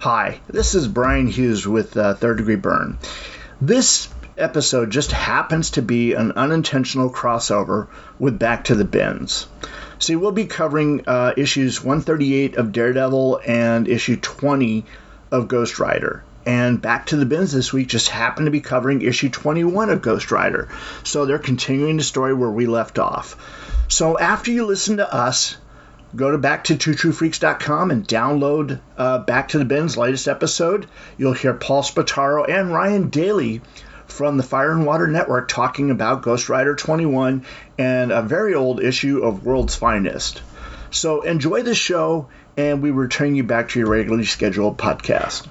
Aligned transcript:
Hi, 0.00 0.38
this 0.46 0.76
is 0.76 0.86
Brian 0.86 1.26
Hughes 1.26 1.66
with 1.66 1.96
uh, 1.96 2.14
Third 2.14 2.36
Degree 2.36 2.54
Byrne. 2.54 2.98
This 3.60 4.08
episode 4.36 4.90
just 4.90 5.10
happens 5.10 5.72
to 5.72 5.82
be 5.82 6.14
an 6.14 6.30
unintentional 6.30 7.10
crossover 7.10 7.88
with 8.16 8.38
Back 8.38 8.62
to 8.66 8.76
the 8.76 8.84
Bins. 8.84 9.48
See, 9.98 10.14
we'll 10.14 10.30
be 10.30 10.46
covering 10.46 11.02
uh, 11.08 11.32
issues 11.36 11.82
138 11.82 12.54
of 12.54 12.70
Daredevil 12.70 13.40
and 13.44 13.88
issue 13.88 14.16
20 14.16 14.84
of 15.32 15.48
Ghost 15.48 15.80
Rider. 15.80 16.22
And 16.46 16.80
Back 16.80 17.06
to 17.06 17.16
the 17.16 17.26
Bins 17.26 17.50
this 17.50 17.72
week 17.72 17.88
just 17.88 18.08
happened 18.08 18.46
to 18.46 18.52
be 18.52 18.60
covering 18.60 19.02
issue 19.02 19.30
21 19.30 19.90
of 19.90 20.00
Ghost 20.00 20.30
Rider. 20.30 20.68
So 21.02 21.26
they're 21.26 21.40
continuing 21.40 21.96
the 21.96 22.04
story 22.04 22.34
where 22.34 22.48
we 22.48 22.66
left 22.66 23.00
off. 23.00 23.34
So 23.88 24.16
after 24.16 24.52
you 24.52 24.64
listen 24.64 24.98
to 24.98 25.12
us, 25.12 25.56
go 26.14 26.30
to 26.30 26.38
back 26.38 26.64
to 26.64 26.76
twotruefreaks.com 26.76 27.90
and 27.90 28.06
download 28.06 28.80
uh, 28.96 29.18
Back 29.18 29.48
to 29.48 29.58
the 29.58 29.64
Bins 29.64 29.96
latest 29.96 30.28
episode. 30.28 30.86
You'll 31.16 31.32
hear 31.32 31.54
Paul 31.54 31.82
Spataro 31.82 32.48
and 32.48 32.72
Ryan 32.72 33.10
Daley 33.10 33.60
from 34.06 34.36
the 34.36 34.42
Fire 34.42 34.72
and 34.72 34.86
Water 34.86 35.06
Network 35.06 35.48
talking 35.48 35.90
about 35.90 36.22
Ghost 36.22 36.48
Rider 36.48 36.74
21 36.74 37.44
and 37.78 38.10
a 38.10 38.22
very 38.22 38.54
old 38.54 38.82
issue 38.82 39.22
of 39.22 39.44
World's 39.44 39.76
Finest. 39.76 40.42
So 40.90 41.20
enjoy 41.22 41.62
the 41.62 41.74
show, 41.74 42.28
and 42.56 42.82
we 42.82 42.90
return 42.90 43.34
you 43.34 43.44
back 43.44 43.68
to 43.70 43.78
your 43.78 43.88
regularly 43.88 44.24
scheduled 44.24 44.78
podcast. 44.78 45.46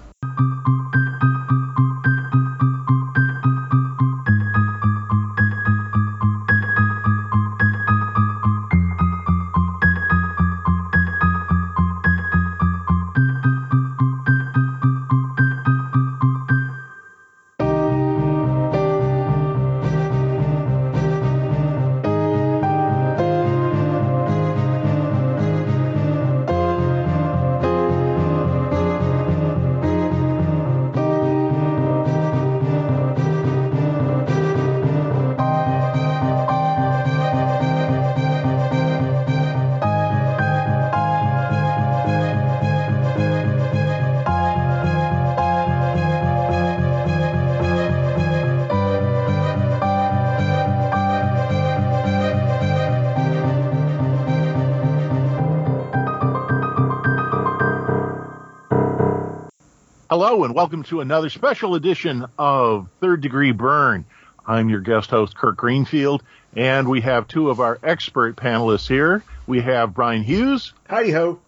Hello, 60.37 60.45
and 60.45 60.53
welcome 60.53 60.83
to 60.83 61.01
another 61.01 61.31
special 61.31 61.73
edition 61.73 62.23
of 62.37 62.89
Third 63.01 63.21
Degree 63.21 63.53
Byrne. 63.53 64.05
I'm 64.45 64.69
your 64.69 64.81
guest 64.81 65.09
host, 65.09 65.35
Kirk 65.35 65.57
Greenfield, 65.57 66.21
and 66.55 66.87
we 66.87 67.01
have 67.01 67.27
two 67.27 67.49
of 67.49 67.59
our 67.59 67.79
expert 67.81 68.35
panelists 68.35 68.87
here. 68.87 69.23
We 69.47 69.61
have 69.61 69.95
Brian 69.95 70.21
Hughes. 70.21 70.73
Howdy 70.87 71.09
ho. 71.09 71.39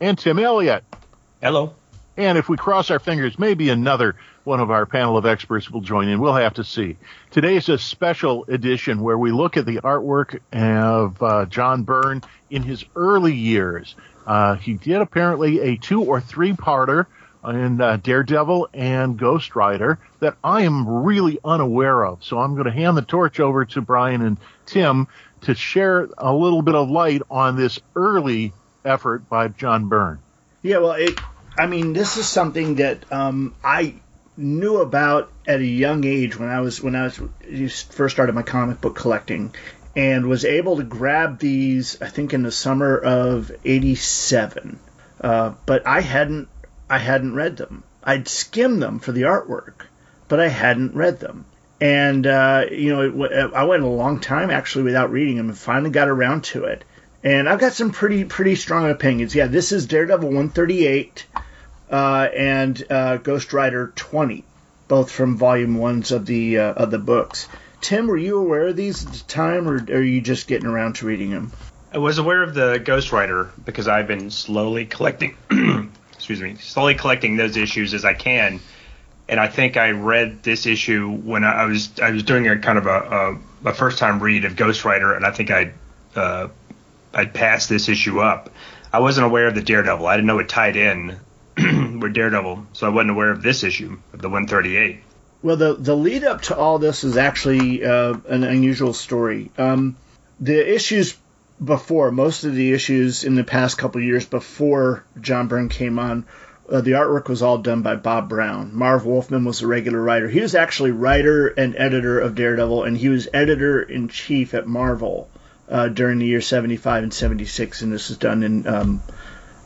And 0.00 0.18
Tim 0.18 0.40
Elliott. 0.40 0.82
Hello. 1.40 1.74
And 2.16 2.36
if 2.36 2.48
we 2.48 2.56
cross 2.56 2.90
our 2.90 2.98
fingers, 2.98 3.38
maybe 3.38 3.70
another 3.70 4.16
one 4.42 4.58
of 4.58 4.72
our 4.72 4.86
panel 4.86 5.16
of 5.16 5.24
experts 5.24 5.70
will 5.70 5.80
join 5.80 6.08
in. 6.08 6.18
We'll 6.18 6.34
have 6.34 6.54
to 6.54 6.64
see. 6.64 6.96
Today 7.30 7.54
is 7.54 7.68
a 7.68 7.78
special 7.78 8.44
edition 8.48 9.02
where 9.02 9.18
we 9.18 9.30
look 9.30 9.56
at 9.56 9.66
the 9.66 9.82
artwork 9.82 10.40
of 10.52 11.22
uh, 11.22 11.46
John 11.46 11.84
Byrne 11.84 12.22
in 12.50 12.64
his 12.64 12.84
early 12.96 13.36
years. 13.36 13.94
Uh, 14.26 14.56
he 14.56 14.74
did 14.74 15.00
apparently 15.00 15.60
a 15.60 15.76
two 15.76 16.02
or 16.02 16.20
three 16.20 16.54
parter 16.54 17.06
in 17.44 17.80
uh, 17.80 17.96
Daredevil 17.96 18.68
and 18.74 19.18
Ghost 19.18 19.56
Rider 19.56 19.98
that 20.20 20.36
I 20.44 20.62
am 20.62 20.88
really 20.88 21.38
unaware 21.44 22.04
of. 22.04 22.22
So 22.22 22.38
I'm 22.38 22.54
going 22.54 22.66
to 22.66 22.72
hand 22.72 22.96
the 22.96 23.02
torch 23.02 23.40
over 23.40 23.64
to 23.64 23.80
Brian 23.80 24.22
and 24.22 24.38
Tim 24.66 25.08
to 25.42 25.54
share 25.54 26.08
a 26.18 26.34
little 26.34 26.62
bit 26.62 26.74
of 26.74 26.90
light 26.90 27.22
on 27.30 27.56
this 27.56 27.80
early 27.96 28.52
effort 28.84 29.28
by 29.28 29.48
John 29.48 29.88
Byrne. 29.88 30.20
Yeah, 30.62 30.78
well, 30.78 30.92
it, 30.92 31.18
I 31.58 31.66
mean, 31.66 31.92
this 31.94 32.16
is 32.16 32.28
something 32.28 32.76
that 32.76 33.10
um, 33.10 33.54
I 33.64 33.94
knew 34.36 34.78
about 34.78 35.32
at 35.46 35.60
a 35.60 35.66
young 35.66 36.04
age 36.04 36.38
when 36.38 36.48
I 36.48 36.60
was 36.60 36.82
when 36.82 36.94
I 36.94 37.04
was 37.04 37.82
first 37.82 38.14
started 38.14 38.34
my 38.34 38.42
comic 38.42 38.80
book 38.80 38.96
collecting, 38.96 39.54
and 39.96 40.26
was 40.26 40.44
able 40.44 40.76
to 40.76 40.82
grab 40.82 41.38
these. 41.38 42.00
I 42.02 42.08
think 42.08 42.34
in 42.34 42.42
the 42.42 42.52
summer 42.52 42.98
of 42.98 43.50
'87, 43.64 44.78
uh, 45.22 45.54
but 45.64 45.86
I 45.86 46.00
hadn't 46.00 46.48
I 46.90 46.98
hadn't 46.98 47.34
read 47.34 47.56
them. 47.56 47.84
I'd 48.02 48.26
skimmed 48.26 48.82
them 48.82 48.98
for 48.98 49.12
the 49.12 49.22
artwork, 49.22 49.86
but 50.28 50.40
I 50.40 50.48
hadn't 50.48 50.94
read 50.94 51.20
them. 51.20 51.44
And 51.80 52.26
uh, 52.26 52.66
you 52.70 52.90
know, 52.90 53.50
I 53.54 53.64
went 53.64 53.84
a 53.84 53.86
long 53.86 54.20
time 54.20 54.50
actually 54.50 54.84
without 54.84 55.12
reading 55.12 55.36
them, 55.36 55.48
and 55.48 55.56
finally 55.56 55.90
got 55.90 56.08
around 56.08 56.44
to 56.44 56.64
it. 56.64 56.84
And 57.22 57.48
I've 57.48 57.60
got 57.60 57.72
some 57.72 57.92
pretty 57.92 58.24
pretty 58.24 58.56
strong 58.56 58.90
opinions. 58.90 59.34
Yeah, 59.34 59.46
this 59.46 59.72
is 59.72 59.86
Daredevil 59.86 60.28
138 60.28 61.26
uh, 61.90 62.28
and 62.36 62.84
uh, 62.90 63.16
Ghost 63.18 63.52
Rider 63.52 63.92
20, 63.94 64.44
both 64.88 65.10
from 65.10 65.36
volume 65.36 65.78
ones 65.78 66.12
of 66.12 66.26
the 66.26 66.58
uh, 66.58 66.72
of 66.72 66.90
the 66.90 66.98
books. 66.98 67.48
Tim, 67.80 68.08
were 68.08 68.16
you 68.16 68.38
aware 68.38 68.68
of 68.68 68.76
these 68.76 69.06
at 69.06 69.12
the 69.12 69.24
time, 69.26 69.68
or 69.68 69.76
are 69.76 70.02
you 70.02 70.20
just 70.20 70.48
getting 70.48 70.66
around 70.66 70.96
to 70.96 71.06
reading 71.06 71.30
them? 71.30 71.52
I 71.92 71.98
was 71.98 72.18
aware 72.18 72.42
of 72.42 72.54
the 72.54 72.78
Ghost 72.78 73.10
Rider 73.10 73.50
because 73.64 73.88
I've 73.88 74.06
been 74.06 74.30
slowly 74.30 74.86
collecting 74.86 75.36
excuse 76.30 76.40
me, 76.40 76.62
slowly 76.62 76.94
collecting 76.94 77.36
those 77.36 77.56
issues 77.56 77.92
as 77.92 78.04
I 78.04 78.14
can. 78.14 78.60
And 79.28 79.40
I 79.40 79.48
think 79.48 79.76
I 79.76 79.90
read 79.90 80.44
this 80.44 80.64
issue 80.64 81.10
when 81.10 81.42
I 81.42 81.64
was 81.64 81.90
I 82.00 82.10
was 82.10 82.22
doing 82.22 82.48
a 82.48 82.58
kind 82.58 82.78
of 82.78 82.86
a, 82.86 83.38
a, 83.64 83.68
a 83.70 83.74
first 83.74 83.98
time 83.98 84.22
read 84.22 84.44
of 84.44 84.54
Ghost 84.54 84.84
Rider, 84.84 85.12
and 85.12 85.26
I 85.26 85.32
think 85.32 85.50
I 85.50 85.72
uh, 86.14 86.48
I'd 87.12 87.34
passed 87.34 87.68
this 87.68 87.88
issue 87.88 88.20
up. 88.20 88.50
I 88.92 89.00
wasn't 89.00 89.26
aware 89.26 89.46
of 89.46 89.54
the 89.54 89.62
Daredevil. 89.62 90.06
I 90.06 90.16
didn't 90.16 90.26
know 90.26 90.38
it 90.38 90.48
tied 90.48 90.76
in 90.76 91.18
with 92.00 92.12
Daredevil, 92.12 92.66
so 92.72 92.86
I 92.86 92.90
wasn't 92.90 93.10
aware 93.10 93.30
of 93.30 93.42
this 93.42 93.62
issue 93.62 93.98
of 94.12 94.20
the 94.20 94.28
138. 94.28 95.02
Well, 95.42 95.56
the 95.56 95.74
the 95.74 95.96
lead 95.96 96.24
up 96.24 96.42
to 96.42 96.56
all 96.56 96.78
this 96.78 97.02
is 97.02 97.16
actually 97.16 97.84
uh, 97.84 98.14
an 98.28 98.44
unusual 98.44 98.92
story. 98.92 99.50
Um, 99.58 99.96
the 100.40 100.74
issues 100.74 101.16
before 101.62 102.10
most 102.10 102.44
of 102.44 102.54
the 102.54 102.72
issues 102.72 103.24
in 103.24 103.34
the 103.34 103.44
past 103.44 103.76
couple 103.76 104.00
years 104.00 104.24
before 104.24 105.04
John 105.20 105.46
Byrne 105.46 105.68
came 105.68 105.98
on, 105.98 106.24
uh, 106.70 106.80
the 106.80 106.92
artwork 106.92 107.28
was 107.28 107.42
all 107.42 107.58
done 107.58 107.82
by 107.82 107.96
Bob 107.96 108.28
Brown. 108.28 108.70
Marv 108.74 109.04
Wolfman 109.04 109.44
was 109.44 109.60
a 109.60 109.66
regular 109.66 110.00
writer. 110.00 110.28
He 110.28 110.40
was 110.40 110.54
actually 110.54 110.92
writer 110.92 111.48
and 111.48 111.76
editor 111.76 112.18
of 112.18 112.34
Daredevil, 112.34 112.84
and 112.84 112.96
he 112.96 113.08
was 113.08 113.28
editor 113.34 113.82
in 113.82 114.08
chief 114.08 114.54
at 114.54 114.66
Marvel 114.66 115.28
uh, 115.68 115.88
during 115.88 116.18
the 116.18 116.26
year 116.26 116.40
75 116.40 117.02
and 117.02 117.12
76. 117.12 117.82
And 117.82 117.92
this 117.92 118.08
was 118.08 118.18
done 118.18 118.42
in, 118.42 118.66
um, 118.66 119.02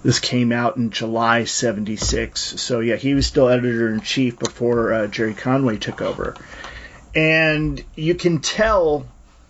this 0.03 0.19
came 0.19 0.50
out 0.50 0.77
in 0.77 0.91
July 0.91 1.44
76. 1.44 2.60
So, 2.60 2.81
yeah, 2.81 2.97
he 2.97 3.15
was 3.15 3.27
still 3.27 3.49
editor 3.49 3.93
in 3.93 4.00
chief 4.00 4.38
before 4.38 4.93
uh, 4.93 5.06
Gerry 5.06 5.34
Conway 5.34 5.77
took 5.77 6.03
over. 6.03 6.34
And 7.15 7.83
you 7.94 8.15
can 8.15 8.41
tell 8.41 9.06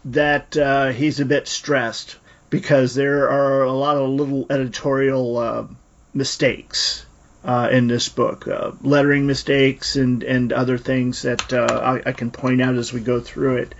that 0.07 0.57
uh, 0.57 0.89
he's 0.89 1.21
a 1.21 1.25
bit 1.25 1.49
stressed 1.49 2.17
because 2.55 2.95
there 2.95 3.29
are 3.29 3.65
a 3.65 3.73
lot 3.73 3.97
of 3.97 4.09
little 4.09 4.47
editorial 4.49 5.37
uh, 5.39 5.67
mistakes 6.15 7.05
uh, 7.45 7.69
in 7.73 7.89
this 7.89 8.09
book, 8.09 8.47
uh, 8.47 8.71
lettering 8.81 9.27
mistakes 9.27 9.97
and, 9.97 10.23
and 10.23 10.53
other 10.53 10.79
things 10.79 11.23
that 11.23 11.53
uh, 11.53 11.67
I, 11.67 12.11
I, 12.11 12.13
can 12.13 12.31
point 12.31 12.63
out 12.63 12.77
as 12.77 12.93
we 12.93 13.01
go 13.01 13.19
through 13.19 13.57
it. 13.57 13.75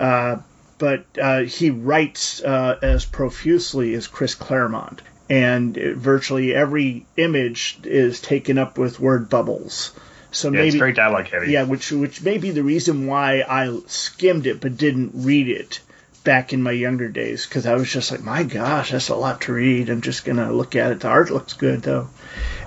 Uh, 0.00 0.38
but 0.78 1.04
uh, 1.20 1.42
he 1.42 1.70
writes 1.70 2.40
as 2.40 3.04
profusely 3.04 3.94
as 3.94 4.08
Chris 4.08 4.34
Claremont, 4.34 5.00
and 5.30 5.76
virtually 5.76 6.52
every 6.54 7.06
image 7.16 7.78
is 7.84 8.20
taken 8.20 8.58
up 8.58 8.78
with 8.78 8.98
word 8.98 9.30
bubbles. 9.30 9.92
So 10.32 10.48
yeah, 10.48 10.58
maybe 10.58 10.68
it's 10.68 10.76
very 10.76 10.92
dialogue 10.92 11.28
heavy. 11.28 11.52
Yeah, 11.52 11.64
which 11.64 11.92
which 11.92 12.20
may 12.22 12.38
be 12.38 12.50
the 12.50 12.64
reason 12.64 13.06
why 13.06 13.44
I 13.48 13.78
skimmed 13.86 14.46
it 14.46 14.60
but 14.60 14.76
didn't 14.76 15.12
read 15.14 15.48
it 15.48 15.80
back 16.28 16.52
in 16.52 16.62
my 16.62 16.72
younger 16.72 17.08
days 17.08 17.46
because 17.46 17.64
I 17.64 17.74
was 17.76 17.90
just 17.90 18.10
like, 18.10 18.20
my 18.20 18.42
gosh, 18.42 18.90
that's 18.90 19.08
a 19.08 19.16
lot 19.16 19.40
to 19.42 19.54
read. 19.54 19.88
I'm 19.88 20.02
just 20.02 20.26
gonna 20.26 20.52
look 20.52 20.76
at 20.76 20.92
it. 20.92 21.00
The 21.00 21.08
art 21.08 21.30
looks 21.30 21.54
good 21.54 21.80
though, 21.80 22.10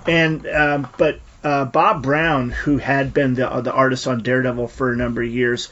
and 0.07 0.47
um, 0.47 0.87
but 0.97 1.19
uh, 1.43 1.65
Bob 1.65 2.01
Brown, 2.01 2.49
who 2.49 2.79
had 2.79 3.13
been 3.13 3.35
the 3.35 3.47
the 3.61 3.71
artist 3.71 4.07
on 4.07 4.23
Daredevil 4.23 4.67
for 4.69 4.91
a 4.91 4.97
number 4.97 5.21
of 5.21 5.29
years, 5.29 5.69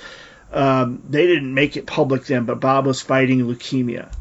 um, 0.53 1.01
they 1.09 1.25
didn't 1.25 1.51
make 1.51 1.77
it 1.77 1.87
public 1.87 2.25
then, 2.25 2.45
but 2.45 2.59
Bob 2.59 2.85
was 2.85 3.01
fighting 3.01 3.39
leukemia, 3.47 4.13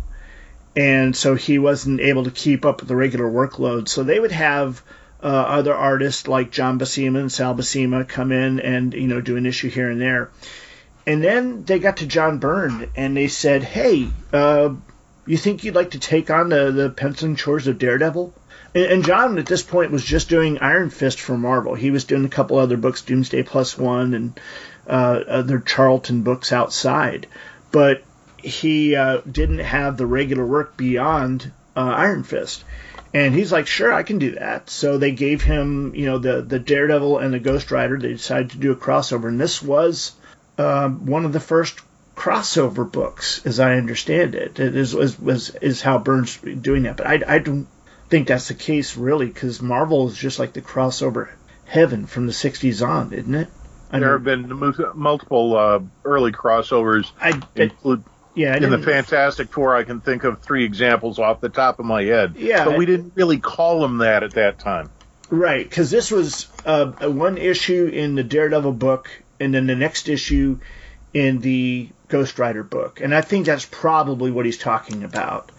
and 0.75 1.14
so 1.14 1.35
he 1.35 1.59
wasn't 1.59 2.00
able 2.00 2.25
to 2.25 2.31
keep 2.31 2.64
up 2.64 2.81
with 2.81 2.88
the 2.88 2.97
regular 2.97 3.31
workload. 3.31 3.87
So 3.87 4.03
they 4.03 4.19
would 4.19 4.32
have 4.32 4.82
uh, 5.23 5.26
other 5.26 5.75
artists 5.75 6.26
like 6.26 6.50
John 6.50 6.79
Buscema 6.79 7.21
and 7.21 7.31
Sal 7.31 7.55
Buscema 7.55 8.09
come 8.09 8.32
in 8.32 8.61
and 8.61 8.94
you 8.94 9.09
know 9.09 9.21
do 9.21 9.37
an 9.37 9.44
issue 9.44 9.69
here 9.69 9.91
and 9.91 10.00
there. 10.00 10.31
And 11.08 11.25
then 11.25 11.64
they 11.64 11.78
got 11.78 11.96
to 11.96 12.06
John 12.06 12.37
Byrne 12.37 12.90
and 12.94 13.16
they 13.16 13.28
said, 13.28 13.62
"Hey, 13.62 14.08
uh, 14.31 14.75
you 15.25 15.38
think 15.38 15.64
you'd 15.64 15.75
like 15.75 15.93
to 15.93 15.99
take 15.99 16.28
on 16.28 16.50
the 16.50 16.70
the 16.70 16.90
penciling 16.90 17.34
chores 17.34 17.66
of 17.66 17.78
Daredevil?" 17.78 18.34
And, 18.75 18.84
and 18.84 19.05
John 19.06 19.38
at 19.38 19.46
this 19.46 19.62
point 19.62 19.90
was 19.90 20.05
just 20.05 20.28
doing 20.28 20.58
Iron 20.58 20.90
Fist 20.90 21.19
for 21.19 21.38
Marvel. 21.38 21.75
He 21.75 21.90
was 21.90 22.05
doing 22.05 22.26
a 22.26 22.28
couple 22.28 22.58
other 22.58 22.76
books, 22.76 23.00
Doomsday 23.00 23.44
Plus 23.44 23.78
One, 23.78 24.12
and 24.12 24.40
uh, 24.87 25.20
other 25.26 25.60
Charlton 25.60 26.25
books 26.25 26.52
outside, 26.52 27.26
but 27.72 28.02
he 28.37 28.94
uh, 28.94 29.22
didn't 29.22 29.61
have 29.61 29.96
the 29.96 30.06
regular 30.06 30.44
work 30.44 30.76
beyond 30.76 31.50
uh, 31.75 31.81
Iron 31.81 32.22
Fist. 32.22 32.64
And 33.14 33.34
he's 33.34 33.50
like, 33.50 33.66
sure, 33.66 33.94
I 33.94 34.02
can 34.02 34.19
do 34.19 34.32
that. 34.32 34.69
So 34.69 34.99
they 34.99 35.12
gave 35.12 35.40
him, 35.40 35.94
you 35.94 36.04
know, 36.04 36.19
the 36.19 36.43
the 36.43 36.58
Daredevil 36.58 37.16
and 37.16 37.32
the 37.32 37.38
Ghost 37.38 37.70
Rider. 37.70 37.99
They 37.99 38.12
decided 38.12 38.50
to 38.50 38.58
do 38.58 38.72
a 38.72 38.76
crossover, 38.76 39.28
and 39.28 39.40
this 39.40 39.62
was 39.62 40.12
uh, 40.58 40.88
one 40.88 41.25
of 41.25 41.32
the 41.32 41.40
first 41.40 41.81
crossover 42.16 42.90
books, 42.90 43.46
as 43.46 43.60
I 43.60 43.76
understand 43.76 44.34
it. 44.34 44.58
It 44.58 44.76
is 44.76 44.94
was, 44.94 45.19
was 45.19 45.50
is 45.50 45.81
how 45.81 45.99
Byrne's 45.99 46.37
doing 46.37 46.82
that, 46.82 46.96
but 46.96 47.06
I, 47.06 47.22
I 47.26 47.38
don't 47.38 47.69
think 48.08 48.28
that's 48.28 48.49
the 48.49 48.55
case 48.55 48.96
really, 48.96 49.26
because 49.26 49.62
Marvel 49.62 50.08
is 50.08 50.16
just 50.16 50.38
like 50.38 50.52
the 50.52 50.62
crossover 50.62 51.28
heaven 51.64 52.06
from 52.06 52.26
the 52.26 52.32
'60s 52.32 52.87
on, 52.87 53.12
isn't 53.12 53.34
it? 53.34 53.49
I 53.90 54.00
there 54.00 54.19
mean, 54.19 54.49
have 54.49 54.58
been 54.58 54.75
multiple 54.94 55.56
uh, 55.56 55.81
early 56.05 56.32
crossovers. 56.32 57.11
I, 57.20 57.40
include 57.54 58.04
yeah, 58.34 58.56
in 58.56 58.70
the 58.70 58.78
Fantastic 58.78 59.50
Four, 59.50 59.75
I 59.75 59.82
can 59.82 60.00
think 60.00 60.22
of 60.22 60.43
three 60.43 60.64
examples 60.64 61.19
off 61.19 61.40
the 61.40 61.49
top 61.49 61.81
of 61.81 61.87
my 61.87 62.04
head. 62.04 62.34
Yeah, 62.37 62.64
but 62.64 62.78
we 62.78 62.87
didn't 62.87 63.12
really 63.16 63.38
call 63.38 63.81
them 63.81 63.99
that 63.99 64.22
at 64.22 64.34
that 64.34 64.58
time. 64.58 64.90
Right, 65.31 65.69
because 65.69 65.90
this 65.90 66.11
was 66.11 66.46
uh, 66.64 66.87
one 66.87 67.37
issue 67.37 67.87
in 67.87 68.14
the 68.14 68.22
Daredevil 68.22 68.72
book, 68.72 69.11
and 69.40 69.55
then 69.55 69.67
the 69.67 69.75
next 69.75 70.08
issue 70.08 70.58
in 71.14 71.40
the 71.40 71.88
Ghost 72.08 72.38
Rider 72.38 72.62
book, 72.62 73.00
and 73.00 73.14
I 73.14 73.20
think 73.20 73.46
that's 73.46 73.67
probably 73.67 74.31
what 74.31 74.46
he's 74.46 74.58
talking 74.58 75.05
about. 75.05 75.50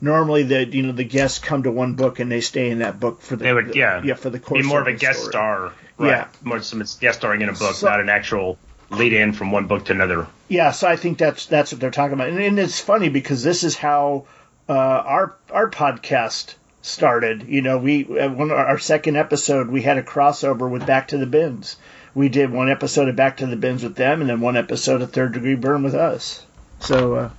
Normally, 0.00 0.44
the 0.44 0.64
you 0.66 0.82
know 0.82 0.92
the 0.92 1.04
guests 1.04 1.38
come 1.38 1.64
to 1.64 1.72
one 1.72 1.94
book 1.94 2.20
and 2.20 2.30
they 2.30 2.40
stay 2.40 2.70
in 2.70 2.78
that 2.80 3.00
book 3.00 3.20
for 3.20 3.36
the, 3.36 3.52
would, 3.52 3.74
yeah 3.74 4.02
yeah 4.04 4.14
for 4.14 4.30
the 4.30 4.38
course. 4.38 4.62
Be 4.62 4.68
more 4.68 4.80
of 4.80 4.86
a 4.86 4.92
guest 4.92 5.20
story. 5.20 5.32
star, 5.32 5.72
right? 5.98 6.08
Yeah, 6.08 6.28
more 6.42 6.62
some 6.62 6.82
guest 7.00 7.18
starring 7.18 7.42
in 7.42 7.48
a 7.48 7.52
book, 7.52 7.74
so, 7.74 7.88
not 7.88 8.00
an 8.00 8.08
actual 8.08 8.58
lead 8.90 9.12
in 9.12 9.32
from 9.32 9.50
one 9.50 9.66
book 9.66 9.86
to 9.86 9.92
another. 9.92 10.26
Yeah, 10.48 10.70
so 10.70 10.88
I 10.88 10.96
think 10.96 11.18
that's 11.18 11.46
that's 11.46 11.72
what 11.72 11.80
they're 11.80 11.90
talking 11.90 12.14
about, 12.14 12.28
and, 12.28 12.38
and 12.38 12.58
it's 12.58 12.80
funny 12.80 13.08
because 13.08 13.42
this 13.42 13.64
is 13.64 13.76
how 13.76 14.26
uh, 14.68 14.72
our 14.72 15.36
our 15.50 15.70
podcast 15.70 16.54
started. 16.82 17.48
You 17.48 17.62
know, 17.62 17.78
we 17.78 18.04
one 18.04 18.50
our 18.50 18.78
second 18.78 19.16
episode 19.16 19.68
we 19.68 19.82
had 19.82 19.98
a 19.98 20.02
crossover 20.02 20.70
with 20.70 20.86
Back 20.86 21.08
to 21.08 21.18
the 21.18 21.26
Bins. 21.26 21.76
We 22.18 22.28
did 22.28 22.50
one 22.50 22.68
episode 22.68 23.08
of 23.08 23.16
Back 23.16 23.38
to 23.38 23.46
the 23.46 23.56
Bins 23.56 23.82
with 23.82 23.94
them, 23.94 24.20
and 24.20 24.28
then 24.28 24.40
one 24.40 24.56
episode 24.56 25.02
of 25.02 25.12
Third 25.12 25.32
Degree 25.32 25.54
Byrne 25.54 25.84
with 25.84 25.94
us. 25.94 26.44
So 26.80 27.14
uh, 27.14 27.30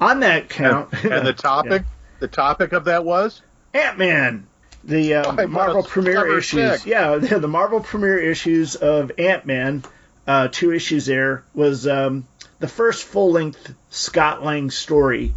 on 0.00 0.20
that 0.20 0.48
count, 0.50 0.92
and, 0.92 1.04
and 1.12 1.26
the 1.26 1.32
topic, 1.48 1.82
yeah. 1.82 2.18
the 2.20 2.28
topic 2.28 2.72
of 2.72 2.84
that 2.84 3.04
was 3.04 3.40
Ant 3.72 3.98
Man 3.98 4.46
the 4.84 5.14
uh, 5.14 5.46
Marvel 5.46 5.82
premiere 5.82 6.38
issues. 6.38 6.82
Sick. 6.82 6.86
Yeah, 6.86 7.16
the 7.16 7.48
Marvel 7.48 7.80
premiere 7.80 8.18
issues 8.18 8.76
of 8.76 9.12
Ant 9.18 9.46
Man 9.46 9.84
uh, 10.26 10.48
two 10.50 10.72
issues 10.72 11.06
there, 11.06 11.44
was 11.54 11.86
um, 11.86 12.26
the 12.58 12.68
first 12.68 13.04
full 13.04 13.32
length 13.32 13.74
Scott 13.90 14.44
Lang 14.44 14.70
story 14.70 15.34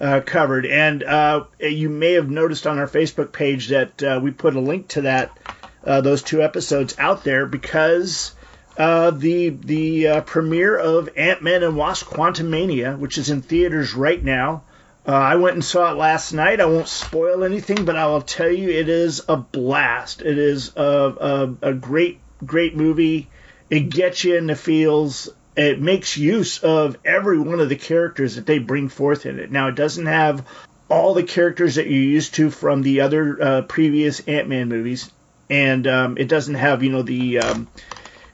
uh, 0.00 0.20
covered. 0.24 0.66
And 0.66 1.02
uh, 1.02 1.44
you 1.58 1.88
may 1.88 2.12
have 2.12 2.30
noticed 2.30 2.66
on 2.66 2.78
our 2.78 2.86
Facebook 2.86 3.32
page 3.32 3.68
that 3.68 4.02
uh, 4.02 4.20
we 4.22 4.30
put 4.30 4.54
a 4.54 4.60
link 4.60 4.88
to 4.88 5.02
that, 5.02 5.36
uh, 5.84 6.00
those 6.00 6.22
two 6.22 6.42
episodes 6.42 6.94
out 6.98 7.24
there 7.24 7.46
because. 7.46 8.34
Uh, 8.76 9.10
the 9.10 9.48
the 9.48 10.22
premiere 10.24 10.76
of 10.76 11.08
Ant 11.16 11.42
Man 11.42 11.64
and 11.64 11.76
Wasp: 11.76 12.06
Quantumania, 12.06 12.96
which 12.96 13.18
is 13.18 13.28
in 13.28 13.42
theaters 13.42 13.92
right 13.92 14.22
now, 14.22 14.62
I 15.08 15.36
went 15.36 15.54
and 15.54 15.64
saw 15.64 15.90
it 15.90 15.96
last 15.96 16.32
night. 16.32 16.60
I 16.60 16.66
won't 16.66 16.88
spoil 16.88 17.42
anything, 17.42 17.84
but 17.84 17.96
I 17.96 18.06
will 18.06 18.20
tell 18.20 18.50
you 18.50 18.68
it 18.68 18.88
is 18.88 19.22
a 19.28 19.36
blast. 19.36 20.20
It 20.22 20.38
is 20.38 20.76
a, 20.76 21.56
a, 21.62 21.70
a 21.70 21.72
great 21.74 22.20
great 22.44 22.76
movie. 22.76 23.30
It 23.70 23.90
gets 23.90 24.24
you 24.24 24.36
in 24.36 24.46
the 24.46 24.54
feels. 24.54 25.30
It 25.56 25.80
makes 25.80 26.16
use 26.16 26.58
of 26.58 26.98
every 27.04 27.38
one 27.38 27.58
of 27.58 27.68
the 27.68 27.76
characters 27.76 28.36
that 28.36 28.46
they 28.46 28.58
bring 28.58 28.88
forth 28.88 29.26
in 29.26 29.40
it. 29.40 29.50
Now, 29.50 29.68
it 29.68 29.74
doesn't 29.74 30.06
have 30.06 30.46
all 30.88 31.14
the 31.14 31.24
characters 31.24 31.74
that 31.74 31.86
you're 31.86 32.02
used 32.02 32.34
to 32.34 32.50
from 32.50 32.82
the 32.82 33.00
other 33.00 33.42
uh, 33.42 33.62
previous 33.62 34.20
Ant-Man 34.20 34.68
movies, 34.68 35.10
and 35.50 35.86
um, 35.86 36.18
it 36.18 36.28
doesn't 36.28 36.54
have 36.54 36.82
you 36.82 36.90
know 36.90 37.02
the 37.02 37.38
um, 37.38 37.68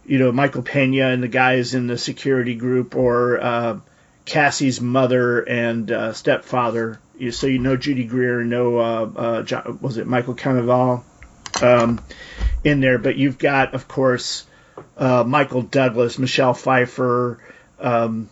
you 0.07 0.19
know 0.19 0.33
Michael 0.33 0.63
Pena 0.63 1.09
and 1.09 1.23
the 1.23 1.29
guys 1.29 1.75
in 1.75 1.87
the 1.87 1.99
security 1.99 2.55
group 2.55 2.97
or 2.97 3.41
uh, 3.41 3.81
Cassie's 4.25 4.81
mother 4.81 5.41
and 5.41 5.91
uh, 5.91 6.13
stepfather. 6.13 7.01
So 7.31 7.47
you 7.47 7.59
know 7.59 7.77
Judy 7.77 8.05
Greer, 8.05 8.43
know 8.43 8.79
uh, 8.79 9.11
uh, 9.17 9.43
John, 9.43 9.79
was 9.81 9.99
it 9.99 10.07
Michael 10.07 10.35
Cannavale 10.35 11.03
um, 11.63 12.01
in 12.65 12.81
there, 12.81 12.99
but 12.99 13.17
you've 13.17 13.39
got 13.39 13.75
of 13.75 13.87
course 13.87 14.47
uh, 14.97 15.23
Michael 15.25 15.63
Douglas, 15.63 16.19
Michelle 16.19 16.55
Pfeiffer, 16.55 17.39
um, 17.79 18.29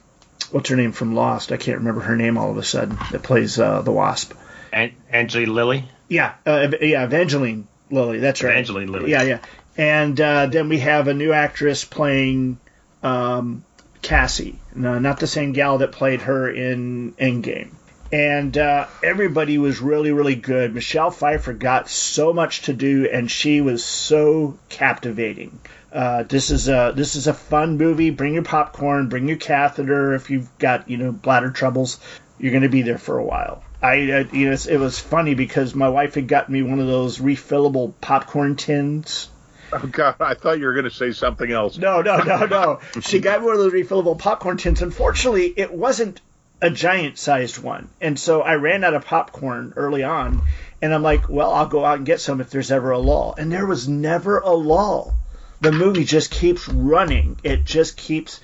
what's 0.50 0.68
her 0.68 0.76
name 0.76 0.92
from 0.92 1.14
Lost? 1.14 1.52
I 1.52 1.56
can't 1.56 1.78
remember 1.78 2.00
her 2.00 2.16
name 2.16 2.38
all 2.38 2.50
of 2.50 2.58
a 2.58 2.62
sudden. 2.62 2.98
That 3.12 3.22
plays 3.22 3.58
uh, 3.58 3.82
the 3.82 3.92
Wasp. 3.92 4.32
An- 4.72 4.94
Angeline 5.10 5.54
Lilly. 5.54 5.88
Yeah, 6.08 6.34
uh, 6.44 6.72
yeah, 6.80 7.04
Evangeline 7.04 7.68
Lilly. 7.92 8.18
That's 8.18 8.42
right. 8.42 8.52
Evangeline 8.52 8.90
Lilly. 8.90 9.10
Yeah, 9.10 9.22
yeah. 9.22 9.38
And 9.76 10.20
uh, 10.20 10.46
then 10.46 10.68
we 10.68 10.80
have 10.80 11.08
a 11.08 11.14
new 11.14 11.32
actress 11.32 11.84
playing 11.84 12.58
um, 13.02 13.64
Cassie. 14.00 14.58
No, 14.74 14.98
not 14.98 15.20
the 15.20 15.26
same 15.26 15.52
gal 15.52 15.78
that 15.78 15.92
played 15.92 16.22
her 16.22 16.50
in 16.50 17.12
Endgame. 17.12 17.70
And 18.12 18.56
uh, 18.58 18.88
everybody 19.02 19.56
was 19.56 19.80
really, 19.80 20.12
really 20.12 20.34
good. 20.34 20.74
Michelle 20.74 21.10
Pfeiffer 21.10 21.54
got 21.54 21.88
so 21.88 22.34
much 22.34 22.62
to 22.62 22.74
do, 22.74 23.08
and 23.10 23.30
she 23.30 23.62
was 23.62 23.82
so 23.82 24.58
captivating. 24.68 25.58
Uh, 25.90 26.22
this 26.22 26.50
is 26.50 26.68
a 26.68 26.92
this 26.94 27.16
is 27.16 27.26
a 27.26 27.34
fun 27.34 27.78
movie. 27.78 28.10
Bring 28.10 28.34
your 28.34 28.42
popcorn, 28.42 29.08
bring 29.08 29.28
your 29.28 29.38
catheter 29.38 30.14
if 30.14 30.28
you've 30.28 30.58
got 30.58 30.90
you 30.90 30.98
know 30.98 31.12
bladder 31.12 31.50
troubles. 31.50 32.00
You're 32.38 32.50
going 32.50 32.64
to 32.64 32.68
be 32.68 32.82
there 32.82 32.98
for 32.98 33.18
a 33.18 33.24
while. 33.24 33.62
I 33.82 33.94
you 33.94 34.50
know 34.50 34.56
it 34.68 34.78
was 34.78 34.98
funny 34.98 35.34
because 35.34 35.74
my 35.74 35.88
wife 35.88 36.14
had 36.14 36.28
gotten 36.28 36.52
me 36.52 36.62
one 36.62 36.80
of 36.80 36.86
those 36.86 37.18
refillable 37.18 37.94
popcorn 38.00 38.56
tins. 38.56 39.28
Oh 39.72 39.86
God! 39.86 40.16
I 40.20 40.34
thought 40.34 40.58
you 40.58 40.66
were 40.66 40.74
going 40.74 40.84
to 40.84 40.90
say 40.90 41.12
something 41.12 41.50
else. 41.50 41.78
No, 41.78 42.02
no, 42.02 42.18
no, 42.18 42.46
no. 42.46 42.80
she 43.00 43.18
got 43.18 43.40
me 43.40 43.46
one 43.46 43.56
of 43.56 43.60
those 43.60 43.72
refillable 43.72 44.18
popcorn 44.18 44.56
tins. 44.56 44.82
Unfortunately, 44.82 45.52
it 45.56 45.72
wasn't 45.72 46.20
a 46.60 46.70
giant 46.70 47.18
sized 47.18 47.58
one, 47.58 47.88
and 48.00 48.18
so 48.18 48.42
I 48.42 48.54
ran 48.54 48.84
out 48.84 48.94
of 48.94 49.04
popcorn 49.04 49.72
early 49.76 50.04
on. 50.04 50.42
And 50.80 50.92
I'm 50.92 51.02
like, 51.02 51.28
well, 51.28 51.52
I'll 51.52 51.68
go 51.68 51.84
out 51.84 51.98
and 51.98 52.06
get 52.06 52.20
some 52.20 52.40
if 52.40 52.50
there's 52.50 52.72
ever 52.72 52.90
a 52.90 52.98
lull. 52.98 53.36
And 53.38 53.52
there 53.52 53.66
was 53.66 53.88
never 53.88 54.38
a 54.38 54.50
lull 54.50 55.16
the 55.62 55.72
movie 55.72 56.04
just 56.04 56.30
keeps 56.30 56.68
running. 56.68 57.38
It 57.44 57.64
just 57.64 57.96
keeps 57.96 58.40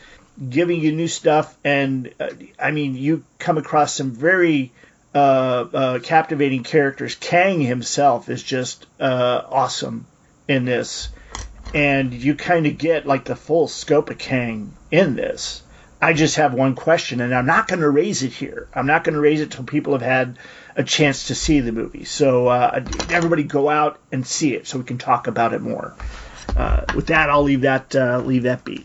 giving 0.48 0.80
you 0.80 0.92
new 0.92 1.08
stuff, 1.08 1.54
and 1.64 2.14
uh, 2.20 2.30
I 2.58 2.70
mean, 2.70 2.94
you 2.94 3.24
come 3.40 3.58
across 3.58 3.92
some 3.92 4.12
very 4.12 4.70
uh, 5.14 5.18
uh, 5.72 5.98
captivating 6.00 6.62
characters. 6.62 7.14
Kang 7.14 7.60
himself 7.60 8.28
is 8.28 8.42
just 8.42 8.86
uh, 9.00 9.42
awesome 9.48 10.06
in 10.46 10.64
this, 10.64 11.08
and 11.74 12.12
you 12.12 12.34
kind 12.34 12.66
of 12.66 12.78
get 12.78 13.06
like 13.06 13.24
the 13.24 13.36
full 13.36 13.68
scope 13.68 14.10
of 14.10 14.18
Kang 14.18 14.72
in 14.90 15.16
this. 15.16 15.62
I 16.00 16.12
just 16.12 16.36
have 16.36 16.54
one 16.54 16.76
question, 16.76 17.20
and 17.20 17.34
I'm 17.34 17.46
not 17.46 17.66
going 17.66 17.80
to 17.80 17.90
raise 17.90 18.22
it 18.22 18.32
here. 18.32 18.68
I'm 18.72 18.86
not 18.86 19.02
going 19.02 19.14
to 19.14 19.20
raise 19.20 19.40
it 19.40 19.50
till 19.50 19.64
people 19.64 19.94
have 19.94 20.02
had 20.02 20.38
a 20.76 20.84
chance 20.84 21.26
to 21.26 21.34
see 21.34 21.58
the 21.58 21.72
movie. 21.72 22.04
So 22.04 22.46
uh, 22.46 22.84
everybody 23.10 23.42
go 23.42 23.68
out 23.68 23.98
and 24.12 24.24
see 24.24 24.54
it, 24.54 24.68
so 24.68 24.78
we 24.78 24.84
can 24.84 24.98
talk 24.98 25.26
about 25.26 25.54
it 25.54 25.60
more 25.60 25.96
uh, 26.56 26.84
with 26.94 27.06
that, 27.06 27.30
I'll 27.30 27.42
leave 27.42 27.62
that 27.62 27.94
uh, 27.94 28.18
leave 28.18 28.42
that 28.44 28.64
be. 28.64 28.84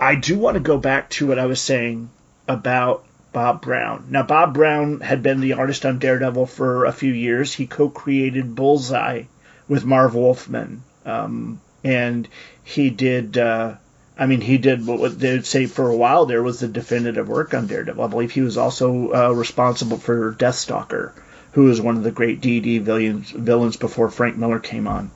I 0.00 0.14
do 0.14 0.38
want 0.38 0.54
to 0.54 0.60
go 0.60 0.78
back 0.78 1.10
to 1.10 1.26
what 1.26 1.38
I 1.38 1.46
was 1.46 1.60
saying 1.60 2.10
about 2.46 3.04
Bob 3.32 3.62
Brown. 3.62 4.06
Now, 4.10 4.22
Bob 4.22 4.54
Brown 4.54 5.00
had 5.00 5.22
been 5.22 5.40
the 5.40 5.54
artist 5.54 5.84
on 5.84 5.98
Daredevil 5.98 6.46
for 6.46 6.84
a 6.84 6.92
few 6.92 7.12
years. 7.12 7.52
He 7.52 7.66
co-created 7.66 8.54
Bullseye 8.54 9.24
with 9.68 9.84
Marv 9.84 10.14
Wolfman, 10.14 10.82
um, 11.04 11.60
and 11.84 12.26
he 12.64 12.90
did. 12.90 13.36
Uh, 13.36 13.74
I 14.18 14.26
mean, 14.26 14.40
he 14.40 14.58
did 14.58 14.86
what 14.86 15.18
they'd 15.18 15.46
say 15.46 15.66
for 15.66 15.88
a 15.88 15.96
while 15.96 16.26
there 16.26 16.42
was 16.42 16.60
the 16.60 16.68
definitive 16.68 17.28
work 17.28 17.54
on 17.54 17.66
Daredevil. 17.66 18.02
I 18.02 18.08
believe 18.08 18.32
he 18.32 18.40
was 18.40 18.56
also 18.56 19.12
uh, 19.12 19.30
responsible 19.30 19.98
for 19.98 20.32
Deathstalker, 20.32 21.12
who 21.52 21.64
was 21.64 21.80
one 21.80 21.96
of 21.96 22.02
the 22.02 22.10
great 22.10 22.40
D&D 22.40 22.78
villains, 22.78 23.30
villains 23.30 23.76
before 23.76 24.10
Frank 24.10 24.36
Miller 24.36 24.58
came 24.58 24.88
on. 24.88 25.10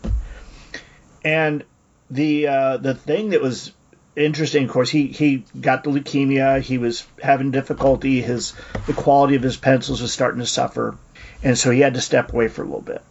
And 1.24 1.64
the 2.10 2.46
uh, 2.46 2.76
the 2.76 2.94
thing 2.94 3.30
that 3.30 3.40
was 3.40 3.72
interesting, 4.16 4.64
of 4.64 4.70
course, 4.70 4.90
he, 4.90 5.06
he 5.06 5.44
got 5.58 5.84
the 5.84 5.90
leukemia. 5.90 6.60
He 6.60 6.78
was 6.78 7.06
having 7.22 7.50
difficulty. 7.50 8.20
His 8.20 8.54
the 8.86 8.92
quality 8.92 9.34
of 9.36 9.42
his 9.42 9.56
pencils 9.56 10.02
was 10.02 10.12
starting 10.12 10.40
to 10.40 10.46
suffer, 10.46 10.96
and 11.42 11.56
so 11.58 11.70
he 11.70 11.80
had 11.80 11.94
to 11.94 12.00
step 12.00 12.32
away 12.32 12.48
for 12.48 12.62
a 12.62 12.66
little 12.66 12.80
bit. 12.80 13.02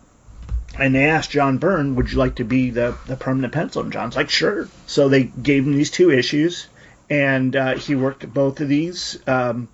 And 0.80 0.96
they 0.96 1.10
asked 1.10 1.32
John 1.32 1.58
Byrne, 1.58 1.96
"Would 1.96 2.12
you 2.12 2.18
like 2.18 2.36
to 2.36 2.44
be 2.44 2.70
the 2.70 2.96
the 3.08 3.16
permanent 3.16 3.54
pencil?" 3.54 3.84
And 3.84 3.92
John's 3.92 4.16
like, 4.16 4.30
"Sure." 4.30 4.68
So 4.88 5.10
they 5.10 5.24
gave 5.24 5.66
him 5.66 5.76
these 5.76 5.92
two 5.92 6.12
issues, 6.12 6.68
and 7.10 7.56
uh, 7.56 7.76
he 7.76 7.96
worked 7.96 8.32
both 8.34 8.62
of 8.62 8.68
these. 8.68 9.18
Um, 9.28 9.68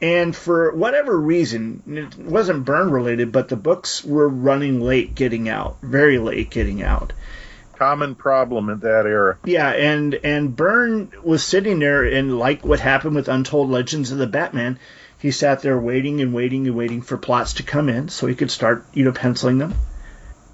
and 0.00 0.34
for 0.34 0.72
whatever 0.76 1.18
reason, 1.18 1.82
it 1.86 2.16
wasn't 2.16 2.64
Byrne 2.64 2.90
related, 2.90 3.32
but 3.32 3.48
the 3.48 3.56
books 3.56 4.04
were 4.04 4.28
running 4.28 4.80
late 4.80 5.14
getting 5.14 5.48
out, 5.48 5.78
very 5.82 6.18
late 6.18 6.50
getting 6.50 6.82
out. 6.82 7.12
Common 7.78 8.16
problem 8.16 8.70
in 8.70 8.80
that 8.80 9.06
era. 9.06 9.38
Yeah, 9.44 9.68
and 9.68 10.14
and 10.14 10.56
Byrne 10.56 11.12
was 11.22 11.44
sitting 11.44 11.78
there, 11.78 12.04
and 12.04 12.36
like 12.38 12.64
what 12.64 12.80
happened 12.80 13.14
with 13.14 13.28
Untold 13.28 13.70
Legends 13.70 14.10
of 14.10 14.18
the 14.18 14.26
Batman, 14.26 14.80
he 15.20 15.30
sat 15.30 15.62
there 15.62 15.78
waiting 15.78 16.20
and 16.20 16.34
waiting 16.34 16.66
and 16.66 16.76
waiting 16.76 17.02
for 17.02 17.16
plots 17.16 17.54
to 17.54 17.62
come 17.62 17.88
in 17.88 18.08
so 18.08 18.26
he 18.26 18.34
could 18.34 18.50
start, 18.50 18.84
you 18.94 19.04
know, 19.04 19.12
penciling 19.12 19.58
them, 19.58 19.74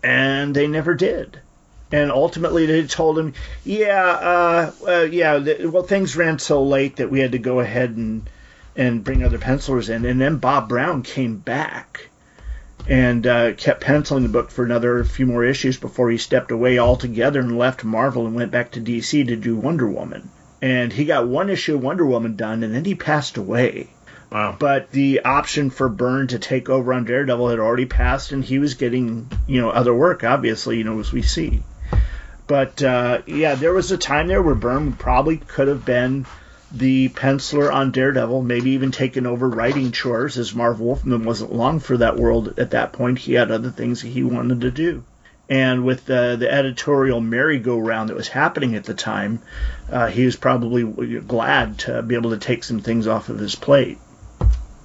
and 0.02 0.54
they 0.54 0.66
never 0.66 0.94
did. 0.94 1.38
And 1.90 2.10
ultimately, 2.10 2.66
they 2.66 2.82
told 2.86 3.18
him, 3.18 3.32
"Yeah, 3.64 4.04
uh, 4.04 4.72
uh, 4.86 5.08
yeah, 5.10 5.38
well, 5.64 5.82
things 5.82 6.16
ran 6.16 6.38
so 6.38 6.62
late 6.62 6.96
that 6.96 7.10
we 7.10 7.20
had 7.20 7.32
to 7.32 7.38
go 7.38 7.60
ahead 7.60 7.90
and." 7.90 8.28
and 8.76 9.04
bring 9.04 9.22
other 9.22 9.38
pencilers 9.38 9.88
in. 9.88 10.04
And 10.04 10.20
then 10.20 10.38
Bob 10.38 10.68
Brown 10.68 11.02
came 11.02 11.36
back 11.36 12.08
and 12.88 13.26
uh, 13.26 13.52
kept 13.54 13.80
penciling 13.80 14.22
the 14.22 14.28
book 14.28 14.50
for 14.50 14.64
another 14.64 15.04
few 15.04 15.26
more 15.26 15.44
issues 15.44 15.78
before 15.78 16.10
he 16.10 16.18
stepped 16.18 16.50
away 16.50 16.78
altogether 16.78 17.40
and 17.40 17.58
left 17.58 17.84
Marvel 17.84 18.26
and 18.26 18.34
went 18.34 18.50
back 18.50 18.72
to 18.72 18.80
DC 18.80 19.26
to 19.26 19.36
do 19.36 19.56
Wonder 19.56 19.88
Woman. 19.88 20.28
And 20.60 20.92
he 20.92 21.04
got 21.04 21.26
one 21.26 21.50
issue 21.50 21.74
of 21.74 21.82
Wonder 21.82 22.06
Woman 22.06 22.36
done, 22.36 22.62
and 22.62 22.74
then 22.74 22.84
he 22.84 22.94
passed 22.94 23.36
away. 23.36 23.88
Wow. 24.30 24.56
But 24.58 24.90
the 24.90 25.20
option 25.20 25.70
for 25.70 25.88
Byrne 25.88 26.28
to 26.28 26.38
take 26.38 26.68
over 26.68 26.92
on 26.92 27.04
Daredevil 27.04 27.50
had 27.50 27.58
already 27.58 27.86
passed, 27.86 28.32
and 28.32 28.44
he 28.44 28.58
was 28.58 28.74
getting, 28.74 29.30
you 29.46 29.60
know, 29.60 29.70
other 29.70 29.94
work, 29.94 30.24
obviously, 30.24 30.78
you 30.78 30.84
know, 30.84 30.98
as 31.00 31.12
we 31.12 31.22
see. 31.22 31.62
But 32.46 32.82
uh, 32.82 33.22
yeah, 33.26 33.54
there 33.54 33.72
was 33.72 33.90
a 33.90 33.96
time 33.96 34.26
there 34.26 34.42
where 34.42 34.54
Byrne 34.54 34.92
probably 34.92 35.38
could 35.38 35.68
have 35.68 35.84
been 35.84 36.26
the 36.76 37.08
penciler 37.10 37.72
on 37.72 37.92
Daredevil, 37.92 38.42
maybe 38.42 38.70
even 38.70 38.90
taken 38.90 39.26
over 39.26 39.48
writing 39.48 39.92
chores, 39.92 40.38
as 40.38 40.54
Marv 40.54 40.80
Wolfman 40.80 41.24
wasn't 41.24 41.54
long 41.54 41.78
for 41.78 41.96
that 41.98 42.16
world 42.16 42.58
at 42.58 42.72
that 42.72 42.92
point. 42.92 43.18
He 43.18 43.34
had 43.34 43.50
other 43.50 43.70
things 43.70 44.00
he 44.00 44.24
wanted 44.24 44.62
to 44.62 44.70
do. 44.70 45.04
And 45.48 45.84
with 45.84 46.06
the, 46.06 46.36
the 46.38 46.50
editorial 46.50 47.20
merry-go-round 47.20 48.08
that 48.08 48.16
was 48.16 48.28
happening 48.28 48.74
at 48.74 48.84
the 48.84 48.94
time, 48.94 49.40
uh, 49.90 50.06
he 50.08 50.24
was 50.24 50.36
probably 50.36 50.84
glad 51.20 51.78
to 51.80 52.02
be 52.02 52.14
able 52.14 52.30
to 52.30 52.38
take 52.38 52.64
some 52.64 52.80
things 52.80 53.06
off 53.06 53.28
of 53.28 53.38
his 53.38 53.54
plate. 53.54 53.98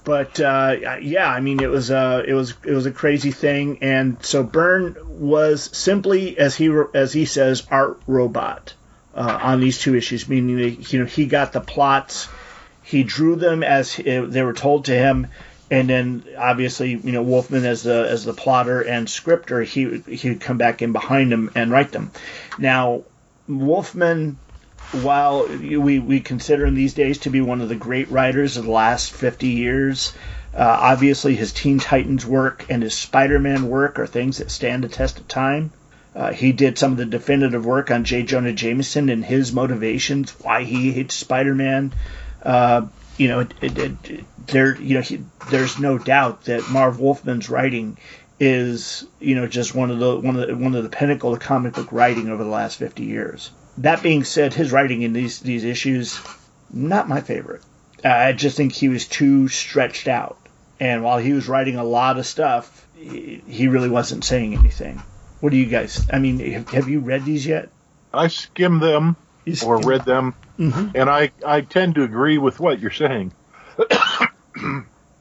But 0.03 0.39
uh, 0.39 0.75
yeah, 1.01 1.29
I 1.29 1.39
mean, 1.39 1.62
it 1.62 1.69
was 1.69 1.91
it 1.91 2.34
was 2.34 2.55
it 2.63 2.74
was 2.74 2.86
a 2.86 2.91
crazy 2.91 3.31
thing, 3.31 3.79
and 3.81 4.17
so 4.24 4.43
Byrne 4.43 4.96
was 5.05 5.69
simply, 5.77 6.38
as 6.38 6.55
he 6.55 6.69
as 6.93 7.13
he 7.13 7.25
says, 7.25 7.67
art 7.69 8.01
robot 8.08 8.74
uh, 9.19 9.39
on 9.41 9.59
these 9.59 9.77
two 9.77 9.95
issues, 9.95 10.29
meaning 10.29 10.55
that 10.55 10.93
you 10.93 10.99
know 10.99 11.05
he 11.05 11.25
got 11.25 11.51
the 11.51 11.59
plots, 11.59 12.29
he 12.81 13.03
drew 13.03 13.35
them 13.35 13.63
as 13.63 13.97
they 13.97 14.43
were 14.43 14.53
told 14.53 14.85
to 14.85 14.93
him, 14.93 15.27
and 15.69 15.89
then 15.89 16.23
obviously 16.38 16.91
you 16.91 17.11
know 17.11 17.21
Wolfman 17.21 17.65
as 17.65 17.83
the 17.83 18.07
as 18.09 18.23
the 18.23 18.33
plotter 18.33 18.81
and 18.81 19.09
scripter, 19.09 19.61
he 19.61 20.01
he 20.07 20.29
would 20.29 20.39
come 20.39 20.57
back 20.57 20.81
in 20.81 20.93
behind 20.93 21.33
him 21.33 21.51
and 21.53 21.69
write 21.69 21.91
them. 21.91 22.11
Now 22.57 23.03
Wolfman, 23.49 24.38
while 25.01 25.45
we 25.47 25.99
we 25.99 26.21
consider 26.21 26.65
him 26.65 26.75
these 26.75 26.93
days 26.93 27.17
to 27.19 27.29
be 27.29 27.41
one 27.41 27.59
of 27.59 27.67
the 27.67 27.75
great 27.75 28.09
writers 28.09 28.55
of 28.55 28.65
the 28.65 28.71
last 28.71 29.11
50 29.11 29.47
years. 29.47 30.13
Uh, 30.51 30.63
obviously, 30.63 31.35
his 31.35 31.53
Teen 31.53 31.77
Titans 31.77 32.25
work 32.25 32.65
and 32.69 32.81
his 32.81 32.95
Spider-Man 32.95 33.69
work 33.69 33.99
are 33.99 34.07
things 34.07 34.39
that 34.39 34.49
stand 34.49 34.83
the 34.83 34.89
test 34.89 35.19
of 35.19 35.27
time. 35.27 35.71
Uh, 36.16 36.34
he 36.34 36.51
did 36.51 36.78
some 36.78 36.92
of 36.92 36.98
the 36.98 37.06
definitive 37.06 37.66
work 37.66 37.92
on 37.92 38.04
J. 38.04 38.24
Jonah 38.24 38.54
Jameson 38.54 39.10
and 39.10 39.24
his 39.24 39.54
motivations, 39.54 40.32
why 40.39 40.63
he 40.63 40.92
hates 40.92 41.16
Spider-Man. 41.16 41.94
Uh, 42.42 42.88
you 43.18 43.28
know, 43.28 43.42
it, 43.42 43.54
it, 43.62 43.78
it, 44.10 44.48
there, 44.48 44.80
you 44.82 44.96
know, 44.96 45.01
he, 45.01 45.24
there's 45.51 45.78
no 45.78 45.98
doubt 45.98 46.46
that 46.46 46.70
Marv 46.70 47.00
Wolfman's 47.00 47.50
writing 47.50 47.98
is, 48.39 49.06
you 49.20 49.36
know, 49.36 49.46
just 49.46 49.75
one 49.75 49.92
of 49.92 50.00
the 50.00 50.18
one 50.18 50.36
of 50.38 50.48
the 50.48 50.56
one 50.56 50.74
of 50.74 50.84
the 50.84 50.89
pinnacle 50.89 51.34
of 51.34 51.39
comic 51.39 51.74
book 51.74 51.92
writing 51.92 52.30
over 52.30 52.44
the 52.44 52.50
last 52.50 52.78
50 52.78 53.04
years. 53.04 53.51
That 53.80 54.01
being 54.01 54.24
said, 54.24 54.54
his 54.54 54.72
writing 54.72 55.01
in 55.01 55.13
these 55.13 55.42
these 55.42 55.63
issues, 55.63 56.20
not 56.72 57.08
my 57.10 57.22
favorite. 57.22 57.62
Uh, 58.04 58.10
I 58.10 58.32
just 58.32 58.56
think 58.56 58.72
he 58.72 58.89
was 58.89 59.06
too 59.08 59.50
stretched 59.50 60.08
out, 60.08 60.39
and 60.80 61.04
while 61.04 61.18
he 61.18 61.34
was 61.34 61.50
writing 61.50 61.75
a 61.75 61.84
lot 61.84 62.18
of 62.18 62.25
stuff, 62.25 62.88
he, 62.96 63.44
he 63.48 63.68
really 63.68 63.89
wasn't 63.89 64.24
saying 64.24 64.56
anything. 64.56 65.01
What 65.39 65.51
do 65.51 65.58
you 65.58 65.65
guys? 65.67 66.08
I 66.12 66.19
mean, 66.19 66.39
have 66.65 66.89
you 66.89 67.00
read 67.00 67.25
these 67.25 67.46
yet? 67.46 67.69
I 68.13 68.27
skimmed 68.27 68.81
them 68.81 69.15
You 69.46 69.55
or 69.65 69.77
read 69.77 70.03
them, 70.03 70.34
Mhm. 70.58 70.91
and 70.96 71.10
I, 71.10 71.31
I 71.46 71.62
tend 71.62 71.96
to 71.96 72.03
agree 72.03 72.38
with 72.38 72.60
what 72.60 72.79
you're 72.79 72.91
saying. 72.91 73.31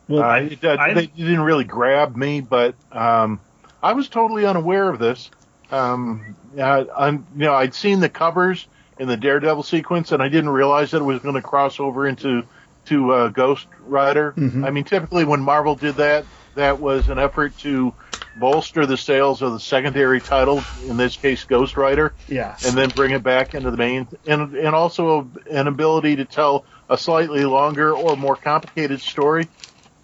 Well, 0.09 0.23
Uh, 0.23 0.37
it, 0.41 0.65
uh, 0.65 0.95
they 0.95 1.07
didn't 1.07 1.43
really 1.43 1.65
grab 1.65 2.17
me, 2.17 2.41
but 2.41 2.75
um, 2.91 3.41
I 3.83 3.93
was 3.93 4.09
totally 4.09 4.47
unaware 4.47 4.89
of 4.89 4.99
this. 4.99 5.31
Um, 5.71 6.35
I'm, 6.59 7.27
you 7.37 7.45
know, 7.45 7.55
I'd 7.55 7.75
seen 7.75 8.01
the 8.01 8.09
covers 8.09 8.67
in 8.99 9.07
the 9.07 9.19
Daredevil 9.19 9.63
sequence, 9.65 10.11
and 10.13 10.23
I 10.23 10.29
didn't 10.29 10.49
realize 10.51 10.93
that 10.93 11.03
it 11.03 11.05
was 11.05 11.21
going 11.21 11.35
to 11.35 11.43
cross 11.43 11.79
over 11.79 12.07
into 12.09 12.43
to 12.87 13.13
uh, 13.13 13.29
Ghost 13.29 13.67
Rider. 13.81 14.33
Mhm. 14.37 14.67
I 14.67 14.71
mean, 14.71 14.85
typically 14.85 15.25
when 15.25 15.43
Marvel 15.43 15.75
did 15.75 15.97
that, 15.97 16.25
that 16.59 16.81
was 16.81 17.09
an 17.09 17.19
effort 17.19 17.57
to 17.59 17.95
bolster 18.39 18.87
the 18.87 18.97
sales 18.97 19.43
of 19.43 19.53
the 19.53 19.61
secondary 19.61 20.21
title, 20.21 20.63
in 20.87 20.97
this 20.97 21.17
case, 21.17 21.45
Ghost 21.45 21.77
Rider 21.77 22.15
yeah. 22.29 22.57
and 22.67 22.77
then 22.77 22.89
bring 22.91 23.13
it 23.13 23.23
back 23.23 23.55
into 23.55 23.71
the 23.71 23.77
main, 23.77 24.07
and 24.27 24.55
and 24.55 24.75
also 24.75 25.31
an 25.51 25.67
ability 25.67 26.17
to 26.17 26.25
tell 26.25 26.65
a 26.89 26.97
slightly 26.97 27.45
longer 27.45 27.95
or 27.95 28.17
more 28.17 28.37
complicated 28.37 29.01
story. 29.01 29.49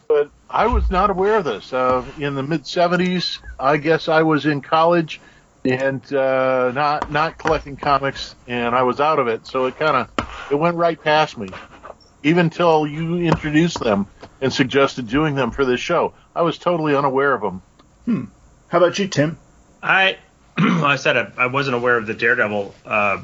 But 0.08 0.30
I 0.50 0.66
was 0.66 0.90
not 0.90 1.10
aware 1.10 1.36
of 1.36 1.44
this. 1.44 1.72
Uh, 1.72 2.04
in 2.18 2.34
the 2.34 2.42
mid 2.42 2.64
'70s, 2.64 3.38
I 3.58 3.76
guess 3.76 4.08
I 4.08 4.22
was 4.22 4.46
in 4.46 4.60
college 4.60 5.20
and 5.64 6.12
uh, 6.12 6.72
not 6.74 7.10
not 7.10 7.38
collecting 7.38 7.76
comics, 7.76 8.34
and 8.46 8.74
I 8.74 8.82
was 8.82 9.00
out 9.00 9.18
of 9.18 9.28
it. 9.28 9.46
So 9.46 9.66
it 9.66 9.78
kind 9.78 9.96
of 9.96 10.48
it 10.50 10.56
went 10.56 10.76
right 10.76 11.00
past 11.00 11.38
me, 11.38 11.48
even 12.22 12.50
till 12.50 12.86
you 12.86 13.16
introduced 13.18 13.80
them 13.80 14.06
and 14.40 14.52
suggested 14.52 15.08
doing 15.08 15.34
them 15.34 15.50
for 15.50 15.64
this 15.64 15.80
show. 15.80 16.12
I 16.34 16.42
was 16.42 16.58
totally 16.58 16.96
unaware 16.96 17.34
of 17.34 17.40
them. 18.06 18.30
How 18.68 18.78
about 18.78 18.98
you, 18.98 19.08
Tim? 19.08 19.38
I, 19.82 20.18
I 20.58 20.96
said 20.96 21.16
I, 21.16 21.32
I 21.36 21.46
wasn't 21.46 21.76
aware 21.76 21.96
of 21.96 22.06
the 22.06 22.14
Daredevil. 22.14 22.74
Uh, 22.84 23.20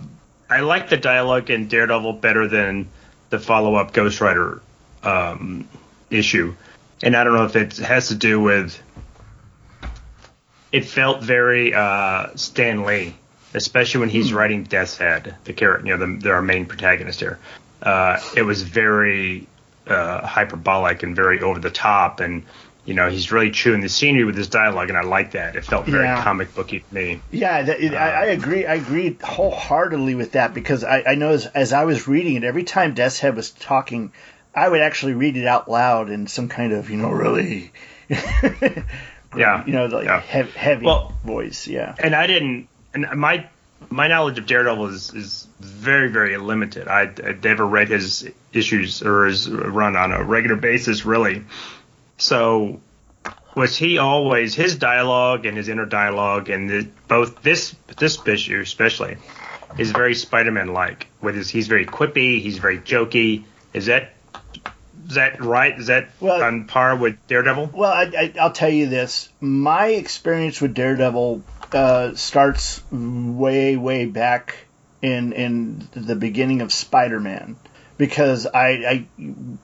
I 0.48 0.60
like 0.60 0.88
the 0.88 0.96
dialogue 0.96 1.50
in 1.50 1.68
Daredevil 1.68 2.14
better 2.14 2.48
than 2.48 2.88
the 3.30 3.38
follow-up 3.38 3.92
Ghost 3.92 4.20
Rider 4.20 4.62
um, 5.02 5.68
issue, 6.10 6.54
and 7.02 7.16
I 7.16 7.24
don't 7.24 7.34
know 7.34 7.44
if 7.44 7.56
it 7.56 7.76
has 7.78 8.08
to 8.08 8.14
do 8.14 8.40
with. 8.40 8.80
It 10.72 10.84
felt 10.84 11.22
very 11.22 11.74
uh, 11.74 12.28
Stan 12.36 12.84
Lee, 12.84 13.14
especially 13.54 14.00
when 14.00 14.08
he's 14.08 14.32
writing 14.32 14.62
Death's 14.62 14.96
Head, 14.96 15.34
the 15.44 15.52
character, 15.52 15.86
you 15.86 15.96
know, 15.96 16.06
the, 16.06 16.20
the, 16.20 16.30
our 16.30 16.42
main 16.42 16.66
protagonist 16.66 17.18
here. 17.18 17.40
Uh, 17.82 18.20
it 18.36 18.42
was 18.42 18.62
very 18.62 19.48
uh, 19.88 20.24
hyperbolic 20.24 21.02
and 21.02 21.16
very 21.16 21.40
over 21.40 21.58
the 21.58 21.70
top, 21.70 22.20
and 22.20 22.44
you 22.84 22.94
know 22.94 23.08
he's 23.10 23.30
really 23.30 23.50
chewing 23.50 23.80
the 23.80 23.88
scenery 23.88 24.24
with 24.24 24.36
his 24.36 24.48
dialogue, 24.48 24.88
and 24.88 24.98
I 24.98 25.02
like 25.02 25.32
that. 25.32 25.56
It 25.56 25.64
felt 25.64 25.86
very 25.86 26.04
Yeah. 26.04 26.22
comic 26.22 26.54
booky 26.54 26.80
to 26.80 26.94
me. 26.94 27.20
Yeah, 27.30 27.62
that, 27.62 27.80
it, 27.80 27.94
I, 27.94 28.26
I 28.26 28.28
uh, 28.30 28.32
agree. 28.32 28.66
I 28.66 28.74
agree 28.74 29.16
wholeheartedly 29.22 30.14
with 30.14 30.32
that 30.32 30.54
because 30.54 30.82
I, 30.84 31.02
I 31.06 31.14
know 31.14 31.30
as, 31.30 31.46
as 31.46 31.72
I 31.72 31.84
was 31.84 32.08
reading 32.08 32.36
it, 32.36 32.44
every 32.44 32.64
time 32.64 32.94
Death's 32.94 33.18
Head 33.18 33.36
was 33.36 33.50
talking, 33.50 34.12
I 34.54 34.68
would 34.68 34.80
actually 34.80 35.14
read 35.14 35.36
it 35.36 35.46
out 35.46 35.70
loud 35.70 36.10
in 36.10 36.26
some 36.26 36.48
kind 36.48 36.72
of, 36.72 36.90
you 36.90 36.96
know, 36.96 37.10
really, 37.10 37.72
Yeah, 39.36 39.64
you 39.64 39.72
know, 39.72 39.86
like 39.86 40.06
yeah. 40.06 40.20
heavy, 40.20 40.50
heavy 40.52 40.86
Well- 40.86 41.14
voice. 41.24 41.68
Yeah. 41.68 41.94
and 41.98 42.14
I 42.16 42.26
didn't. 42.26 42.68
And 42.92 43.06
my 43.16 43.46
my 43.88 44.08
knowledge 44.08 44.38
of 44.38 44.46
Daredevil 44.46 44.86
is, 44.88 45.14
is 45.14 45.46
very 45.60 46.10
very 46.10 46.36
limited. 46.36 46.88
I 46.88 47.02
I'd 47.02 47.44
never 47.44 47.64
read 47.64 47.88
his 47.88 48.28
issues 48.52 49.02
or 49.02 49.26
his 49.26 49.48
run 49.48 49.94
on 49.96 50.12
a 50.12 50.24
regular 50.24 50.56
basis 50.56 51.04
really. 51.04 51.44
So 52.20 52.80
was 53.56 53.76
he 53.76 53.98
always 53.98 54.54
his 54.54 54.76
dialogue 54.76 55.46
and 55.46 55.56
his 55.56 55.68
inner 55.68 55.86
dialogue 55.86 56.48
and 56.50 56.70
the, 56.70 56.88
both 57.08 57.42
this 57.42 57.74
this 57.96 58.18
issue 58.26 58.60
especially 58.60 59.16
is 59.78 59.90
very 59.90 60.14
Spider-Man 60.14 60.72
like. 60.72 61.06
With 61.20 61.34
his 61.34 61.50
he's 61.50 61.66
very 61.68 61.86
quippy, 61.86 62.40
he's 62.40 62.58
very 62.58 62.78
jokey. 62.78 63.44
Is 63.72 63.86
that 63.86 64.12
is 65.08 65.14
that 65.14 65.42
right? 65.42 65.78
Is 65.78 65.86
that 65.88 66.10
Well- 66.20 66.42
on 66.42 66.66
par 66.66 66.96
with 66.96 67.16
Daredevil? 67.26 67.70
Well, 67.74 67.90
I, 67.90 68.04
I, 68.16 68.32
I'll 68.40 68.52
tell 68.52 68.70
you 68.70 68.88
this. 68.88 69.28
My 69.40 69.88
experience 69.88 70.60
with 70.60 70.74
Daredevil 70.74 71.42
uh, 71.72 72.14
starts 72.14 72.82
way, 72.92 73.76
way 73.76 74.06
back 74.06 74.56
in 75.02 75.32
in 75.32 75.88
the 75.94 76.14
beginning 76.14 76.60
of 76.60 76.72
Spider-Man, 76.72 77.56
because 78.00 78.46
I, 78.46 78.68
I 78.68 79.06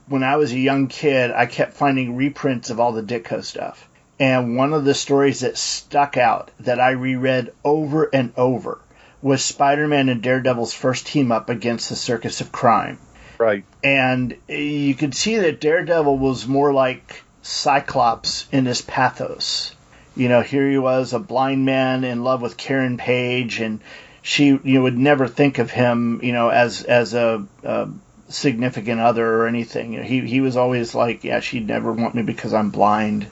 when 0.09 0.23
I 0.23 0.37
was 0.37 0.53
a 0.53 0.59
young 0.59 0.89
kid, 0.89 1.31
I 1.31 1.47
kept 1.47 1.73
finding 1.73 2.17
reprints 2.17 2.69
of 2.69 2.79
all 2.79 2.93
the 2.93 3.03
Ditko 3.03 3.43
stuff, 3.43 3.89
And 4.21 4.59
one 4.59 4.75
of 4.75 4.85
the 4.85 4.93
stories 4.93 5.41
that 5.41 5.57
stuck 5.57 6.19
out 6.19 6.51
that 6.61 6.79
I 6.79 6.91
reread 6.91 7.55
over 7.65 8.05
and 8.13 8.35
over 8.37 8.79
was 9.23 9.43
Spider 9.43 9.89
Man 9.89 10.11
and 10.11 10.23
Daredevil's 10.23 10.75
first 10.75 11.07
team 11.07 11.33
up 11.33 11.49
against 11.49 11.89
the 11.89 11.97
Circus 11.97 12.43
of 12.43 12.53
Crime. 12.53 12.99
Right. 13.39 13.65
And 13.83 14.37
you 14.49 14.95
could 14.95 15.15
see 15.15 15.39
that 15.39 15.63
Daredevil 15.63 16.19
was 16.19 16.47
more 16.47 16.75
like 16.75 17.23
Cyclops 17.41 18.49
in 18.53 18.67
his 18.67 18.83
pathos. 18.83 19.75
You 20.15 20.29
know, 20.29 20.43
here 20.43 20.71
he 20.71 20.77
was, 20.77 21.15
a 21.15 21.19
blind 21.19 21.65
man 21.65 22.05
in 22.05 22.23
love 22.23 22.43
with 22.43 22.59
Karen 22.59 22.99
Page, 22.99 23.61
and 23.61 23.81
she 24.21 24.49
you 24.49 24.61
know, 24.65 24.83
would 24.83 24.99
never 24.99 25.27
think 25.27 25.59
of 25.59 25.71
him, 25.71 26.21
you 26.23 26.33
know, 26.33 26.51
as 26.51 26.83
as 26.83 27.15
a, 27.15 27.47
a 27.63 27.89
significant 28.29 29.01
other 29.01 29.27
or 29.27 29.47
anything. 29.47 29.93
You 29.93 30.01
know, 30.01 30.07
he 30.07 30.21
he 30.23 30.41
was 30.41 30.57
always 30.57 30.95
like, 30.95 31.25
yeah, 31.25 31.41
she'd 31.41 31.67
never 31.67 31.93
want 31.93 32.15
me 32.15 32.23
because 32.23 32.55
I'm 32.55 32.71
blind. 32.71 33.27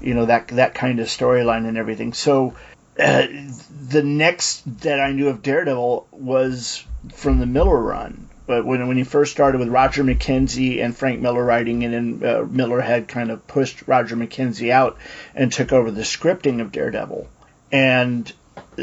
You 0.00 0.14
know 0.14 0.26
that 0.26 0.48
that 0.48 0.74
kind 0.74 1.00
of 1.00 1.08
storyline 1.08 1.66
and 1.66 1.76
everything. 1.76 2.12
So 2.12 2.54
uh, 2.98 3.26
the 3.88 4.02
next 4.02 4.80
that 4.80 5.00
I 5.00 5.12
knew 5.12 5.28
of 5.28 5.42
Daredevil 5.42 6.08
was 6.12 6.84
from 7.12 7.38
the 7.38 7.46
Miller 7.46 7.80
run. 7.80 8.28
But 8.46 8.64
when 8.64 8.86
when 8.88 8.96
he 8.96 9.04
first 9.04 9.32
started 9.32 9.58
with 9.58 9.68
Roger 9.68 10.02
McKenzie 10.02 10.82
and 10.82 10.96
Frank 10.96 11.20
Miller 11.20 11.44
writing, 11.44 11.84
and 11.84 12.20
then 12.20 12.28
uh, 12.28 12.44
Miller 12.44 12.80
had 12.80 13.06
kind 13.06 13.30
of 13.30 13.46
pushed 13.46 13.86
Roger 13.86 14.16
McKenzie 14.16 14.70
out 14.70 14.96
and 15.34 15.52
took 15.52 15.72
over 15.72 15.90
the 15.90 16.02
scripting 16.02 16.60
of 16.60 16.72
Daredevil. 16.72 17.28
And 17.70 18.32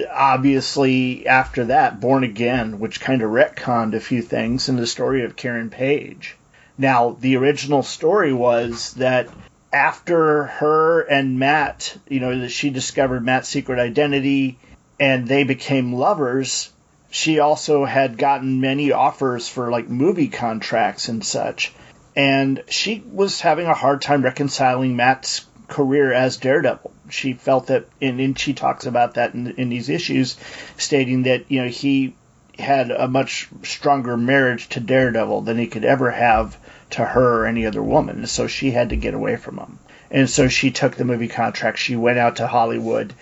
obviously 0.09 1.27
after 1.27 1.65
that, 1.65 1.99
Born 1.99 2.23
Again, 2.23 2.79
which 2.79 3.01
kind 3.01 3.21
of 3.21 3.31
retconned 3.31 3.93
a 3.93 3.99
few 3.99 4.21
things 4.21 4.69
in 4.69 4.75
the 4.75 4.87
story 4.87 5.23
of 5.23 5.35
Karen 5.35 5.69
Page. 5.69 6.35
Now, 6.77 7.15
the 7.19 7.37
original 7.37 7.83
story 7.83 8.33
was 8.33 8.93
that 8.95 9.29
after 9.71 10.45
her 10.45 11.01
and 11.01 11.39
Matt, 11.39 11.97
you 12.07 12.19
know, 12.19 12.39
that 12.39 12.49
she 12.49 12.69
discovered 12.69 13.23
Matt's 13.23 13.49
secret 13.49 13.79
identity 13.79 14.57
and 14.99 15.27
they 15.27 15.43
became 15.43 15.93
lovers, 15.93 16.71
she 17.09 17.39
also 17.39 17.85
had 17.85 18.17
gotten 18.17 18.61
many 18.61 18.91
offers 18.91 19.47
for 19.47 19.69
like 19.69 19.89
movie 19.89 20.27
contracts 20.27 21.09
and 21.09 21.25
such. 21.25 21.73
And 22.15 22.63
she 22.69 23.03
was 23.11 23.41
having 23.41 23.67
a 23.67 23.73
hard 23.73 24.01
time 24.01 24.21
reconciling 24.21 24.95
Matt's 24.95 25.45
career 25.67 26.13
as 26.13 26.37
Daredevil. 26.37 26.91
She 27.09 27.33
felt 27.33 27.67
that, 27.67 27.85
and, 28.01 28.19
and 28.19 28.37
she 28.37 28.53
talks 28.53 28.85
about 28.85 29.15
that 29.15 29.33
in, 29.33 29.47
in 29.51 29.69
these 29.69 29.89
issues, 29.89 30.37
stating 30.77 31.23
that 31.23 31.49
you 31.49 31.61
know 31.61 31.67
he 31.67 32.15
had 32.57 32.91
a 32.91 33.07
much 33.07 33.49
stronger 33.63 34.17
marriage 34.17 34.69
to 34.69 34.79
Daredevil 34.79 35.41
than 35.41 35.57
he 35.57 35.67
could 35.67 35.85
ever 35.85 36.11
have 36.11 36.57
to 36.91 37.03
her 37.03 37.41
or 37.41 37.45
any 37.45 37.65
other 37.65 37.83
woman. 37.83 38.27
So 38.27 38.47
she 38.47 38.71
had 38.71 38.89
to 38.89 38.95
get 38.95 39.13
away 39.13 39.35
from 39.35 39.57
him. 39.57 39.79
And 40.09 40.29
so 40.29 40.47
she 40.47 40.71
took 40.71 40.95
the 40.95 41.05
movie 41.05 41.27
contract. 41.27 41.79
She 41.79 41.95
went 41.95 42.17
out 42.17 42.37
to 42.37 42.47
Hollywood. 42.47 43.13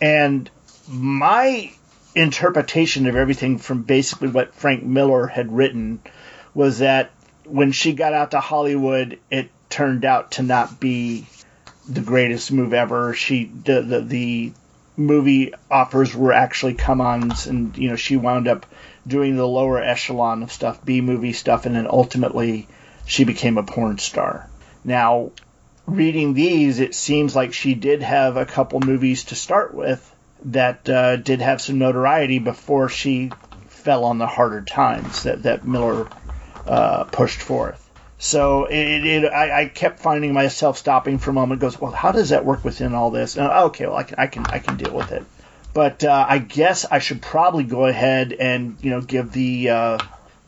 And 0.00 0.48
my 0.86 1.72
interpretation 2.14 3.06
of 3.06 3.16
everything 3.16 3.58
from 3.58 3.82
basically 3.82 4.28
what 4.28 4.54
Frank 4.54 4.84
Miller 4.84 5.26
had 5.26 5.52
written 5.52 6.00
was 6.54 6.78
that 6.78 7.10
when 7.44 7.72
she 7.72 7.92
got 7.92 8.12
out 8.12 8.32
to 8.32 8.40
Hollywood, 8.40 9.18
it 9.30 9.50
turned 9.70 10.04
out 10.04 10.32
to 10.32 10.42
not 10.42 10.80
be 10.80 11.26
the 11.88 12.00
greatest 12.00 12.52
move 12.52 12.74
ever. 12.74 13.14
She 13.14 13.44
the 13.46 13.82
the, 13.82 14.00
the 14.00 14.52
movie 14.96 15.54
offers 15.70 16.14
were 16.14 16.32
actually 16.32 16.74
come-ons, 16.74 17.46
and 17.46 17.76
you 17.76 17.90
know 17.90 17.96
she 17.96 18.16
wound 18.16 18.48
up 18.48 18.66
doing 19.06 19.36
the 19.36 19.46
lower 19.46 19.82
echelon 19.82 20.42
of 20.42 20.52
stuff, 20.52 20.84
B 20.84 21.00
movie 21.00 21.32
stuff, 21.32 21.66
and 21.66 21.74
then 21.74 21.86
ultimately 21.88 22.68
she 23.06 23.24
became 23.24 23.56
a 23.56 23.62
porn 23.62 23.98
star. 23.98 24.48
Now, 24.84 25.30
reading 25.86 26.34
these, 26.34 26.78
it 26.78 26.94
seems 26.94 27.34
like 27.34 27.54
she 27.54 27.74
did 27.74 28.02
have 28.02 28.36
a 28.36 28.44
couple 28.44 28.80
movies 28.80 29.24
to 29.24 29.34
start 29.34 29.74
with 29.74 30.14
that 30.44 30.88
uh, 30.88 31.16
did 31.16 31.40
have 31.40 31.60
some 31.60 31.78
notoriety 31.78 32.38
before 32.38 32.88
she 32.88 33.30
fell 33.68 34.04
on 34.04 34.18
the 34.18 34.26
harder 34.26 34.60
times 34.60 35.22
that 35.22 35.44
that 35.44 35.66
Miller 35.66 36.08
uh, 36.66 37.04
pushed 37.04 37.40
forth. 37.40 37.87
So 38.18 38.64
it, 38.64 39.06
it 39.06 39.24
I, 39.32 39.62
I, 39.62 39.68
kept 39.68 40.00
finding 40.00 40.32
myself 40.32 40.76
stopping 40.76 41.18
for 41.18 41.30
a 41.30 41.32
moment. 41.32 41.60
Goes, 41.60 41.80
well, 41.80 41.92
how 41.92 42.10
does 42.10 42.30
that 42.30 42.44
work 42.44 42.64
within 42.64 42.92
all 42.92 43.12
this? 43.12 43.36
And, 43.36 43.46
okay, 43.46 43.86
well, 43.86 43.96
I 43.96 44.02
can, 44.02 44.18
I 44.18 44.26
can, 44.26 44.46
I 44.46 44.58
can 44.58 44.76
deal 44.76 44.92
with 44.92 45.12
it. 45.12 45.24
But 45.72 46.02
uh, 46.02 46.26
I 46.28 46.38
guess 46.38 46.84
I 46.84 46.98
should 46.98 47.22
probably 47.22 47.62
go 47.62 47.86
ahead 47.86 48.32
and 48.32 48.76
you 48.80 48.90
know 48.90 49.00
give 49.00 49.30
the 49.30 49.70
uh, 49.70 49.98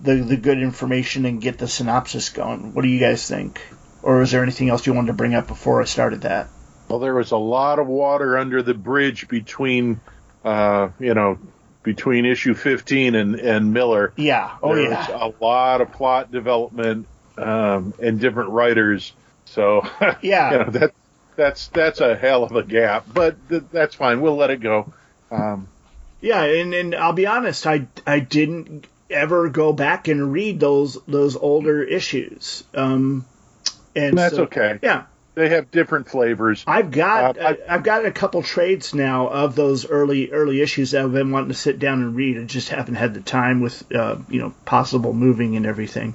the 0.01 0.17
the 0.17 0.37
good 0.37 0.59
information 0.59 1.25
and 1.27 1.41
get 1.41 1.59
the 1.59 1.69
synopsis 1.69 2.31
going. 2.31 2.75
What 2.75 2.83
do 2.83 2.89
you 2.89 2.99
guys 2.99 3.29
think? 3.29 3.61
Or 4.03 4.23
is 4.23 4.33
there 4.33 4.43
anything 4.43 4.71
else 4.71 4.87
you 4.87 4.93
wanted 4.93 5.09
to 5.09 5.13
bring 5.13 5.35
up 5.35 5.47
before 5.47 5.81
I 5.81 5.85
started 5.85 6.23
that? 6.23 6.49
Well, 6.89 6.99
there 6.99 7.15
was 7.15 7.31
a 7.31 7.37
lot 7.37 7.79
of 7.79 7.87
water 7.87 8.37
under 8.39 8.63
the 8.63 8.75
bridge 8.75 9.29
between, 9.29 10.01
uh, 10.43 10.89
you 10.99 11.15
know, 11.15 11.39
between 11.83 12.25
issue 12.25 12.55
15 12.55 13.15
and, 13.15 13.37
and 13.37 13.73
Miller. 13.73 14.13
Yeah. 14.17 14.57
Oh, 14.63 14.75
there 14.75 14.91
yeah. 14.91 15.11
Was 15.13 15.35
a 15.39 15.45
lot 15.45 15.83
of 15.83 15.93
plot 15.93 16.33
development 16.33 17.07
um, 17.41 17.95
and 18.01 18.21
different 18.21 18.51
writers. 18.51 19.13
So 19.45 19.83
yeah, 20.23 20.53
you 20.53 20.59
know, 20.59 20.71
that 20.71 20.95
that's 21.37 21.69
that's 21.69 22.01
a 22.01 22.17
hell 22.17 22.45
of 22.45 22.55
a 22.55 22.63
gap, 22.63 23.07
but 23.13 23.37
th- 23.49 23.65
that's 23.73 23.95
fine. 23.95 24.21
We'll 24.21 24.37
let 24.37 24.51
it 24.51 24.61
go. 24.61 24.93
Um, 25.31 25.69
yeah, 26.21 26.43
and, 26.43 26.75
and 26.75 26.95
I'll 26.95 27.13
be 27.13 27.27
honest, 27.27 27.67
I 27.67 27.87
I 28.07 28.21
didn't 28.21 28.87
ever 29.09 29.49
go 29.49 29.73
back 29.73 30.09
and 30.09 30.33
read 30.33 30.61
those 30.61 30.99
those 31.07 31.37
older 31.37 31.83
issues. 31.83 32.65
Um, 32.75 33.25
and 33.95 34.17
that's 34.17 34.37
so, 34.37 34.45
okay. 34.45 34.79
Yeah, 34.83 35.05
they 35.35 35.49
have 35.51 35.71
different 35.71 36.09
flavors. 36.09 36.65
I've 36.67 36.91
got 36.91 37.39
uh, 37.39 37.55
I've 37.69 37.83
got 37.83 38.05
a 38.05 38.11
couple 38.11 38.43
trades 38.43 38.95
now 38.95 39.29
of 39.29 39.55
those 39.55 39.87
early 39.89 40.31
early 40.31 40.61
issues 40.61 40.91
that 40.91 41.05
I've 41.05 41.13
been 41.13 41.31
wanting 41.31 41.49
to 41.49 41.55
sit 41.55 41.79
down 41.79 42.03
and 42.03 42.17
read. 42.17 42.39
I 42.39 42.45
just 42.45 42.69
haven't 42.69 42.97
had 42.97 43.15
the 43.15 43.21
time 43.21 43.61
with 43.61 43.95
uh, 43.95 44.17
you 44.29 44.41
know 44.41 44.55
possible 44.65 45.13
moving 45.13 45.57
and 45.57 45.67
everything. 45.67 46.15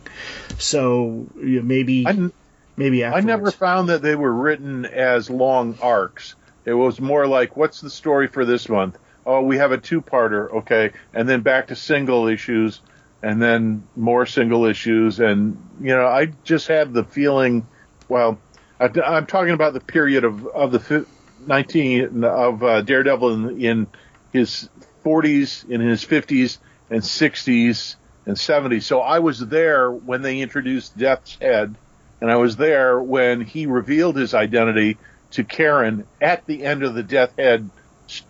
So 0.58 1.28
you 1.38 1.60
know, 1.60 1.62
maybe 1.62 2.06
I, 2.06 2.30
maybe 2.76 3.04
afterwards. 3.04 3.26
I 3.26 3.28
never 3.28 3.52
found 3.52 3.90
that 3.90 4.02
they 4.02 4.16
were 4.16 4.34
written 4.34 4.86
as 4.86 5.30
long 5.30 5.78
arcs. 5.82 6.36
It 6.66 6.74
was 6.74 7.00
more 7.00 7.28
like, 7.28 7.56
what's 7.56 7.80
the 7.80 7.92
story 7.92 8.28
for 8.28 8.44
this 8.44 8.68
month? 8.68 8.98
Oh, 9.28 9.42
we 9.42 9.58
have 9.58 9.72
a 9.72 9.78
two-parter, 9.78 10.52
okay, 10.58 10.92
and 11.14 11.28
then 11.28 11.42
back 11.42 11.68
to 11.68 11.76
single 11.76 12.28
issues, 12.28 12.82
and 13.24 13.42
then 13.42 13.88
more 13.96 14.26
single 14.26 14.66
issues, 14.66 15.20
and 15.20 15.58
you 15.80 15.96
know, 15.96 16.06
I 16.06 16.28
just 16.44 16.68
had 16.68 16.94
the 16.94 17.04
feeling, 17.04 17.68
well 18.10 18.40
I'm 18.80 19.26
talking 19.26 19.54
about 19.54 19.74
the 19.74 19.80
period 19.80 20.24
of 20.24 20.46
of 20.48 20.72
the 20.72 21.06
19 21.48 22.24
of 22.24 22.64
uh, 22.64 22.82
Daredevil 22.82 23.34
in, 23.34 23.62
in 23.62 23.88
his 24.34 24.70
40s, 25.04 25.70
in 25.70 25.82
his 25.82 26.04
50s 26.04 26.58
and 26.90 27.02
60s 27.02 27.96
and 28.26 28.36
70s. 28.36 28.84
So 28.84 29.02
I 29.02 29.20
was 29.20 29.40
there 29.40 29.92
when 29.92 30.22
they 30.22 30.40
introduced 30.40 30.98
Death's 30.98 31.38
Head, 31.40 31.76
and 32.22 32.32
I 32.32 32.38
was 32.38 32.58
there 32.58 33.00
when 33.00 33.42
he 33.42 33.66
revealed 33.66 34.16
his 34.16 34.34
identity 34.34 34.98
to 35.32 35.44
Karen 35.44 36.08
at 36.22 36.46
the 36.46 36.64
end 36.64 36.84
of 36.84 36.96
the 36.96 37.04
Death 37.04 37.34
Head 37.38 37.70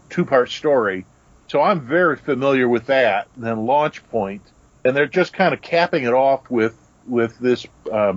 two-part 0.10 0.50
story. 0.50 1.06
So 1.48 1.62
I'm 1.62 1.82
very 1.82 2.18
familiar 2.18 2.68
with 2.68 2.88
that. 2.88 3.28
And 3.36 3.44
then 3.44 3.66
Launch 3.66 4.08
Point, 4.10 4.42
and 4.84 4.96
they're 4.96 5.06
just 5.06 5.34
kind 5.34 5.54
of 5.54 5.62
capping 5.62 6.04
it 6.04 6.14
off 6.14 6.50
with 6.50 6.78
with 7.08 7.38
this 7.38 7.68
uh, 7.92 8.14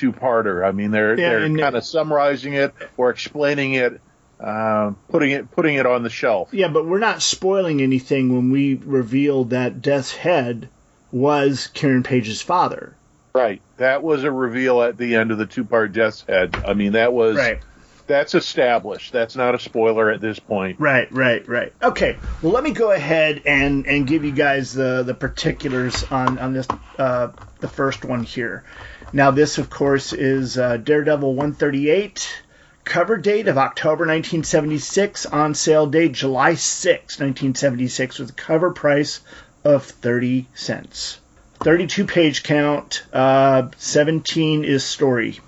Byrne 0.00 0.12
two-parter. 0.12 0.66
I 0.66 0.72
mean, 0.72 0.90
they're 0.90 1.18
yeah, 1.18 1.30
they're 1.30 1.56
kind 1.56 1.76
of 1.76 1.84
summarizing 1.84 2.54
it 2.54 2.74
or 2.96 3.10
explaining 3.10 3.74
it, 3.74 4.00
uh, 4.40 4.92
putting 5.08 5.30
it 5.30 5.50
putting 5.50 5.76
it 5.76 5.86
on 5.86 6.02
the 6.02 6.10
shelf. 6.10 6.50
Yeah, 6.52 6.68
but 6.68 6.86
we're 6.86 6.98
not 6.98 7.22
spoiling 7.22 7.80
anything 7.80 8.34
when 8.34 8.50
we 8.50 8.74
reveal 8.74 9.44
that 9.44 9.82
Death's 9.82 10.12
Head 10.12 10.68
was 11.10 11.68
Karen 11.68 12.02
Page's 12.02 12.42
father. 12.42 12.94
Right. 13.34 13.60
That 13.76 14.02
was 14.02 14.24
a 14.24 14.32
reveal 14.32 14.82
at 14.82 14.96
the 14.96 15.14
end 15.14 15.30
of 15.30 15.38
the 15.38 15.46
two-part 15.46 15.92
Death's 15.92 16.22
Head. 16.22 16.56
I 16.66 16.74
mean, 16.74 16.92
that 16.92 17.12
was 17.12 17.36
right. 17.36 17.60
That's 18.06 18.34
established. 18.34 19.12
That's 19.12 19.36
not 19.36 19.54
a 19.54 19.58
spoiler 19.58 20.10
at 20.10 20.22
this 20.22 20.38
point. 20.38 20.80
Right, 20.80 21.12
right, 21.12 21.46
right. 21.46 21.74
Okay. 21.82 22.16
Well, 22.40 22.52
let 22.52 22.64
me 22.64 22.70
go 22.70 22.90
ahead 22.90 23.42
and, 23.44 23.86
and 23.86 24.06
give 24.06 24.24
you 24.24 24.32
guys 24.32 24.72
the, 24.72 25.02
the 25.02 25.12
particulars 25.12 26.04
on 26.04 26.38
on 26.38 26.54
this 26.54 26.66
uh, 26.98 27.28
the 27.60 27.68
first 27.68 28.06
one 28.06 28.24
here. 28.24 28.64
Now, 29.12 29.30
this, 29.30 29.56
of 29.56 29.70
course, 29.70 30.12
is 30.12 30.58
uh, 30.58 30.76
Daredevil 30.76 31.34
138. 31.34 32.42
Cover 32.84 33.16
date 33.16 33.48
of 33.48 33.56
October 33.56 34.04
1976. 34.04 35.24
On 35.26 35.54
sale 35.54 35.86
date 35.86 36.12
July 36.12 36.54
6, 36.54 36.92
1976, 37.18 38.18
with 38.18 38.30
a 38.30 38.34
cover 38.34 38.70
price 38.70 39.20
of 39.64 39.84
30 39.84 40.46
cents. 40.54 41.20
32 41.60 42.04
page 42.04 42.42
count, 42.42 43.02
uh, 43.12 43.68
17 43.78 44.64
is 44.64 44.84
story. 44.84 45.40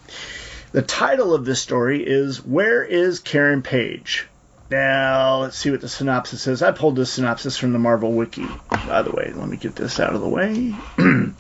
The 0.73 0.83
title 0.83 1.35
of 1.35 1.45
this 1.45 1.61
story 1.61 2.03
is 2.05 2.45
Where 2.45 2.83
is 2.83 3.21
Karen 3.21 3.63
Page? 3.63 4.27
Now, 4.71 5.39
let's 5.39 5.57
see 5.57 5.73
what 5.73 5.81
the 5.81 5.89
synopsis 5.89 6.43
says. 6.43 6.63
I 6.63 6.71
pulled 6.71 6.95
this 6.95 7.11
synopsis 7.11 7.57
from 7.57 7.73
the 7.73 7.81
Marvel 7.81 8.13
Wiki, 8.13 8.47
by 8.87 9.03
the 9.03 9.11
way. 9.11 9.33
Let 9.35 9.49
me 9.49 9.57
get 9.57 9.75
this 9.75 9.99
out 9.99 10.15
of 10.15 10.21
the 10.21 10.29
way. 10.29 10.73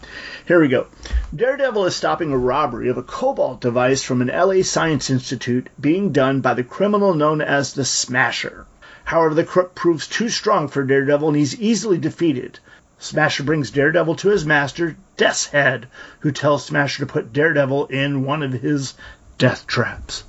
Here 0.47 0.61
we 0.61 0.67
go. 0.67 0.89
Daredevil 1.33 1.87
is 1.87 1.95
stopping 1.95 2.33
a 2.33 2.37
robbery 2.37 2.89
of 2.89 2.99
a 2.99 3.05
cobalt 3.05 3.61
device 3.61 4.03
from 4.03 4.21
an 4.21 4.29
LA 4.29 4.63
Science 4.63 5.11
Institute 5.11 5.69
being 5.81 6.11
done 6.11 6.41
by 6.41 6.55
the 6.55 6.65
criminal 6.65 7.15
known 7.15 7.41
as 7.41 7.73
the 7.73 7.85
Smasher. 7.85 8.67
However, 9.05 9.35
the 9.35 9.45
crook 9.45 9.77
proves 9.77 10.09
too 10.09 10.29
strong 10.29 10.67
for 10.67 10.83
Daredevil 10.83 11.29
and 11.29 11.37
he's 11.37 11.61
easily 11.61 11.99
defeated. 11.99 12.59
Smasher 12.99 13.45
brings 13.45 13.71
Daredevil 13.71 14.17
to 14.17 14.31
his 14.31 14.45
master, 14.45 14.97
Death's 15.17 15.47
Head, 15.47 15.87
who 16.19 16.33
tells 16.33 16.65
Smasher 16.65 17.07
to 17.07 17.13
put 17.13 17.33
Daredevil 17.33 17.87
in 17.87 18.25
one 18.25 18.43
of 18.43 18.53
his 18.53 18.95
death 19.39 19.69
traps. 19.69 20.25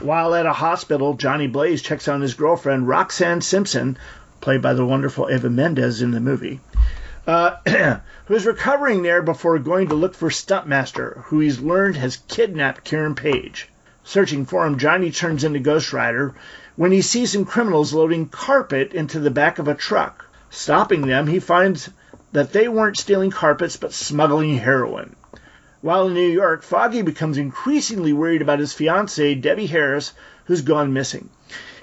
While 0.00 0.34
at 0.34 0.46
a 0.46 0.52
hospital, 0.52 1.14
Johnny 1.14 1.46
Blaze 1.46 1.80
checks 1.80 2.08
on 2.08 2.20
his 2.20 2.34
girlfriend, 2.34 2.86
Roxanne 2.88 3.40
Simpson, 3.40 3.96
played 4.40 4.60
by 4.60 4.74
the 4.74 4.84
wonderful 4.84 5.30
Eva 5.30 5.48
Mendes 5.48 6.02
in 6.02 6.10
the 6.10 6.20
movie, 6.20 6.60
uh, 7.26 7.56
who 8.26 8.34
is 8.34 8.46
recovering 8.46 9.02
there 9.02 9.22
before 9.22 9.58
going 9.58 9.88
to 9.88 9.94
look 9.94 10.14
for 10.14 10.30
Stuntmaster, 10.30 11.22
who 11.24 11.40
he's 11.40 11.60
learned 11.60 11.96
has 11.96 12.18
kidnapped 12.28 12.84
Karen 12.84 13.14
Page. 13.14 13.68
Searching 14.04 14.44
for 14.44 14.66
him, 14.66 14.78
Johnny 14.78 15.10
turns 15.10 15.44
into 15.44 15.58
Ghost 15.58 15.92
Rider 15.92 16.34
when 16.76 16.92
he 16.92 17.02
sees 17.02 17.32
some 17.32 17.44
criminals 17.44 17.92
loading 17.92 18.28
carpet 18.28 18.92
into 18.92 19.18
the 19.18 19.30
back 19.30 19.58
of 19.58 19.66
a 19.66 19.74
truck. 19.74 20.26
Stopping 20.50 21.06
them, 21.06 21.26
he 21.26 21.40
finds 21.40 21.90
that 22.32 22.52
they 22.52 22.68
weren't 22.68 22.98
stealing 22.98 23.30
carpets 23.30 23.76
but 23.76 23.92
smuggling 23.92 24.58
heroin. 24.58 25.16
While 25.86 26.08
in 26.08 26.14
New 26.14 26.28
York, 26.28 26.64
Foggy 26.64 27.02
becomes 27.02 27.38
increasingly 27.38 28.12
worried 28.12 28.42
about 28.42 28.58
his 28.58 28.72
fiancee, 28.72 29.36
Debbie 29.36 29.68
Harris, 29.68 30.14
who's 30.46 30.62
gone 30.62 30.92
missing. 30.92 31.28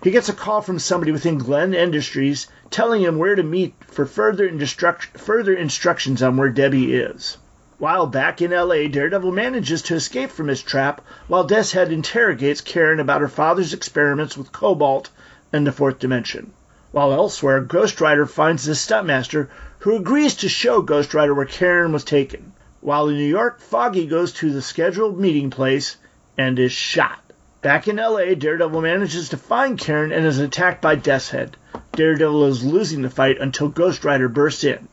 He 0.03 0.11
gets 0.11 0.27
a 0.27 0.33
call 0.33 0.59
from 0.59 0.77
somebody 0.77 1.13
within 1.13 1.37
Glenn 1.37 1.73
Industries 1.73 2.47
telling 2.69 3.01
him 3.01 3.17
where 3.17 3.35
to 3.35 3.43
meet 3.43 3.75
for 3.87 4.05
further, 4.05 4.45
instruct- 4.45 5.17
further 5.17 5.53
instructions 5.53 6.21
on 6.21 6.35
where 6.35 6.49
Debbie 6.49 6.93
is. 6.93 7.37
While 7.77 8.07
back 8.07 8.41
in 8.41 8.51
LA, 8.51 8.89
Daredevil 8.89 9.31
manages 9.31 9.81
to 9.83 9.95
escape 9.95 10.31
from 10.31 10.49
his 10.49 10.61
trap 10.61 10.99
while 11.29 11.45
Death's 11.45 11.71
Head 11.71 11.89
interrogates 11.89 12.59
Karen 12.59 12.99
about 12.99 13.21
her 13.21 13.29
father's 13.29 13.73
experiments 13.73 14.35
with 14.35 14.51
cobalt 14.51 15.11
and 15.53 15.65
the 15.65 15.71
fourth 15.71 15.99
dimension. 15.99 16.51
While 16.91 17.13
elsewhere, 17.13 17.61
Ghost 17.61 18.01
Rider 18.01 18.25
finds 18.25 18.65
the 18.65 18.73
stuntmaster 18.73 19.47
who 19.79 19.95
agrees 19.95 20.35
to 20.35 20.49
show 20.49 20.81
Ghost 20.81 21.13
Rider 21.13 21.33
where 21.33 21.45
Karen 21.45 21.93
was 21.93 22.03
taken. 22.03 22.51
While 22.83 23.07
in 23.07 23.15
New 23.15 23.23
York, 23.23 23.61
Foggy 23.61 24.07
goes 24.07 24.33
to 24.33 24.51
the 24.51 24.61
scheduled 24.61 25.17
meeting 25.17 25.51
place 25.51 25.95
and 26.37 26.59
is 26.59 26.73
shot. 26.73 27.17
Back 27.61 27.87
in 27.87 27.95
LA, 27.95 28.33
Daredevil 28.33 28.81
manages 28.81 29.29
to 29.29 29.37
find 29.37 29.79
Karen 29.79 30.11
and 30.11 30.25
is 30.25 30.39
attacked 30.39 30.81
by 30.81 30.95
Death's 30.95 31.29
Head. 31.29 31.55
Daredevil 31.93 32.45
is 32.47 32.61
losing 32.61 33.01
the 33.01 33.09
fight 33.09 33.39
until 33.39 33.69
Ghost 33.69 34.03
Rider 34.03 34.27
bursts 34.27 34.65
in. 34.65 34.89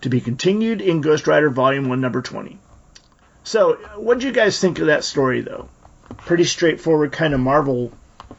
To 0.00 0.08
be 0.08 0.20
continued 0.20 0.80
in 0.80 1.00
Ghost 1.00 1.28
Rider 1.28 1.48
Volume 1.48 1.88
1, 1.88 2.00
Number 2.00 2.22
20. 2.22 2.58
So, 3.44 3.74
what 3.94 4.18
do 4.18 4.26
you 4.26 4.32
guys 4.32 4.58
think 4.58 4.80
of 4.80 4.88
that 4.88 5.04
story, 5.04 5.42
though? 5.42 5.68
Pretty 6.16 6.42
straightforward 6.42 7.12
kind 7.12 7.34
of 7.34 7.38
Marvel 7.38 7.92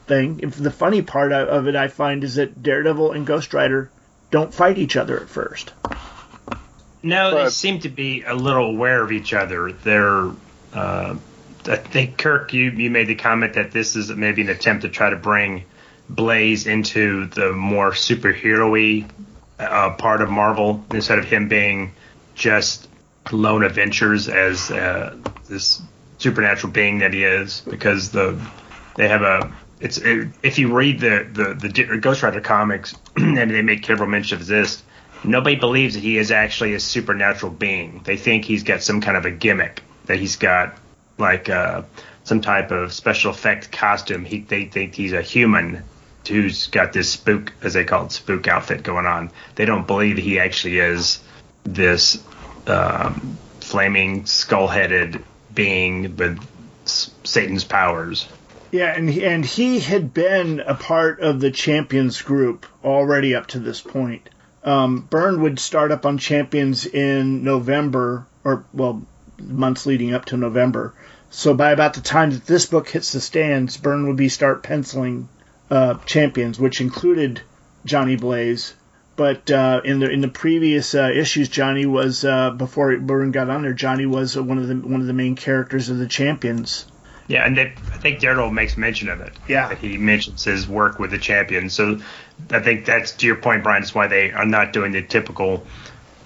thing. 0.08 0.40
If 0.42 0.56
the 0.56 0.70
funny 0.70 1.00
part 1.00 1.32
of 1.32 1.68
it, 1.68 1.74
I 1.74 1.88
find, 1.88 2.22
is 2.22 2.34
that 2.34 2.62
Daredevil 2.62 3.12
and 3.12 3.26
Ghost 3.26 3.54
Rider 3.54 3.90
don't 4.30 4.52
fight 4.52 4.76
each 4.76 4.96
other 4.96 5.18
at 5.18 5.30
first. 5.30 5.72
No, 7.02 7.30
but, 7.32 7.44
they 7.44 7.50
seem 7.50 7.80
to 7.80 7.88
be 7.88 8.22
a 8.22 8.34
little 8.34 8.66
aware 8.66 9.02
of 9.02 9.12
each 9.12 9.32
other. 9.32 9.72
They're, 9.72 10.30
uh, 10.74 11.16
I 11.66 11.76
think, 11.76 12.18
Kirk, 12.18 12.52
you, 12.52 12.70
you 12.70 12.90
made 12.90 13.06
the 13.06 13.14
comment 13.14 13.54
that 13.54 13.72
this 13.72 13.96
is 13.96 14.10
maybe 14.10 14.42
an 14.42 14.48
attempt 14.48 14.82
to 14.82 14.88
try 14.88 15.10
to 15.10 15.16
bring 15.16 15.64
Blaze 16.08 16.66
into 16.66 17.26
the 17.26 17.52
more 17.52 17.92
superhero-y 17.92 19.08
uh, 19.58 19.90
part 19.90 20.22
of 20.22 20.30
Marvel 20.30 20.84
instead 20.90 21.18
of 21.18 21.24
him 21.24 21.48
being 21.48 21.92
just 22.34 22.88
lone 23.30 23.62
adventures 23.62 24.28
as 24.28 24.70
uh, 24.70 25.16
this 25.48 25.80
supernatural 26.18 26.72
being 26.72 26.98
that 26.98 27.12
he 27.12 27.24
is. 27.24 27.60
Because 27.60 28.10
the 28.10 28.40
they 28.96 29.08
have 29.08 29.22
a 29.22 29.52
it's 29.80 29.98
it, 29.98 30.28
if 30.42 30.58
you 30.58 30.74
read 30.74 31.00
the 31.00 31.28
the 31.30 31.68
the 31.68 31.98
Ghost 31.98 32.22
Rider 32.22 32.40
comics 32.40 32.94
and 33.16 33.36
they 33.36 33.62
make 33.62 33.82
careful 33.82 34.06
mention 34.06 34.40
of 34.40 34.46
this 34.46 34.82
nobody 35.24 35.56
believes 35.56 35.94
that 35.94 36.02
he 36.02 36.18
is 36.18 36.30
actually 36.30 36.74
a 36.74 36.80
supernatural 36.80 37.52
being. 37.52 38.02
They 38.04 38.16
think 38.16 38.44
he's 38.44 38.62
got 38.62 38.82
some 38.82 39.00
kind 39.00 39.16
of 39.16 39.24
a 39.24 39.30
gimmick, 39.30 39.82
that 40.06 40.18
he's 40.18 40.36
got 40.36 40.76
like 41.18 41.48
uh, 41.48 41.82
some 42.24 42.40
type 42.40 42.70
of 42.70 42.92
special 42.92 43.30
effect 43.30 43.70
costume. 43.70 44.24
He, 44.24 44.40
they 44.40 44.66
think 44.66 44.94
he's 44.94 45.12
a 45.12 45.22
human 45.22 45.84
who's 46.28 46.68
got 46.68 46.92
this 46.92 47.10
spook, 47.10 47.52
as 47.62 47.74
they 47.74 47.84
call 47.84 48.06
it, 48.06 48.12
spook 48.12 48.46
outfit 48.46 48.82
going 48.82 49.06
on. 49.06 49.30
They 49.54 49.64
don't 49.64 49.86
believe 49.86 50.16
he 50.16 50.38
actually 50.38 50.78
is 50.78 51.20
this 51.64 52.22
um, 52.66 53.38
flaming 53.60 54.26
skull-headed 54.26 55.24
being 55.52 56.16
with 56.16 56.40
Satan's 56.84 57.64
powers. 57.64 58.28
Yeah, 58.70 58.94
and 58.94 59.10
he, 59.10 59.24
and 59.24 59.44
he 59.44 59.80
had 59.80 60.14
been 60.14 60.60
a 60.60 60.74
part 60.74 61.20
of 61.20 61.40
the 61.40 61.50
champions 61.50 62.22
group 62.22 62.66
already 62.84 63.34
up 63.34 63.48
to 63.48 63.58
this 63.58 63.80
point 63.80 64.28
um, 64.64 65.06
Byrne 65.08 65.40
would 65.42 65.58
start 65.58 65.92
up 65.92 66.04
on 66.06 66.18
Champions 66.18 66.86
in 66.86 67.44
November, 67.44 68.26
or 68.44 68.64
well, 68.72 69.02
months 69.38 69.86
leading 69.86 70.14
up 70.14 70.26
to 70.26 70.36
November. 70.36 70.94
So 71.30 71.54
by 71.54 71.70
about 71.70 71.94
the 71.94 72.00
time 72.00 72.30
that 72.30 72.46
this 72.46 72.66
book 72.66 72.88
hits 72.88 73.12
the 73.12 73.20
stands, 73.20 73.76
Byrne 73.76 74.06
would 74.08 74.16
be 74.16 74.28
start 74.28 74.62
penciling 74.62 75.28
uh, 75.70 75.94
Champions, 76.04 76.58
which 76.58 76.80
included 76.80 77.40
Johnny 77.84 78.16
Blaze. 78.16 78.74
But 79.16 79.50
uh, 79.50 79.82
in 79.84 80.00
the 80.00 80.10
in 80.10 80.22
the 80.22 80.28
previous 80.28 80.94
uh, 80.94 81.10
issues, 81.14 81.48
Johnny 81.48 81.86
was 81.86 82.24
uh, 82.24 82.50
before 82.50 82.96
Byrne 82.96 83.32
got 83.32 83.50
on 83.50 83.62
there. 83.62 83.74
Johnny 83.74 84.06
was 84.06 84.36
one 84.36 84.58
of 84.58 84.66
the 84.66 84.74
one 84.76 85.00
of 85.00 85.06
the 85.06 85.12
main 85.12 85.36
characters 85.36 85.88
of 85.88 85.98
the 85.98 86.06
Champions. 86.08 86.86
Yeah, 87.30 87.46
and 87.46 87.56
they, 87.56 87.66
I 87.66 87.98
think 87.98 88.18
Daredevil 88.18 88.50
makes 88.50 88.76
mention 88.76 89.08
of 89.08 89.20
it. 89.20 89.32
Yeah, 89.46 89.72
he 89.76 89.96
mentions 89.96 90.42
his 90.42 90.66
work 90.66 90.98
with 90.98 91.12
the 91.12 91.18
Champions. 91.18 91.72
So 91.72 92.00
I 92.50 92.58
think 92.58 92.86
that's 92.86 93.12
to 93.12 93.26
your 93.26 93.36
point, 93.36 93.62
Brian. 93.62 93.82
That's 93.82 93.94
why 93.94 94.08
they 94.08 94.32
are 94.32 94.44
not 94.44 94.72
doing 94.72 94.90
the 94.90 95.02
typical. 95.02 95.64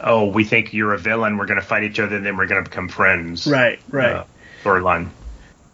Oh, 0.01 0.25
we 0.31 0.45
think 0.45 0.73
you're 0.73 0.95
a 0.95 0.99
villain. 0.99 1.37
We're 1.37 1.45
going 1.45 1.61
to 1.61 1.67
fight 1.67 1.85
each 1.85 2.01
other, 2.01 2.17
and 2.17 2.25
then 2.25 2.39
we're 2.39 2.47
going 2.47 2.65
to 2.65 2.71
become 2.71 2.89
friends. 2.89 3.47
Right, 3.47 3.81
right. 3.91 4.17
Uh, 4.17 4.25
storyline. 4.63 5.11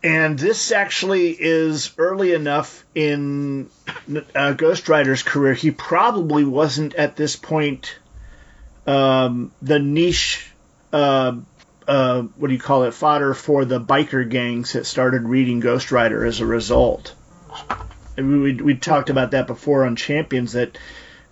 And 0.03 0.37
this 0.37 0.73
actually 0.73 1.37
is 1.39 1.93
early 1.97 2.33
enough 2.33 2.85
in 2.97 3.71
uh, 4.35 4.55
Ghost 4.55 4.89
Rider's 4.89 5.23
career. 5.23 5.55
He 5.55 5.71
probably 5.71 6.45
wasn't 6.45 6.95
at 6.95 7.15
this 7.15 7.37
point 7.37 7.97
um, 8.85 9.53
the 9.63 9.79
niche, 9.79 10.51
uh, 10.93 11.37
uh, 11.89 12.23
what 12.23 12.49
do 12.49 12.55
you 12.55 12.61
call 12.61 12.85
it, 12.85 12.95
fodder 12.95 13.35
for 13.35 13.65
the 13.65 13.81
biker 13.81 14.29
gangs 14.29 14.73
that 14.75 14.87
started 14.87 15.23
reading 15.23 15.61
Ghost 15.61 15.93
Rider 15.93 16.25
as 16.25 16.41
a 16.41 16.47
result 16.47 17.15
we 18.17 18.55
we 18.55 18.75
talked 18.75 19.11
about 19.11 19.33
that 19.33 19.47
before 19.47 19.85
on 19.85 19.97
Champions 19.97 20.53
that 20.53 20.79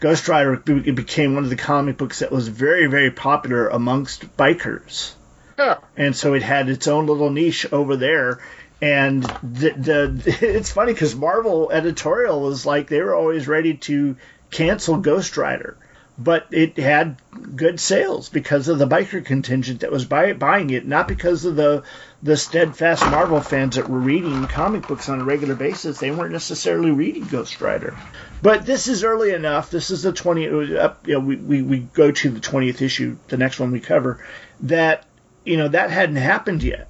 Ghost 0.00 0.28
Rider 0.28 0.56
became 0.56 1.34
one 1.34 1.44
of 1.44 1.50
the 1.50 1.56
comic 1.56 1.96
books 1.96 2.20
that 2.20 2.30
was 2.30 2.48
very 2.48 2.86
very 2.86 3.10
popular 3.10 3.68
amongst 3.68 4.36
bikers. 4.36 5.12
Yeah. 5.58 5.78
And 5.96 6.14
so 6.14 6.34
it 6.34 6.42
had 6.42 6.68
its 6.68 6.86
own 6.86 7.06
little 7.06 7.30
niche 7.30 7.66
over 7.72 7.96
there. 7.96 8.40
And 8.80 9.24
the, 9.42 9.70
the 9.70 10.38
it's 10.40 10.70
funny 10.70 10.92
because 10.92 11.16
Marvel 11.16 11.70
editorial 11.72 12.40
was 12.40 12.64
like 12.64 12.88
they 12.88 13.00
were 13.00 13.14
always 13.14 13.48
ready 13.48 13.74
to 13.74 14.16
cancel 14.50 14.98
Ghost 14.98 15.36
Rider, 15.36 15.76
but 16.18 16.46
it 16.50 16.76
had 16.76 17.16
good 17.54 17.78
sales 17.78 18.28
because 18.28 18.66
of 18.66 18.78
the 18.78 18.88
biker 18.88 19.24
contingent 19.24 19.80
that 19.80 19.92
was 19.92 20.04
buy, 20.04 20.32
buying 20.32 20.70
it, 20.70 20.86
not 20.86 21.06
because 21.06 21.44
of 21.44 21.54
the 21.54 21.84
the 22.20 22.36
steadfast 22.36 23.06
Marvel 23.06 23.40
fans 23.40 23.76
that 23.76 23.88
were 23.88 24.00
reading 24.00 24.48
comic 24.48 24.88
books 24.88 25.08
on 25.08 25.20
a 25.20 25.24
regular 25.24 25.54
basis, 25.54 26.00
they 26.00 26.10
weren't 26.10 26.32
necessarily 26.32 26.90
reading 26.90 27.26
Ghost 27.26 27.60
Rider. 27.60 27.94
But 28.42 28.66
this 28.66 28.88
is 28.88 29.04
early 29.04 29.32
enough. 29.32 29.70
This 29.70 29.90
is 29.90 30.02
the 30.02 30.12
20th, 30.12 30.76
uh, 30.76 30.94
you 31.06 31.14
know, 31.14 31.20
we, 31.20 31.36
we, 31.36 31.62
we 31.62 31.78
go 31.78 32.10
to 32.10 32.30
the 32.30 32.40
20th 32.40 32.82
issue, 32.82 33.16
the 33.28 33.36
next 33.36 33.60
one 33.60 33.70
we 33.70 33.78
cover, 33.78 34.24
that, 34.62 35.04
you 35.44 35.56
know, 35.56 35.68
that 35.68 35.90
hadn't 35.90 36.16
happened 36.16 36.64
yet. 36.64 36.88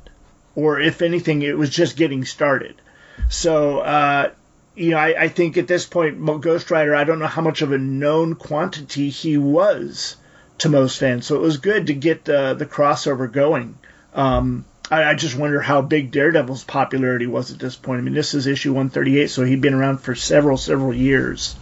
Or 0.54 0.80
if 0.80 1.02
anything, 1.02 1.42
it 1.42 1.58
was 1.58 1.68
just 1.68 1.96
getting 1.96 2.24
started. 2.24 2.80
So, 3.28 3.80
uh, 3.80 4.30
you 4.78 4.90
know, 4.90 4.98
I, 4.98 5.24
I 5.24 5.28
think 5.28 5.56
at 5.56 5.66
this 5.66 5.86
point, 5.86 6.24
Ghost 6.40 6.70
Rider, 6.70 6.94
I 6.94 7.04
don't 7.04 7.18
know 7.18 7.26
how 7.26 7.42
much 7.42 7.62
of 7.62 7.72
a 7.72 7.78
known 7.78 8.34
quantity 8.34 9.10
he 9.10 9.36
was 9.36 10.16
to 10.58 10.68
most 10.68 10.98
fans. 10.98 11.26
So 11.26 11.36
it 11.36 11.40
was 11.42 11.56
good 11.56 11.88
to 11.88 11.94
get 11.94 12.24
the, 12.24 12.54
the 12.54 12.66
crossover 12.66 13.30
going. 13.30 13.78
Um, 14.14 14.64
I, 14.90 15.04
I 15.04 15.14
just 15.14 15.36
wonder 15.36 15.60
how 15.60 15.82
big 15.82 16.10
Daredevil's 16.10 16.64
popularity 16.64 17.26
was 17.26 17.52
at 17.52 17.58
this 17.58 17.76
point. 17.76 17.98
I 17.98 18.02
mean, 18.02 18.14
this 18.14 18.34
is 18.34 18.46
issue 18.46 18.70
138, 18.70 19.30
so 19.30 19.44
he'd 19.44 19.60
been 19.60 19.74
around 19.74 19.98
for 19.98 20.14
several, 20.14 20.56
several 20.56 20.94
years. 20.94 21.56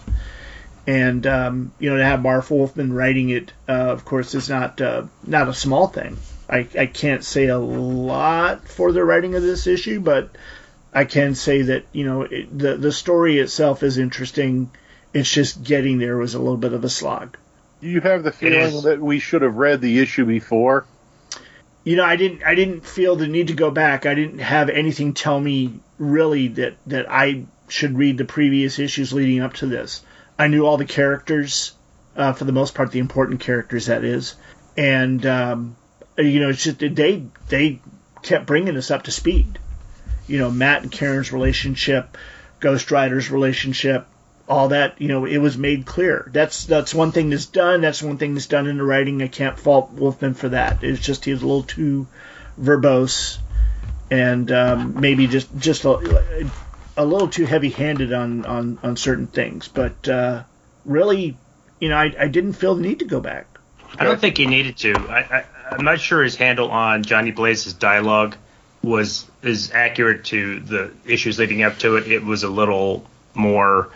And 0.86 1.26
um, 1.26 1.72
you 1.80 1.90
know, 1.90 1.96
to 1.96 2.04
have 2.04 2.22
Marv 2.22 2.48
Wolfman 2.50 2.92
writing 2.92 3.30
it, 3.30 3.52
uh, 3.68 3.72
of 3.72 4.04
course, 4.04 4.36
is 4.36 4.48
not 4.48 4.80
uh, 4.80 5.06
not 5.26 5.48
a 5.48 5.54
small 5.54 5.88
thing. 5.88 6.16
I, 6.48 6.68
I 6.78 6.86
can't 6.86 7.24
say 7.24 7.46
a 7.46 7.58
lot 7.58 8.68
for 8.68 8.92
the 8.92 9.04
writing 9.04 9.34
of 9.34 9.42
this 9.42 9.66
issue, 9.66 9.98
but 9.98 10.30
I 10.96 11.04
can 11.04 11.34
say 11.34 11.60
that 11.60 11.84
you 11.92 12.06
know 12.06 12.22
it, 12.22 12.58
the 12.58 12.78
the 12.78 12.90
story 12.90 13.38
itself 13.38 13.82
is 13.82 13.98
interesting, 13.98 14.70
It's 15.12 15.30
just 15.30 15.62
getting 15.62 15.98
there 15.98 16.16
was 16.16 16.32
a 16.32 16.38
little 16.38 16.56
bit 16.56 16.72
of 16.72 16.84
a 16.84 16.88
slog. 16.88 17.36
Do 17.82 17.88
you 17.88 18.00
have 18.00 18.22
the 18.22 18.32
feeling 18.32 18.82
that 18.84 18.98
we 18.98 19.18
should 19.18 19.42
have 19.42 19.56
read 19.56 19.82
the 19.82 19.98
issue 19.98 20.24
before? 20.24 20.86
You 21.84 21.96
know, 21.96 22.04
I 22.04 22.16
didn't. 22.16 22.44
I 22.44 22.54
didn't 22.54 22.86
feel 22.86 23.14
the 23.14 23.28
need 23.28 23.48
to 23.48 23.54
go 23.54 23.70
back. 23.70 24.06
I 24.06 24.14
didn't 24.14 24.38
have 24.38 24.70
anything 24.70 25.12
tell 25.12 25.38
me 25.38 25.80
really 25.98 26.48
that 26.48 26.78
that 26.86 27.10
I 27.10 27.44
should 27.68 27.98
read 27.98 28.16
the 28.16 28.24
previous 28.24 28.78
issues 28.78 29.12
leading 29.12 29.40
up 29.40 29.52
to 29.54 29.66
this. 29.66 30.02
I 30.38 30.48
knew 30.48 30.64
all 30.64 30.78
the 30.78 30.86
characters, 30.86 31.72
uh, 32.16 32.32
for 32.32 32.44
the 32.44 32.52
most 32.52 32.74
part, 32.74 32.90
the 32.90 33.00
important 33.00 33.40
characters 33.40 33.86
that 33.86 34.02
is, 34.02 34.34
and 34.78 35.26
um, 35.26 35.76
you 36.16 36.40
know, 36.40 36.48
it's 36.48 36.64
just 36.64 36.78
they 36.78 37.26
they 37.48 37.80
kept 38.22 38.46
bringing 38.46 38.78
us 38.78 38.90
up 38.90 39.02
to 39.02 39.10
speed. 39.10 39.58
You 40.26 40.38
know, 40.38 40.50
Matt 40.50 40.82
and 40.82 40.92
Karen's 40.92 41.32
relationship, 41.32 42.16
Ghost 42.60 42.90
Rider's 42.90 43.30
relationship, 43.30 44.06
all 44.48 44.68
that. 44.68 45.00
You 45.00 45.08
know, 45.08 45.24
it 45.24 45.38
was 45.38 45.56
made 45.56 45.86
clear. 45.86 46.28
That's 46.32 46.64
that's 46.66 46.94
one 46.94 47.12
thing 47.12 47.30
that's 47.30 47.46
done. 47.46 47.80
That's 47.80 48.02
one 48.02 48.18
thing 48.18 48.34
that's 48.34 48.46
done 48.46 48.66
in 48.66 48.78
the 48.78 48.84
writing. 48.84 49.22
I 49.22 49.28
can't 49.28 49.58
fault 49.58 49.92
Wolfman 49.92 50.34
for 50.34 50.48
that. 50.50 50.82
It's 50.82 51.00
just 51.00 51.24
he 51.24 51.32
was 51.32 51.42
a 51.42 51.46
little 51.46 51.62
too 51.62 52.06
verbose, 52.60 53.38
and 54.10 54.50
um, 54.50 55.00
maybe 55.00 55.26
just 55.26 55.48
just 55.58 55.84
a, 55.84 56.50
a 56.96 57.04
little 57.04 57.28
too 57.28 57.44
heavy-handed 57.44 58.12
on 58.12 58.44
on 58.44 58.78
on 58.82 58.96
certain 58.96 59.26
things. 59.26 59.68
But 59.68 60.08
uh, 60.08 60.42
really, 60.84 61.36
you 61.80 61.88
know, 61.88 61.96
I, 61.96 62.14
I 62.18 62.28
didn't 62.28 62.54
feel 62.54 62.74
the 62.74 62.82
need 62.82 63.00
to 63.00 63.04
go 63.04 63.20
back. 63.20 63.46
I 63.98 64.04
don't 64.04 64.20
think 64.20 64.36
he 64.36 64.46
needed 64.46 64.76
to. 64.78 64.94
I, 64.94 65.18
I, 65.18 65.44
I'm 65.70 65.84
not 65.84 66.00
sure 66.00 66.22
his 66.22 66.36
handle 66.36 66.70
on 66.70 67.02
Johnny 67.02 67.32
Blaze's 67.32 67.72
dialogue 67.72 68.36
was 68.86 69.26
is 69.42 69.72
accurate 69.72 70.24
to 70.26 70.60
the 70.60 70.92
issues 71.04 71.40
leading 71.40 71.64
up 71.64 71.76
to 71.78 71.96
it. 71.96 72.06
It 72.06 72.24
was 72.24 72.44
a 72.44 72.48
little 72.48 73.04
more 73.34 73.90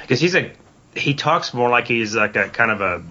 because 0.00 0.20
he's 0.20 0.36
a 0.36 0.52
he 0.94 1.14
talks 1.14 1.52
more 1.52 1.68
like 1.68 1.88
he's 1.88 2.14
like 2.14 2.36
a 2.36 2.48
kind 2.48 2.70
of 2.70 2.80
a 2.80 3.02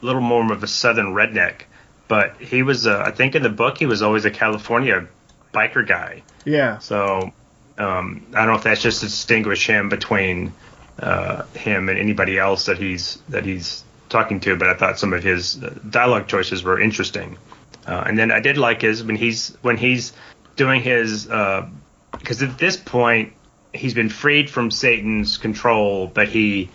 little 0.00 0.22
more 0.22 0.50
of 0.50 0.62
a 0.62 0.66
southern 0.66 1.08
redneck. 1.08 1.62
But 2.08 2.36
he 2.36 2.62
was, 2.62 2.86
uh, 2.86 3.02
I 3.04 3.10
think, 3.10 3.34
in 3.34 3.42
the 3.42 3.50
book 3.50 3.78
he 3.78 3.86
was 3.86 4.02
always 4.02 4.24
a 4.24 4.30
California 4.30 5.06
biker 5.52 5.86
guy. 5.86 6.22
Yeah. 6.44 6.78
So 6.78 7.32
um, 7.76 8.26
I 8.32 8.38
don't 8.38 8.48
know 8.48 8.54
if 8.54 8.62
that's 8.62 8.82
just 8.82 9.00
to 9.00 9.06
distinguish 9.06 9.66
him 9.66 9.90
between 9.90 10.54
uh, 10.98 11.44
him 11.54 11.90
and 11.90 11.98
anybody 11.98 12.38
else 12.38 12.66
that 12.66 12.78
he's 12.78 13.18
that 13.28 13.44
he's 13.44 13.84
talking 14.08 14.40
to. 14.40 14.56
But 14.56 14.68
I 14.68 14.74
thought 14.74 14.98
some 14.98 15.12
of 15.12 15.22
his 15.22 15.62
uh, 15.62 15.74
dialogue 15.88 16.28
choices 16.28 16.62
were 16.62 16.80
interesting. 16.80 17.36
Uh, 17.86 18.02
and 18.06 18.18
then 18.18 18.30
I 18.30 18.40
did 18.40 18.56
like 18.58 18.82
his 18.82 19.02
when 19.04 19.16
he's 19.16 19.56
when 19.62 19.76
he's 19.76 20.12
doing 20.56 20.80
his 20.82 21.24
because 21.24 22.42
at 22.42 22.56
this 22.58 22.76
point 22.76 23.32
he's 23.72 23.94
been 23.94 24.08
freed 24.08 24.48
from 24.48 24.70
Satan's 24.70 25.36
control, 25.38 26.06
but 26.06 26.28
he 26.28 26.70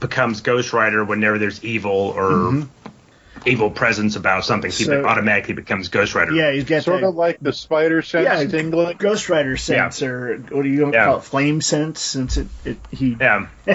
becomes 0.00 0.40
Ghost 0.40 0.72
Rider 0.72 1.04
whenever 1.04 1.38
there's 1.38 1.62
evil 1.64 1.90
or 2.16 2.66
evil 3.44 3.70
presence 3.70 4.16
about 4.16 4.44
something. 4.44 4.70
He 4.70 4.84
So- 4.84 5.04
automatically 5.04 5.54
becomes 5.54 5.88
Ghost 5.88 6.14
Rider. 6.14 6.32
Yeah, 6.32 6.52
he's 6.52 6.64
got 6.64 6.82
Sort 6.84 7.00
that 7.02 7.08
of 7.08 7.14
like 7.16 7.38
the 7.40 7.52
spider 7.52 8.02
sense 8.02 8.24
yeah, 8.24 8.44
tingling. 8.46 8.96
Ghost 8.98 9.28
Rider 9.28 9.56
sense, 9.56 10.02
or 10.02 10.36
what 10.50 10.62
do 10.62 10.68
you 10.68 10.92
Yeah. 10.92 11.04
call 11.06 11.16
it? 11.18 11.24
Flame 11.24 11.60
sense, 11.60 12.00
since 12.00 12.36
it, 12.36 12.46
it 12.64 12.78
he. 12.90 13.16
Yeah. 13.20 13.46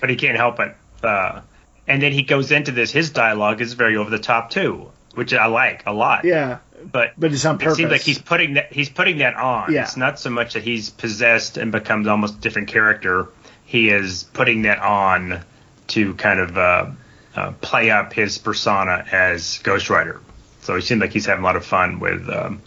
but 0.00 0.08
he 0.10 0.16
can't 0.16 0.36
help 0.36 0.60
it. 0.60 0.74
Uh, 1.02 1.40
and 1.86 2.00
then 2.02 2.12
he 2.12 2.22
goes 2.22 2.50
into 2.52 2.72
this. 2.72 2.90
His 2.90 3.10
dialogue 3.10 3.60
is 3.60 3.72
very 3.74 3.96
over 3.96 4.10
the 4.10 4.18
top 4.18 4.50
too, 4.50 4.90
which 5.14 5.32
I 5.34 5.46
like 5.46 5.84
a 5.86 5.92
lot. 5.92 6.24
Yeah, 6.24 6.58
But 6.90 7.12
but 7.18 7.32
it's 7.32 7.44
on 7.44 7.60
it 7.60 7.74
seems 7.74 7.90
like 7.90 8.00
he's 8.02 8.18
putting 8.18 8.54
that 8.54 8.72
he's 8.72 8.88
putting 8.88 9.18
that 9.18 9.34
on. 9.34 9.72
Yeah. 9.72 9.82
It's 9.82 9.96
not 9.96 10.18
so 10.18 10.30
much 10.30 10.54
that 10.54 10.62
he's 10.62 10.90
possessed 10.90 11.56
and 11.56 11.72
becomes 11.72 12.06
almost 12.06 12.36
a 12.36 12.40
different 12.40 12.68
character. 12.68 13.28
He 13.64 13.88
is 13.90 14.24
putting 14.24 14.62
that 14.62 14.78
on 14.80 15.40
to 15.88 16.14
kind 16.14 16.40
of 16.40 16.56
uh, 16.58 16.86
uh, 17.34 17.52
play 17.60 17.90
up 17.90 18.12
his 18.12 18.38
persona 18.38 19.04
as 19.10 19.58
Ghost 19.58 19.90
Rider. 19.90 20.20
So 20.62 20.74
he 20.74 20.80
seems 20.82 21.00
like 21.00 21.12
he's 21.12 21.26
having 21.26 21.42
a 21.42 21.46
lot 21.46 21.56
of 21.56 21.64
fun 21.64 22.00
with 22.00 22.28
um, 22.28 22.60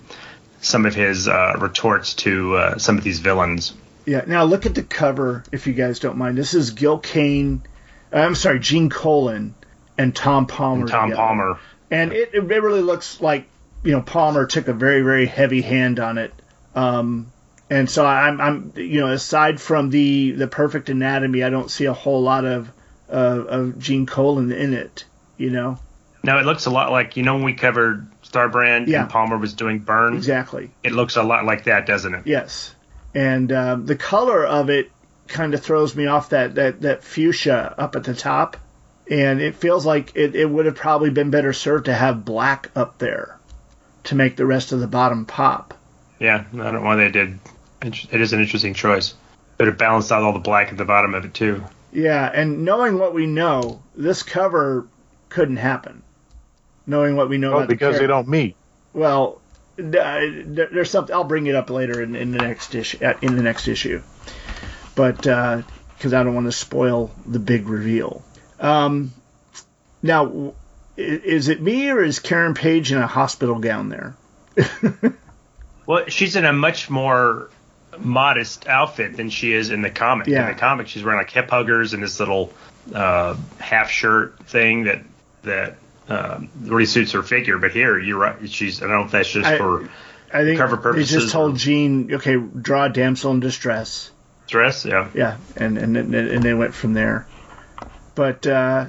some 0.62 0.86
of 0.86 0.96
his 0.96 1.28
uh, 1.28 1.56
retorts 1.60 2.14
to 2.16 2.56
uh, 2.56 2.78
some 2.78 2.98
of 2.98 3.04
these 3.04 3.20
villains. 3.20 3.74
Yeah. 4.06 4.24
Now 4.28 4.44
look 4.46 4.66
at 4.66 4.76
the 4.76 4.84
cover, 4.84 5.44
if 5.52 5.68
you 5.68 5.74
guys 5.74 6.00
don't 6.00 6.18
mind. 6.18 6.38
This 6.38 6.54
is 6.54 6.72
Gil 6.72 7.00
Kane. 7.00 7.64
uh, 8.12 8.18
I'm 8.18 8.36
sorry, 8.36 8.60
Gene 8.60 8.90
Colan 8.90 9.56
and 9.98 10.16
Tom 10.16 10.48
Palmer. 10.48 10.88
Tom 10.88 11.10
together. 11.10 11.16
Palmer. 11.22 11.60
And 11.94 12.12
it, 12.14 12.32
it 12.34 12.42
really 12.44 12.82
looks 12.82 13.22
like 13.22 13.46
you 13.84 13.92
know 13.92 14.02
Palmer 14.02 14.46
took 14.46 14.68
a 14.68 14.74
very 14.74 15.02
very 15.02 15.26
heavy 15.26 15.62
hand 15.62 16.00
on 16.00 16.18
it. 16.18 16.34
Um, 16.76 17.32
and 17.70 17.90
so 17.90 18.06
I'm 18.06 18.42
I'm 18.42 18.74
you 18.76 19.00
know 19.02 19.08
aside 19.12 19.62
from 19.62 19.90
the 19.90 20.32
the 20.32 20.48
perfect 20.48 20.90
anatomy, 20.90 21.44
I 21.44 21.50
don't 21.50 21.70
see 21.72 21.86
a 21.86 21.94
whole 21.94 22.22
lot 22.22 22.46
of 22.46 22.72
uh, 23.10 23.14
of 23.48 23.80
Gene 23.80 24.06
Colan 24.06 24.52
in 24.52 24.74
it. 24.74 25.06
You 25.38 25.50
know 25.50 25.78
No, 26.24 26.38
it 26.40 26.46
looks 26.46 26.66
a 26.68 26.70
lot 26.72 26.92
like 26.92 27.18
you 27.18 27.24
know 27.24 27.36
when 27.36 27.44
we 27.44 27.54
covered 27.54 28.08
Starbrand 28.24 28.88
Yeah. 28.88 29.02
and 29.02 29.10
Palmer 29.10 29.38
was 29.38 29.54
doing 29.54 29.80
Byrne. 29.80 30.16
exactly. 30.16 30.72
It 30.84 30.92
looks 30.94 31.16
a 31.16 31.24
lot 31.24 31.46
like 31.46 31.66
that, 31.66 31.86
doesn't 31.86 32.14
it? 32.16 32.22
Yes, 32.26 32.74
and 33.14 33.52
um, 33.52 33.86
the 33.86 33.96
color 33.96 34.46
of 34.46 34.70
it 34.70 34.90
kind 35.28 35.54
of 35.54 35.62
throws 35.64 35.96
me 35.96 36.06
off 36.08 36.30
that, 36.30 36.56
that, 36.56 36.82
that 36.82 37.04
fuchsia 37.04 37.74
up 37.78 37.96
at 37.96 38.04
the 38.04 38.14
top, 38.14 38.58
and 39.10 39.42
it 39.42 39.56
feels 39.56 39.86
like 39.86 40.12
it, 40.16 40.36
it 40.36 40.50
would 40.50 40.66
have 40.66 40.76
probably 40.76 41.10
been 41.10 41.30
better 41.30 41.54
served 41.54 41.86
to 41.86 41.94
have 41.94 42.26
black 42.26 42.72
up 42.76 42.98
there 42.98 43.38
to 44.06 44.16
make 44.16 44.36
the 44.36 44.46
rest 44.46 44.72
of 44.72 44.80
the 44.80 44.88
bottom 44.88 45.26
pop. 45.26 45.74
Yeah, 46.20 46.44
I 46.54 46.58
don't 46.58 46.74
know 46.76 46.82
why 46.82 46.96
they 46.96 47.10
did. 47.12 47.40
It 47.82 48.22
is 48.22 48.34
an 48.34 48.40
interesting 48.40 48.74
choice. 48.74 49.14
But 49.58 49.68
it 49.68 49.78
balanced 49.78 50.12
out 50.12 50.24
all 50.24 50.34
the 50.34 50.40
black 50.40 50.72
at 50.72 50.78
the 50.78 50.86
bottom 50.86 51.14
of 51.14 51.26
it 51.26 51.34
too. 51.34 51.64
Yeah, 51.92 52.30
and 52.34 52.66
knowing 52.66 52.98
what 52.98 53.14
we 53.14 53.28
know, 53.28 53.82
this 53.96 54.24
cover 54.24 54.88
couldn't 55.30 55.58
happen. 55.58 56.02
Knowing 56.88 57.16
what 57.16 57.30
we 57.30 57.38
know 57.38 57.54
Oh, 57.54 57.58
about 57.58 57.70
the 57.70 57.76
because 57.76 58.00
they 58.00 58.08
don't 58.08 58.28
meet. 58.28 58.56
Well, 58.94 59.40
there's 59.76 60.90
something. 60.90 61.14
I'll 61.16 61.24
bring 61.24 61.46
it 61.48 61.56
up 61.56 61.70
later 61.70 62.02
in, 62.02 62.16
in 62.16 62.32
the 62.32 62.40
next 62.40 62.74
issue. 62.74 62.98
In 63.22 63.36
the 63.36 63.44
next 63.44 63.68
issue, 63.68 64.02
but 64.96 65.26
uh, 65.28 65.62
because 65.98 66.14
I 66.14 66.24
don't 66.24 66.34
want 66.36 66.48
to 66.48 66.52
spoil 66.52 67.12
the 67.26 67.40
big 67.40 67.68
reveal. 67.68 68.24
Um, 68.64 69.14
now, 70.02 70.54
is 70.98 71.50
it 71.50 71.62
me 71.62 71.90
or 71.90 72.02
is 72.04 72.20
Karen 72.20 72.54
Page 72.56 72.92
in 72.92 72.98
a 72.98 73.08
hospital 73.08 73.60
gown 73.60 73.90
there? 73.90 74.16
Well, 75.86 76.06
she's 76.08 76.38
in 76.38 76.46
a 76.46 76.54
much 76.54 76.90
more 76.90 77.50
modest 78.00 78.68
outfit 78.68 79.18
than 79.18 79.30
she 79.30 79.52
is 79.52 79.70
in 79.70 79.82
the 79.82 79.90
comic. 79.90 80.28
Yeah. 80.28 80.48
In 80.48 80.54
the 80.56 80.60
comic, 80.60 80.88
she's 80.88 81.04
wearing 81.04 81.20
like 81.20 81.30
hip 81.30 81.50
huggers 81.50 81.94
and 81.94 82.02
this 82.02 82.20
little 82.22 82.54
uh, 82.96 83.36
half 83.60 83.90
shirt 83.90 84.40
thing 84.46 84.86
that 84.86 85.02
that 85.44 85.76
um, 86.08 86.48
really 86.62 86.86
suits 86.86 87.12
her 87.12 87.22
figure. 87.22 87.58
But 87.58 87.72
here, 87.72 88.00
you're 88.00 88.18
right. 88.18 88.50
She's. 88.50 88.82
I 88.82 88.88
don't 88.88 88.98
know 89.00 89.06
if 89.06 89.12
that's 89.12 89.30
just 89.30 89.46
I- 89.46 89.58
for 89.58 89.90
I 90.34 90.44
think 90.46 90.58
Cover 90.58 90.78
they 90.78 90.82
purposes 90.84 91.10
just 91.24 91.34
told 91.34 91.58
Gene, 91.58 92.14
okay, 92.14 92.38
draw 92.38 92.86
a 92.86 92.90
damsel 92.90 93.32
in 93.34 93.42
distress. 93.42 94.10
dress. 94.48 94.86
Yeah. 94.86 95.10
Yeah, 95.14 95.38
and 95.58 95.78
and 95.78 95.98
and, 95.98 96.16
and 96.16 96.44
they 96.44 96.54
went 96.54 96.74
from 96.74 96.94
there. 96.94 97.28
But 98.16 98.46
uh, 98.46 98.86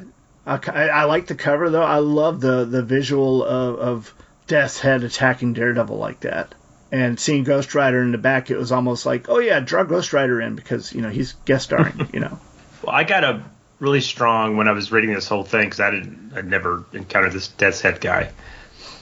I, 0.47 0.59
I 0.69 1.05
like 1.05 1.27
the 1.27 1.35
cover 1.35 1.71
though. 1.71 1.83
I 1.83 1.99
love 1.99 2.41
the 2.41 2.65
the 2.65 2.83
visual 2.83 3.45
of, 3.45 3.79
of 3.79 4.15
Death's 4.47 4.81
Head 4.81 5.03
attacking 5.03 5.55
Daredevil 5.55 5.97
like 5.97 6.21
that, 6.21 6.55
and 6.93 7.19
seeing 7.19 7.45
Ghost 7.45 7.75
Rider 7.75 8.03
in 8.03 8.13
the 8.13 8.19
back. 8.19 8.51
It 8.51 8.59
was 8.59 8.73
almost 8.73 9.07
like, 9.07 9.29
oh 9.29 9.39
yeah, 9.39 9.61
draw 9.61 9.85
Ghost 9.85 10.13
Rider 10.13 10.41
in 10.41 10.55
because 10.55 10.93
you 10.93 11.01
know 11.01 11.09
he's 11.11 11.33
guest 11.45 11.65
starring. 11.67 12.09
you 12.13 12.21
know. 12.21 12.39
Well, 12.83 12.95
I 12.95 13.05
got 13.05 13.25
a 13.25 13.43
really 13.81 14.03
strong 14.03 14.59
when 14.59 14.69
I 14.69 14.73
was 14.73 14.93
reading 14.93 15.15
this 15.15 15.27
whole 15.27 15.43
thing 15.43 15.65
because 15.65 15.81
I 15.81 15.91
didn't, 15.91 16.33
I'd 16.37 16.45
never 16.45 16.85
encountered 16.93 17.33
this 17.33 17.49
Death's 17.49 17.81
Head 17.81 17.99
guy. 17.99 18.31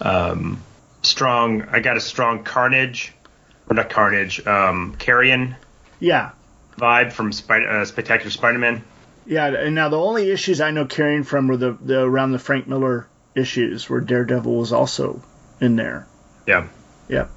Um, 0.00 0.62
strong. 1.02 1.62
I 1.62 1.80
got 1.80 1.96
a 1.96 2.00
strong 2.00 2.44
Carnage, 2.44 3.12
or 3.68 3.74
not 3.74 3.90
Carnage. 3.90 4.46
Um, 4.46 4.94
Carrion 5.00 5.56
Yeah, 5.98 6.30
vibe 6.78 7.12
from 7.12 7.32
Spider, 7.32 7.68
uh, 7.68 7.84
Spectacular 7.84 8.30
Spider-Man. 8.30 8.84
Yeah. 9.26 9.46
And 9.46 9.74
now 9.74 9.88
the 9.88 9.98
only 9.98 10.30
issues 10.30 10.60
I 10.60 10.70
know 10.70 10.84
Carrion 10.84 11.24
from 11.24 11.48
were 11.48 11.56
the, 11.56 11.72
the 11.80 12.00
around 12.00 12.32
the 12.32 12.38
Frank 12.38 12.66
Miller 12.66 13.06
issues 13.34 13.88
where 13.88 14.00
Daredevil 14.00 14.54
was 14.54 14.72
also 14.72 15.22
in 15.60 15.76
there. 15.76 16.06
Yeah. 16.46 16.68
Yep. 17.08 17.30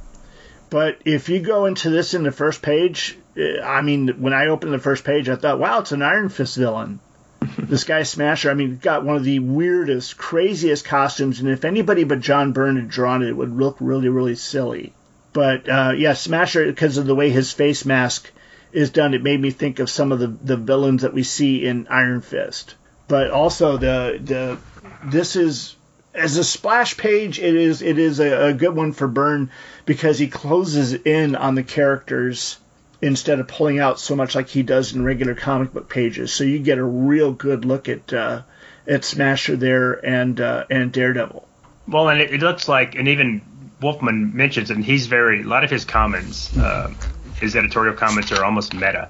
But 0.69 1.00
if 1.06 1.30
you 1.30 1.39
go 1.39 1.65
into 1.65 1.89
this 1.89 2.13
in 2.13 2.24
the 2.24 2.32
first 2.32 2.62
page, 2.62 3.17
eh, 3.38 3.62
I 3.62 3.82
mean, 3.82 4.10
when 4.19 4.34
I 4.34 4.48
opened 4.48 4.74
the 4.74 4.80
first 4.80 5.04
page, 5.04 5.30
I 5.30 5.36
thought, 5.36 5.60
wow, 5.60 5.80
it's 5.80 5.91
an 5.91 6.02
Iron 6.02 6.30
Fist 6.30 6.58
villain. 6.58 7.00
this 7.58 7.84
guy 7.84 8.04
Smasher, 8.04 8.50
I 8.50 8.56
mean, 8.56 8.78
got 8.78 9.06
one 9.06 9.15
of 9.15 9.24
the 9.24 9.39
weirdest, 9.39 10.17
craziest 10.17 10.86
costumes, 10.86 11.39
and 11.39 11.50
if 11.50 11.65
anybody 11.65 12.04
but 12.04 12.19
John 12.19 12.52
Byrne 12.52 12.78
had 12.78 12.89
drawn 12.89 13.21
it, 13.21 13.30
it 13.30 13.38
would 13.38 13.56
look 13.56 13.78
really, 13.80 14.10
really 14.10 14.36
silly. 14.36 14.93
But 15.34 15.69
uh, 15.69 15.93
yeah, 15.95 16.13
Smasher, 16.13 16.65
because 16.65 16.98
of 16.98 17.06
the 17.06 17.15
way 17.15 17.30
his 17.30 17.52
face 17.52 17.86
mask 17.86 18.32
is 18.75 18.91
done, 18.91 19.13
it 19.13 19.23
made 19.23 19.39
me 19.39 19.51
think 19.51 19.79
of 19.79 19.89
some 19.89 20.11
of 20.11 20.19
the, 20.19 20.27
the 20.27 20.57
villains 20.57 21.01
that 21.03 21.13
we 21.13 21.23
see 21.23 21.65
in 21.65 21.88
Iron 21.88 22.21
Fist. 22.21 22.75
But 23.07 23.31
also 23.31 23.77
the 23.77 24.19
the 24.21 24.57
this 25.03 25.35
is 25.35 25.75
as 26.13 26.38
a 26.38 26.43
splash 26.43 26.97
page, 26.97 27.39
it 27.39 27.55
is 27.55 27.81
it 27.81 27.99
is 27.99 28.19
a, 28.19 28.47
a 28.47 28.53
good 28.53 28.75
one 28.75 28.93
for 28.93 29.07
Byrne 29.07 29.51
because 29.85 30.17
he 30.17 30.27
closes 30.27 30.93
in 30.93 31.35
on 31.35 31.55
the 31.55 31.63
characters 31.63 32.57
instead 33.01 33.39
of 33.39 33.47
pulling 33.47 33.79
out 33.79 33.99
so 33.99 34.15
much 34.15 34.35
like 34.35 34.47
he 34.47 34.63
does 34.63 34.93
in 34.93 35.03
regular 35.03 35.35
comic 35.35 35.73
book 35.73 35.89
pages. 35.89 36.33
So 36.33 36.43
you 36.43 36.59
get 36.59 36.77
a 36.77 36.83
real 36.83 37.31
good 37.31 37.65
look 37.65 37.89
at 37.89 38.11
uh, 38.11 38.41
at 38.88 39.03
Smasher 39.03 39.55
there 39.55 39.93
and 40.05 40.39
uh, 40.39 40.65
and 40.69 40.91
Daredevil. 40.91 41.47
Well, 41.88 42.09
and 42.09 42.19
it, 42.19 42.33
it, 42.33 42.41
looks 42.41 42.67
like, 42.67 42.95
and 42.95 43.07
even 43.09 43.41
Wolfman 43.79 44.35
mentions, 44.35 44.71
and 44.71 44.83
he's 44.83 45.05
very 45.05 45.41
a 45.41 45.45
lot 45.45 45.63
of 45.63 45.69
his 45.69 45.85
comments, 45.85 46.55
uh, 46.57 46.91
his 47.39 47.56
editorial 47.56 47.95
comments 47.95 48.32
are 48.32 48.43
almost 48.43 48.74
meta 48.74 49.10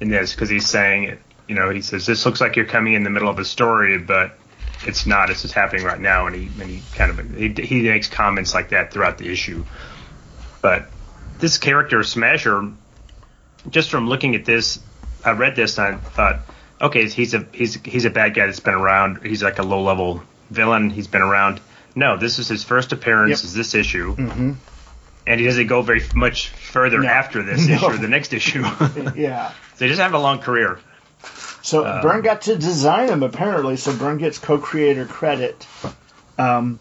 in 0.00 0.08
this 0.08 0.32
because 0.32 0.48
he's 0.48 0.66
saying. 0.66 1.18
You 1.46 1.54
know, 1.54 1.68
he 1.68 1.82
says 1.82 2.06
this 2.06 2.24
looks 2.24 2.40
like 2.40 2.56
you're 2.56 2.64
coming 2.64 2.94
in 2.94 3.02
the 3.02 3.10
middle 3.10 3.28
of 3.28 3.38
a 3.38 3.44
story, 3.44 3.98
but 3.98 4.38
it's 4.86 5.04
not. 5.04 5.28
It's 5.28 5.42
just 5.42 5.52
happening 5.52 5.84
right 5.84 6.00
now, 6.00 6.26
and 6.26 6.34
he 6.34 6.46
and 6.58 6.70
he 6.70 6.82
kind 6.94 7.10
of 7.10 7.36
he, 7.36 7.50
he 7.50 7.82
makes 7.82 8.08
comments 8.08 8.54
like 8.54 8.70
that 8.70 8.94
throughout 8.94 9.18
the 9.18 9.30
issue. 9.30 9.66
But 10.62 10.88
this 11.40 11.58
character 11.58 12.02
Smasher 12.02 12.72
just 13.68 13.90
from 13.90 14.08
looking 14.08 14.34
at 14.34 14.44
this, 14.44 14.80
I 15.24 15.32
read 15.32 15.56
this 15.56 15.78
and 15.78 15.96
I 15.96 15.98
thought, 15.98 16.40
okay, 16.80 17.08
he's 17.08 17.34
a 17.34 17.46
he's 17.52 17.74
he's 17.82 18.04
a 18.04 18.10
bad 18.10 18.34
guy 18.34 18.46
that's 18.46 18.60
been 18.60 18.74
around. 18.74 19.24
He's 19.24 19.42
like 19.42 19.58
a 19.58 19.62
low 19.62 19.82
level 19.82 20.22
villain. 20.50 20.90
He's 20.90 21.06
been 21.06 21.22
around. 21.22 21.60
No, 21.94 22.16
this 22.16 22.38
is 22.38 22.48
his 22.48 22.64
first 22.64 22.92
appearance. 22.92 23.42
Yep. 23.42 23.44
Is 23.44 23.54
this 23.54 23.74
issue? 23.74 24.16
Mm-hmm. 24.16 24.52
And 25.26 25.40
he 25.40 25.46
doesn't 25.46 25.66
go 25.66 25.82
very 25.82 26.02
much 26.14 26.48
further 26.48 27.00
no. 27.00 27.08
after 27.08 27.42
this 27.42 27.66
no. 27.68 27.74
issue 27.74 27.86
or 27.86 27.96
the 27.96 28.08
next 28.08 28.32
issue. 28.32 28.62
yeah. 29.16 29.52
So 29.76 29.84
he 29.84 29.88
doesn't 29.88 30.02
have 30.02 30.14
a 30.14 30.18
long 30.18 30.40
career. 30.40 30.78
So 31.62 31.86
um, 31.86 32.02
Byrne 32.02 32.22
got 32.22 32.42
to 32.42 32.56
design 32.56 33.08
him 33.08 33.22
apparently. 33.22 33.76
So 33.76 33.96
Byrne 33.96 34.18
gets 34.18 34.38
co-creator 34.38 35.06
credit. 35.06 35.66
Um, 36.36 36.78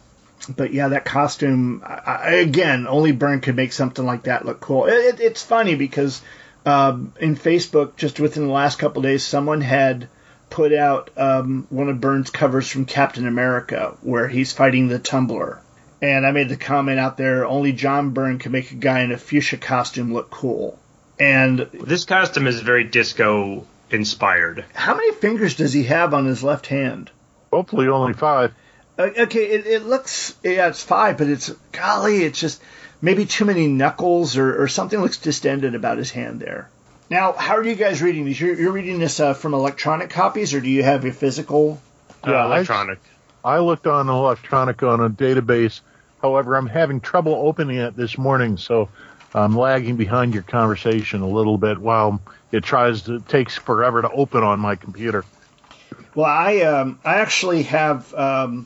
but 0.54 0.74
yeah, 0.74 0.90
that 0.90 1.06
costume 1.06 1.82
I, 1.86 2.36
again, 2.36 2.88
only 2.88 3.14
Byrne 3.14 3.40
could 3.40 3.56
make 3.56 3.72
something 3.72 4.06
like 4.06 4.24
that 4.24 4.46
look 4.46 4.60
cool. 4.60 4.86
It, 4.86 4.94
it, 4.94 5.20
it's 5.22 5.42
funny 5.42 5.76
because 5.76 6.22
um, 6.66 7.14
in 7.20 7.36
Facebook, 7.36 7.96
just 7.96 8.20
within 8.20 8.48
the 8.48 8.54
last 8.54 8.80
couple 8.80 9.02
days, 9.02 9.26
someone 9.26 9.62
had 9.62 10.10
put 10.50 10.74
out 10.74 11.10
um, 11.18 11.66
one 11.70 11.90
of 11.90 12.00
Byrne's 12.00 12.30
covers 12.30 12.70
from 12.70 12.86
Captain 12.86 13.28
America, 13.28 13.98
where 14.02 14.28
he's 14.28 14.54
fighting 14.54 14.88
the 14.88 15.00
Tumbler. 15.00 15.60
And 16.04 16.28
I 16.28 16.32
made 16.32 16.50
the 16.50 16.58
comment 16.58 17.00
out 17.00 17.16
there: 17.16 17.46
only 17.46 17.72
John 17.72 18.10
Byrne 18.10 18.38
can 18.38 18.52
make 18.52 18.72
a 18.72 18.76
guy 18.76 19.00
in 19.00 19.14
a 19.14 19.18
fuchsia 19.18 19.56
costume 19.56 20.14
look 20.14 20.30
cool. 20.30 20.78
And 21.18 21.60
this 21.60 22.04
costume 22.04 22.46
is 22.46 22.60
very 22.60 22.84
disco 22.84 23.66
inspired. 23.90 24.66
How 24.74 24.96
many 24.96 25.14
fingers 25.14 25.56
does 25.56 25.72
he 25.72 25.84
have 25.84 26.14
on 26.14 26.26
his 26.26 26.44
left 26.44 26.68
hand? 26.68 27.10
Hopefully, 27.54 27.88
only 27.88 28.12
five. 28.12 28.54
Uh, 29.00 29.12
okay, 29.18 29.46
it, 29.46 29.66
it 29.66 29.86
looks 29.86 30.36
yeah, 30.44 30.68
it's 30.68 30.84
five, 30.84 31.18
but 31.18 31.28
it's 31.28 31.50
golly, 31.72 32.26
it's 32.26 32.38
just 32.38 32.62
maybe 33.02 33.26
too 33.26 33.46
many 33.46 33.68
knuckles 33.68 34.36
or, 34.38 34.62
or 34.62 34.68
something 34.68 35.00
looks 35.00 35.20
distended 35.20 35.74
about 35.74 35.98
his 35.98 36.12
hand 36.12 36.42
there. 36.42 36.70
Now, 37.10 37.32
how 37.32 37.56
are 37.56 37.64
you 37.64 37.76
guys 37.76 38.02
reading 38.02 38.26
these? 38.26 38.42
You're, 38.42 38.56
you're 38.56 38.72
reading 38.74 39.00
this 39.00 39.22
uh, 39.22 39.36
from 39.36 39.54
electronic 39.54 40.10
copies, 40.10 40.54
or 40.54 40.60
do 40.60 40.70
you 40.70 40.84
have 40.84 41.06
a 41.06 41.14
physical? 41.14 41.82
Yeah, 42.28 42.44
uh, 42.44 42.46
electronic. 42.48 43.00
I, 43.46 43.56
I 43.56 43.60
looked 43.60 43.88
on 43.88 44.10
electronic 44.10 44.84
on 44.84 45.00
a 45.00 45.10
database. 45.10 45.80
However, 46.24 46.56
I'm 46.56 46.68
having 46.68 47.02
trouble 47.02 47.34
opening 47.34 47.76
it 47.76 47.98
this 47.98 48.18
morning, 48.18 48.56
so 48.56 48.88
I'm 49.36 49.58
lagging 49.58 49.98
behind 49.98 50.34
your 50.34 50.44
conversation 50.44 51.22
a 51.22 51.28
little 51.28 51.58
bit 51.58 51.78
while 51.78 52.22
it 52.50 52.64
tries 52.64 53.02
to 53.04 53.16
it 53.16 53.28
takes 53.28 53.58
forever 53.58 54.02
to 54.02 54.10
open 54.10 54.42
on 54.42 54.62
my 54.62 54.78
computer. 54.78 55.26
Well, 56.16 56.26
I 56.26 56.62
um, 56.62 56.98
I 57.04 57.16
actually 57.16 57.64
have 57.64 58.14
um, 58.14 58.66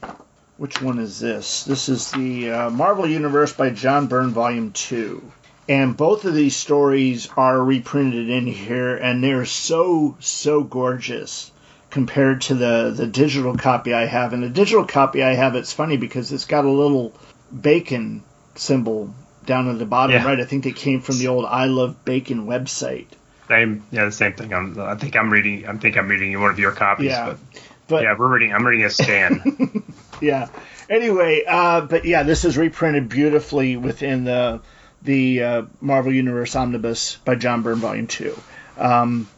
which 0.57 0.79
one 0.83 0.99
is 0.99 1.19
this? 1.19 1.63
This 1.63 1.89
is 1.89 2.11
the 2.11 2.51
uh, 2.51 2.69
Marvel 2.69 3.07
Universe 3.07 3.53
by 3.53 3.71
John 3.71 4.05
Byrne, 4.05 4.29
Volume 4.29 4.71
2. 4.71 5.31
And 5.67 5.97
both 5.97 6.25
of 6.25 6.35
these 6.35 6.55
stories 6.55 7.27
are 7.35 7.59
reprinted 7.59 8.29
in 8.29 8.45
here, 8.45 8.95
and 8.95 9.23
they're 9.23 9.45
so, 9.45 10.15
so 10.19 10.61
gorgeous 10.63 11.51
compared 11.89 12.41
to 12.41 12.53
the, 12.53 12.93
the 12.95 13.07
digital 13.07 13.57
copy 13.57 13.95
I 13.95 14.05
have. 14.05 14.33
And 14.33 14.43
the 14.43 14.49
digital 14.49 14.85
copy 14.85 15.23
I 15.23 15.33
have, 15.33 15.55
it's 15.55 15.73
funny 15.73 15.97
because 15.97 16.31
it's 16.31 16.45
got 16.45 16.63
a 16.63 16.69
little 16.69 17.13
bacon 17.51 18.23
symbol 18.55 19.13
down 19.45 19.69
at 19.69 19.79
the 19.79 19.85
bottom 19.85 20.15
yeah. 20.15 20.25
right. 20.25 20.39
I 20.39 20.45
think 20.45 20.65
it 20.65 20.75
came 20.75 21.01
from 21.01 21.17
the 21.17 21.27
old 21.27 21.45
I 21.45 21.65
Love 21.65 22.03
Bacon 22.05 22.45
website. 22.45 23.07
Same, 23.47 23.83
yeah, 23.91 24.05
the 24.05 24.11
same 24.11 24.33
thing. 24.33 24.53
I'm, 24.53 24.79
I 24.79 24.95
think 24.95 25.15
I'm 25.15 25.31
reading. 25.31 25.67
I 25.67 25.75
think 25.77 25.97
I'm 25.97 26.09
reading 26.09 26.39
one 26.39 26.51
of 26.51 26.59
your 26.59 26.73
copies. 26.73 27.07
Yeah. 27.07 27.27
But 27.27 27.61
but 27.87 28.03
yeah, 28.03 28.15
we're 28.17 28.27
reading. 28.27 28.53
I'm 28.53 28.65
reading 28.67 28.85
a 28.85 28.89
scan. 28.89 29.83
yeah. 30.21 30.49
Anyway, 30.89 31.43
uh, 31.47 31.81
but 31.81 32.05
yeah, 32.05 32.23
this 32.23 32.45
is 32.45 32.57
reprinted 32.57 33.09
beautifully 33.09 33.77
within 33.77 34.25
the 34.25 34.61
the 35.01 35.43
uh, 35.43 35.61
Marvel 35.79 36.13
Universe 36.13 36.55
Omnibus 36.55 37.17
by 37.23 37.35
John 37.35 37.61
Byrne, 37.61 37.79
Volume 37.79 38.07
Two. 38.07 38.37
Um, 38.77 39.29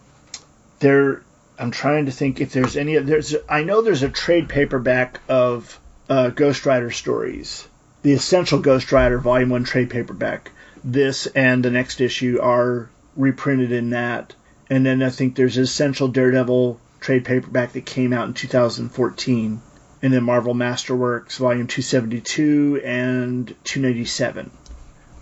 there, 0.80 1.22
I'm 1.60 1.72
trying 1.72 2.08
to 2.08 2.12
think 2.12 2.42
if 2.42 2.52
there's 2.52 2.76
any. 2.76 2.98
There's 2.98 3.36
I 3.48 3.64
know 3.64 3.84
there's 3.84 4.04
a 4.04 4.10
trade 4.10 4.50
paperback 4.50 5.20
of 5.30 5.80
uh, 6.10 6.30
Ghost 6.30 6.66
Rider 6.66 6.90
stories, 6.90 7.68
the 8.02 8.14
Essential 8.14 8.60
Ghost 8.60 8.92
Rider 8.92 9.18
Volume 9.18 9.50
One 9.50 9.64
trade 9.64 9.90
paperback. 9.90 10.52
This 10.84 11.28
and 11.28 11.64
the 11.64 11.72
next 11.72 12.00
issue 12.00 12.40
are 12.42 12.90
reprinted 13.16 13.72
in 13.72 13.90
that, 13.90 14.34
and 14.70 14.86
then 14.86 15.04
I 15.04 15.10
think 15.10 15.36
there's 15.36 15.58
Essential 15.58 16.08
Daredevil 16.08 16.80
trade 17.02 17.26
paperback 17.26 17.74
that 17.74 17.86
came 17.86 18.14
out 18.14 18.28
in 18.28 18.34
2014, 18.34 19.62
and 20.02 20.14
then 20.14 20.24
Marvel 20.24 20.54
Masterworks 20.54 21.38
Volume 21.38 21.68
272 21.68 22.82
and 22.86 23.48
297 23.64 24.52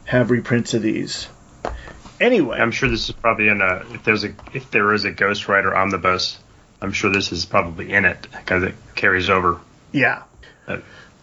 have 0.05 0.31
reprints 0.31 0.73
of 0.73 0.81
these. 0.81 1.27
Anyway, 2.19 2.57
I'm 2.59 2.71
sure 2.71 2.89
this 2.89 3.09
is 3.09 3.15
probably 3.15 3.47
in 3.47 3.61
a 3.61 3.83
if 3.93 4.03
there's 4.03 4.23
a 4.23 4.33
if 4.53 4.71
there 4.71 4.93
is 4.93 5.05
a 5.05 5.11
Ghost 5.11 5.47
Rider 5.47 5.75
omnibus, 5.75 6.39
I'm 6.81 6.91
sure 6.91 7.11
this 7.11 7.31
is 7.31 7.45
probably 7.45 7.93
in 7.93 8.05
it 8.05 8.27
because 8.31 8.63
it 8.63 8.75
carries 8.95 9.29
over. 9.29 9.59
Yeah. 9.91 10.23
Uh, 10.67 10.77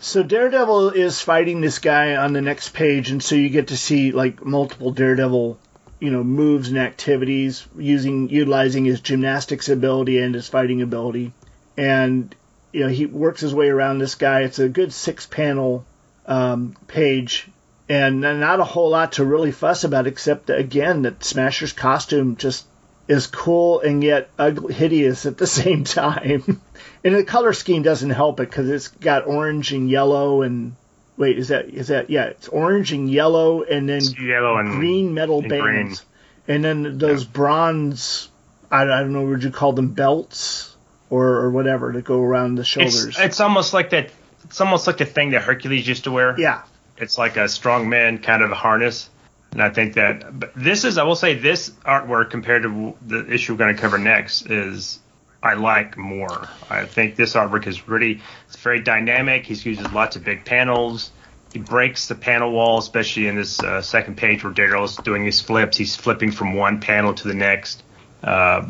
so 0.05 0.23
Daredevil 0.23 0.91
is 0.91 1.23
fighting 1.23 1.63
this 1.63 1.79
guy 1.79 2.17
on 2.17 2.35
the 2.35 2.43
next 2.43 2.75
page, 2.75 3.11
and 3.11 3.23
so 3.23 3.35
you 3.37 3.49
get 3.49 3.69
to 3.69 3.77
see 3.77 4.13
like 4.13 4.45
multiple 4.45 4.91
Daredevil 4.91 5.59
you 5.99 6.11
know 6.11 6.23
moves 6.23 6.69
and 6.69 6.79
activities 6.79 7.67
using 7.79 8.29
utilizing 8.29 8.85
his 8.85 9.01
gymnastics 9.01 9.71
ability 9.71 10.19
and 10.19 10.35
his 10.35 10.47
fighting 10.47 10.83
ability. 10.83 11.33
And 11.79 12.35
you 12.71 12.81
know 12.81 12.89
he 12.89 13.07
works 13.07 13.41
his 13.41 13.55
way 13.55 13.69
around 13.71 13.99
this 13.99 14.15
guy. 14.15 14.43
It's 14.43 14.59
a 14.59 14.69
good 14.69 14.93
six 14.93 15.25
panel 15.25 15.87
um, 16.27 16.77
page 16.87 17.49
and 17.89 18.21
not 18.21 18.61
a 18.61 18.65
whole 18.65 18.91
lot 18.91 19.13
to 19.13 19.25
really 19.25 19.53
fuss 19.53 19.85
about 19.85 20.07
except 20.07 20.47
that, 20.47 20.59
again 20.59 21.03
that 21.03 21.25
smasher's 21.25 21.73
costume 21.73 22.37
just 22.37 22.67
is 23.07 23.27
cool 23.27 23.81
and 23.81 24.03
yet 24.03 24.31
ugly, 24.39 24.75
hideous 24.75 25.27
at 25.27 25.37
the 25.37 25.47
same 25.61 25.85
time 25.85 26.61
and 27.05 27.15
the 27.15 27.25
color 27.25 27.53
scheme 27.53 27.83
doesn't 27.83 28.11
help 28.11 28.41
it 28.41 28.49
because 28.49 28.69
it's 28.69 28.89
got 28.89 29.27
orange 29.27 29.73
and 29.73 29.91
yellow 29.91 30.43
and 30.43 30.75
Wait, 31.17 31.39
is 31.39 31.49
that 31.49 31.69
is 31.69 31.89
that 31.89 32.11
yeah? 32.11 32.25
It's 32.25 32.49
orange 32.49 32.93
and 32.93 33.09
yellow, 33.09 33.63
and 33.63 33.89
then 33.89 34.03
yellow 34.21 34.57
and 34.57 34.73
green 34.73 35.15
metal 35.15 35.41
and 35.41 35.49
bands, 35.49 36.05
green. 36.47 36.57
and 36.57 36.65
then 36.65 36.99
those 36.99 37.25
yeah. 37.25 37.31
bronze. 37.33 38.29
I, 38.71 38.83
I 38.83 39.01
don't 39.01 39.13
know. 39.13 39.25
Would 39.27 39.45
you 39.45 39.51
call 39.51 39.73
them 39.73 39.93
belts 39.93 40.75
or, 41.11 41.27
or 41.27 41.51
whatever 41.51 41.93
to 41.93 42.03
go 42.03 42.21
around 42.21 42.57
the 42.57 42.65
shoulders? 42.65 43.07
It's, 43.07 43.19
it's 43.19 43.41
almost 43.41 43.73
like 43.73 43.91
that. 43.91 44.11
It's 44.45 44.61
almost 44.61 44.89
like 44.89 44.97
the 44.97 45.05
thing 45.05 45.31
that 45.31 45.43
Hercules 45.43 45.87
used 45.87 46.05
to 46.05 46.11
wear. 46.11 46.39
Yeah. 46.39 46.63
It's 46.97 47.17
like 47.17 47.37
a 47.37 47.49
strong 47.49 47.89
man 47.89 48.19
kind 48.19 48.43
of 48.43 48.51
harness. 48.51 49.09
And 49.55 49.63
I 49.63 49.71
think 49.71 49.95
that 49.95 50.53
this 50.57 50.85
is, 50.85 50.99
I 50.99 51.05
will 51.05 51.15
say, 51.15 51.35
this 51.35 51.71
artwork 51.87 52.31
compared 52.31 52.65
to 52.65 52.95
the 53.07 53.33
issue 53.33 53.53
we're 53.53 53.59
going 53.59 53.77
to 53.77 53.81
cover 53.81 53.99
next 53.99 54.51
is 54.51 54.99
I 55.41 55.55
like 55.55 55.97
more. 55.97 56.49
I 56.69 56.87
think 56.87 57.15
this 57.15 57.35
artwork 57.35 57.69
is 57.69 57.87
really 57.87 58.21
it's 58.49 58.57
very 58.57 58.81
dynamic. 58.81 59.47
He 59.47 59.55
uses 59.55 59.93
lots 59.93 60.17
of 60.17 60.25
big 60.25 60.45
panels. 60.45 61.13
He 61.53 61.61
breaks 61.61 62.09
the 62.09 62.17
panel 62.17 62.51
wall, 62.51 62.79
especially 62.79 63.29
in 63.29 63.37
this 63.37 63.63
uh, 63.63 63.81
second 63.81 64.17
page 64.17 64.43
where 64.43 64.53
Daryl's 64.53 64.97
doing 64.97 65.25
his 65.25 65.41
flips. 65.41 65.77
He's 65.77 65.95
flipping 65.95 66.33
from 66.33 66.55
one 66.55 66.81
panel 66.81 67.15
to 67.15 67.29
the 67.29 67.35
next. 67.35 67.85
Uh, 68.25 68.67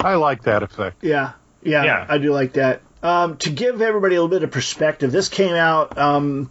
I 0.00 0.14
like 0.14 0.44
that 0.44 0.62
effect. 0.62 1.04
Yeah, 1.04 1.32
yeah, 1.62 1.84
yeah. 1.84 2.06
I 2.08 2.16
do 2.16 2.32
like 2.32 2.54
that. 2.54 2.80
Um, 3.02 3.36
to 3.38 3.50
give 3.50 3.82
everybody 3.82 4.14
a 4.14 4.22
little 4.22 4.34
bit 4.34 4.44
of 4.44 4.50
perspective, 4.50 5.12
this 5.12 5.28
came 5.28 5.54
out 5.54 5.98
um, 5.98 6.50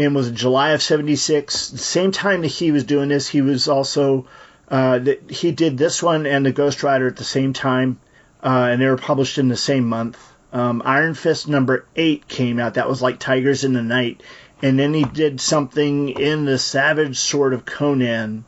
in 0.00 0.14
was 0.14 0.30
July 0.30 0.70
of 0.70 0.82
'76. 0.82 1.70
The 1.70 1.78
same 1.78 2.12
time 2.12 2.42
that 2.42 2.48
he 2.48 2.72
was 2.72 2.84
doing 2.84 3.08
this, 3.08 3.28
he 3.28 3.42
was 3.42 3.68
also 3.68 4.26
uh, 4.68 5.00
he 5.28 5.52
did 5.52 5.76
this 5.76 6.02
one 6.02 6.26
and 6.26 6.46
the 6.46 6.52
Ghost 6.52 6.82
Rider 6.82 7.06
at 7.06 7.16
the 7.16 7.24
same 7.24 7.52
time 7.52 7.98
uh, 8.42 8.68
and 8.70 8.80
they 8.80 8.86
were 8.86 8.96
published 8.96 9.38
in 9.38 9.48
the 9.48 9.56
same 9.56 9.88
month. 9.88 10.18
Um, 10.52 10.82
Iron 10.84 11.14
Fist 11.14 11.48
number 11.48 11.86
eight 11.94 12.26
came 12.26 12.58
out. 12.58 12.74
That 12.74 12.88
was 12.88 13.02
like 13.02 13.18
Tigers 13.18 13.64
in 13.64 13.72
the 13.72 13.82
Night, 13.82 14.22
and 14.62 14.78
then 14.78 14.92
he 14.94 15.04
did 15.04 15.40
something 15.40 16.08
in 16.08 16.44
the 16.44 16.58
Savage 16.58 17.18
Sword 17.18 17.52
of 17.52 17.64
Conan 17.64 18.44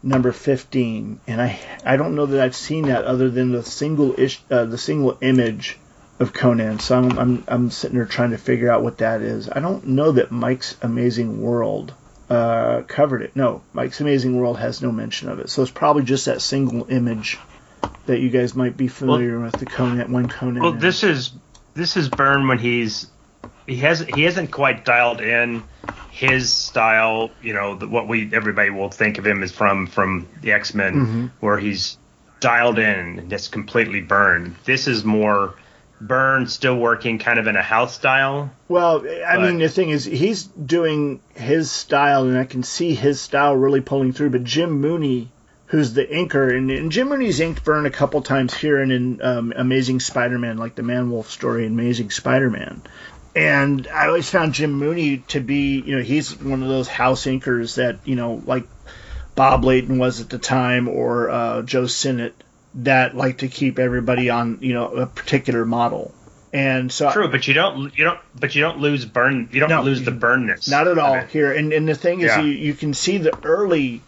number 0.00 0.30
15 0.30 1.18
and 1.26 1.42
i 1.42 1.58
i 1.84 1.96
don't 1.96 2.14
know 2.14 2.26
that 2.26 2.40
i've 2.40 2.54
seen 2.54 2.86
that 2.86 3.04
other 3.04 3.28
than 3.28 3.50
the 3.50 3.64
single 3.64 4.14
ish 4.16 4.40
uh, 4.48 4.64
the 4.64 4.78
single 4.78 5.18
image 5.20 5.76
of 6.18 6.32
conan 6.32 6.78
so 6.78 6.96
I'm, 6.96 7.18
I'm 7.18 7.44
i'm 7.48 7.70
sitting 7.70 7.96
there 7.96 8.06
trying 8.06 8.30
to 8.30 8.38
figure 8.38 8.70
out 8.70 8.82
what 8.82 8.98
that 8.98 9.22
is 9.22 9.48
i 9.50 9.60
don't 9.60 9.86
know 9.86 10.12
that 10.12 10.30
mike's 10.30 10.76
amazing 10.82 11.40
world 11.40 11.94
uh, 12.30 12.82
covered 12.82 13.22
it. 13.22 13.34
No, 13.34 13.62
Mike's 13.72 14.00
Amazing 14.00 14.38
World 14.38 14.58
has 14.58 14.82
no 14.82 14.92
mention 14.92 15.28
of 15.28 15.38
it. 15.38 15.48
So 15.48 15.62
it's 15.62 15.70
probably 15.70 16.02
just 16.02 16.26
that 16.26 16.42
single 16.42 16.90
image 16.90 17.38
that 18.06 18.20
you 18.20 18.30
guys 18.30 18.54
might 18.54 18.76
be 18.76 18.88
familiar 18.88 19.38
well, 19.38 19.50
with 19.50 19.60
the 19.60 19.66
Conan 19.66 20.12
one 20.12 20.28
Conan. 20.28 20.62
Well, 20.62 20.72
this 20.72 21.02
is 21.02 21.32
this 21.74 21.96
is 21.96 22.08
Byrne 22.08 22.48
when 22.48 22.58
he's 22.58 23.08
he 23.66 23.76
has 23.76 24.00
he 24.00 24.22
hasn't 24.24 24.50
quite 24.50 24.84
dialed 24.84 25.20
in 25.20 25.62
his 26.10 26.52
style. 26.52 27.30
You 27.42 27.54
know, 27.54 27.76
the, 27.76 27.88
what 27.88 28.08
we 28.08 28.30
everybody 28.32 28.70
will 28.70 28.90
think 28.90 29.18
of 29.18 29.26
him 29.26 29.42
is 29.42 29.52
from 29.52 29.86
from 29.86 30.28
the 30.40 30.52
X 30.52 30.74
Men, 30.74 30.94
mm-hmm. 30.94 31.26
where 31.40 31.58
he's 31.58 31.96
dialed 32.40 32.78
in 32.78 33.18
and 33.18 33.30
just 33.30 33.52
completely 33.52 34.00
Byrne. 34.00 34.56
This 34.64 34.86
is 34.86 35.04
more 35.04 35.54
Byrne 36.00 36.46
still 36.46 36.76
working 36.76 37.18
kind 37.18 37.38
of 37.38 37.46
in 37.46 37.56
a 37.56 37.62
house 37.62 37.94
style. 37.94 38.50
Well, 38.68 39.06
I 39.06 39.36
but, 39.36 39.42
mean, 39.42 39.58
the 39.58 39.68
thing 39.68 39.90
is, 39.90 40.04
he's 40.04 40.44
doing 40.44 41.20
his 41.34 41.70
style, 41.70 42.24
and 42.24 42.38
I 42.38 42.44
can 42.44 42.62
see 42.62 42.94
his 42.94 43.20
style 43.20 43.56
really 43.56 43.80
pulling 43.80 44.12
through. 44.12 44.30
But 44.30 44.44
Jim 44.44 44.80
Mooney, 44.80 45.30
who's 45.66 45.94
the 45.94 46.04
inker, 46.04 46.56
and, 46.56 46.70
and 46.70 46.92
Jim 46.92 47.08
Mooney's 47.08 47.40
inked 47.40 47.64
Byrne 47.64 47.86
a 47.86 47.90
couple 47.90 48.22
times 48.22 48.54
here 48.54 48.80
and 48.80 48.92
in 48.92 49.22
um, 49.22 49.52
Amazing 49.56 50.00
Spider-Man, 50.00 50.56
like 50.56 50.74
the 50.74 50.82
Man 50.82 51.10
Wolf 51.10 51.30
story, 51.30 51.66
Amazing 51.66 52.10
Spider-Man. 52.10 52.82
And 53.36 53.86
I 53.86 54.06
always 54.06 54.30
found 54.30 54.54
Jim 54.54 54.72
Mooney 54.72 55.18
to 55.28 55.40
be, 55.40 55.80
you 55.80 55.96
know, 55.96 56.02
he's 56.02 56.34
one 56.40 56.62
of 56.62 56.68
those 56.68 56.88
house 56.88 57.26
inkers 57.26 57.76
that, 57.76 57.98
you 58.04 58.16
know, 58.16 58.42
like 58.46 58.64
Bob 59.34 59.64
Layton 59.64 59.98
was 59.98 60.20
at 60.20 60.30
the 60.30 60.38
time, 60.38 60.88
or 60.88 61.30
uh, 61.30 61.62
Joe 61.62 61.86
Sinnott 61.86 62.34
that 62.74 63.16
like 63.16 63.38
to 63.38 63.48
keep 63.48 63.78
everybody 63.78 64.30
on 64.30 64.58
you 64.60 64.74
know 64.74 64.88
a 64.88 65.06
particular 65.06 65.64
model. 65.64 66.14
And 66.52 66.90
so 66.90 67.10
true, 67.10 67.28
but 67.28 67.46
you 67.46 67.54
don't 67.54 67.96
you 67.96 68.04
don't 68.04 68.20
but 68.34 68.54
you 68.54 68.62
don't 68.62 68.78
lose 68.78 69.04
Byrne 69.04 69.48
you 69.52 69.60
don't 69.60 69.68
no, 69.68 69.82
lose 69.82 70.02
the 70.02 70.10
Byrneness. 70.10 70.68
Not 70.68 70.88
at 70.88 70.98
all 70.98 71.20
here. 71.20 71.52
And 71.52 71.72
and 71.72 71.86
the 71.86 71.94
thing 71.94 72.20
is, 72.20 72.28
yeah. 72.28 72.40
you, 72.40 72.50
you 72.50 72.74
can 72.74 72.94
see 72.94 73.18
the 73.18 73.38
early 73.44 74.02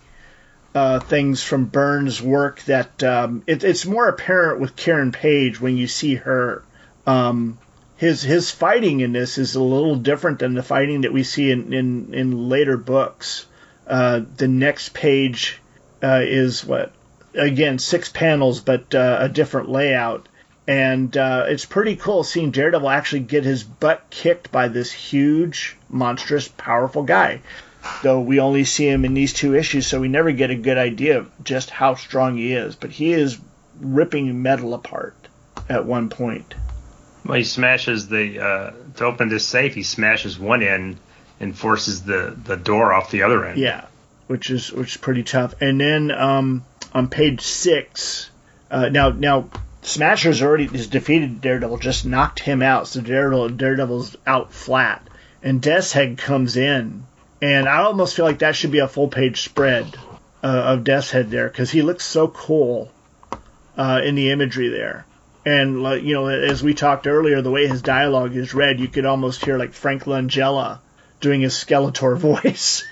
uh, 0.74 1.00
things 1.00 1.42
from 1.42 1.66
Byrne's 1.66 2.22
work 2.22 2.62
that 2.62 3.02
um, 3.02 3.42
it, 3.46 3.64
it's 3.64 3.84
more 3.84 4.08
apparent 4.08 4.60
with 4.60 4.76
Karen 4.76 5.12
Page 5.12 5.60
when 5.60 5.76
you 5.76 5.86
see 5.86 6.14
her. 6.14 6.62
Um, 7.06 7.58
his 7.96 8.22
his 8.22 8.50
fighting 8.50 9.00
in 9.00 9.12
this 9.12 9.36
is 9.36 9.56
a 9.56 9.62
little 9.62 9.96
different 9.96 10.38
than 10.38 10.54
the 10.54 10.62
fighting 10.62 11.02
that 11.02 11.12
we 11.12 11.22
see 11.22 11.50
in 11.50 11.74
in, 11.74 12.14
in 12.14 12.48
later 12.48 12.78
books. 12.78 13.46
Uh, 13.86 14.22
the 14.36 14.48
next 14.48 14.94
page 14.94 15.60
uh, 16.02 16.20
is 16.22 16.64
what 16.64 16.92
again 17.34 17.78
six 17.78 18.08
panels, 18.08 18.60
but 18.60 18.94
uh, 18.94 19.18
a 19.20 19.28
different 19.28 19.68
layout. 19.68 20.28
And 20.66 21.16
uh, 21.16 21.46
it's 21.48 21.64
pretty 21.64 21.96
cool 21.96 22.22
seeing 22.22 22.50
Daredevil 22.50 22.88
actually 22.88 23.20
get 23.20 23.44
his 23.44 23.64
butt 23.64 24.04
kicked 24.10 24.52
by 24.52 24.68
this 24.68 24.92
huge, 24.92 25.76
monstrous, 25.88 26.48
powerful 26.48 27.02
guy. 27.02 27.40
Though 28.02 28.20
we 28.20 28.40
only 28.40 28.64
see 28.64 28.86
him 28.88 29.04
in 29.04 29.14
these 29.14 29.32
two 29.32 29.54
issues, 29.54 29.86
so 29.86 30.00
we 30.00 30.08
never 30.08 30.32
get 30.32 30.50
a 30.50 30.54
good 30.54 30.76
idea 30.76 31.18
of 31.18 31.30
just 31.42 31.70
how 31.70 31.94
strong 31.94 32.36
he 32.36 32.52
is. 32.52 32.76
But 32.76 32.90
he 32.90 33.12
is 33.12 33.38
ripping 33.80 34.42
metal 34.42 34.74
apart 34.74 35.16
at 35.68 35.86
one 35.86 36.10
point. 36.10 36.54
Well, 37.24 37.38
he 37.38 37.44
smashes 37.44 38.08
the 38.08 38.38
uh, 38.38 38.70
to 38.96 39.04
open 39.04 39.28
this 39.28 39.46
safe. 39.46 39.74
He 39.74 39.82
smashes 39.82 40.38
one 40.38 40.62
end 40.62 40.98
and 41.40 41.56
forces 41.56 42.02
the 42.02 42.36
the 42.44 42.56
door 42.56 42.92
off 42.92 43.10
the 43.10 43.22
other 43.22 43.44
end. 43.44 43.58
Yeah, 43.58 43.86
which 44.26 44.50
is 44.50 44.72
which 44.72 44.90
is 44.90 44.96
pretty 44.98 45.22
tough. 45.22 45.54
And 45.60 45.80
then 45.80 46.10
um, 46.10 46.64
on 46.92 47.08
page 47.08 47.42
six. 47.42 48.30
Uh, 48.70 48.88
now, 48.88 49.10
now 49.10 49.50
Smasher's 49.82 50.42
already 50.42 50.66
has 50.66 50.86
defeated 50.86 51.40
Daredevil, 51.40 51.78
just 51.78 52.04
knocked 52.04 52.40
him 52.40 52.62
out, 52.62 52.88
so 52.88 53.00
Daredevil 53.00 53.50
Daredevil's 53.50 54.16
out 54.26 54.52
flat, 54.52 55.06
and 55.42 55.60
Death's 55.62 55.92
Head 55.92 56.18
comes 56.18 56.56
in, 56.56 57.04
and 57.40 57.68
I 57.68 57.78
almost 57.78 58.14
feel 58.14 58.24
like 58.24 58.40
that 58.40 58.56
should 58.56 58.72
be 58.72 58.80
a 58.80 58.88
full 58.88 59.08
page 59.08 59.42
spread 59.42 59.96
uh, 60.42 60.46
of 60.46 60.84
Death's 60.84 61.10
Head 61.10 61.30
there 61.30 61.48
because 61.48 61.70
he 61.70 61.82
looks 61.82 62.04
so 62.04 62.28
cool 62.28 62.92
uh, 63.76 64.00
in 64.04 64.14
the 64.14 64.30
imagery 64.30 64.68
there. 64.68 65.06
And 65.46 65.82
you 66.04 66.12
know, 66.12 66.26
as 66.26 66.62
we 66.62 66.74
talked 66.74 67.06
earlier, 67.06 67.40
the 67.40 67.50
way 67.50 67.66
his 67.66 67.80
dialogue 67.80 68.36
is 68.36 68.52
read, 68.52 68.78
you 68.78 68.88
could 68.88 69.06
almost 69.06 69.42
hear 69.42 69.56
like 69.56 69.72
Frank 69.72 70.04
Langella 70.04 70.80
doing 71.20 71.40
his 71.40 71.54
Skeletor 71.54 72.18
voice. 72.18 72.84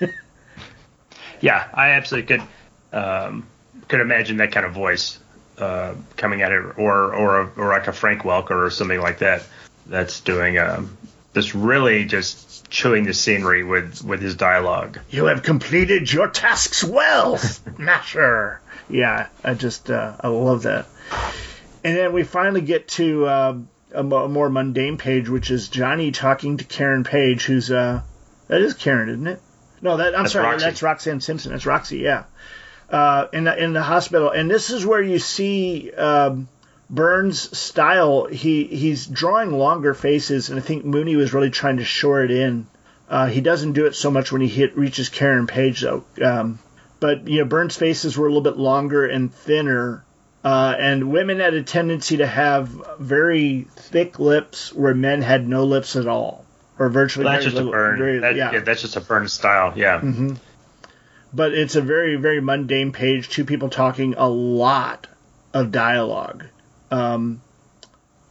yeah, 1.41 1.67
I 1.73 1.91
absolutely 1.91 2.37
could. 2.37 2.47
Um, 2.91 3.47
could 3.89 3.99
imagine 3.99 4.37
that 4.37 4.53
kind 4.53 4.65
of 4.65 4.71
voice 4.71 5.19
uh, 5.57 5.95
coming 6.15 6.41
at 6.41 6.53
it, 6.53 6.63
or 6.77 7.13
or 7.13 7.51
or 7.57 7.67
like 7.67 7.87
a 7.87 7.91
Frank 7.91 8.21
Welker 8.21 8.65
or 8.65 8.69
something 8.69 9.01
like 9.01 9.19
that. 9.19 9.43
That's 9.87 10.21
doing 10.21 10.57
um, 10.57 10.97
this 11.33 11.53
really 11.53 12.05
just 12.05 12.69
chewing 12.69 13.03
the 13.03 13.13
scenery 13.13 13.63
with 13.63 14.01
with 14.03 14.21
his 14.21 14.35
dialogue. 14.35 14.99
You 15.09 15.25
have 15.25 15.43
completed 15.43 16.11
your 16.11 16.29
tasks 16.29 16.83
well, 16.83 17.37
Smasher. 17.75 18.61
yeah, 18.89 19.27
I 19.43 19.55
just 19.55 19.89
uh, 19.89 20.15
I 20.21 20.29
love 20.29 20.63
that. 20.63 20.85
And 21.83 21.97
then 21.97 22.13
we 22.13 22.23
finally 22.23 22.61
get 22.61 22.87
to 22.89 23.25
uh, 23.25 23.57
a, 23.93 24.03
more 24.03 24.49
mundane 24.49 24.97
page, 24.97 25.29
which 25.29 25.49
is 25.49 25.69
Johnny 25.69 26.11
talking 26.11 26.57
to 26.57 26.63
Karen 26.63 27.03
Page, 27.03 27.45
who's 27.45 27.71
uh, 27.71 28.01
that 28.47 28.61
is 28.61 28.75
Karen, 28.75 29.09
isn't 29.09 29.27
it? 29.27 29.41
No, 29.81 29.97
that 29.97 30.13
I'm 30.13 30.23
that's 30.23 30.33
sorry, 30.33 30.45
Roxy. 30.45 30.65
that's 30.65 30.83
Roxanne 30.83 31.21
Simpson. 31.21 31.51
That's 31.53 31.65
Roxy, 31.65 31.97
yeah 31.99 32.25
uh, 32.91 33.27
in 33.31 33.43
the 33.43 33.63
in 33.63 33.73
the 33.73 33.83
hospital, 33.83 34.31
and 34.31 34.49
this 34.49 34.69
is 34.69 34.85
where 34.85 35.01
you 35.01 35.19
see 35.19 35.91
um, 35.91 36.47
Byrne's 36.89 37.57
style. 37.57 38.25
He 38.25 38.63
he's 38.63 39.05
drawing 39.05 39.51
longer 39.51 39.93
faces, 39.93 40.49
and 40.49 40.59
I 40.59 40.61
think 40.61 40.85
Mooney 40.85 41.15
was 41.15 41.33
really 41.33 41.51
trying 41.51 41.77
to 41.77 41.85
shore 41.85 42.23
it 42.23 42.31
in. 42.31 42.67
Uh, 43.07 43.27
he 43.27 43.41
doesn't 43.41 43.73
do 43.73 43.85
it 43.85 43.95
so 43.95 44.11
much 44.11 44.31
when 44.31 44.41
he 44.41 44.47
hit 44.47 44.77
reaches 44.77 45.09
Karen 45.09 45.47
Page 45.47 45.81
though. 45.81 46.03
Um, 46.23 46.59
but 46.99 47.27
you 47.27 47.39
know, 47.39 47.45
Byrne's 47.45 47.75
faces 47.75 48.17
were 48.17 48.25
a 48.25 48.29
little 48.29 48.43
bit 48.43 48.57
longer 48.57 49.05
and 49.05 49.33
thinner, 49.33 50.03
uh, 50.43 50.75
and 50.77 51.11
women 51.11 51.39
had 51.39 51.53
a 51.53 51.63
tendency 51.63 52.17
to 52.17 52.27
have 52.27 52.69
very 52.99 53.67
thick 53.75 54.19
lips, 54.19 54.73
where 54.73 54.95
men 54.95 55.21
had 55.21 55.47
no 55.47 55.65
lips 55.65 55.95
at 55.95 56.07
all, 56.07 56.45
or 56.79 56.89
virtually. 56.89 57.25
Well, 57.25 57.33
that's 57.33 57.45
just 57.45 57.55
little, 57.55 57.69
a 57.69 57.73
Byrne. 57.73 57.97
Very, 57.99 58.19
that, 58.19 58.35
yeah. 58.35 58.51
yeah. 58.53 58.59
that's 58.61 58.81
just 58.81 58.95
a 58.95 59.01
Byrne 59.01 59.27
style. 59.27 59.73
Yeah. 59.77 59.99
Mm-hmm 59.99 60.35
but 61.33 61.53
it's 61.53 61.75
a 61.75 61.81
very 61.81 62.15
very 62.15 62.41
mundane 62.41 62.91
page. 62.91 63.29
Two 63.29 63.45
people 63.45 63.69
talking 63.69 64.15
a 64.17 64.27
lot 64.27 65.07
of 65.53 65.71
dialogue. 65.71 66.45
Um, 66.91 67.41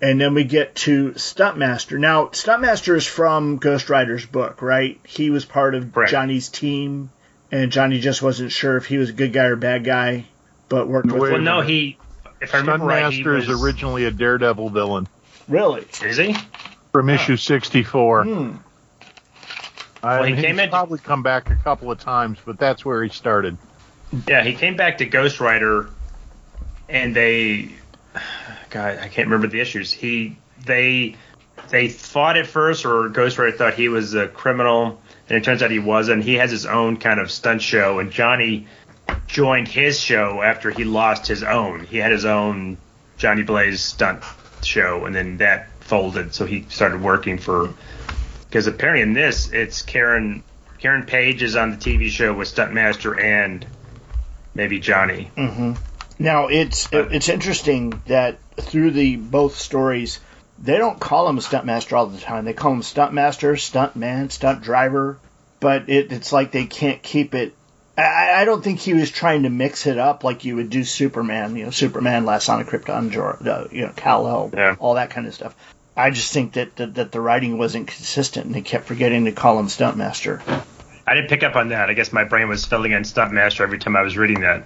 and 0.00 0.20
then 0.20 0.34
we 0.34 0.44
get 0.44 0.74
to 0.76 1.10
Stuntmaster. 1.12 1.98
Now, 1.98 2.26
Stuntmaster 2.26 2.96
is 2.96 3.06
from 3.06 3.56
Ghost 3.56 3.90
Rider's 3.90 4.24
book, 4.24 4.62
right? 4.62 5.00
He 5.04 5.30
was 5.30 5.44
part 5.44 5.74
of 5.74 5.92
Correct. 5.92 6.10
Johnny's 6.10 6.48
team, 6.48 7.10
and 7.50 7.72
Johnny 7.72 8.00
just 8.00 8.22
wasn't 8.22 8.52
sure 8.52 8.76
if 8.76 8.86
he 8.86 8.98
was 8.98 9.10
a 9.10 9.12
good 9.12 9.32
guy 9.32 9.46
or 9.46 9.56
bad 9.56 9.84
guy, 9.84 10.26
but 10.68 10.88
worked 10.88 11.10
with 11.10 11.20
well, 11.20 11.34
him. 11.34 11.44
No, 11.44 11.60
he. 11.62 11.98
If 12.40 12.54
I 12.54 12.58
remember 12.58 12.86
right, 12.86 13.12
he 13.12 13.22
was 13.24 13.48
originally 13.48 14.04
a 14.04 14.12
Daredevil 14.12 14.70
villain. 14.70 15.08
Really? 15.48 15.84
Is 16.04 16.16
he? 16.16 16.36
From 16.92 17.08
issue 17.08 17.36
64. 17.36 18.24
Hmm. 18.24 18.56
Well, 20.02 20.22
he 20.24 20.34
came 20.34 20.58
in 20.60 20.68
probably 20.70 20.98
come 20.98 21.22
back 21.22 21.50
a 21.50 21.56
couple 21.56 21.90
of 21.90 21.98
times, 21.98 22.38
but 22.44 22.58
that's 22.58 22.84
where 22.84 23.02
he 23.02 23.10
started. 23.10 23.56
Yeah, 24.26 24.42
he 24.44 24.54
came 24.54 24.76
back 24.76 24.98
to 24.98 25.06
Ghost 25.06 25.40
Rider, 25.40 25.90
and 26.88 27.14
they, 27.14 27.70
God, 28.70 28.98
I 28.98 29.08
can't 29.08 29.28
remember 29.28 29.48
the 29.48 29.60
issues. 29.60 29.92
He 29.92 30.38
they 30.64 31.16
they 31.70 31.88
fought 31.88 32.36
at 32.36 32.46
first, 32.46 32.86
or 32.86 33.08
Ghost 33.08 33.38
Rider 33.38 33.56
thought 33.56 33.74
he 33.74 33.88
was 33.88 34.14
a 34.14 34.28
criminal, 34.28 35.00
and 35.28 35.36
it 35.36 35.44
turns 35.44 35.62
out 35.62 35.70
he 35.70 35.78
wasn't. 35.78 36.24
He 36.24 36.34
has 36.34 36.50
his 36.50 36.64
own 36.64 36.96
kind 36.96 37.20
of 37.20 37.30
stunt 37.30 37.60
show, 37.60 37.98
and 37.98 38.10
Johnny 38.10 38.66
joined 39.26 39.68
his 39.68 40.00
show 40.00 40.42
after 40.42 40.70
he 40.70 40.84
lost 40.84 41.26
his 41.26 41.42
own. 41.42 41.84
He 41.84 41.98
had 41.98 42.12
his 42.12 42.24
own 42.24 42.78
Johnny 43.18 43.42
Blaze 43.42 43.80
stunt 43.80 44.22
show, 44.62 45.04
and 45.04 45.14
then 45.14 45.38
that 45.38 45.70
folded, 45.80 46.34
so 46.34 46.46
he 46.46 46.66
started 46.68 47.02
working 47.02 47.38
for 47.38 47.74
because 48.48 48.66
apparently 48.66 49.02
in 49.02 49.12
this 49.12 49.50
it's 49.52 49.82
Karen 49.82 50.42
Karen 50.78 51.04
Page 51.04 51.42
is 51.42 51.56
on 51.56 51.70
the 51.70 51.76
TV 51.76 52.08
show 52.08 52.32
with 52.32 52.54
Stuntmaster 52.54 53.20
and 53.20 53.66
maybe 54.54 54.78
Johnny. 54.80 55.30
Mm-hmm. 55.36 55.72
Now 56.18 56.48
it's 56.48 56.88
but, 56.88 57.12
it's 57.12 57.28
interesting 57.28 58.02
that 58.06 58.38
through 58.56 58.92
the 58.92 59.16
both 59.16 59.56
stories 59.56 60.20
they 60.60 60.76
don't 60.76 60.98
call 60.98 61.28
him 61.28 61.38
a 61.38 61.40
stuntmaster 61.40 61.96
all 61.96 62.06
the 62.06 62.18
time. 62.18 62.44
They 62.44 62.52
call 62.52 62.72
him 62.72 62.80
stuntmaster, 62.80 63.52
stuntman, 63.54 64.30
stunt 64.32 64.62
driver, 64.62 65.18
but 65.60 65.88
it, 65.88 66.12
it's 66.12 66.32
like 66.32 66.50
they 66.50 66.66
can't 66.66 67.02
keep 67.02 67.34
it. 67.34 67.54
I, 67.96 68.42
I 68.42 68.44
don't 68.44 68.62
think 68.62 68.80
he 68.80 68.94
was 68.94 69.10
trying 69.10 69.44
to 69.44 69.50
mix 69.50 69.86
it 69.86 69.98
up 69.98 70.24
like 70.24 70.44
you 70.44 70.56
would 70.56 70.70
do 70.70 70.84
Superman. 70.84 71.56
You 71.56 71.66
know, 71.66 71.70
Superman, 71.70 72.24
Last 72.24 72.46
Son 72.46 72.60
of 72.60 72.66
Krypton, 72.66 73.14
uh, 73.46 73.68
you 73.70 73.86
know, 73.86 73.92
Kal-El, 73.94 74.50
yeah. 74.54 74.76
all 74.78 74.94
that 74.94 75.10
kind 75.10 75.26
of 75.26 75.34
stuff. 75.34 75.54
I 75.98 76.10
just 76.10 76.32
think 76.32 76.52
that, 76.52 76.76
that, 76.76 76.94
that 76.94 77.10
the 77.10 77.20
writing 77.20 77.58
wasn't 77.58 77.88
consistent, 77.88 78.46
and 78.46 78.54
they 78.54 78.60
kept 78.60 78.86
forgetting 78.86 79.24
to 79.24 79.32
call 79.32 79.58
him 79.58 79.66
Stuntmaster. 79.66 80.40
I 81.04 81.14
didn't 81.14 81.28
pick 81.28 81.42
up 81.42 81.56
on 81.56 81.70
that. 81.70 81.90
I 81.90 81.94
guess 81.94 82.12
my 82.12 82.22
brain 82.22 82.48
was 82.48 82.64
filling 82.64 82.92
in 82.92 83.02
Stuntmaster 83.02 83.62
every 83.62 83.78
time 83.78 83.96
I 83.96 84.02
was 84.02 84.16
reading 84.16 84.42
that. 84.42 84.64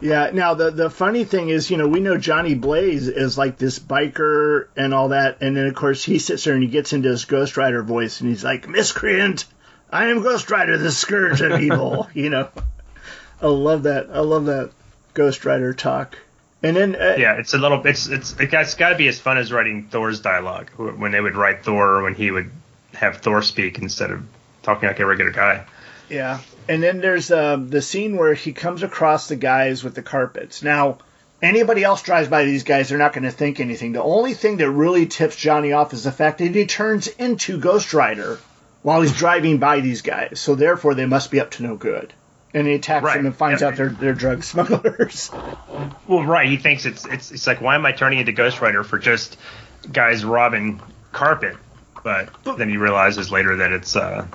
Yeah. 0.00 0.30
Now 0.32 0.54
the 0.54 0.70
the 0.70 0.88
funny 0.88 1.24
thing 1.24 1.50
is, 1.50 1.70
you 1.70 1.76
know, 1.76 1.86
we 1.86 2.00
know 2.00 2.16
Johnny 2.16 2.54
Blaze 2.54 3.08
is 3.08 3.36
like 3.36 3.58
this 3.58 3.78
biker 3.78 4.68
and 4.74 4.94
all 4.94 5.08
that, 5.08 5.38
and 5.42 5.54
then 5.54 5.66
of 5.66 5.74
course 5.74 6.02
he 6.02 6.18
sits 6.18 6.44
there 6.44 6.54
and 6.54 6.62
he 6.62 6.68
gets 6.68 6.94
into 6.94 7.10
his 7.10 7.26
Ghost 7.26 7.58
Rider 7.58 7.82
voice, 7.82 8.20
and 8.20 8.30
he's 8.30 8.44
like, 8.44 8.66
"Miscreant, 8.66 9.44
I 9.90 10.06
am 10.06 10.22
Ghost 10.22 10.50
Rider, 10.50 10.78
the 10.78 10.92
scourge 10.92 11.42
of 11.42 11.60
evil. 11.60 12.08
you 12.14 12.30
know, 12.30 12.48
I 13.42 13.48
love 13.48 13.82
that. 13.82 14.08
I 14.10 14.20
love 14.20 14.46
that 14.46 14.70
Ghost 15.12 15.44
Rider 15.44 15.74
talk. 15.74 16.16
And 16.62 16.76
then 16.76 16.94
uh, 16.94 17.16
yeah, 17.18 17.38
it's 17.38 17.54
a 17.54 17.58
little. 17.58 17.86
It's 17.86 18.06
it's 18.06 18.38
it's 18.38 18.74
got 18.74 18.90
to 18.90 18.96
be 18.96 19.08
as 19.08 19.18
fun 19.18 19.38
as 19.38 19.50
writing 19.50 19.84
Thor's 19.84 20.20
dialogue 20.20 20.70
when 20.76 21.12
they 21.12 21.20
would 21.20 21.34
write 21.34 21.64
Thor 21.64 22.02
when 22.02 22.14
he 22.14 22.30
would 22.30 22.50
have 22.92 23.18
Thor 23.18 23.42
speak 23.42 23.78
instead 23.78 24.10
of 24.10 24.22
talking 24.62 24.88
like 24.88 25.00
a 25.00 25.06
regular 25.06 25.30
guy. 25.30 25.64
Yeah, 26.10 26.40
and 26.68 26.82
then 26.82 27.00
there's 27.00 27.30
uh, 27.30 27.56
the 27.56 27.80
scene 27.80 28.16
where 28.16 28.34
he 28.34 28.52
comes 28.52 28.82
across 28.82 29.28
the 29.28 29.36
guys 29.36 29.82
with 29.82 29.94
the 29.94 30.02
carpets. 30.02 30.62
Now, 30.62 30.98
anybody 31.40 31.82
else 31.82 32.02
drives 32.02 32.28
by 32.28 32.44
these 32.44 32.64
guys, 32.64 32.88
they're 32.88 32.98
not 32.98 33.12
going 33.12 33.24
to 33.24 33.30
think 33.30 33.58
anything. 33.58 33.92
The 33.92 34.02
only 34.02 34.34
thing 34.34 34.58
that 34.58 34.70
really 34.70 35.06
tips 35.06 35.36
Johnny 35.36 35.72
off 35.72 35.94
is 35.94 36.04
the 36.04 36.12
fact 36.12 36.38
that 36.38 36.54
he 36.54 36.66
turns 36.66 37.06
into 37.06 37.58
Ghost 37.58 37.94
Rider 37.94 38.38
while 38.82 39.00
he's 39.00 39.16
driving 39.16 39.58
by 39.58 39.80
these 39.80 40.02
guys. 40.02 40.40
So 40.40 40.54
therefore, 40.54 40.94
they 40.94 41.06
must 41.06 41.30
be 41.30 41.40
up 41.40 41.52
to 41.52 41.62
no 41.62 41.76
good. 41.76 42.12
And 42.52 42.66
he 42.66 42.74
attacks 42.74 43.04
Right. 43.04 43.16
them 43.16 43.26
and 43.26 43.34
finds 43.36 43.62
Yep. 43.62 43.72
out 43.72 43.76
they're 43.76 43.88
they're 43.90 44.14
drug 44.14 44.42
smugglers. 44.44 45.30
Well, 46.08 46.24
right. 46.24 46.48
He 46.48 46.56
thinks 46.56 46.84
it's 46.86 47.06
it's 47.06 47.30
it's 47.30 47.46
like 47.46 47.60
why 47.60 47.74
am 47.76 47.86
I 47.86 47.92
turning 47.92 48.18
into 48.18 48.32
Ghost 48.32 48.60
Rider 48.60 48.82
for 48.84 48.98
just 48.98 49.36
guys 49.92 50.24
robbing 50.24 50.80
carpet? 51.12 51.56
But 52.02 52.30
then 52.56 52.68
he 52.68 52.76
realizes 52.76 53.30
later 53.30 53.56
that 53.56 53.72
it's 53.72 53.94
uh 53.94 54.26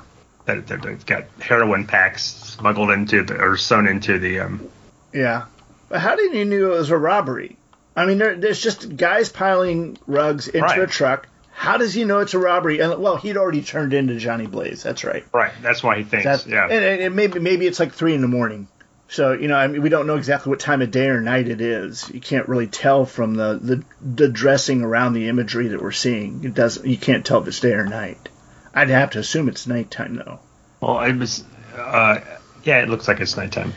that 0.46 0.68
that 0.68 0.82
they've 0.82 1.06
got 1.06 1.26
heroin 1.42 1.88
packs 1.88 2.24
smuggled 2.24 2.92
into 2.92 3.24
the, 3.24 3.36
or 3.42 3.58
sewn 3.58 3.88
into 3.88 4.18
the 4.20 4.40
um. 4.42 4.70
yeah, 5.14 5.46
but 5.90 6.00
how 6.00 6.16
did 6.16 6.32
he 6.34 6.44
knew 6.46 6.72
it 6.74 6.78
was 6.78 6.92
a 6.92 6.98
robbery? 6.98 7.58
I 7.98 8.06
mean, 8.06 8.18
there, 8.18 8.36
there's 8.36 8.62
just 8.62 8.96
guys 8.98 9.30
piling 9.30 9.98
rugs 10.06 10.48
into 10.48 10.62
Right. 10.66 10.80
a 10.82 10.88
truck. 10.88 11.28
How 11.56 11.78
does 11.78 11.94
he 11.94 12.04
know 12.04 12.20
it's 12.20 12.34
a 12.34 12.40
robbery? 12.40 12.80
And 12.82 13.02
well, 13.02 13.16
he'd 13.16 13.38
already 13.38 13.62
turned 13.64 13.94
into 13.94 14.18
Johnny 14.18 14.46
Blaze. 14.46 14.84
That's 14.84 15.06
right. 15.06 15.26
Right. 15.34 15.54
That's 15.62 15.82
why 15.82 15.98
he 15.98 16.04
thinks. 16.04 16.26
That's, 16.26 16.46
yeah. 16.46 16.68
and, 16.70 17.02
and, 17.02 17.16
maybe 17.16 17.40
maybe 17.40 17.66
it's 17.66 17.80
like 17.80 17.94
three 17.94 18.14
in 18.14 18.20
the 18.20 18.28
morning. 18.28 18.68
So 19.08 19.32
you 19.32 19.48
know, 19.48 19.56
I 19.56 19.66
mean, 19.68 19.82
we 19.82 19.88
don't 19.88 20.06
know 20.06 20.18
exactly 20.18 20.50
what 20.50 20.60
time 20.60 20.82
of 20.82 20.92
day 20.92 21.08
or 21.08 21.22
night 21.22 21.48
it 21.48 21.62
is. 21.62 22.12
You 22.14 22.20
can't 22.20 22.50
really 22.50 22.68
tell 22.68 23.06
from 23.06 23.36
the 23.36 23.58
the, 23.62 23.84
the 24.02 24.28
dressing 24.28 24.82
around 24.82 25.14
the 25.14 25.30
imagery 25.30 25.70
that 25.70 25.82
we're 25.82 25.94
seeing. 25.94 26.44
It 26.44 26.54
doesn't. 26.54 26.86
You 26.86 26.98
can't 26.98 27.26
tell 27.26 27.42
if 27.42 27.48
it's 27.48 27.62
day 27.62 27.72
or 27.72 27.86
night. 27.86 28.28
I'd 28.74 28.90
have 28.90 29.12
to 29.12 29.20
assume 29.20 29.48
it's 29.48 29.66
nighttime 29.66 30.18
though. 30.18 30.40
Well, 30.82 31.00
it 31.04 31.16
was. 31.16 31.46
Uh, 31.74 32.20
yeah, 32.66 32.82
it 32.82 32.90
looks 32.90 33.08
like 33.08 33.22
it's 33.22 33.38
nighttime. 33.38 33.74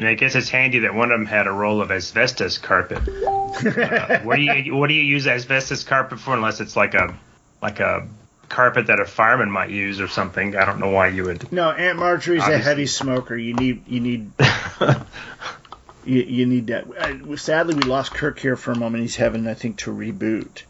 And 0.00 0.08
I 0.08 0.14
guess 0.14 0.34
it's 0.34 0.48
handy 0.48 0.78
that 0.80 0.94
one 0.94 1.12
of 1.12 1.20
them 1.20 1.26
had 1.26 1.46
a 1.46 1.52
roll 1.52 1.82
of 1.82 1.90
asbestos 1.90 2.56
carpet. 2.56 3.06
Uh, 3.06 4.20
what 4.22 4.36
do 4.36 4.42
you 4.42 4.74
what 4.74 4.86
do 4.88 4.94
you 4.94 5.02
use 5.02 5.26
asbestos 5.26 5.84
carpet 5.84 6.18
for 6.18 6.32
unless 6.34 6.60
it's 6.60 6.74
like 6.74 6.94
a 6.94 7.14
like 7.60 7.80
a 7.80 8.08
carpet 8.48 8.86
that 8.86 8.98
a 8.98 9.04
fireman 9.04 9.50
might 9.50 9.68
use 9.68 10.00
or 10.00 10.08
something? 10.08 10.56
I 10.56 10.64
don't 10.64 10.80
know 10.80 10.88
why 10.88 11.08
you 11.08 11.24
would. 11.24 11.52
No, 11.52 11.70
Aunt 11.70 11.98
Marjorie's 11.98 12.48
a 12.48 12.56
heavy 12.56 12.86
smoker. 12.86 13.36
You 13.36 13.52
need 13.52 13.86
you 13.86 14.00
need 14.00 14.30
you, 16.06 16.22
you 16.22 16.46
need 16.46 16.68
that. 16.68 16.86
Sadly, 17.36 17.74
we 17.74 17.82
lost 17.82 18.12
Kirk 18.14 18.38
here 18.38 18.56
for 18.56 18.72
a 18.72 18.78
moment. 18.78 19.02
He's 19.02 19.16
having, 19.16 19.46
I 19.46 19.52
think, 19.54 19.80
to 19.80 19.90
reboot. 19.92 20.62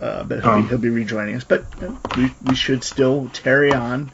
Uh, 0.00 0.24
but 0.24 0.40
he'll, 0.40 0.50
Um. 0.50 0.62
be, 0.62 0.68
he'll 0.70 0.78
be 0.78 0.88
rejoining 0.90 1.36
us. 1.36 1.44
But 1.44 1.64
uh, 1.80 1.94
we, 2.16 2.34
we 2.44 2.56
should 2.56 2.82
still 2.82 3.30
tarry 3.32 3.72
on. 3.72 4.10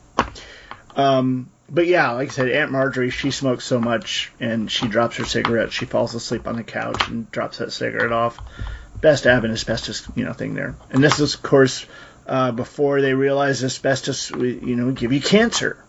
Um, 0.96 1.48
but 1.71 1.87
yeah, 1.87 2.11
like 2.12 2.29
I 2.29 2.33
said, 2.33 2.51
Aunt 2.51 2.73
Marjorie, 2.73 3.11
she 3.11 3.31
smokes 3.31 3.64
so 3.64 3.81
much, 3.81 4.33
and 4.41 4.71
she 4.71 4.89
drops 4.89 5.16
her 5.16 5.25
cigarette. 5.25 5.73
She 5.73 5.85
falls 5.85 6.14
asleep 6.14 6.49
on 6.49 6.57
the 6.57 6.64
couch 6.64 7.09
and 7.09 7.31
drops 7.31 7.59
that 7.59 7.73
cigarette 7.73 8.12
off. 8.12 8.39
Best 9.01 9.25
an 9.25 9.51
asbestos, 9.51 10.07
you 10.14 10.25
know, 10.25 10.33
thing 10.33 10.55
there. 10.55 10.75
And 10.91 11.03
this 11.03 11.21
is, 11.21 11.35
of 11.35 11.43
course, 11.43 11.87
uh, 12.27 12.53
before 12.53 13.01
they 13.01 13.14
realize 13.14 13.62
asbestos, 13.64 14.31
you 14.31 14.77
know, 14.77 14.91
give 14.93 15.12
you 15.12 15.21
cancer. 15.21 15.83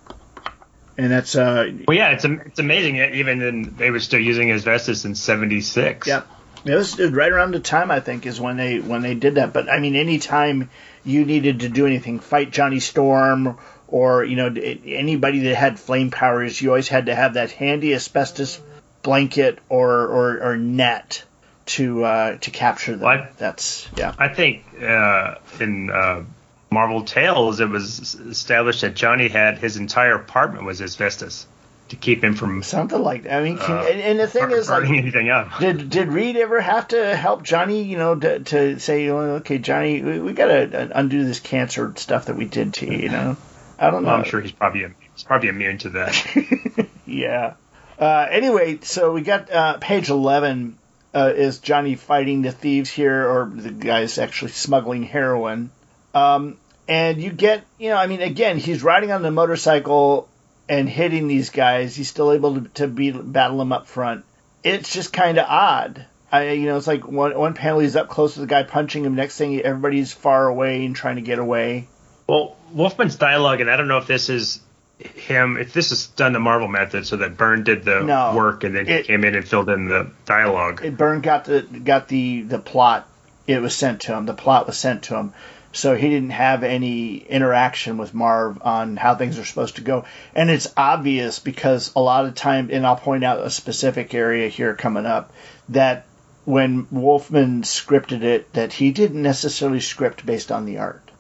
And 0.97 1.11
that's 1.11 1.35
uh, 1.35 1.71
Well, 1.87 1.97
yeah, 1.97 2.11
it's 2.11 2.25
it's 2.25 2.59
amazing. 2.59 2.97
that 2.97 3.15
Even 3.15 3.39
then, 3.39 3.73
they 3.77 3.89
were 3.89 3.99
still 3.99 4.19
using 4.19 4.51
asbestos 4.51 5.03
in 5.03 5.15
'76. 5.15 6.07
Yep. 6.07 6.27
It 6.63 6.75
was 6.75 6.99
right 6.99 7.31
around 7.31 7.55
the 7.55 7.59
time 7.59 7.89
I 7.89 8.01
think 8.01 8.27
is 8.27 8.39
when 8.39 8.57
they 8.57 8.79
when 8.79 9.01
they 9.01 9.15
did 9.15 9.35
that. 9.35 9.51
But 9.51 9.67
I 9.69 9.79
mean, 9.79 9.95
anytime 9.95 10.69
you 11.03 11.25
needed 11.25 11.61
to 11.61 11.69
do 11.69 11.87
anything, 11.87 12.19
fight 12.19 12.51
Johnny 12.51 12.79
Storm, 12.79 13.57
or 13.91 14.23
you 14.23 14.35
know 14.35 14.47
anybody 14.85 15.39
that 15.41 15.55
had 15.55 15.79
flame 15.79 16.09
powers, 16.09 16.59
you 16.59 16.69
always 16.69 16.87
had 16.87 17.05
to 17.05 17.15
have 17.15 17.35
that 17.35 17.51
handy 17.51 17.93
asbestos 17.93 18.59
blanket 19.03 19.59
or 19.69 20.07
or, 20.07 20.41
or 20.41 20.57
net 20.57 21.23
to 21.67 22.03
uh, 22.03 22.37
to 22.37 22.51
capture 22.51 22.93
them. 22.93 23.01
What? 23.01 23.37
That's 23.37 23.87
yeah. 23.95 24.15
I 24.17 24.29
think 24.29 24.63
uh, 24.81 25.35
in 25.59 25.91
uh, 25.91 26.23
Marvel 26.71 27.03
Tales, 27.03 27.59
it 27.59 27.69
was 27.69 28.15
established 28.15 28.81
that 28.81 28.95
Johnny 28.95 29.27
had 29.27 29.57
his 29.57 29.77
entire 29.77 30.15
apartment 30.15 30.65
was 30.65 30.81
asbestos 30.81 31.45
to 31.89 31.97
keep 31.97 32.23
him 32.23 32.35
from 32.35 32.63
Something 32.63 33.03
like 33.03 33.23
that. 33.23 33.33
I 33.33 33.43
mean, 33.43 33.57
can, 33.57 33.77
Uh, 33.77 33.81
and, 33.81 33.99
and 33.99 34.19
the 34.19 34.27
thing 34.27 34.49
is, 34.51 34.69
like, 34.69 34.89
anything 34.89 35.29
up. 35.29 35.49
Did 35.59 35.89
did 35.89 36.07
Reed 36.07 36.37
ever 36.37 36.61
have 36.61 36.87
to 36.89 37.15
help 37.15 37.43
Johnny? 37.43 37.83
You 37.83 37.97
know, 37.97 38.15
to, 38.15 38.39
to 38.39 38.79
say, 38.79 39.09
oh, 39.09 39.35
okay, 39.35 39.57
Johnny, 39.57 40.01
we, 40.01 40.19
we 40.19 40.33
got 40.33 40.47
to 40.47 40.97
undo 40.97 41.25
this 41.25 41.41
cancer 41.41 41.93
stuff 41.97 42.27
that 42.27 42.37
we 42.37 42.45
did 42.45 42.73
to 42.75 42.85
you. 42.85 42.97
You 42.97 43.09
know, 43.09 43.37
I 43.81 43.89
don't 43.89 44.03
know. 44.03 44.09
Well, 44.09 44.19
I'm 44.19 44.23
sure 44.25 44.39
he's 44.39 44.51
probably 44.51 44.85
he's 45.13 45.23
probably 45.23 45.49
immune 45.49 45.79
to 45.79 45.89
that. 45.89 46.87
Yeah. 47.11 47.55
Uh, 47.99 48.27
anyway, 48.29 48.79
so 48.81 49.11
we 49.11 49.21
got 49.21 49.51
uh, 49.51 49.77
page 49.79 50.09
eleven 50.09 50.77
uh, 51.13 51.33
is 51.35 51.59
Johnny 51.59 51.95
fighting 51.95 52.41
the 52.41 52.51
thieves 52.51 52.89
here, 52.89 53.27
or 53.27 53.51
the 53.53 53.71
guys 53.71 54.17
actually 54.17 54.51
smuggling 54.51 55.03
heroin. 55.03 55.71
Um, 56.13 56.57
and 56.87 57.21
you 57.21 57.31
get, 57.31 57.63
you 57.77 57.89
know, 57.89 57.97
I 57.97 58.07
mean, 58.07 58.21
again, 58.21 58.57
he's 58.57 58.81
riding 58.81 59.11
on 59.11 59.21
the 59.21 59.31
motorcycle 59.31 60.29
and 60.69 60.87
hitting 60.87 61.27
these 61.27 61.49
guys. 61.49 61.95
He's 61.95 62.09
still 62.09 62.31
able 62.31 62.61
to, 62.61 62.69
to 62.75 62.87
be 62.87 63.11
battle 63.11 63.57
them 63.57 63.73
up 63.73 63.87
front. 63.87 64.23
It's 64.63 64.93
just 64.93 65.11
kind 65.11 65.37
of 65.37 65.45
odd. 65.47 66.05
I, 66.31 66.51
you 66.51 66.65
know, 66.65 66.77
it's 66.77 66.87
like 66.87 67.05
one 67.05 67.37
one 67.37 67.55
panel 67.55 67.79
he's 67.79 67.97
up 67.97 68.07
close 68.07 68.35
to 68.35 68.39
the 68.39 68.47
guy 68.47 68.63
punching 68.63 69.03
him. 69.03 69.15
Next 69.15 69.37
thing, 69.37 69.59
everybody's 69.59 70.13
far 70.13 70.47
away 70.47 70.85
and 70.85 70.95
trying 70.95 71.17
to 71.17 71.21
get 71.21 71.39
away. 71.39 71.87
well, 72.27 72.55
Wolfman's 72.73 73.15
dialogue, 73.15 73.61
and 73.61 73.69
I 73.69 73.77
don't 73.77 73.87
know 73.87 73.97
if 73.97 74.07
this 74.07 74.29
is 74.29 74.59
him, 74.99 75.57
if 75.57 75.73
this 75.73 75.91
is 75.91 76.07
done 76.07 76.33
the 76.33 76.39
Marvel 76.39 76.67
method, 76.67 77.07
so 77.07 77.17
that 77.17 77.37
Byrne 77.37 77.63
did 77.63 77.83
the 77.83 78.01
No. 78.01 78.33
work 78.35 78.63
and 78.63 78.75
then 78.75 78.85
he 78.85 79.01
came 79.03 79.23
in 79.23 79.35
and 79.35 79.47
filled 79.47 79.69
in 79.69 79.87
the 79.87 80.11
dialogue. 80.25 80.81
it, 80.83 80.97
Byrne 80.97 81.21
got 81.21 81.45
the 81.45 81.61
got 81.61 82.07
the 82.07 82.41
the 82.41 82.59
plot. 82.59 83.07
It 83.47 83.61
was 83.61 83.75
sent 83.75 84.01
to 84.01 84.13
him. 84.13 84.25
The 84.25 84.33
plot 84.33 84.67
was 84.67 84.77
sent 84.77 85.03
to 85.03 85.15
him, 85.15 85.33
so 85.71 85.95
he 85.95 86.09
didn't 86.09 86.29
have 86.31 86.63
any 86.63 87.17
interaction 87.17 87.97
with 87.97 88.13
Marv 88.13 88.61
on 88.61 88.95
how 88.95 89.15
things 89.15 89.39
are 89.39 89.45
supposed 89.45 89.77
to 89.77 89.81
go. 89.81 90.05
And 90.35 90.49
it's 90.49 90.71
obvious 90.77 91.39
because 91.39 91.91
a 91.95 91.99
lot 92.01 92.25
of 92.25 92.35
time, 92.35 92.69
and 92.71 92.85
I'll 92.85 92.95
point 92.95 93.23
out 93.23 93.39
a 93.45 93.49
specific 93.49 94.13
area 94.13 94.47
here 94.49 94.75
coming 94.75 95.05
up 95.07 95.31
that 95.69 96.05
when 96.45 96.87
Wolfman 96.91 97.63
scripted 97.63 98.21
it, 98.23 98.53
that 98.53 98.73
he 98.73 98.91
didn't 98.91 99.21
necessarily 99.21 99.79
script 99.79 100.25
based 100.25 100.51
on 100.51 100.65
the 100.65 100.77
art. 100.77 101.10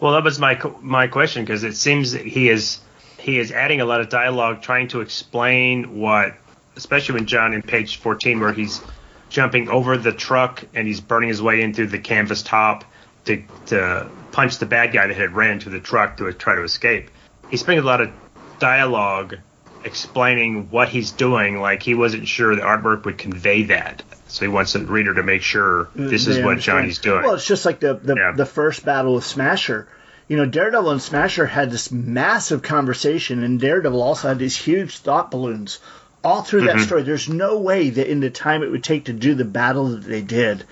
Well, 0.00 0.12
that 0.12 0.24
was 0.24 0.38
my 0.38 0.60
my 0.80 1.08
question 1.08 1.44
because 1.44 1.64
it 1.64 1.74
seems 1.76 2.12
that 2.12 2.24
he 2.24 2.48
is 2.48 2.80
he 3.18 3.38
is 3.38 3.50
adding 3.50 3.80
a 3.80 3.84
lot 3.84 4.00
of 4.00 4.08
dialogue, 4.08 4.62
trying 4.62 4.88
to 4.88 5.00
explain 5.00 5.98
what, 5.98 6.34
especially 6.76 7.16
when 7.16 7.26
John 7.26 7.52
in 7.52 7.62
page 7.62 7.96
fourteen, 7.96 8.40
where 8.40 8.52
he's 8.52 8.80
jumping 9.28 9.68
over 9.68 9.98
the 9.98 10.12
truck 10.12 10.64
and 10.74 10.86
he's 10.86 11.00
burning 11.00 11.28
his 11.28 11.42
way 11.42 11.60
in 11.60 11.74
through 11.74 11.88
the 11.88 11.98
canvas 11.98 12.42
top 12.42 12.84
to 13.24 13.42
to 13.66 14.08
punch 14.32 14.58
the 14.58 14.66
bad 14.66 14.92
guy 14.92 15.06
that 15.06 15.16
had 15.16 15.34
ran 15.34 15.52
into 15.52 15.70
the 15.70 15.80
truck 15.80 16.16
to 16.18 16.32
try 16.32 16.54
to 16.54 16.62
escape. 16.62 17.10
He's 17.50 17.60
spending 17.60 17.82
a 17.82 17.86
lot 17.86 18.00
of 18.00 18.10
dialogue 18.58 19.38
explaining 19.84 20.70
what 20.70 20.88
he's 20.88 21.10
doing, 21.10 21.60
like 21.60 21.82
he 21.82 21.94
wasn't 21.94 22.28
sure 22.28 22.54
the 22.54 22.62
artwork 22.62 23.04
would 23.04 23.18
convey 23.18 23.64
that. 23.64 24.02
So 24.28 24.44
he 24.44 24.48
wants 24.48 24.74
the 24.74 24.80
reader 24.80 25.14
to 25.14 25.22
make 25.22 25.42
sure 25.42 25.88
this 25.94 26.26
is 26.26 26.36
They 26.36 26.42
what 26.44 26.50
understand. 26.52 26.82
Johnny's 26.82 26.98
doing. 26.98 27.22
Well, 27.24 27.34
it's 27.34 27.46
just 27.46 27.64
like 27.64 27.80
the 27.80 27.94
the, 27.94 28.14
Yeah. 28.14 28.32
the 28.32 28.46
first 28.46 28.84
battle 28.84 29.16
of 29.16 29.24
Smasher. 29.24 29.88
You 30.28 30.36
know, 30.36 30.44
Daredevil 30.44 30.90
and 30.90 31.00
Smasher 31.02 31.46
had 31.46 31.70
this 31.70 31.90
massive 31.90 32.60
conversation, 32.62 33.42
and 33.42 33.58
Daredevil 33.58 34.02
also 34.02 34.28
had 34.28 34.38
these 34.38 34.56
huge 34.56 34.98
thought 34.98 35.30
balloons 35.30 35.78
all 36.22 36.42
through 36.42 36.62
Mm-hmm. 36.64 36.78
that 36.78 36.84
story. 36.84 37.02
There's 37.02 37.28
no 37.28 37.58
way 37.58 37.88
that 37.90 38.10
in 38.10 38.20
the 38.20 38.28
time 38.28 38.62
it 38.62 38.70
would 38.70 38.84
take 38.84 39.06
to 39.06 39.14
do 39.14 39.34
the 39.34 39.46
battle 39.46 39.88
that 39.90 40.04
they 40.04 40.20
did, 40.20 40.64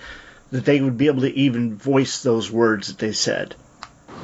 that 0.51 0.63
they 0.65 0.79
would 0.79 0.97
be 0.97 1.07
able 1.07 1.21
to 1.21 1.33
even 1.33 1.75
voice 1.75 2.21
those 2.21 2.51
words 2.51 2.89
that 2.89 2.99
they 2.99 3.13
said. 3.13 3.55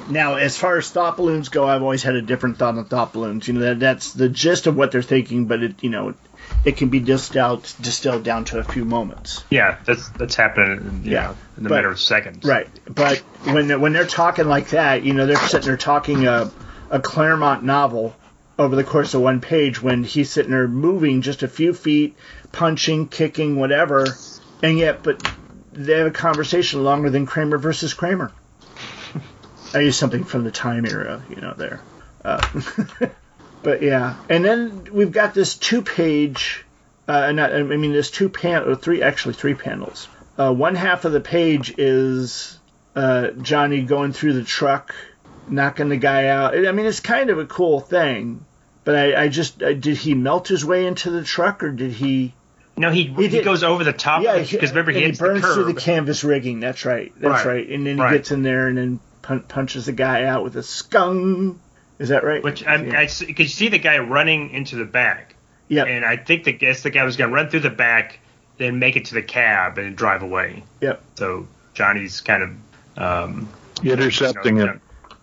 Now, 0.10 0.36
as 0.36 0.58
far 0.58 0.78
as 0.78 0.90
thought 0.90 1.18
balloons 1.18 1.50
go, 1.50 1.66
I've 1.68 1.82
always 1.82 2.04
had 2.04 2.16
a 2.16 2.22
different 2.22 2.58
thought 2.58 2.78
on 2.78 2.86
thought 2.86 3.14
balloons. 3.14 3.48
You 3.48 3.56
know, 3.56 3.62
that 3.62 3.80
that's 3.80 4.14
the 4.14 4.30
gist 4.30 4.68
of 4.68 4.76
what 4.76 4.92
they're 4.92 5.02
thinking, 5.02 5.46
but 5.46 5.64
it, 5.64 5.84
you 5.84 5.90
know, 5.90 6.14
it 6.66 6.78
can 6.78 6.90
be 6.90 7.00
distilled 7.00 7.64
distilled 7.82 8.24
down 8.24 8.46
to 8.46 8.60
a 8.60 8.64
few 8.64 8.86
moments. 8.86 9.44
Yeah, 9.50 9.78
that's 9.86 10.10
that's 10.10 10.36
happening. 10.36 10.78
In, 10.78 11.04
Yeah, 11.04 11.12
yeah, 11.12 11.36
in 11.58 11.66
a 11.66 11.70
but- 11.70 11.76
matter 11.76 11.90
of 11.92 12.00
seconds. 12.00 12.46
Right, 12.46 12.68
but 12.88 13.18
when 13.44 13.68
they're, 13.68 13.80
when 13.80 13.94
they're 13.94 14.06
talking 14.06 14.48
like 14.48 14.70
that, 14.70 15.04
you 15.04 15.14
know, 15.14 15.26
they're 15.26 15.36
sitting 15.36 15.68
there 15.68 15.78
talking 15.78 16.26
a, 16.28 16.52
a 16.90 17.00
Claremont 17.00 17.64
novel 17.64 18.16
over 18.60 18.76
the 18.76 18.84
course 18.84 19.14
of 19.14 19.22
one 19.22 19.42
page. 19.42 19.82
When 19.82 20.04
he's 20.04 20.30
sitting 20.32 20.52
there 20.52 20.68
moving 20.68 21.22
just 21.22 21.44
a 21.44 21.48
few 21.48 21.74
feet, 21.74 22.16
punching, 22.52 23.08
kicking, 23.10 23.56
whatever, 23.58 24.06
and 24.62 24.78
yet, 24.78 25.04
but 25.04 25.22
they 25.74 25.98
have 25.98 26.08
a 26.08 26.12
conversation 26.12 26.84
longer 26.84 27.10
than 27.10 27.26
Kramer 27.26 27.58
versus 27.58 27.94
Kramer. 27.94 28.32
I 29.74 29.80
use 29.80 29.98
something 29.98 30.24
from 30.24 30.44
the 30.44 30.52
time 30.52 30.86
era, 30.86 31.24
you 31.32 31.38
know, 31.38 31.54
there. 31.58 31.82
Uh, 32.24 32.40
But 33.64 33.82
yeah, 33.82 34.16
and 34.30 34.44
then 34.44 34.88
we've 34.92 35.12
got 35.12 35.34
this 35.34 35.56
two-page, 35.56 36.66
uh, 37.08 37.32
not, 37.32 37.54
I 37.56 37.64
mean, 37.64 37.94
this 37.94 38.12
two 38.12 38.30
pan 38.30 38.64
or 38.64 38.76
three, 38.76 39.02
actually 39.02 39.36
three 39.36 39.54
panels. 39.56 40.08
Uh, 40.38 40.54
one 40.54 40.76
half 40.76 41.06
of 41.06 41.12
the 41.14 41.22
page 41.22 41.74
is 41.78 42.60
uh, 42.96 43.30
Johnny 43.42 43.84
going 43.84 44.12
through 44.14 44.34
the 44.34 44.44
truck, 44.44 44.94
knocking 45.48 45.90
the 45.90 45.98
guy 45.98 46.28
out. 46.28 46.58
I 46.58 46.72
mean, 46.74 46.86
it's 46.86 47.00
kind 47.00 47.30
of 47.30 47.40
a 47.40 47.46
cool 47.46 47.80
thing. 47.80 48.46
But 48.84 48.96
I, 48.96 49.24
I 49.24 49.28
just 49.30 49.64
uh, 49.64 49.74
did 49.74 49.96
he 49.96 50.14
melt 50.14 50.50
his 50.50 50.66
way 50.66 50.86
into 50.86 51.10
the 51.10 51.24
truck 51.24 51.64
or 51.64 51.72
did 51.72 51.94
he? 51.94 52.34
No, 52.76 52.92
he 52.92 53.04
he, 53.06 53.28
did- 53.30 53.46
goes 53.46 53.64
over 53.64 53.86
the 53.86 53.94
top 53.94 54.24
Yeah, 54.24 54.40
because 54.40 54.72
remember 54.72 54.92
he 54.92 55.06
he 55.06 55.12
burns 55.14 55.42
the 55.42 55.54
through 55.54 55.72
the 55.72 55.80
canvas 55.80 56.26
rigging. 56.26 56.60
That's 56.60 56.84
right. 56.84 57.14
That's 57.18 57.46
right. 57.46 57.54
Right. 57.56 57.70
And 57.70 57.88
then 57.88 57.96
he 57.96 58.02
Right. 58.04 58.14
gets 58.18 58.32
in 58.32 58.44
there 58.44 58.68
and 58.68 58.78
then 58.78 59.00
pun- 59.22 59.44
punches 59.44 59.86
the 59.86 59.94
guy 59.94 60.26
out 60.26 60.44
with 60.44 60.58
a 60.58 60.64
skung. 60.64 61.60
Is 62.00 62.10
that 62.10 62.24
right? 62.24 62.44
which 62.44 62.66
I'm, 62.66 62.88
yeah. 62.92 63.00
I 63.00 63.04
s- 63.04 63.22
you 63.22 63.34
could 63.34 63.50
see 63.50 63.70
the 63.70 63.78
guy 63.80 64.00
running 64.00 64.50
into 64.52 64.76
the 64.76 64.86
back, 64.86 65.36
Yeah. 65.68 65.86
and 65.86 66.04
I 66.04 66.18
think 66.18 66.44
the 66.44 66.52
guess 66.54 66.84
the 66.84 66.90
guy 66.90 67.04
was 67.04 67.18
going 67.18 67.30
to 67.30 67.36
run 67.36 67.50
through 67.50 67.62
the 67.62 67.70
back, 67.70 68.20
then 68.58 68.80
make 68.80 68.96
it 68.96 69.06
to 69.06 69.14
the 69.14 69.22
cab 69.22 69.78
and 69.78 69.96
drive 69.96 70.24
away. 70.24 70.64
Yep. 70.82 71.02
So 71.16 71.48
Johnny's 71.74 72.22
kind 72.22 72.44
of 72.44 72.50
um, 72.98 73.50
Intercepting 73.84 74.58
you 74.58 74.66
know, 74.66 74.72
it. 74.74 74.80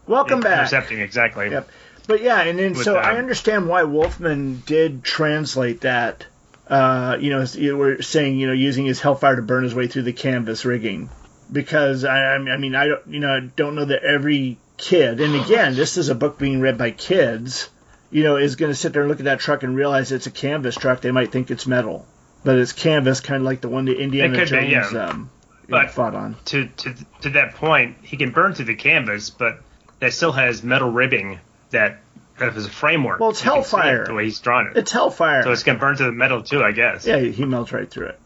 Welcome 0.06 0.40
back. 0.40 0.58
Intercepting 0.58 1.00
exactly. 1.00 1.50
Yep. 1.50 1.68
But 2.06 2.22
yeah, 2.22 2.40
and 2.42 2.58
then 2.58 2.72
With, 2.72 2.82
so 2.82 2.96
I 2.96 3.10
um, 3.12 3.16
understand 3.18 3.68
why 3.68 3.84
Wolfman 3.84 4.62
did 4.66 5.04
translate 5.04 5.82
that. 5.82 6.26
Uh, 6.66 7.16
you 7.20 7.30
know, 7.30 7.44
you 7.54 7.76
were 7.76 8.02
saying 8.02 8.38
you 8.38 8.46
know 8.46 8.52
using 8.52 8.86
his 8.86 9.00
hellfire 9.00 9.36
to 9.36 9.42
burn 9.42 9.64
his 9.64 9.74
way 9.74 9.86
through 9.86 10.02
the 10.02 10.12
canvas 10.12 10.64
rigging, 10.64 11.08
because 11.50 12.04
I, 12.04 12.34
I 12.34 12.56
mean 12.56 12.74
I 12.74 12.86
don't 12.86 13.06
you 13.08 13.20
know 13.20 13.36
I 13.36 13.40
don't 13.40 13.74
know 13.74 13.84
that 13.84 14.02
every 14.02 14.58
kid, 14.80 15.20
and 15.20 15.34
again 15.34 15.74
this 15.74 15.96
is 15.96 16.08
a 16.08 16.14
book 16.14 16.38
being 16.38 16.60
read 16.60 16.78
by 16.78 16.90
kids, 16.90 17.68
you 18.10 18.24
know, 18.24 18.36
is 18.36 18.56
going 18.56 18.70
to 18.72 18.76
sit 18.76 18.92
there 18.92 19.02
and 19.02 19.08
look 19.10 19.20
at 19.20 19.26
that 19.26 19.40
truck 19.40 19.62
and 19.62 19.76
realize 19.76 20.10
it's 20.12 20.26
a 20.26 20.30
canvas 20.30 20.74
truck. 20.74 21.00
They 21.00 21.10
might 21.12 21.30
think 21.32 21.50
it's 21.50 21.66
metal, 21.66 22.06
but 22.44 22.58
it's 22.58 22.72
canvas, 22.72 23.20
kind 23.20 23.38
of 23.42 23.44
like 23.44 23.60
the 23.60 23.68
one 23.68 23.84
that 23.84 23.98
Indiana 24.00 24.34
could 24.38 24.50
be, 24.50 24.70
Jones 24.70 24.92
yeah. 24.92 25.06
um, 25.06 25.30
But- 25.68 25.90
fought 25.90 26.14
on. 26.14 26.36
To 26.46 26.66
to 26.66 26.94
to 27.22 27.30
that 27.30 27.54
point, 27.54 27.98
he 28.02 28.16
can 28.16 28.30
burn 28.30 28.54
through 28.54 28.66
the 28.66 28.74
canvas, 28.74 29.30
but 29.30 29.60
that 30.00 30.12
still 30.12 30.32
has 30.32 30.62
metal 30.62 30.90
ribbing 30.90 31.38
that 31.70 32.00
is 32.40 32.66
a 32.66 32.70
framework. 32.70 33.20
Well, 33.20 33.30
it's 33.30 33.40
see 33.40 33.48
it 33.48 33.52
hellfire. 33.52 34.06
the 34.06 34.14
way 34.14 34.24
he's 34.24 34.40
drawn 34.40 34.68
it. 34.68 34.76
It's 34.76 34.90
hellfire. 34.92 35.42
so 35.42 35.52
it's 35.52 35.62
going 35.62 35.76
to 35.76 35.80
burn 35.80 35.96
through 35.96 36.06
the 36.06 36.12
metal 36.12 36.42
too, 36.42 36.62
I 36.62 36.72
guess. 36.72 37.06
yeah, 37.06 37.18
he 37.18 37.44
melts 37.44 37.72
right 37.72 37.88
through 37.90 38.06
it. 38.08 38.20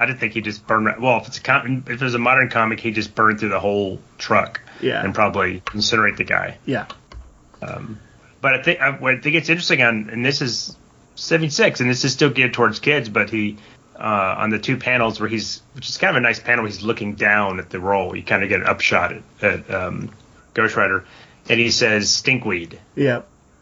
I 0.00 0.06
didn't 0.06 0.18
think 0.18 0.32
he 0.32 0.40
just 0.40 0.66
burned. 0.66 1.00
Well, 1.00 1.18
if 1.18 1.28
it's 1.28 1.38
a 1.38 1.42
com- 1.42 1.84
if 1.86 2.00
it 2.00 2.04
was 2.04 2.14
a 2.14 2.18
modern 2.18 2.48
comic, 2.48 2.80
he 2.80 2.90
just 2.90 3.14
burned 3.14 3.38
through 3.38 3.50
the 3.50 3.60
whole 3.60 4.00
truck. 4.18 4.60
Yeah. 4.80 5.04
And 5.04 5.14
probably 5.14 5.60
incinerate 5.66 6.16
the 6.16 6.24
guy. 6.24 6.58
Yeah. 6.64 6.86
But 8.40 8.54
I 8.54 8.62
think 8.62 8.80
I, 8.80 8.90
what 8.90 9.14
I 9.14 9.20
think 9.20 9.36
it's 9.36 9.50
interesting 9.50 9.82
on, 9.82 10.10
and 10.10 10.24
this 10.24 10.40
is 10.40 10.76
seventy 11.14 11.50
six, 11.50 11.80
and 11.80 11.88
this 11.88 12.04
is 12.04 12.12
still 12.12 12.30
geared 12.30 12.54
towards 12.54 12.80
kids, 12.80 13.08
but 13.08 13.30
he. 13.30 13.58
Uh, 13.94 14.34
on 14.38 14.48
the 14.48 14.58
two 14.58 14.78
panels 14.78 15.20
where 15.20 15.28
he's, 15.28 15.60
which 15.74 15.86
is 15.86 15.98
kind 15.98 16.16
of 16.16 16.22
a 16.22 16.22
nice 16.22 16.40
panel, 16.40 16.64
he's 16.64 16.80
looking 16.80 17.16
down 17.16 17.58
at 17.60 17.68
the 17.68 17.78
roll. 17.78 18.16
You 18.16 18.22
kind 18.22 18.42
of 18.42 18.48
get 18.48 18.62
an 18.62 18.66
upshot 18.66 19.12
at, 19.12 19.22
at 19.42 19.70
um, 19.70 20.10
Ghost 20.54 20.74
Rider, 20.74 21.04
and 21.50 21.60
he 21.60 21.70
says 21.70 22.08
stinkweed. 22.08 22.78
Yeah. 22.96 23.20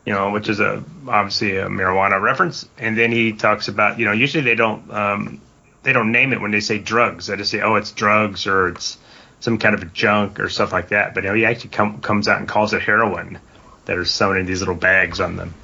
you 0.09 0.15
know, 0.15 0.31
which 0.31 0.49
is 0.49 0.59
a 0.59 0.83
obviously 1.07 1.59
a 1.59 1.67
marijuana 1.67 2.19
reference. 2.19 2.67
And 2.79 2.97
then 2.97 3.13
he 3.13 3.35
talks 3.35 3.69
about, 3.69 3.99
you 3.99 4.07
know, 4.07 4.13
usually 4.13 4.43
they 4.43 4.55
don't 4.55 4.91
um, 4.91 5.41
they 5.89 5.95
don't 5.95 6.13
name 6.13 6.35
it 6.35 6.41
when 6.43 6.51
they 6.51 6.61
say 6.61 6.79
drugs. 6.79 7.29
They 7.29 7.37
just 7.37 7.51
say, 7.51 7.63
oh, 7.63 7.77
it's 7.77 7.93
drugs 7.93 8.47
or 8.47 8.69
it's 8.69 8.99
some 9.41 9.57
kind 9.57 9.75
of 9.75 9.95
junk 9.95 10.39
or 10.39 10.51
stuff 10.51 10.71
like 10.71 10.91
that. 10.91 11.15
But 11.15 11.25
you 11.25 11.31
know, 11.31 11.35
he 11.35 11.47
actually 11.47 11.71
com- 11.71 12.03
comes 12.03 12.29
out 12.29 12.41
and 12.41 12.47
calls 12.47 12.75
it 12.75 12.83
heroin 12.83 13.39
that 13.87 13.97
are 13.97 14.05
sewn 14.05 14.37
in 14.37 14.45
these 14.45 14.61
little 14.61 14.75
bags 14.75 15.19
on 15.19 15.37
them. 15.37 15.55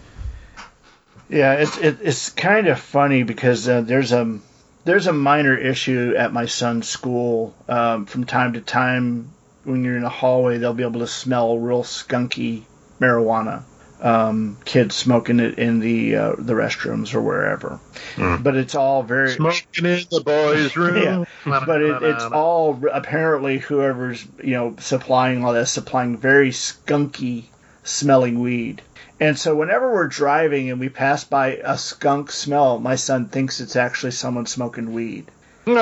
Yeah, 1.29 1.53
it's 1.55 1.77
it, 1.77 1.99
it's 2.01 2.31
kind 2.31 2.69
of 2.69 2.81
funny 2.81 3.23
because 3.23 3.69
uh, 3.69 3.83
there's 3.83 4.13
a 4.13 4.39
there's 4.87 5.09
a 5.09 5.13
minor 5.13 5.55
issue 5.55 6.15
at 6.17 6.33
my 6.33 6.47
son's 6.47 6.89
school. 6.89 7.55
Um, 7.69 8.07
from 8.07 8.25
time 8.25 8.55
to 8.55 8.63
time, 8.63 9.31
when 9.65 9.85
you're 9.85 9.99
in 9.99 10.05
a 10.05 10.09
hallway, 10.09 10.57
they'll 10.57 10.73
be 10.73 10.85
able 10.85 11.01
to 11.01 11.07
smell 11.07 11.59
real 11.59 11.83
skunky 11.83 12.63
marijuana. 12.99 13.65
Um, 14.05 14.59
kids 14.67 14.95
smoking 14.95 15.41
it 15.41 15.59
in 15.59 15.81
the 15.81 16.15
uh, 16.17 16.35
the 16.37 16.53
restrooms 16.53 17.15
or 17.15 17.23
wherever. 17.23 17.81
But 18.17 18.55
it's 18.55 18.75
all 18.75 19.03
very 19.03 19.31
Smoking 19.31 19.87
in 19.87 20.05
the 20.11 20.21
boys' 20.21 20.77
room. 20.77 21.27
but 21.47 21.81
it, 21.81 22.03
it's 22.03 22.25
all 22.25 22.79
apparently 22.93 23.59
whoever's 23.59 24.25
you 24.43 24.53
know 24.53 24.77
supplying 24.79 25.43
all 25.43 25.55
that 25.55 25.69
supplying 25.69 26.19
very 26.19 26.51
skunky 26.51 27.45
smelling 27.83 28.41
weed. 28.41 28.83
And 29.21 29.39
so 29.39 29.57
whenever 29.57 29.91
we're 29.93 30.09
driving 30.09 30.71
and 30.71 30.79
we 30.79 30.91
pass 30.91 31.25
by 31.25 31.57
a 31.65 31.79
skunk 31.79 32.31
smell, 32.31 32.79
my 32.79 32.97
son 32.97 33.29
thinks 33.29 33.61
it's 33.61 33.77
actually 33.77 34.13
someone 34.13 34.45
smoking 34.45 34.93
weed. 34.93 35.31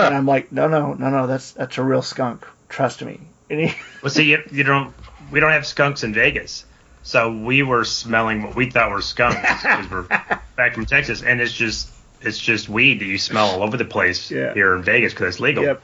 And 0.07 0.15
I'm 0.15 0.27
like, 0.27 0.53
no, 0.53 0.69
no, 0.69 0.95
no, 0.95 1.11
no, 1.11 1.27
that's 1.27 1.53
that's 1.53 1.77
a 1.77 1.83
real 1.83 2.03
skunk. 2.03 2.47
Trust 2.69 3.03
me. 3.03 3.21
And 3.51 3.61
he, 3.69 3.75
Well, 4.01 4.11
see, 4.11 4.31
you, 4.31 4.43
you 4.53 4.63
don't 4.63 4.95
we 5.33 5.41
don't 5.41 5.51
have 5.51 5.67
skunks 5.67 6.05
in 6.05 6.15
Vegas, 6.15 6.65
so 7.03 7.33
we 7.33 7.63
were 7.63 7.85
smelling 7.85 8.43
what 8.43 8.55
we 8.55 8.71
thought 8.71 8.91
were 8.91 9.03
skunks 9.03 9.37
because 9.41 9.91
we're 9.91 10.03
back 10.57 10.75
from 10.75 10.87
Texas, 10.87 11.23
and 11.23 11.41
it's 11.41 11.53
just 11.53 11.91
it's 12.21 12.39
just 12.39 12.69
weed 12.69 13.01
that 13.01 13.07
you 13.07 13.19
smell 13.19 13.47
all 13.47 13.63
over 13.63 13.77
the 13.77 13.85
place 13.85 14.31
Yeah. 14.31 14.55
here 14.55 14.75
in 14.77 14.83
Vegas 14.83 15.13
because 15.13 15.35
it's 15.35 15.41
legal. 15.41 15.65
Yep. 15.65 15.83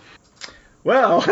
Well, 0.85 1.25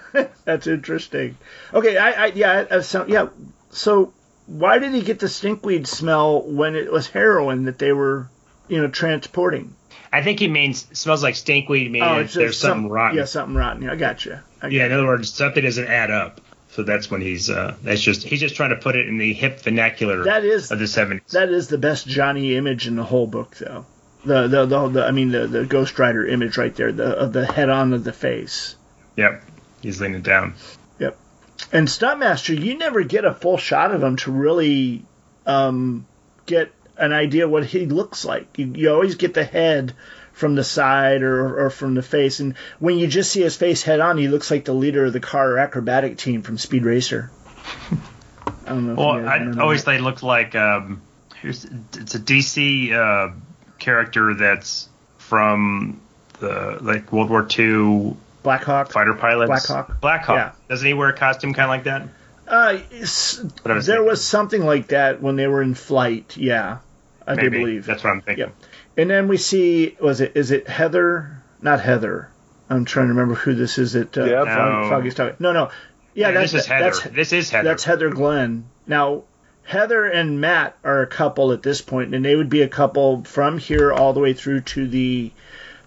that's 0.44 0.66
interesting. 0.66 1.36
Okay, 1.72 1.96
I, 1.96 2.10
I 2.10 2.26
yeah, 2.26 2.52
I, 2.70 2.74
uh, 2.76 2.82
so, 2.82 3.06
yeah. 3.06 3.28
So 3.70 4.12
why 4.46 4.78
did 4.78 4.92
he 4.92 5.02
get 5.02 5.20
the 5.20 5.26
stinkweed 5.26 5.86
smell 5.86 6.42
when 6.42 6.74
it 6.74 6.90
was 6.90 7.06
heroin 7.06 7.64
that 7.66 7.78
they 7.78 7.92
were, 7.92 8.28
you 8.66 8.80
know, 8.82 8.88
transporting? 8.88 9.74
I 10.12 10.22
think 10.22 10.40
he 10.40 10.48
means 10.48 10.86
smells 10.98 11.22
like 11.22 11.34
stinkweed. 11.36 11.90
Meaning 11.90 12.02
Oh, 12.02 12.24
there's 12.24 12.58
something 12.58 12.84
some- 12.84 12.88
rotten. 12.88 13.18
Yeah, 13.18 13.24
something 13.26 13.54
rotten. 13.54 13.88
I 13.88 13.94
got 13.96 14.24
you. 14.24 14.38
I 14.60 14.68
Yeah, 14.68 14.86
in 14.86 14.92
other 14.92 15.06
words, 15.06 15.32
something 15.32 15.62
doesn't 15.62 15.86
add 15.86 16.10
up. 16.10 16.40
So 16.78 16.84
that's 16.84 17.10
when 17.10 17.20
he's 17.20 17.50
uh, 17.50 17.74
that's 17.82 18.00
just 18.00 18.22
he's 18.22 18.38
just 18.38 18.54
trying 18.54 18.70
to 18.70 18.76
put 18.76 18.94
it 18.94 19.08
in 19.08 19.18
the 19.18 19.32
hip 19.32 19.58
vernacular 19.62 20.22
That 20.22 20.44
is 20.44 20.70
of 20.70 20.78
the 20.78 20.86
seventies. 20.86 21.32
that 21.32 21.48
is 21.48 21.66
the 21.66 21.76
best 21.76 22.06
Johnny 22.06 22.54
image 22.54 22.86
in 22.86 22.94
the 22.94 23.02
whole 23.02 23.26
book, 23.26 23.56
though. 23.56 23.84
The 24.24 24.46
the 24.46 24.64
the, 24.64 24.88
the 24.88 25.04
I 25.04 25.10
mean 25.10 25.32
the 25.32 25.48
the 25.48 25.66
Ghost 25.66 25.98
Rider 25.98 26.24
image 26.24 26.56
right 26.56 26.72
there, 26.76 26.92
the 26.92 27.18
of 27.18 27.32
the 27.32 27.44
head 27.44 27.68
on 27.68 27.94
of 27.94 28.04
the 28.04 28.12
face. 28.12 28.76
Yep, 29.16 29.42
he's 29.82 30.00
leaning 30.00 30.22
down. 30.22 30.54
Yep. 31.00 31.18
And 31.72 31.88
Stuntmaster, 31.88 32.56
you 32.56 32.78
never 32.78 33.02
get 33.02 33.24
a 33.24 33.34
full 33.34 33.58
shot 33.58 33.92
of 33.92 34.00
him 34.00 34.14
to 34.18 34.30
really 34.30 35.04
um, 35.46 36.06
get 36.46 36.70
an 36.96 37.12
idea 37.12 37.48
what 37.48 37.64
he 37.66 37.86
looks 37.86 38.24
like. 38.24 38.56
You, 38.56 38.66
you 38.66 38.92
always 38.92 39.16
get 39.16 39.34
the 39.34 39.42
head 39.42 39.94
from 40.38 40.54
the 40.54 40.62
side 40.64 41.22
or, 41.22 41.66
or 41.66 41.70
from 41.70 41.94
the 41.94 42.02
face, 42.02 42.38
and 42.40 42.54
when 42.78 42.96
you 42.98 43.06
just 43.08 43.32
see 43.32 43.42
his 43.42 43.56
face 43.56 43.82
head 43.82 44.00
on, 44.00 44.16
he 44.18 44.28
looks 44.28 44.50
like 44.50 44.64
the 44.64 44.72
leader 44.72 45.04
of 45.06 45.12
the 45.12 45.20
car 45.20 45.58
acrobatic 45.58 46.16
team 46.16 46.42
from 46.42 46.56
Speed 46.58 46.84
Racer. 46.84 47.30
I 48.66 48.68
don't 48.70 48.86
know. 48.86 48.94
Well, 48.94 49.28
I 49.28 49.50
always 49.60 49.84
that. 49.84 49.92
they 49.92 49.98
look 49.98 50.22
like 50.22 50.54
um, 50.54 51.02
it's 51.42 51.64
a 52.14 52.18
DC 52.20 52.92
uh, 52.92 53.32
character 53.78 54.34
that's 54.34 54.88
from 55.18 56.00
the 56.40 56.78
like 56.80 57.12
World 57.12 57.30
War 57.30 57.46
II 57.58 58.16
Blackhawk. 58.42 58.92
fighter 58.92 59.14
pilots. 59.14 59.48
Blackhawk? 59.48 60.00
Black 60.00 60.24
Hawk. 60.24 60.36
Yeah. 60.36 60.52
Doesn't 60.68 60.86
he 60.86 60.94
wear 60.94 61.08
a 61.08 61.16
costume 61.16 61.52
kind 61.54 61.64
of 61.64 61.70
like 61.70 61.84
that? 61.84 62.08
Uh, 62.46 62.78
s- 62.92 63.42
What 63.62 63.72
I 63.72 63.74
was 63.74 63.86
there 63.86 63.96
thinking. 63.96 64.08
was 64.10 64.24
something 64.24 64.64
like 64.64 64.88
that 64.88 65.20
when 65.20 65.36
they 65.36 65.46
were 65.46 65.62
in 65.62 65.74
flight. 65.74 66.36
Yeah, 66.36 66.78
I 67.26 67.34
do 67.34 67.50
believe. 67.50 67.84
that's 67.84 68.02
what 68.04 68.10
I'm 68.10 68.20
thinking. 68.22 68.46
Yep. 68.46 68.54
And 68.98 69.08
then 69.08 69.28
we 69.28 69.36
see 69.38 69.96
was 70.00 70.20
it 70.20 70.32
is 70.34 70.50
it 70.50 70.68
Heather? 70.68 71.42
Not 71.62 71.80
Heather. 71.80 72.28
I'm 72.68 72.84
trying 72.84 73.06
to 73.06 73.14
remember 73.14 73.34
who 73.34 73.54
this 73.54 73.78
is. 73.78 73.92
That 73.94 74.16
uh, 74.18 74.24
Yeah, 74.24 74.44
Fog- 74.44 74.82
No. 74.82 74.90
Foggy's 74.90 75.14
talking. 75.14 75.36
No, 75.38 75.52
no. 75.52 75.70
Yeah, 76.14 76.28
Yeah, 76.28 76.32
that's 76.32 76.52
this 76.52 76.62
is 76.62 76.66
Heather. 76.66 76.84
That's, 76.84 77.02
this 77.04 77.32
is 77.32 77.50
Heather. 77.50 77.68
that's 77.68 77.84
Heather 77.84 78.10
Glenn. 78.10 78.66
Now, 78.86 79.22
Heather 79.62 80.04
and 80.04 80.40
Matt 80.40 80.76
are 80.84 81.00
a 81.00 81.06
couple 81.06 81.52
at 81.52 81.62
this 81.62 81.80
point, 81.80 82.14
and 82.14 82.24
they 82.24 82.34
would 82.36 82.50
be 82.50 82.62
a 82.62 82.68
couple 82.68 83.24
from 83.24 83.58
here 83.58 83.92
all 83.92 84.12
the 84.12 84.20
way 84.20 84.32
through 84.34 84.62
to 84.62 84.86
the 84.88 85.30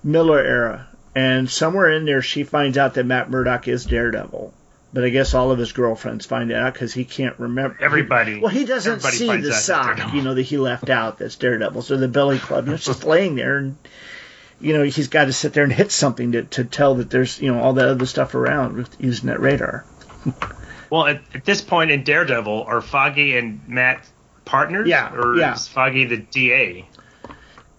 Miller 0.03 0.39
era. 0.39 0.87
And 1.13 1.49
somewhere 1.49 1.89
in 1.91 2.05
there, 2.05 2.21
she 2.21 2.43
finds 2.43 2.77
out 2.77 2.93
that 2.93 3.05
Matt 3.05 3.29
Murdock 3.29 3.67
is 3.67 3.85
Daredevil. 3.85 4.53
But 4.93 5.05
I 5.05 5.09
guess 5.09 5.33
all 5.33 5.51
of 5.51 5.57
his 5.59 5.71
girlfriends 5.71 6.25
find 6.25 6.51
out 6.51 6.73
because 6.73 6.93
he 6.93 7.05
can't 7.05 7.39
remember. 7.39 7.77
Everybody- 7.79 8.39
Well, 8.39 8.49
he 8.49 8.65
doesn't 8.65 8.91
everybody 8.91 9.15
see 9.17 9.37
the 9.37 9.53
sock, 9.53 10.13
you 10.13 10.21
know, 10.21 10.33
that 10.33 10.41
he 10.41 10.57
left 10.57 10.89
out. 10.89 11.17
That's 11.17 11.35
Daredevil. 11.37 11.81
So 11.83 11.95
the 11.97 12.07
Billy 12.09 12.39
Club, 12.39 12.67
know, 12.67 12.73
it's 12.73 12.85
just 12.85 13.05
laying 13.05 13.35
there, 13.35 13.57
and 13.57 13.77
you 14.59 14.73
know, 14.77 14.83
he's 14.83 15.07
got 15.07 15.25
to 15.25 15.33
sit 15.33 15.53
there 15.53 15.63
and 15.63 15.71
hit 15.73 15.91
something 15.91 16.33
to, 16.33 16.43
to 16.43 16.63
tell 16.65 16.95
that 16.95 17.09
there's, 17.09 17.41
you 17.41 17.51
know, 17.53 17.61
all 17.61 17.73
that 17.73 17.87
other 17.87 18.05
stuff 18.05 18.35
around 18.35 18.75
with 18.75 18.95
using 18.99 19.27
that 19.27 19.39
radar. 19.39 19.85
Well, 20.91 21.07
at, 21.07 21.21
at 21.33 21.45
this 21.45 21.61
point 21.61 21.89
in 21.89 22.03
Daredevil, 22.03 22.65
are 22.67 22.81
Foggy 22.81 23.37
and 23.37 23.61
Matt 23.65 24.05
partners? 24.43 24.89
Yeah, 24.89 25.15
Or 25.15 25.37
yeah. 25.37 25.53
is 25.53 25.65
Foggy 25.65 26.03
the 26.03 26.17
DA? 26.17 26.85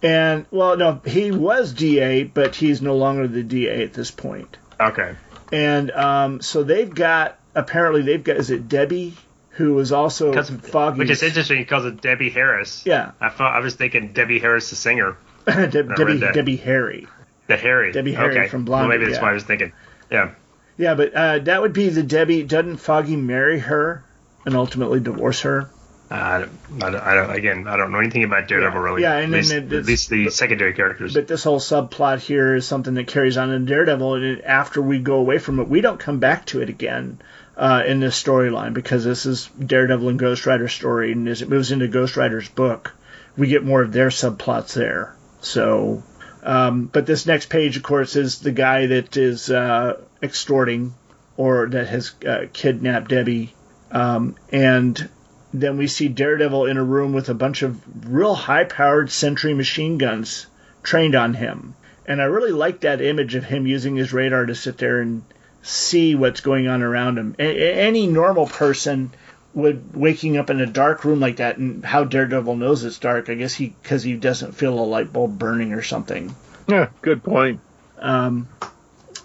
And 0.01 0.47
well, 0.49 0.75
no, 0.77 0.99
he 1.05 1.29
was 1.29 1.73
DA, 1.73 2.23
but 2.23 2.55
he's 2.55 2.81
no 2.81 2.95
longer 2.95 3.27
the 3.27 3.43
DA 3.43 3.83
at 3.83 3.93
this 3.93 4.09
point. 4.09 4.57
Okay. 4.79 5.13
And 5.53 5.91
um, 5.91 6.41
so 6.41 6.63
they've 6.63 6.93
got 6.93 7.37
apparently 7.53 8.01
they've 8.01 8.23
got 8.23 8.37
is 8.37 8.49
it 8.49 8.67
Debbie 8.67 9.13
who 9.51 9.75
was 9.75 9.91
also 9.91 10.33
Foggy. 10.43 10.97
Which 10.97 11.11
is 11.11 11.21
interesting 11.21 11.59
because 11.59 11.85
of 11.85 12.01
Debbie 12.01 12.31
Harris. 12.31 12.83
Yeah, 12.87 13.11
I 13.21 13.29
thought 13.29 13.55
I 13.55 13.59
was 13.59 13.75
thinking 13.75 14.11
Debbie 14.13 14.39
Harris, 14.39 14.71
the 14.71 14.75
singer, 14.75 15.15
De- 15.45 15.67
Debbie. 15.83 16.19
Debbie 16.19 16.55
Harry. 16.57 17.07
the 17.45 17.55
Harry. 17.55 17.91
Debbie 17.91 18.13
Harry 18.13 18.39
okay. 18.39 18.47
from 18.47 18.65
Well, 18.65 18.79
Blondie, 18.79 18.97
maybe 18.97 19.05
that's 19.05 19.17
yeah. 19.17 19.21
what 19.21 19.29
I 19.31 19.33
was 19.35 19.43
thinking. 19.43 19.73
Yeah. 20.09 20.31
Yeah, 20.75 20.95
but 20.95 21.13
uh, 21.13 21.37
that 21.39 21.61
would 21.61 21.73
be 21.73 21.89
the 21.89 22.01
Debbie. 22.01 22.41
Doesn't 22.41 22.77
Foggy 22.77 23.15
marry 23.15 23.59
her 23.59 24.03
and 24.43 24.55
ultimately 24.55 24.99
divorce 24.99 25.41
her? 25.41 25.69
Uh, 26.13 26.45
I, 26.83 26.89
don't, 26.91 26.95
I, 27.01 27.15
don't, 27.15 27.29
Again, 27.31 27.67
I 27.67 27.75
don't 27.75 27.91
know 27.91 27.97
anything 27.97 28.23
about 28.23 28.47
Daredevil 28.47 28.79
really. 28.79 29.01
Yeah, 29.01 29.17
and 29.17 29.33
at 29.33 29.37
least, 29.37 29.51
it- 29.51 29.73
at 29.73 29.85
least 29.85 30.09
the 30.11 30.29
secondary 30.29 30.73
characters. 30.73 31.15
But 31.15 31.27
this 31.27 31.43
whole 31.43 31.59
subplot 31.59 32.19
here 32.19 32.53
is 32.55 32.67
something 32.67 32.93
that 32.93 33.07
carries 33.07 33.35
on 33.37 33.51
in 33.51 33.65
Daredevil, 33.65 34.13
and 34.15 34.23
it- 34.23 34.43
after 34.45 34.79
we 34.79 34.99
go 34.99 35.15
away 35.15 35.39
from 35.39 35.59
it, 35.59 35.67
we 35.67 35.81
don't 35.81 35.99
come 35.99 36.19
back 36.19 36.45
to 36.47 36.61
it 36.61 36.69
again 36.69 37.19
uh, 37.57 37.81
in 37.87 37.99
this 37.99 38.21
storyline 38.21 38.73
because 38.73 39.03
this 39.03 39.25
is 39.25 39.47
Daredevil 39.59 40.07
and 40.09 40.19
Ghost 40.19 40.45
Rider 40.45 40.67
story, 40.67 41.11
and 41.13 41.27
as 41.27 41.41
it 41.41 41.49
moves 41.49 41.71
into 41.71 41.87
Ghost 41.87 42.15
Rider's 42.15 42.47
book, 42.49 42.93
we 43.35 43.47
get 43.47 43.63
more 43.65 43.81
of 43.81 43.91
their 43.91 44.09
subplots 44.09 44.73
there. 44.73 45.15
So, 45.41 46.03
um, 46.43 46.85
but 46.93 47.07
this 47.07 47.25
next 47.25 47.49
page, 47.49 47.75
of 47.75 47.81
course, 47.83 48.15
is 48.15 48.37
the 48.39 48.51
guy 48.51 48.85
that 48.85 49.17
is 49.17 49.49
uh, 49.49 49.99
extorting 50.21 50.93
or 51.37 51.67
that 51.69 51.87
has 51.87 52.13
uh, 52.27 52.45
kidnapped 52.53 53.09
Debbie, 53.09 53.55
um, 53.91 54.35
and 54.51 55.09
then 55.53 55.77
we 55.77 55.87
see 55.87 56.07
Daredevil 56.07 56.65
in 56.65 56.77
a 56.77 56.83
room 56.83 57.13
with 57.13 57.29
a 57.29 57.33
bunch 57.33 57.61
of 57.61 57.79
real 58.11 58.33
high-powered 58.35 59.11
Sentry 59.11 59.53
machine 59.53 59.97
guns 59.97 60.47
trained 60.81 61.15
on 61.15 61.33
him. 61.35 61.75
And 62.05 62.21
I 62.21 62.25
really 62.25 62.51
like 62.51 62.81
that 62.81 63.01
image 63.01 63.35
of 63.35 63.45
him 63.45 63.65
using 63.67 63.95
his 63.95 64.11
radar 64.11 64.45
to 64.45 64.55
sit 64.55 64.77
there 64.77 64.99
and 64.99 65.23
see 65.61 66.15
what's 66.15 66.41
going 66.41 66.67
on 66.67 66.81
around 66.83 67.17
him. 67.17 67.35
A- 67.39 67.43
a- 67.43 67.73
any 67.75 68.07
normal 68.07 68.47
person 68.47 69.11
would 69.53 69.95
waking 69.95 70.35
up 70.35 70.49
in 70.49 70.59
a 70.59 70.65
dark 70.65 71.05
room 71.05 71.19
like 71.19 71.37
that, 71.37 71.57
and 71.57 71.85
how 71.85 72.03
Daredevil 72.03 72.55
knows 72.57 72.83
it's 72.83 72.97
dark. 72.99 73.29
I 73.29 73.35
guess 73.35 73.53
he 73.53 73.75
because 73.81 74.01
he 74.03 74.15
doesn't 74.15 74.53
feel 74.53 74.77
a 74.77 74.81
light 74.83 75.13
bulb 75.13 75.37
burning 75.37 75.73
or 75.73 75.83
something. 75.83 76.35
Yeah, 76.67 76.89
good 77.01 77.23
point. 77.23 77.61
Um, 77.99 78.47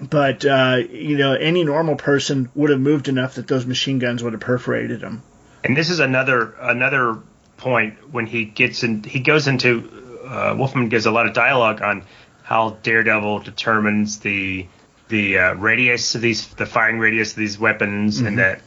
but 0.01 0.45
uh, 0.45 0.83
you 0.91 1.16
know, 1.16 1.33
any 1.33 1.64
normal 1.64 1.97
person 1.97 2.51
would 2.55 2.70
have 2.70 2.79
moved 2.81 3.09
enough 3.09 3.37
that 3.37 3.49
those 3.49 3.64
machine 3.66 3.99
guns 3.99 4.22
would 4.22 4.35
have 4.35 4.43
perforated 4.43 5.01
him. 5.01 5.22
And 5.64 5.76
this 5.76 5.90
is 5.90 5.98
another 6.00 6.54
another 6.61 7.18
point 7.56 8.12
when 8.12 8.26
he 8.26 8.44
gets 8.44 8.82
in. 8.82 9.02
He 9.02 9.20
goes 9.20 9.48
into 9.48 10.22
uh, 10.26 10.54
Wolfman 10.56 10.88
gives 10.88 11.06
a 11.06 11.11
lot 11.11 11.26
of 11.26 11.34
dialogue 11.34 11.82
on 11.82 12.04
how 12.42 12.78
Daredevil 12.82 13.40
determines 13.40 14.20
the 14.20 14.66
the 15.09 15.38
uh, 15.38 15.54
radius 15.54 16.14
of 16.14 16.20
these 16.20 16.46
the 16.54 16.66
firing 16.66 16.98
radius 16.98 17.32
of 17.32 17.38
these 17.38 17.59
weapons, 17.59 18.20
and 18.20 18.38
that 18.38 18.61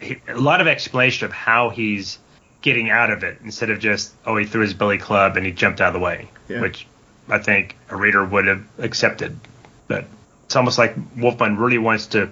he, 0.00 0.18
a 0.28 0.36
lot 0.36 0.60
of 0.60 0.66
explanation 0.66 1.26
of 1.26 1.32
how 1.32 1.70
he's 1.70 2.18
getting 2.60 2.90
out 2.90 3.10
of 3.10 3.22
it 3.22 3.38
instead 3.44 3.70
of 3.70 3.78
just 3.78 4.12
oh 4.26 4.36
he 4.36 4.44
threw 4.44 4.62
his 4.62 4.74
billy 4.74 4.98
club 4.98 5.36
and 5.36 5.46
he 5.46 5.52
jumped 5.52 5.80
out 5.80 5.88
of 5.88 5.94
the 5.94 6.00
way, 6.00 6.28
Yeah. 6.48 6.60
which 6.60 6.86
I 7.28 7.38
think 7.38 7.76
a 7.88 7.96
reader 7.96 8.24
would 8.24 8.46
have 8.46 8.64
accepted. 8.78 9.38
But 9.86 10.04
it's 10.44 10.56
almost 10.56 10.78
like 10.78 10.94
Wolfman 11.16 11.56
really 11.56 11.78
wants 11.78 12.08
to 12.08 12.30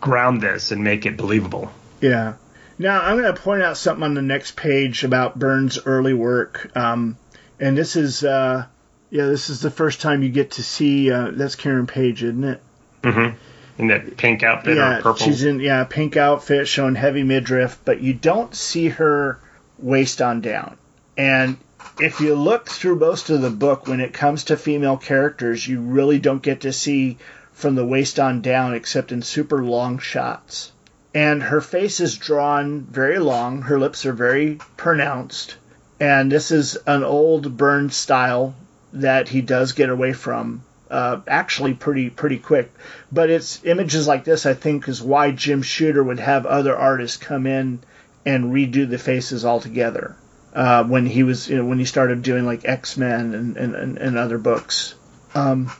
ground 0.00 0.40
this 0.40 0.70
and 0.70 0.82
make 0.84 1.06
it 1.06 1.16
believable. 1.16 1.70
Yeah. 2.00 2.34
Now 2.78 3.00
I'm 3.02 3.20
going 3.20 3.32
to 3.32 3.40
point 3.40 3.62
out 3.62 3.76
something 3.76 4.02
on 4.02 4.14
the 4.14 4.22
next 4.22 4.56
page 4.56 5.04
about 5.04 5.38
Byrne's 5.38 5.78
early 5.86 6.14
work, 6.14 6.76
um, 6.76 7.16
and 7.60 7.78
this 7.78 7.96
is 7.96 8.24
uh, 8.24 8.66
yeah, 9.10 9.26
this 9.26 9.48
is 9.48 9.60
the 9.60 9.70
first 9.70 10.00
time 10.00 10.22
you 10.22 10.28
get 10.28 10.52
to 10.52 10.62
see 10.62 11.10
uh, 11.10 11.30
that's 11.32 11.54
Karen 11.54 11.86
Page, 11.86 12.24
isn't 12.24 12.44
it? 12.44 12.60
Mm-hmm. 13.02 13.36
In 13.76 13.88
that 13.88 14.16
pink 14.16 14.42
outfit 14.42 14.76
yeah, 14.76 14.98
or 14.98 15.02
purple. 15.02 15.26
she's 15.26 15.44
in 15.44 15.60
yeah 15.60 15.84
pink 15.84 16.16
outfit 16.16 16.66
showing 16.66 16.94
heavy 16.94 17.22
midriff, 17.22 17.78
but 17.84 18.00
you 18.00 18.14
don't 18.14 18.54
see 18.54 18.88
her 18.88 19.38
waist 19.78 20.20
on 20.20 20.40
down. 20.40 20.78
And 21.16 21.58
if 22.00 22.20
you 22.20 22.34
look 22.34 22.68
through 22.68 22.96
most 22.96 23.30
of 23.30 23.40
the 23.40 23.50
book, 23.50 23.86
when 23.86 24.00
it 24.00 24.12
comes 24.12 24.44
to 24.44 24.56
female 24.56 24.96
characters, 24.96 25.66
you 25.66 25.80
really 25.80 26.18
don't 26.18 26.42
get 26.42 26.62
to 26.62 26.72
see 26.72 27.18
from 27.52 27.76
the 27.76 27.86
waist 27.86 28.18
on 28.18 28.42
down 28.42 28.74
except 28.74 29.12
in 29.12 29.22
super 29.22 29.64
long 29.64 29.98
shots. 29.98 30.72
And 31.14 31.42
her 31.42 31.60
face 31.60 32.00
is 32.00 32.18
drawn 32.18 32.80
very 32.82 33.20
long, 33.20 33.62
her 33.62 33.78
lips 33.78 34.04
are 34.04 34.12
very 34.12 34.58
pronounced, 34.76 35.56
and 36.00 36.30
this 36.30 36.50
is 36.50 36.76
an 36.86 37.04
old 37.04 37.56
Byrne's 37.56 37.96
style 37.96 38.54
that 38.92 39.28
he 39.28 39.40
does 39.40 39.72
get 39.72 39.90
away 39.90 40.12
from 40.12 40.62
uh, 40.90 41.20
actually 41.26 41.74
pretty 41.74 42.10
pretty 42.10 42.38
quick. 42.38 42.72
But 43.10 43.30
it's 43.30 43.64
images 43.64 44.06
like 44.06 44.24
this, 44.24 44.46
I 44.46 44.54
think, 44.54 44.88
is 44.88 45.02
why 45.02 45.30
Jim 45.32 45.62
Shooter 45.62 46.02
would 46.02 46.20
have 46.20 46.46
other 46.46 46.76
artists 46.76 47.16
come 47.16 47.46
in 47.46 47.80
and 48.24 48.52
redo 48.52 48.88
the 48.88 48.98
faces 48.98 49.44
altogether 49.44 50.16
uh, 50.54 50.84
when 50.84 51.06
he 51.06 51.22
was 51.22 51.48
you 51.48 51.56
know, 51.56 51.64
when 51.64 51.78
he 51.78 51.84
started 51.84 52.22
doing 52.22 52.46
like 52.46 52.64
X 52.64 52.96
Men 52.96 53.34
and, 53.34 53.56
and, 53.56 53.74
and, 53.74 53.98
and 53.98 54.18
other 54.18 54.38
books. 54.38 54.94
Um, 55.34 55.70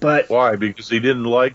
but 0.00 0.28
Why? 0.28 0.56
Because 0.56 0.88
he 0.88 1.00
didn't 1.00 1.24
like 1.24 1.54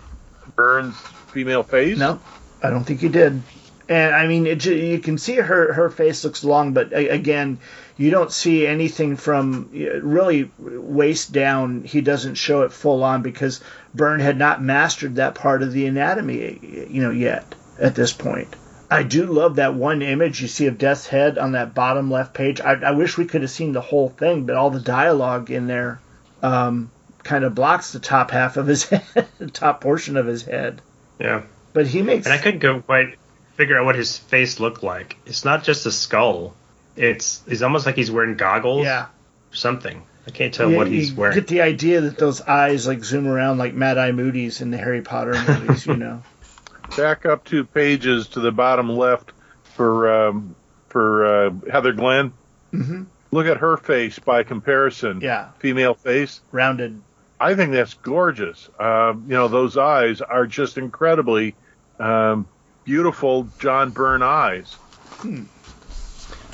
Byrne's 0.56 0.98
female 1.32 1.64
face? 1.64 1.98
no, 1.98 2.20
I 2.62 2.70
don't 2.70 2.84
think 2.84 3.02
he 3.02 3.10
did. 3.10 3.42
And 3.90 4.14
I 4.14 4.28
mean, 4.28 4.48
it, 4.48 4.66
you 4.66 5.00
can 5.00 5.18
see 5.18 5.36
her 5.36 5.74
her 5.74 5.90
face 5.90 6.24
looks 6.24 6.44
long, 6.44 6.74
but 6.74 6.92
again, 6.92 7.60
you 7.96 8.12
don't 8.12 8.32
see 8.32 8.68
anything 8.68 9.16
from 9.16 9.70
really 9.72 10.52
waist 10.58 11.32
down. 11.32 11.84
He 11.84 12.02
doesn't 12.02 12.36
show 12.36 12.64
it 12.64 12.74
full 12.74 13.04
on 13.04 13.22
because 13.22 13.62
Byrne 13.96 14.20
had 14.20 14.38
not 14.38 14.62
mastered 14.62 15.16
that 15.16 15.36
part 15.36 15.64
of 15.64 15.72
the 15.72 15.86
anatomy, 15.88 16.88
you 16.90 17.02
know, 17.02 17.12
yet 17.12 17.56
at 17.80 17.96
this 17.96 18.12
point. 18.12 18.54
I 18.90 19.04
do 19.04 19.26
love 19.26 19.56
that 19.58 19.74
one 19.74 20.02
image 20.02 20.42
you 20.42 20.48
see 20.48 20.68
of 20.68 20.78
Death's 20.78 21.08
head 21.08 21.38
on 21.38 21.54
that 21.54 21.74
bottom 21.74 22.10
left 22.10 22.34
page. 22.34 22.62
I, 22.62 22.74
I 22.74 22.92
wish 22.92 23.18
we 23.18 23.26
could 23.26 23.42
have 23.42 23.52
seen 23.52 23.74
the 23.74 23.82
whole 23.82 24.10
thing, 24.10 24.46
but 24.46 24.56
all 24.56 24.70
the 24.70 24.80
dialogue 24.80 25.52
in 25.52 25.68
there 25.68 26.00
um, 26.42 26.90
kind 27.24 27.44
of 27.44 27.54
blocks 27.54 27.92
the 27.92 28.00
top 28.00 28.32
half 28.32 28.56
of 28.56 28.68
his 28.68 28.84
head, 28.90 29.28
the 29.40 29.48
top 29.48 29.82
portion 29.82 30.18
of 30.18 30.26
his 30.26 30.44
head. 30.44 30.82
yeah. 31.20 31.44
But 31.74 31.88
he 31.88 32.02
makes 32.02 32.26
And 32.26 32.34
I 32.34 32.38
couldn't 32.38 32.60
go 32.60 32.82
quite 32.82 33.18
figure 33.56 33.78
out 33.80 33.86
what 33.86 33.96
his 33.96 34.18
face 34.18 34.60
looked 34.60 34.84
like. 34.84 35.18
It's 35.26 35.46
not 35.46 35.64
just 35.64 35.86
a 35.86 35.92
skull. 35.92 36.56
It's 36.96 37.42
it's 37.48 37.62
almost 37.62 37.86
like 37.86 37.96
he's 37.96 38.10
wearing 38.12 38.36
goggles 38.38 38.86
yeah. 38.86 39.06
or 39.52 39.56
something. 39.56 40.02
I 40.28 40.32
can't 40.32 40.54
tell 40.54 40.70
Yeah, 40.70 40.78
what 40.78 40.88
he's 40.88 41.12
you 41.12 41.16
wearing. 41.16 41.36
get 41.36 41.48
the 41.48 41.62
idea 41.62 42.02
that 42.02 42.18
those 42.18 42.42
eyes 42.42 42.86
like 42.88 43.04
zoom 43.04 43.28
around 43.28 43.60
like 43.60 43.74
Mad 43.74 43.98
Eye 43.98 44.12
Moody's 44.12 44.60
in 44.62 44.72
the 44.72 44.78
Harry 44.78 45.02
Potter 45.02 45.34
movies, 45.48 45.86
you 45.86 45.96
know. 45.96 46.22
Back 46.98 47.26
up 47.26 47.44
two 47.46 47.64
pages 47.66 48.28
to 48.30 48.40
the 48.40 48.52
bottom 48.52 48.90
left 48.90 49.32
for 49.76 50.28
um, 50.28 50.56
for 50.90 51.26
uh, 51.48 51.52
Heather 51.72 51.94
Glenn. 51.94 52.34
hmm 52.72 53.04
Look 53.30 53.46
at 53.46 53.58
her 53.58 53.76
face 53.76 54.18
by 54.20 54.44
comparison. 54.44 55.20
Yeah, 55.22 55.50
Female 55.60 55.94
face. 55.96 56.40
rounded. 56.52 57.02
I 57.40 57.56
think 57.56 57.72
that's 57.72 57.94
gorgeous. 57.96 58.70
Um, 58.80 59.26
you 59.28 59.36
know, 59.36 59.48
those 59.48 59.78
eyes 59.78 60.22
are 60.22 60.48
just 60.48 60.78
incredibly 60.78 61.56
um, 62.00 62.48
beautiful 62.84 63.48
John 63.60 63.92
Byrne 63.92 64.24
eyes. 64.24 64.76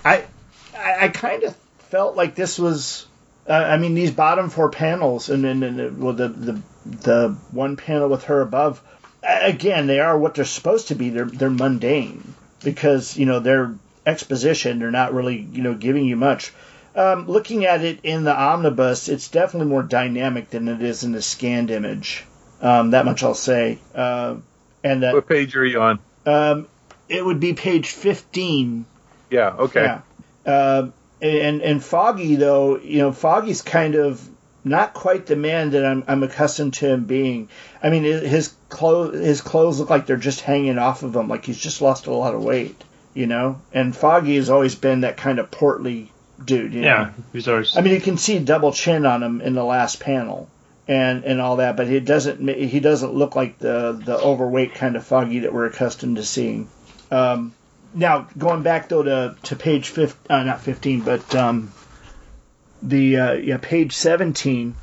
I 0.04 0.26
I, 0.76 1.06
I 1.06 1.08
kind 1.10 1.44
of 1.44 1.56
felt 1.90 2.16
like 2.16 2.36
this 2.36 2.60
was. 2.60 3.08
Uh, 3.48 3.54
I 3.54 3.78
mean, 3.78 3.94
these 3.94 4.12
bottom 4.12 4.50
four 4.50 4.70
panels, 4.70 5.30
and 5.30 5.44
then 5.44 6.00
well, 6.00 6.14
the 6.14 6.30
the 6.30 6.62
the 6.86 7.38
one 7.52 7.76
panel 7.78 8.10
with 8.10 8.26
her 8.26 8.42
above. 8.42 8.82
Again, 9.22 9.88
they 9.88 10.02
are 10.02 10.18
what 10.18 10.36
they're 10.36 10.44
supposed 10.46 10.90
to 10.90 10.96
be. 10.96 11.10
They're 11.10 11.26
they're 11.26 11.50
mundane 11.50 12.34
because 12.64 13.18
you 13.18 13.26
know 13.26 13.40
they're 13.40 13.76
exposition. 14.06 14.80
They're 14.80 14.92
not 14.92 15.14
really 15.14 15.38
you 15.40 15.62
know 15.62 15.74
giving 15.74 16.06
you 16.06 16.16
much. 16.16 16.52
Um, 16.96 17.28
looking 17.28 17.66
at 17.66 17.84
it 17.84 18.00
in 18.04 18.24
the 18.24 18.36
omnibus, 18.36 19.10
it's 19.10 19.28
definitely 19.30 19.68
more 19.70 19.84
dynamic 19.84 20.50
than 20.52 20.68
it 20.68 20.82
is 20.82 21.04
in 21.04 21.12
the 21.12 21.22
scanned 21.22 21.72
image. 21.72 22.24
Um, 22.62 22.92
that 22.92 23.06
much 23.06 23.24
I'll 23.24 23.34
say. 23.34 23.80
Uh, 23.96 24.36
and 24.84 25.04
that 25.04 25.14
What 25.14 25.28
page 25.28 25.56
are 25.56 25.66
you 25.66 25.82
on? 25.82 26.00
um, 26.26 26.68
it 27.10 27.24
would 27.26 27.40
be 27.40 27.54
page 27.54 27.90
fifteen 27.90 28.86
Yeah, 29.30 29.50
okay. 29.58 29.84
yeah. 29.84 30.02
Uh, 30.46 30.90
and 31.22 31.62
and 31.62 31.84
Foggy 31.84 32.36
though, 32.36 32.78
you 32.80 33.00
know, 33.00 33.12
Foggy's 33.12 33.62
kind 33.62 33.96
of 33.96 34.22
not 34.64 34.94
quite 34.94 35.26
the 35.26 35.36
man 35.36 35.72
that 35.72 35.86
I'm 35.86 36.04
I'm 36.08 36.24
accustomed 36.24 36.76
to 36.76 36.88
him 36.88 37.04
being. 37.06 37.50
I 37.82 37.90
mean, 37.90 38.04
his 38.04 38.54
clothes 38.70 39.16
his 39.20 39.42
clothes 39.42 39.80
look 39.80 39.90
like 39.90 40.06
they're 40.06 40.16
just 40.18 40.42
hanging 40.42 40.78
off 40.78 41.04
of 41.04 41.16
him, 41.16 41.28
like 41.28 41.46
he's 41.46 41.60
just 41.60 41.82
lost 41.82 42.08
a 42.08 42.14
lot 42.14 42.34
of 42.36 42.44
weight, 42.44 42.82
you 43.14 43.28
know. 43.28 43.60
And 43.74 43.96
Foggy 43.96 44.36
has 44.38 44.50
always 44.50 44.76
been 44.76 45.02
that 45.02 45.18
kind 45.18 45.40
of 45.40 45.52
portly 45.52 46.10
dude. 46.46 46.74
You 46.74 46.82
know? 46.82 46.88
yeah, 46.88 47.12
he's 47.32 47.48
always 47.48 47.76
I 47.76 47.82
mean, 47.82 47.94
you 47.94 48.02
can 48.02 48.18
see 48.18 48.40
double 48.40 48.72
chin 48.72 49.06
on 49.06 49.24
him 49.24 49.42
in 49.42 49.54
the 49.54 49.64
last 49.64 50.00
panel, 50.00 50.50
and 50.88 51.24
and 51.24 51.42
all 51.42 51.58
that, 51.58 51.78
but 51.78 51.88
he 51.88 52.00
doesn't 52.00 52.48
he 52.48 52.80
doesn't 52.80 53.14
look 53.14 53.36
like 53.36 53.60
the 53.60 54.00
the 54.04 54.18
overweight 54.18 54.76
kind 54.76 54.96
of 54.96 55.06
Foggy 55.06 55.40
that 55.40 55.54
we're 55.54 55.66
accustomed 55.66 56.18
to 56.18 56.24
seeing. 56.24 56.70
Um, 57.12 57.54
now 57.94 58.28
going 58.38 58.64
back 58.64 58.90
though 58.90 59.04
to 59.04 59.36
to 59.44 59.56
page 59.56 59.90
fif- 59.90 60.18
uh, 60.30 60.44
not 60.44 60.62
fifteen, 60.62 61.02
but 61.02 61.34
um, 61.36 61.72
the 62.82 63.18
uh, 63.18 63.34
yeah 63.34 63.58
page 63.58 63.94
seventeen. 63.94 64.76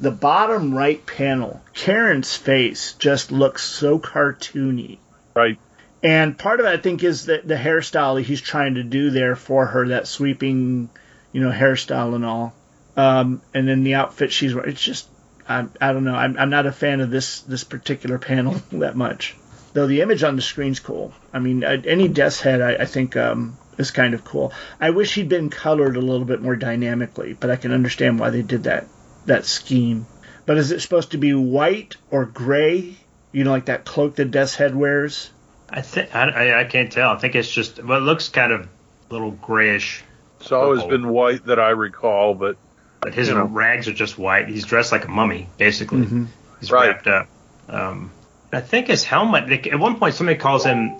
The 0.00 0.10
bottom 0.10 0.74
right 0.74 1.04
panel, 1.06 1.62
Karen's 1.74 2.34
face 2.34 2.94
just 2.94 3.30
looks 3.30 3.62
so 3.62 4.00
cartoony 4.00 4.98
Right. 5.34 5.58
And 6.02 6.36
part 6.36 6.58
of 6.58 6.66
it, 6.66 6.70
I 6.70 6.76
think, 6.78 7.04
is 7.04 7.26
the, 7.26 7.42
the 7.44 7.54
hairstyle 7.54 8.20
he's 8.20 8.40
trying 8.40 8.74
to 8.74 8.82
do 8.82 9.10
there 9.10 9.36
for 9.36 9.66
her, 9.66 9.88
that 9.88 10.08
sweeping, 10.08 10.90
you 11.32 11.40
know, 11.40 11.50
hairstyle 11.50 12.14
and 12.14 12.24
all. 12.24 12.54
Um, 12.96 13.40
and 13.54 13.68
then 13.68 13.84
the 13.84 13.94
outfit 13.94 14.32
she's 14.32 14.54
wearing, 14.54 14.70
it's 14.72 14.82
just, 14.82 15.08
I, 15.48 15.66
I 15.80 15.92
don't 15.92 16.04
know. 16.04 16.14
I'm, 16.14 16.36
I'm 16.36 16.50
not 16.50 16.66
a 16.66 16.72
fan 16.72 17.00
of 17.00 17.10
this, 17.10 17.40
this 17.42 17.62
particular 17.62 18.18
panel 18.18 18.54
that 18.72 18.96
much. 18.96 19.36
Though 19.74 19.86
the 19.86 20.00
image 20.02 20.22
on 20.22 20.36
the 20.36 20.42
screen's 20.42 20.80
cool. 20.80 21.14
I 21.32 21.38
mean, 21.38 21.62
any 21.62 22.08
Death's 22.08 22.40
Head, 22.40 22.60
I, 22.60 22.82
I 22.82 22.84
think, 22.84 23.16
um, 23.16 23.56
is 23.78 23.90
kind 23.90 24.12
of 24.12 24.24
cool. 24.24 24.52
I 24.80 24.90
wish 24.90 25.14
he'd 25.14 25.28
been 25.28 25.50
colored 25.50 25.96
a 25.96 26.00
little 26.00 26.26
bit 26.26 26.42
more 26.42 26.56
dynamically, 26.56 27.32
but 27.32 27.50
I 27.50 27.56
can 27.56 27.72
understand 27.72 28.18
why 28.18 28.30
they 28.30 28.42
did 28.42 28.64
that, 28.64 28.86
that 29.26 29.46
scheme. 29.46 30.06
But 30.46 30.58
is 30.58 30.72
it 30.72 30.82
supposed 30.82 31.12
to 31.12 31.18
be 31.18 31.32
white 31.32 31.96
or 32.10 32.24
gray? 32.24 32.96
You 33.30 33.44
know, 33.44 33.52
like 33.52 33.66
that 33.66 33.84
cloak 33.84 34.16
that 34.16 34.30
Death's 34.30 34.56
Head 34.56 34.74
wears? 34.74 35.30
I 35.72 35.80
think 35.80 36.14
I, 36.14 36.60
I 36.60 36.64
can't 36.64 36.92
tell. 36.92 37.10
I 37.10 37.18
think 37.18 37.34
it's 37.34 37.50
just 37.50 37.82
well, 37.82 37.98
it 37.98 38.02
looks 38.02 38.28
kind 38.28 38.52
of 38.52 38.62
a 38.62 39.12
little 39.12 39.30
grayish. 39.30 40.02
It's 40.40 40.52
always 40.52 40.82
been 40.82 41.08
white 41.08 41.46
that 41.46 41.58
I 41.60 41.70
recall, 41.70 42.34
but 42.34 42.56
But 43.00 43.14
his 43.14 43.28
You 43.28 43.34
know. 43.34 43.44
rags 43.44 43.88
are 43.88 43.92
just 43.92 44.18
white. 44.18 44.48
He's 44.48 44.64
dressed 44.64 44.92
like 44.92 45.06
a 45.06 45.10
mummy, 45.10 45.48
basically. 45.58 46.02
Mhm. 46.02 46.26
He's 46.60 46.70
Right. 46.70 46.88
wrapped 46.90 47.06
up. 47.08 47.26
Um, 47.68 48.10
I 48.52 48.60
think 48.60 48.86
his 48.88 49.02
helmet. 49.04 49.48
like, 49.48 49.66
At 49.66 49.78
one 49.78 49.96
point, 49.96 50.14
somebody 50.14 50.38
calls 50.38 50.64
him 50.64 50.92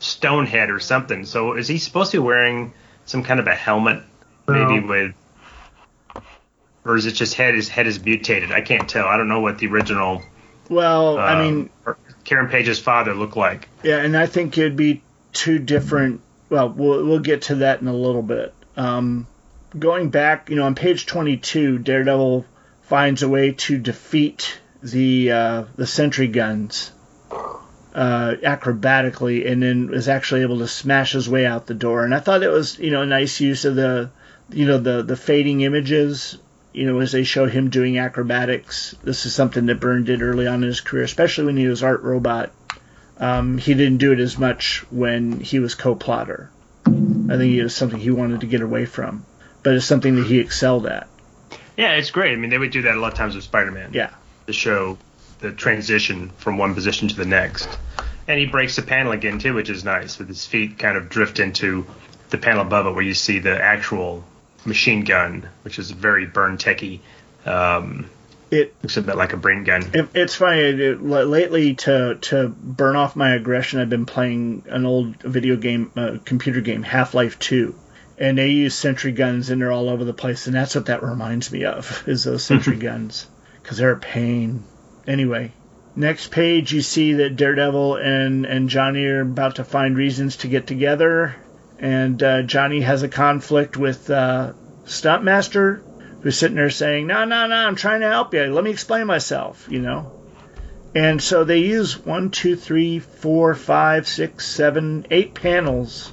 Stonehead 0.00 0.70
or 0.70 0.78
something. 0.80 1.24
So 1.26 1.54
is 1.54 1.66
he 1.68 1.76
supposed 1.78 2.12
to 2.12 2.18
be 2.18 2.26
wearing 2.26 2.72
some 3.04 3.22
kind 3.22 3.40
of 3.40 3.46
a 3.46 3.54
helmet, 3.54 4.02
maybe 4.48 4.80
No. 4.80 4.86
with, 4.86 6.22
or 6.84 6.96
is 6.96 7.06
it 7.06 7.12
just 7.12 7.34
head? 7.34 7.54
His 7.54 7.68
head 7.68 7.86
is 7.86 8.02
mutated. 8.02 8.52
I 8.52 8.60
can't 8.62 8.88
tell. 8.88 9.06
I 9.06 9.16
don't 9.16 9.28
know 9.28 9.40
what 9.40 9.58
the 9.58 9.66
original. 9.66 10.22
Well, 10.70 11.18
I 11.18 11.34
um, 11.34 11.42
mean, 11.42 11.70
Karen 12.22 12.48
Page's 12.48 12.78
father 12.78 13.12
looked 13.12 13.36
like. 13.36 13.68
Yeah, 13.82 13.98
and 13.98 14.16
I 14.16 14.26
think 14.26 14.56
it'd 14.56 14.76
be 14.76 15.02
two 15.32 15.58
different. 15.58 16.20
Well, 16.48 16.68
we'll 16.70 17.04
we'll 17.04 17.18
get 17.18 17.42
to 17.42 17.56
that 17.56 17.80
in 17.80 17.88
a 17.88 17.92
little 17.92 18.22
bit. 18.22 18.54
Um, 18.76 19.26
going 19.76 20.10
back, 20.10 20.48
you 20.48 20.56
know, 20.56 20.64
on 20.64 20.76
page 20.76 21.06
22, 21.06 21.78
Daredevil 21.78 22.46
finds 22.82 23.24
a 23.24 23.28
way 23.28 23.52
to 23.52 23.78
defeat 23.78 24.60
the 24.80 25.32
uh, 25.32 25.64
the 25.74 25.88
sentry 25.88 26.28
guns 26.28 26.92
uh, 27.32 28.34
acrobatically, 28.40 29.50
and 29.50 29.60
then 29.60 29.90
is 29.92 30.08
actually 30.08 30.42
able 30.42 30.58
to 30.58 30.68
smash 30.68 31.12
his 31.12 31.28
way 31.28 31.46
out 31.46 31.66
the 31.66 31.74
door. 31.74 32.04
And 32.04 32.14
I 32.14 32.20
thought 32.20 32.44
it 32.44 32.48
was, 32.48 32.78
you 32.78 32.92
know, 32.92 33.02
a 33.02 33.06
nice 33.06 33.40
use 33.40 33.64
of 33.64 33.74
the, 33.74 34.10
you 34.50 34.66
know, 34.66 34.78
the 34.78 35.02
the 35.02 35.16
fading 35.16 35.62
images. 35.62 36.38
You 36.72 36.86
know, 36.86 37.00
as 37.00 37.12
they 37.12 37.24
show 37.24 37.46
him 37.46 37.70
doing 37.70 37.98
acrobatics, 37.98 38.94
this 39.02 39.26
is 39.26 39.34
something 39.34 39.66
that 39.66 39.80
Byrne 39.80 40.04
did 40.04 40.22
early 40.22 40.46
on 40.46 40.62
in 40.62 40.68
his 40.68 40.80
career, 40.80 41.02
especially 41.02 41.46
when 41.46 41.56
he 41.56 41.66
was 41.66 41.82
Art 41.82 42.02
Robot. 42.02 42.52
Um, 43.18 43.58
he 43.58 43.74
didn't 43.74 43.98
do 43.98 44.12
it 44.12 44.20
as 44.20 44.38
much 44.38 44.84
when 44.90 45.40
he 45.40 45.58
was 45.58 45.74
co-plotter. 45.74 46.50
I 46.86 47.36
think 47.36 47.54
it 47.54 47.62
was 47.62 47.74
something 47.74 47.98
he 47.98 48.10
wanted 48.10 48.40
to 48.40 48.46
get 48.46 48.62
away 48.62 48.86
from, 48.86 49.24
but 49.62 49.74
it's 49.74 49.84
something 49.84 50.16
that 50.16 50.26
he 50.26 50.38
excelled 50.38 50.86
at. 50.86 51.08
Yeah, 51.76 51.92
it's 51.94 52.10
great. 52.10 52.32
I 52.32 52.36
mean, 52.36 52.50
they 52.50 52.58
would 52.58 52.70
do 52.70 52.82
that 52.82 52.94
a 52.94 53.00
lot 53.00 53.12
of 53.12 53.18
times 53.18 53.34
with 53.34 53.44
Spider-Man. 53.44 53.90
Yeah. 53.92 54.10
To 54.46 54.52
show 54.52 54.96
the 55.40 55.52
transition 55.52 56.30
from 56.38 56.56
one 56.56 56.74
position 56.74 57.08
to 57.08 57.16
the 57.16 57.24
next. 57.24 57.68
And 58.28 58.38
he 58.38 58.46
breaks 58.46 58.76
the 58.76 58.82
panel 58.82 59.12
again 59.12 59.38
too, 59.38 59.54
which 59.54 59.70
is 59.70 59.84
nice, 59.84 60.18
with 60.18 60.28
his 60.28 60.46
feet 60.46 60.78
kind 60.78 60.96
of 60.96 61.08
drift 61.08 61.40
into 61.40 61.86
the 62.30 62.38
panel 62.38 62.62
above 62.62 62.86
it, 62.86 62.92
where 62.92 63.02
you 63.02 63.14
see 63.14 63.38
the 63.38 63.60
actual 63.60 64.24
machine 64.64 65.04
gun, 65.04 65.48
which 65.62 65.78
is 65.78 65.90
very 65.90 66.26
Byrne 66.26 66.58
techy. 66.58 67.00
Um, 67.46 68.10
It 68.50 68.74
looks 68.82 68.96
a 68.96 69.02
bit 69.02 69.16
like 69.16 69.32
a 69.32 69.36
brain 69.36 69.64
gun. 69.64 69.82
It, 69.94 70.08
it's 70.12 70.34
funny. 70.34 70.60
It, 70.60 71.02
lately, 71.02 71.74
to 71.74 72.16
to 72.22 72.48
burn 72.48 72.96
off 72.96 73.14
my 73.14 73.34
aggression, 73.34 73.80
I've 73.80 73.90
been 73.90 74.06
playing 74.06 74.64
an 74.68 74.84
old 74.86 75.22
video 75.22 75.56
game, 75.56 75.92
uh, 75.96 76.16
computer 76.24 76.60
game, 76.60 76.82
Half 76.82 77.14
Life 77.14 77.38
Two, 77.38 77.74
and 78.18 78.36
they 78.36 78.48
use 78.48 78.74
sentry 78.74 79.12
guns, 79.12 79.50
and 79.50 79.62
they're 79.62 79.72
all 79.72 79.88
over 79.88 80.04
the 80.04 80.12
place, 80.12 80.46
and 80.46 80.54
that's 80.56 80.74
what 80.74 80.86
that 80.86 81.02
reminds 81.02 81.52
me 81.52 81.64
of 81.64 82.02
is 82.08 82.24
those 82.24 82.42
sentry 82.44 82.76
guns, 82.88 83.26
because 83.62 83.78
they're 83.78 83.92
a 83.92 83.98
pain. 83.98 84.64
Anyway, 85.06 85.52
next 85.94 86.30
page, 86.32 86.72
you 86.72 86.82
see 86.82 87.14
that 87.14 87.36
Daredevil 87.36 87.96
and 87.96 88.44
and 88.46 88.68
Johnny 88.68 89.04
are 89.04 89.20
about 89.20 89.56
to 89.56 89.64
find 89.64 89.96
reasons 89.96 90.38
to 90.38 90.48
get 90.48 90.66
together, 90.66 91.36
and 91.80 92.22
uh, 92.22 92.42
Johnny 92.42 92.82
has 92.82 93.02
a 93.02 93.08
conflict 93.08 93.76
with 93.76 94.10
uh, 94.10 94.52
Stuntmaster, 94.84 95.80
who's 96.20 96.36
sitting 96.36 96.56
there 96.56 96.70
saying, 96.70 97.06
"No, 97.06 97.24
no, 97.24 97.46
no, 97.46 97.54
I'm 97.54 97.74
trying 97.74 98.00
to 98.02 98.08
help 98.08 98.34
you. 98.34 98.52
Let 98.52 98.64
me 98.64 98.70
explain 98.70 99.06
myself," 99.06 99.66
you 99.70 99.80
know. 99.80 100.12
And 100.94 101.22
so 101.22 101.44
they 101.44 101.58
use 101.58 102.04
one, 102.04 102.30
two, 102.30 102.54
three, 102.54 102.98
four, 102.98 103.54
five, 103.54 104.06
six, 104.06 104.46
seven, 104.46 105.06
eight 105.10 105.34
panels, 105.34 106.12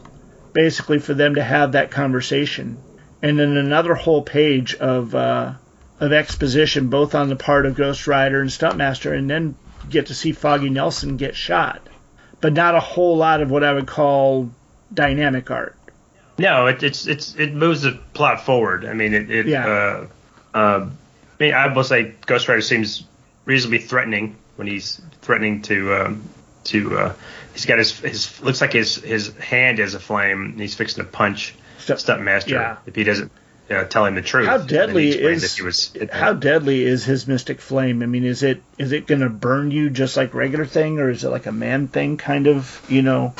basically 0.53 0.99
for 0.99 1.13
them 1.13 1.36
to 1.36 1.43
have 1.43 1.74
that 1.74 1.91
conversation, 1.91 2.78
and 3.22 3.38
then 3.38 3.57
another 3.57 3.93
whole 3.93 4.22
page 4.22 4.74
of 4.76 5.13
uh, 5.13 5.53
of 5.99 6.13
exposition, 6.13 6.88
both 6.88 7.13
on 7.13 7.28
the 7.28 7.36
part 7.36 7.65
of 7.65 7.76
Ghost 7.76 8.07
Rider 8.07 8.39
and 8.39 8.49
Stuntmaster, 8.49 9.18
and 9.18 9.30
then 9.30 9.55
get 9.89 10.07
to 10.07 10.15
see 10.15 10.32
Foggy 10.32 10.70
Nelson 10.70 11.18
get 11.18 11.36
shot, 11.36 11.82
but 12.39 12.53
not 12.53 12.76
a 12.76 12.80
whole 12.80 13.18
lot 13.18 13.41
of 13.41 13.51
what 13.51 13.65
I 13.65 13.74
would 13.74 13.88
call 13.88 14.51
dynamic 14.93 15.49
art. 15.51 15.75
No, 16.38 16.67
it, 16.67 16.83
it's 16.83 17.07
it's 17.07 17.35
it 17.35 17.53
moves 17.53 17.81
the 17.81 17.99
plot 18.13 18.45
forward. 18.45 18.85
I 18.85 18.93
mean, 18.93 19.13
it. 19.13 19.31
it 19.31 19.47
Yeah. 19.47 19.65
uh, 19.67 20.07
uh, 20.57 20.89
I 21.39 21.43
mean, 21.43 21.53
I 21.53 21.73
will 21.73 21.83
say 21.83 22.13
Ghost 22.25 22.47
Rider 22.47 22.61
seems 22.61 23.03
reasonably 23.45 23.79
threatening 23.79 24.35
when 24.55 24.67
he's 24.67 25.01
threatening 25.21 25.61
to 25.63 25.93
um, 25.95 26.23
to. 26.65 26.97
Uh, 26.97 27.13
he's 27.53 27.65
got 27.65 27.79
his 27.79 27.97
his 27.99 28.41
looks 28.41 28.61
like 28.61 28.73
his 28.73 28.95
his 28.95 29.35
hand 29.38 29.79
is 29.79 29.93
a 29.95 29.99
flame. 29.99 30.45
And 30.45 30.59
he's 30.59 30.75
fixing 30.75 31.03
to 31.03 31.09
punch 31.09 31.55
Stunt- 31.79 31.99
Stuntmaster 31.99 32.49
yeah. 32.49 32.77
if 32.85 32.95
he 32.95 33.03
doesn't 33.03 33.31
uh, 33.69 33.83
tell 33.85 34.05
him 34.05 34.15
the 34.15 34.21
truth. 34.21 34.47
How 34.47 34.59
And 34.59 34.69
then 34.69 34.89
he 34.89 35.11
deadly 35.11 35.23
is 35.23 35.61
was 35.61 35.88
by 35.89 36.07
how 36.15 36.31
it. 36.31 36.39
deadly 36.39 36.83
is 36.85 37.03
his 37.03 37.27
mystic 37.27 37.61
flame? 37.61 38.03
I 38.03 38.05
mean, 38.05 38.25
is 38.25 38.43
it 38.43 38.61
is 38.77 38.91
it 38.91 39.07
going 39.07 39.21
to 39.21 39.29
burn 39.29 39.71
you 39.71 39.89
just 39.89 40.17
like 40.17 40.33
regular 40.33 40.65
thing, 40.65 40.99
or 40.99 41.09
is 41.09 41.23
it 41.23 41.29
like 41.29 41.45
a 41.47 41.51
man 41.51 41.88
thing 41.88 42.17
kind 42.17 42.47
of? 42.47 42.83
You 42.89 43.01
know, 43.01 43.33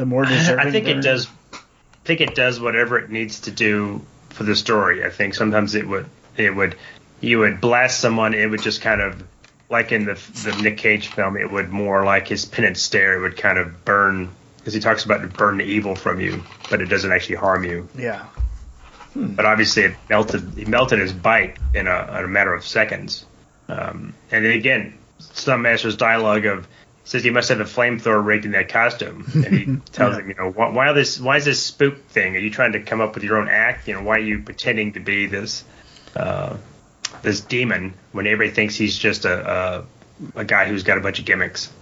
the 0.00 0.06
more 0.06 0.24
deserving. 0.24 0.66
I 0.66 0.70
think 0.70 0.88
it 0.88 1.02
does. 1.02 1.28
I 1.52 1.58
think 2.04 2.22
it 2.22 2.34
does 2.34 2.58
whatever 2.58 2.98
it 2.98 3.10
needs 3.10 3.40
to 3.40 3.50
do 3.50 4.00
for 4.30 4.44
the 4.44 4.56
story. 4.56 5.04
I 5.04 5.10
think 5.10 5.34
sometimes 5.34 5.74
it 5.74 5.86
would 5.86 6.06
it 6.38 6.54
would 6.56 6.74
you 7.20 7.40
would 7.40 7.60
blast 7.60 8.00
someone. 8.00 8.32
It 8.32 8.46
would 8.46 8.62
just 8.62 8.80
kind 8.80 9.02
of 9.02 9.22
like 9.68 9.92
in 9.92 10.06
the 10.06 10.14
the 10.14 10.58
Nick 10.62 10.78
Cage 10.78 11.08
film. 11.08 11.36
It 11.36 11.52
would 11.52 11.68
more 11.68 12.02
like 12.02 12.28
his 12.28 12.46
penance 12.46 12.80
stare. 12.80 13.18
It 13.18 13.20
would 13.20 13.36
kind 13.36 13.58
of 13.58 13.84
burn 13.84 14.30
because 14.56 14.72
he 14.72 14.80
talks 14.80 15.04
about 15.04 15.20
to 15.20 15.28
burn 15.28 15.58
the 15.58 15.64
evil 15.64 15.94
from 15.94 16.18
you, 16.18 16.44
but 16.70 16.80
it 16.80 16.86
doesn't 16.86 17.12
actually 17.12 17.36
harm 17.36 17.64
you. 17.64 17.86
Yeah. 17.94 18.24
But 19.14 19.44
obviously, 19.44 19.82
it 19.82 19.96
melted. 20.08 20.54
He 20.56 20.64
melted 20.64 20.98
his 20.98 21.12
bite 21.12 21.58
in 21.74 21.88
a, 21.88 22.18
in 22.18 22.24
a 22.24 22.28
matter 22.28 22.54
of 22.54 22.64
seconds. 22.64 23.26
Um, 23.68 24.14
and 24.30 24.46
then 24.46 24.52
again, 24.52 24.94
Stuntmaster's 25.18 25.96
dialogue 25.96 26.46
of 26.46 26.66
says 27.10 27.24
he 27.24 27.30
must 27.30 27.48
have 27.48 27.58
a 27.58 27.64
flamethrower 27.64 28.24
rigged 28.24 28.44
in 28.44 28.52
that 28.52 28.68
costume, 28.68 29.28
and 29.34 29.46
he 29.46 29.76
tells 29.92 30.16
him, 30.16 30.28
you 30.28 30.34
know, 30.36 30.48
why, 30.48 30.68
why 30.68 30.92
this? 30.92 31.18
Why 31.18 31.38
is 31.38 31.44
this 31.44 31.60
spook 31.60 32.06
thing? 32.06 32.36
Are 32.36 32.38
you 32.38 32.50
trying 32.50 32.70
to 32.74 32.80
come 32.80 33.00
up 33.00 33.16
with 33.16 33.24
your 33.24 33.38
own 33.38 33.48
act? 33.48 33.88
You 33.88 33.94
know, 33.94 34.02
why 34.04 34.18
are 34.18 34.20
you 34.20 34.42
pretending 34.42 34.92
to 34.92 35.00
be 35.00 35.26
this 35.26 35.64
uh, 36.14 36.56
this 37.22 37.40
demon 37.40 37.94
when 38.12 38.28
everybody 38.28 38.54
thinks 38.54 38.76
he's 38.76 38.96
just 38.96 39.24
a, 39.24 39.50
a 40.36 40.40
a 40.40 40.44
guy 40.44 40.66
who's 40.68 40.84
got 40.84 40.98
a 40.98 41.00
bunch 41.00 41.18
of 41.18 41.24
gimmicks? 41.24 41.72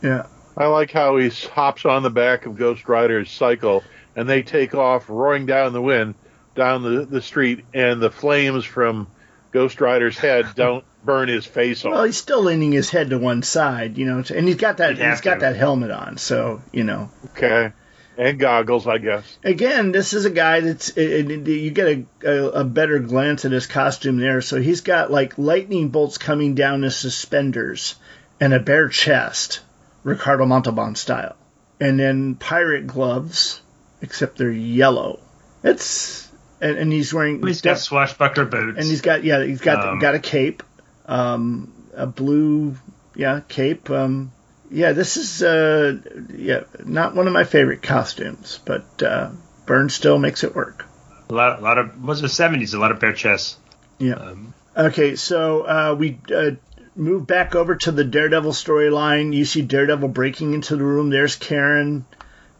Yeah. 0.00 0.26
I 0.56 0.66
like 0.66 0.90
how 0.90 1.18
he 1.18 1.28
hops 1.28 1.84
on 1.84 2.02
the 2.02 2.08
back 2.08 2.46
of 2.46 2.56
Ghost 2.56 2.88
Rider's 2.88 3.30
cycle 3.30 3.84
and 4.16 4.26
they 4.26 4.42
take 4.42 4.74
off 4.74 5.10
roaring 5.10 5.44
down 5.44 5.74
the 5.74 5.82
wind 5.82 6.14
down 6.54 6.82
the, 6.82 7.04
the 7.04 7.20
street 7.20 7.66
and 7.74 8.00
the 8.00 8.10
flames 8.10 8.64
from 8.64 9.06
Ghost 9.52 9.82
Rider's 9.82 10.16
head 10.16 10.46
don't 10.54 10.84
burn 11.04 11.28
his 11.28 11.46
face 11.46 11.84
off. 11.84 11.92
Well, 11.92 12.04
he's 12.04 12.16
still 12.16 12.42
leaning 12.42 12.72
his 12.72 12.90
head 12.90 13.10
to 13.10 13.18
one 13.18 13.42
side, 13.42 13.96
you 13.98 14.06
know, 14.06 14.22
and 14.34 14.46
he's 14.46 14.56
got 14.56 14.78
that 14.78 14.90
He'd 14.96 14.98
have 15.02 15.12
he's 15.14 15.20
got 15.22 15.34
to. 15.34 15.40
that 15.40 15.56
helmet 15.56 15.90
on, 15.90 16.16
so 16.18 16.60
you 16.72 16.84
know. 16.84 17.10
Okay. 17.36 17.72
And 18.18 18.38
goggles, 18.38 18.86
I 18.86 18.98
guess. 18.98 19.38
Again, 19.44 19.92
this 19.92 20.12
is 20.12 20.26
a 20.26 20.30
guy 20.30 20.60
that's 20.60 20.90
it, 20.90 21.30
it- 21.30 21.46
you 21.48 21.70
get 21.70 22.06
a, 22.22 22.28
a, 22.28 22.48
a 22.60 22.64
better 22.64 22.98
glance 22.98 23.44
at 23.46 23.52
his 23.52 23.66
costume 23.66 24.18
there. 24.18 24.42
So 24.42 24.60
he's 24.60 24.82
got 24.82 25.10
like 25.10 25.38
lightning 25.38 25.88
bolts 25.88 26.18
coming 26.18 26.54
down 26.54 26.82
his 26.82 26.96
suspenders 26.96 27.94
and 28.38 28.52
a 28.52 28.60
bare 28.60 28.88
chest, 28.88 29.60
Ricardo 30.02 30.44
Montalban 30.44 30.96
style, 30.96 31.36
and 31.80 31.98
then 31.98 32.34
pirate 32.34 32.86
gloves, 32.86 33.62
except 34.02 34.36
they're 34.36 34.50
yellow. 34.50 35.20
It's 35.62 36.28
and, 36.60 36.76
and 36.76 36.92
he's 36.92 37.14
wearing 37.14 37.46
He's 37.46 37.62
got 37.62 37.78
swashbuckler 37.78 38.44
boots. 38.44 38.78
and 38.78 38.86
he's 38.86 39.00
got 39.00 39.24
yeah 39.24 39.42
he's 39.44 39.60
got 39.62 39.86
Um, 39.86 39.98
got 39.98 40.14
a 40.14 40.18
cape 40.18 40.62
um 41.10 41.72
a 41.94 42.06
blue 42.06 42.74
yeah 43.14 43.40
cape 43.48 43.90
um 43.90 44.32
yeah 44.70 44.92
this 44.92 45.16
is 45.16 45.42
uh 45.42 45.98
yeah 46.32 46.60
not 46.84 47.14
one 47.14 47.26
of 47.26 47.32
my 47.32 47.44
favorite 47.44 47.82
costumes 47.82 48.60
but 48.64 49.02
uh 49.02 49.30
Byrne 49.66 49.90
still 49.90 50.18
makes 50.18 50.44
it 50.44 50.54
work 50.54 50.86
a 51.28 51.34
lot, 51.34 51.58
a 51.58 51.62
lot 51.62 51.78
of 51.78 52.02
was 52.02 52.20
the 52.20 52.28
seventies. 52.28 52.74
A 52.74 52.78
lot 52.80 52.90
of 52.90 52.98
bare 52.98 53.12
chests. 53.12 53.56
yeah 53.98 54.14
Um, 54.14 54.54
okay 54.76 55.16
so 55.16 55.62
uh 55.62 55.94
we 55.98 56.18
uh 56.34 56.52
move 56.96 57.26
back 57.26 57.54
over 57.54 57.76
to 57.76 57.92
the 57.92 58.04
Daredevil 58.04 58.52
storyline. 58.52 59.34
You 59.34 59.44
see 59.44 59.62
Daredevil 59.62 60.08
breaking 60.08 60.54
into 60.54 60.76
the 60.76 60.84
room. 60.84 61.10
There's 61.10 61.36
Karen. 61.36 62.04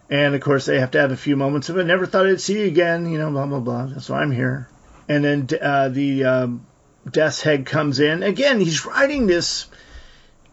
And 0.09 0.35
of 0.35 0.41
course, 0.41 0.67
they 0.67 0.81
have 0.81 0.93
to 0.93 1.01
have 1.01 1.13
a 1.13 1.17
few 1.17 1.37
moments 1.37 1.69
of 1.69 1.79
it. 1.79 1.85
Never 1.85 2.07
thought 2.07 2.27
I'd 2.27 2.41
see 2.41 2.61
you 2.61 2.67
again, 2.67 3.11
you 3.11 3.19
know, 3.19 3.31
blah, 3.31 3.47
blah, 3.47 3.61
blah. 3.61 3.87
That's 3.87 4.09
why 4.09 4.23
I'm 4.23 4.33
here. 4.33 4.69
And 5.09 5.25
then 5.25 5.49
uh, 5.61 5.89
the 5.89 6.25
um, 6.25 6.67
Death's 7.09 7.43
Head 7.43 7.67
comes 7.67 8.01
in. 8.01 8.23
Again, 8.23 8.61
he's 8.61 8.85
riding 8.85 9.27
this. 9.27 9.67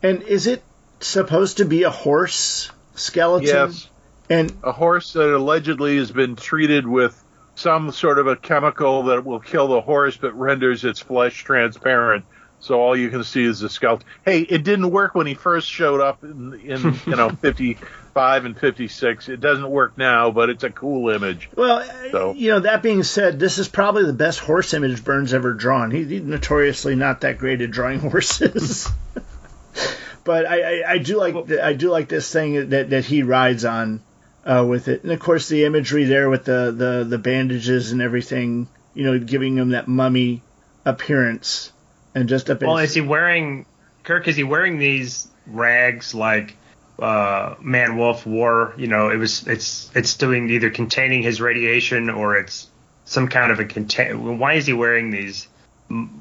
And 0.03 0.23
is 0.23 0.47
it 0.47 0.63
supposed 0.99 1.57
to 1.57 1.65
be 1.65 1.83
a 1.83 1.89
horse 1.89 2.71
skeleton? 2.95 3.47
Yes. 3.47 3.89
And 4.29 4.51
A 4.63 4.71
horse 4.71 5.13
that 5.13 5.33
allegedly 5.33 5.97
has 5.97 6.11
been 6.11 6.35
treated 6.35 6.85
with 6.85 7.23
some 7.55 7.91
sort 7.91 8.19
of 8.19 8.27
a 8.27 8.35
chemical 8.35 9.03
that 9.03 9.25
will 9.25 9.39
kill 9.39 9.67
the 9.67 9.81
horse 9.81 10.17
but 10.17 10.37
renders 10.37 10.83
its 10.83 10.99
flesh 10.99 11.43
transparent. 11.43 12.25
So 12.59 12.81
all 12.81 12.97
you 12.97 13.09
can 13.09 13.23
see 13.23 13.43
is 13.43 13.59
the 13.59 13.69
skeleton. 13.69 14.07
Hey, 14.25 14.41
it 14.41 14.63
didn't 14.63 14.89
work 14.89 15.13
when 15.15 15.27
he 15.27 15.35
first 15.35 15.69
showed 15.69 16.01
up 16.01 16.23
in, 16.23 16.53
in 16.63 16.99
you 17.05 17.15
know 17.15 17.29
55 17.41 18.45
and 18.45 18.57
56. 18.57 19.29
It 19.29 19.39
doesn't 19.39 19.69
work 19.69 19.97
now, 19.97 20.31
but 20.31 20.49
it's 20.49 20.63
a 20.63 20.69
cool 20.71 21.09
image. 21.09 21.49
Well, 21.55 21.83
So- 22.11 22.33
you 22.33 22.49
know, 22.49 22.59
that 22.61 22.81
being 22.81 23.03
said, 23.03 23.39
this 23.39 23.59
is 23.59 23.67
probably 23.67 24.05
the 24.05 24.13
best 24.13 24.39
horse 24.39 24.73
image 24.73 25.03
Byrne's 25.03 25.33
ever 25.35 25.53
drawn. 25.53 25.91
He, 25.91 26.03
he's 26.03 26.23
notoriously 26.23 26.95
not 26.95 27.21
that 27.21 27.37
great 27.37 27.61
at 27.61 27.69
drawing 27.71 27.99
horses. 28.09 28.87
but 30.23 30.45
I, 30.45 30.61
I, 30.81 30.91
I 30.93 30.97
do 30.97 31.17
like 31.17 31.51
I 31.51 31.73
do 31.73 31.89
like 31.91 32.09
this 32.09 32.31
thing 32.31 32.69
that, 32.69 32.89
that 32.89 33.05
he 33.05 33.23
rides 33.23 33.65
on 33.65 34.01
uh, 34.45 34.65
with 34.67 34.87
it, 34.87 35.03
and 35.03 35.11
of 35.11 35.19
course 35.19 35.47
the 35.47 35.65
imagery 35.65 36.05
there 36.05 36.29
with 36.29 36.45
the, 36.45 36.73
the, 36.75 37.05
the 37.07 37.17
bandages 37.17 37.91
and 37.91 38.01
everything, 38.01 38.67
you 38.93 39.03
know, 39.05 39.19
giving 39.19 39.57
him 39.57 39.69
that 39.69 39.87
mummy 39.87 40.41
appearance, 40.85 41.71
and 42.15 42.29
just 42.29 42.49
up. 42.49 42.61
Well, 42.61 42.77
his- 42.77 42.91
is 42.91 42.95
he 42.95 43.01
wearing 43.01 43.65
Kirk? 44.03 44.27
Is 44.27 44.35
he 44.35 44.43
wearing 44.43 44.79
these 44.79 45.27
rags 45.45 46.13
like 46.13 46.55
uh, 46.99 47.55
Man 47.61 47.97
Wolf 47.97 48.25
wore? 48.25 48.73
You 48.77 48.87
know, 48.87 49.09
it 49.09 49.17
was 49.17 49.47
it's 49.47 49.91
it's 49.95 50.15
doing 50.15 50.49
either 50.49 50.69
containing 50.69 51.23
his 51.23 51.41
radiation 51.41 52.09
or 52.09 52.37
it's 52.37 52.67
some 53.05 53.27
kind 53.27 53.51
of 53.51 53.59
a 53.59 53.65
contain. 53.65 54.37
Why 54.39 54.53
is 54.53 54.65
he 54.65 54.73
wearing 54.73 55.11
these 55.11 55.47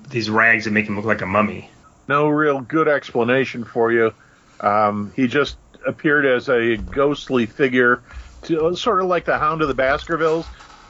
these 0.08 0.30
rags 0.30 0.64
that 0.64 0.70
make 0.70 0.86
him 0.86 0.96
look 0.96 1.04
like 1.04 1.22
a 1.22 1.26
mummy? 1.26 1.70
No 2.08 2.28
real 2.28 2.60
good 2.60 2.86
explanation 2.86 3.64
for 3.64 3.90
you. 3.90 4.14
Um, 4.60 5.12
he 5.16 5.26
just 5.26 5.56
appeared 5.86 6.24
as 6.24 6.48
a 6.48 6.76
ghostly 6.76 7.46
figure, 7.46 8.00
to, 8.42 8.74
sort 8.76 9.00
of 9.00 9.06
like 9.08 9.24
the 9.24 9.38
Hound 9.38 9.62
of 9.62 9.68
the 9.68 9.74
Baskervilles, 9.74 10.46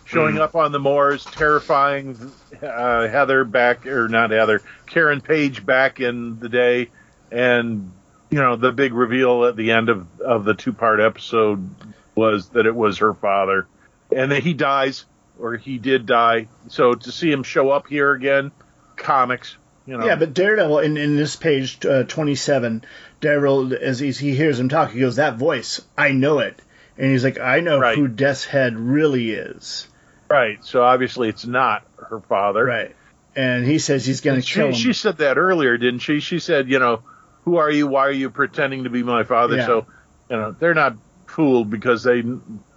showing 0.06 0.36
Mm. 0.36 0.40
up 0.40 0.54
on 0.54 0.72
the 0.72 0.78
moors, 0.78 1.24
terrifying 1.24 2.16
uh, 2.62 3.08
Heather 3.08 3.44
back, 3.44 3.86
or 3.86 4.08
not 4.08 4.30
Heather, 4.30 4.62
Karen 4.86 5.20
Page 5.20 5.64
back 5.66 6.00
in 6.00 6.38
the 6.38 6.48
day, 6.48 6.90
and 7.30 7.92
you 8.30 8.38
know 8.38 8.56
the 8.56 8.72
big 8.72 8.92
reveal 8.94 9.44
at 9.44 9.56
the 9.56 9.72
end 9.72 9.88
of 9.88 10.06
of 10.20 10.44
the 10.44 10.54
two 10.54 10.72
part 10.72 11.00
episode 11.00 11.68
was 12.14 12.48
that 12.50 12.66
it 12.66 12.74
was 12.74 12.98
her 12.98 13.14
father, 13.14 13.66
and 14.14 14.30
then 14.32 14.40
he 14.42 14.54
dies, 14.54 15.04
or 15.38 15.56
he 15.56 15.78
did 15.78 16.06
die. 16.06 16.48
So 16.68 16.94
to 16.94 17.12
see 17.12 17.30
him 17.30 17.42
show 17.42 17.70
up 17.70 17.86
here 17.88 18.12
again, 18.12 18.52
comics, 18.96 19.56
you 19.86 19.96
know, 19.98 20.06
Yeah, 20.06 20.16
but 20.16 20.32
Daredevil 20.34 20.78
in, 20.80 20.96
in 20.96 21.16
this 21.16 21.36
page 21.36 21.84
uh, 21.84 22.04
27, 22.04 22.84
Daredevil 23.20 23.74
as 23.74 23.98
he, 23.98 24.10
he 24.12 24.34
hears 24.34 24.58
him 24.58 24.68
talk, 24.68 24.90
he 24.92 25.00
goes, 25.00 25.16
"That 25.16 25.36
voice, 25.36 25.80
I 25.98 26.12
know 26.12 26.38
it," 26.38 26.60
and 26.96 27.10
he's 27.10 27.22
like, 27.24 27.38
"I 27.38 27.60
know 27.60 27.78
Right. 27.78 27.96
who 27.98 28.08
Death's 28.08 28.44
Head 28.44 28.78
really 28.78 29.30
is." 29.32 29.88
Right. 30.28 30.64
So 30.64 30.82
obviously 30.82 31.28
it's 31.28 31.46
not 31.46 31.84
her 32.08 32.20
father. 32.20 32.64
Right. 32.64 32.96
And 33.34 33.66
he 33.66 33.78
says 33.78 34.06
he's 34.06 34.22
going 34.22 34.40
to 34.40 34.46
kill 34.46 34.72
She, 34.72 34.78
him. 34.78 34.84
she 34.86 34.92
said 34.94 35.18
that 35.18 35.36
earlier, 35.36 35.76
didn't 35.76 36.00
she? 36.00 36.20
She 36.20 36.38
said, 36.38 36.70
you 36.70 36.78
know, 36.78 37.02
who 37.44 37.56
are 37.56 37.70
you? 37.70 37.86
Why 37.86 38.06
are 38.06 38.12
you 38.12 38.30
pretending 38.30 38.84
to 38.84 38.90
be 38.90 39.02
my 39.02 39.24
father? 39.24 39.56
Yeah. 39.56 39.66
So, 39.66 39.86
you 40.30 40.36
know, 40.36 40.56
they're 40.58 40.74
not 40.74 40.96
fooled 41.26 41.70
because 41.70 42.02
they 42.02 42.22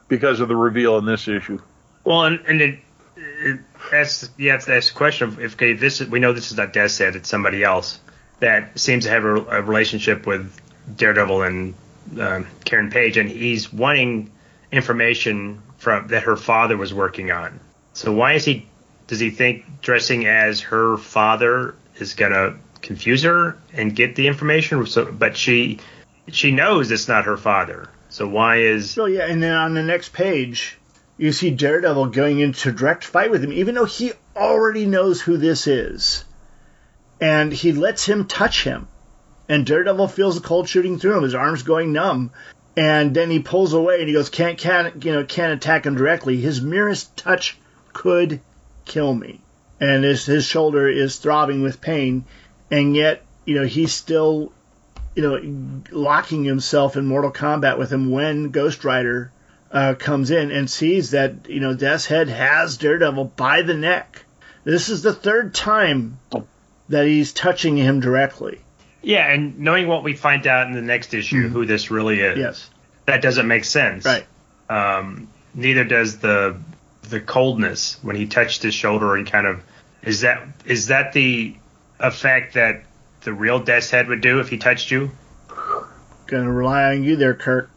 because 0.07 0.39
of 0.41 0.47
the 0.47 0.55
reveal 0.55 0.97
in 0.97 1.05
this 1.05 1.27
issue. 1.27 1.61
Well, 2.03 2.25
and, 2.25 2.39
and 2.47 2.61
it, 2.61 2.79
it 3.15 3.59
that's 3.89 4.29
you 4.37 4.51
have 4.51 4.65
to 4.65 4.75
ask 4.75 4.91
the 4.93 4.97
question 4.97 5.29
of 5.29 5.39
if 5.39 5.55
okay, 5.55 5.73
this 5.73 6.01
is, 6.01 6.09
we 6.09 6.19
know 6.19 6.33
this 6.33 6.51
is 6.51 6.57
not 6.57 6.73
Death's 6.73 6.97
Head, 6.97 7.15
it's 7.15 7.29
somebody 7.29 7.63
else 7.63 7.99
that 8.39 8.77
seems 8.77 9.05
to 9.05 9.09
have 9.09 9.23
a, 9.23 9.35
a 9.35 9.61
relationship 9.61 10.25
with 10.25 10.59
Daredevil 10.95 11.43
and 11.43 11.73
um, 12.19 12.47
Karen 12.65 12.89
Page, 12.89 13.17
and 13.17 13.29
he's 13.29 13.71
wanting 13.71 14.31
information 14.71 15.61
from 15.79 16.09
that 16.09 16.23
her 16.23 16.35
father 16.35 16.77
was 16.77 16.93
working 16.93 17.31
on. 17.31 17.59
So 17.93 18.13
why 18.13 18.33
is 18.33 18.45
he? 18.45 18.67
Does 19.07 19.19
he 19.19 19.31
think 19.31 19.81
dressing 19.81 20.27
as 20.27 20.61
her 20.61 20.97
father 20.97 21.73
is 21.95 22.13
gonna 22.13 22.57
confuse 22.81 23.23
her 23.23 23.57
and 23.73 23.95
get 23.95 24.15
the 24.15 24.27
information? 24.27 24.85
So, 24.85 25.11
but 25.11 25.35
she 25.35 25.79
she 26.27 26.51
knows 26.51 26.91
it's 26.91 27.07
not 27.07 27.25
her 27.25 27.37
father. 27.37 27.89
So 28.09 28.27
why 28.27 28.57
is 28.57 28.91
So 28.91 29.05
yeah, 29.05 29.25
and 29.25 29.41
then 29.41 29.53
on 29.53 29.73
the 29.73 29.81
next 29.83 30.13
page, 30.13 30.77
you 31.17 31.31
see 31.31 31.51
Daredevil 31.51 32.07
going 32.07 32.39
into 32.39 32.71
direct 32.71 33.03
fight 33.03 33.31
with 33.31 33.43
him, 33.43 33.53
even 33.53 33.75
though 33.75 33.85
he 33.85 34.11
already 34.35 34.85
knows 34.85 35.21
who 35.21 35.37
this 35.37 35.65
is, 35.67 36.23
and 37.19 37.51
he 37.51 37.71
lets 37.71 38.05
him 38.05 38.25
touch 38.25 38.63
him, 38.63 38.87
and 39.47 39.65
Daredevil 39.65 40.09
feels 40.09 40.39
the 40.39 40.47
cold 40.47 40.69
shooting 40.69 40.99
through 40.99 41.17
him, 41.17 41.23
his 41.23 41.35
arms 41.35 41.63
going 41.63 41.91
numb, 41.91 42.31
and 42.75 43.13
then 43.13 43.29
he 43.29 43.39
pulls 43.39 43.73
away 43.73 43.99
and 43.99 44.07
he 44.07 44.13
goes, 44.13 44.29
"Can't 44.29 44.57
can't 44.57 45.03
you 45.03 45.13
know 45.13 45.23
can't 45.23 45.53
attack 45.53 45.85
him 45.85 45.95
directly. 45.95 46.37
His 46.37 46.61
merest 46.61 47.15
touch 47.17 47.57
could 47.93 48.41
kill 48.85 49.13
me," 49.13 49.41
and 49.79 50.03
his 50.03 50.25
his 50.25 50.45
shoulder 50.45 50.87
is 50.87 51.17
throbbing 51.17 51.61
with 51.61 51.81
pain, 51.81 52.25
and 52.71 52.95
yet 52.95 53.23
you 53.45 53.55
know 53.55 53.65
he's 53.65 53.93
still 53.93 54.51
you 55.15 55.23
know, 55.23 55.83
locking 55.91 56.45
himself 56.45 56.95
in 56.95 57.05
Mortal 57.05 57.31
combat 57.31 57.77
with 57.77 57.91
him 57.91 58.09
when 58.09 58.51
Ghost 58.51 58.85
Rider 58.85 59.31
uh, 59.71 59.95
comes 59.95 60.31
in 60.31 60.51
and 60.51 60.69
sees 60.69 61.11
that, 61.11 61.49
you 61.49 61.59
know, 61.59 61.73
Death's 61.73 62.05
Head 62.05 62.29
has 62.29 62.77
Daredevil 62.77 63.25
by 63.35 63.61
the 63.61 63.73
neck. 63.73 64.23
This 64.63 64.87
is 64.87 65.01
the 65.01 65.13
third 65.13 65.53
time 65.53 66.19
that 66.89 67.05
he's 67.05 67.33
touching 67.33 67.75
him 67.77 67.99
directly. 67.99 68.61
Yeah, 69.01 69.31
and 69.31 69.59
knowing 69.59 69.87
what 69.87 70.03
we 70.03 70.13
find 70.13 70.45
out 70.47 70.67
in 70.67 70.73
the 70.73 70.81
next 70.81 71.13
issue, 71.13 71.47
who 71.47 71.65
this 71.65 71.89
really 71.89 72.19
is, 72.19 72.37
Yes. 72.37 72.69
that 73.05 73.21
doesn't 73.21 73.47
make 73.47 73.63
sense. 73.65 74.05
Right. 74.05 74.25
Um, 74.69 75.29
neither 75.53 75.83
does 75.83 76.17
the 76.19 76.57
the 77.09 77.19
coldness 77.19 77.97
when 78.03 78.15
he 78.15 78.27
touched 78.27 78.61
his 78.61 78.75
shoulder 78.75 79.15
and 79.15 79.25
kind 79.25 79.47
of 79.47 79.63
is 80.03 80.21
that 80.21 80.47
is 80.65 80.87
that 80.87 81.11
the 81.13 81.55
effect 81.99 82.53
that 82.53 82.83
the 83.21 83.33
real 83.33 83.59
Death's 83.59 83.89
Head 83.89 84.07
would 84.09 84.21
do 84.21 84.39
if 84.39 84.49
he 84.49 84.57
touched 84.57 84.91
you? 84.91 85.09
Gonna 86.27 86.51
rely 86.51 86.91
on 86.91 87.03
you 87.03 87.15
there, 87.15 87.33
Kirk. 87.33 87.69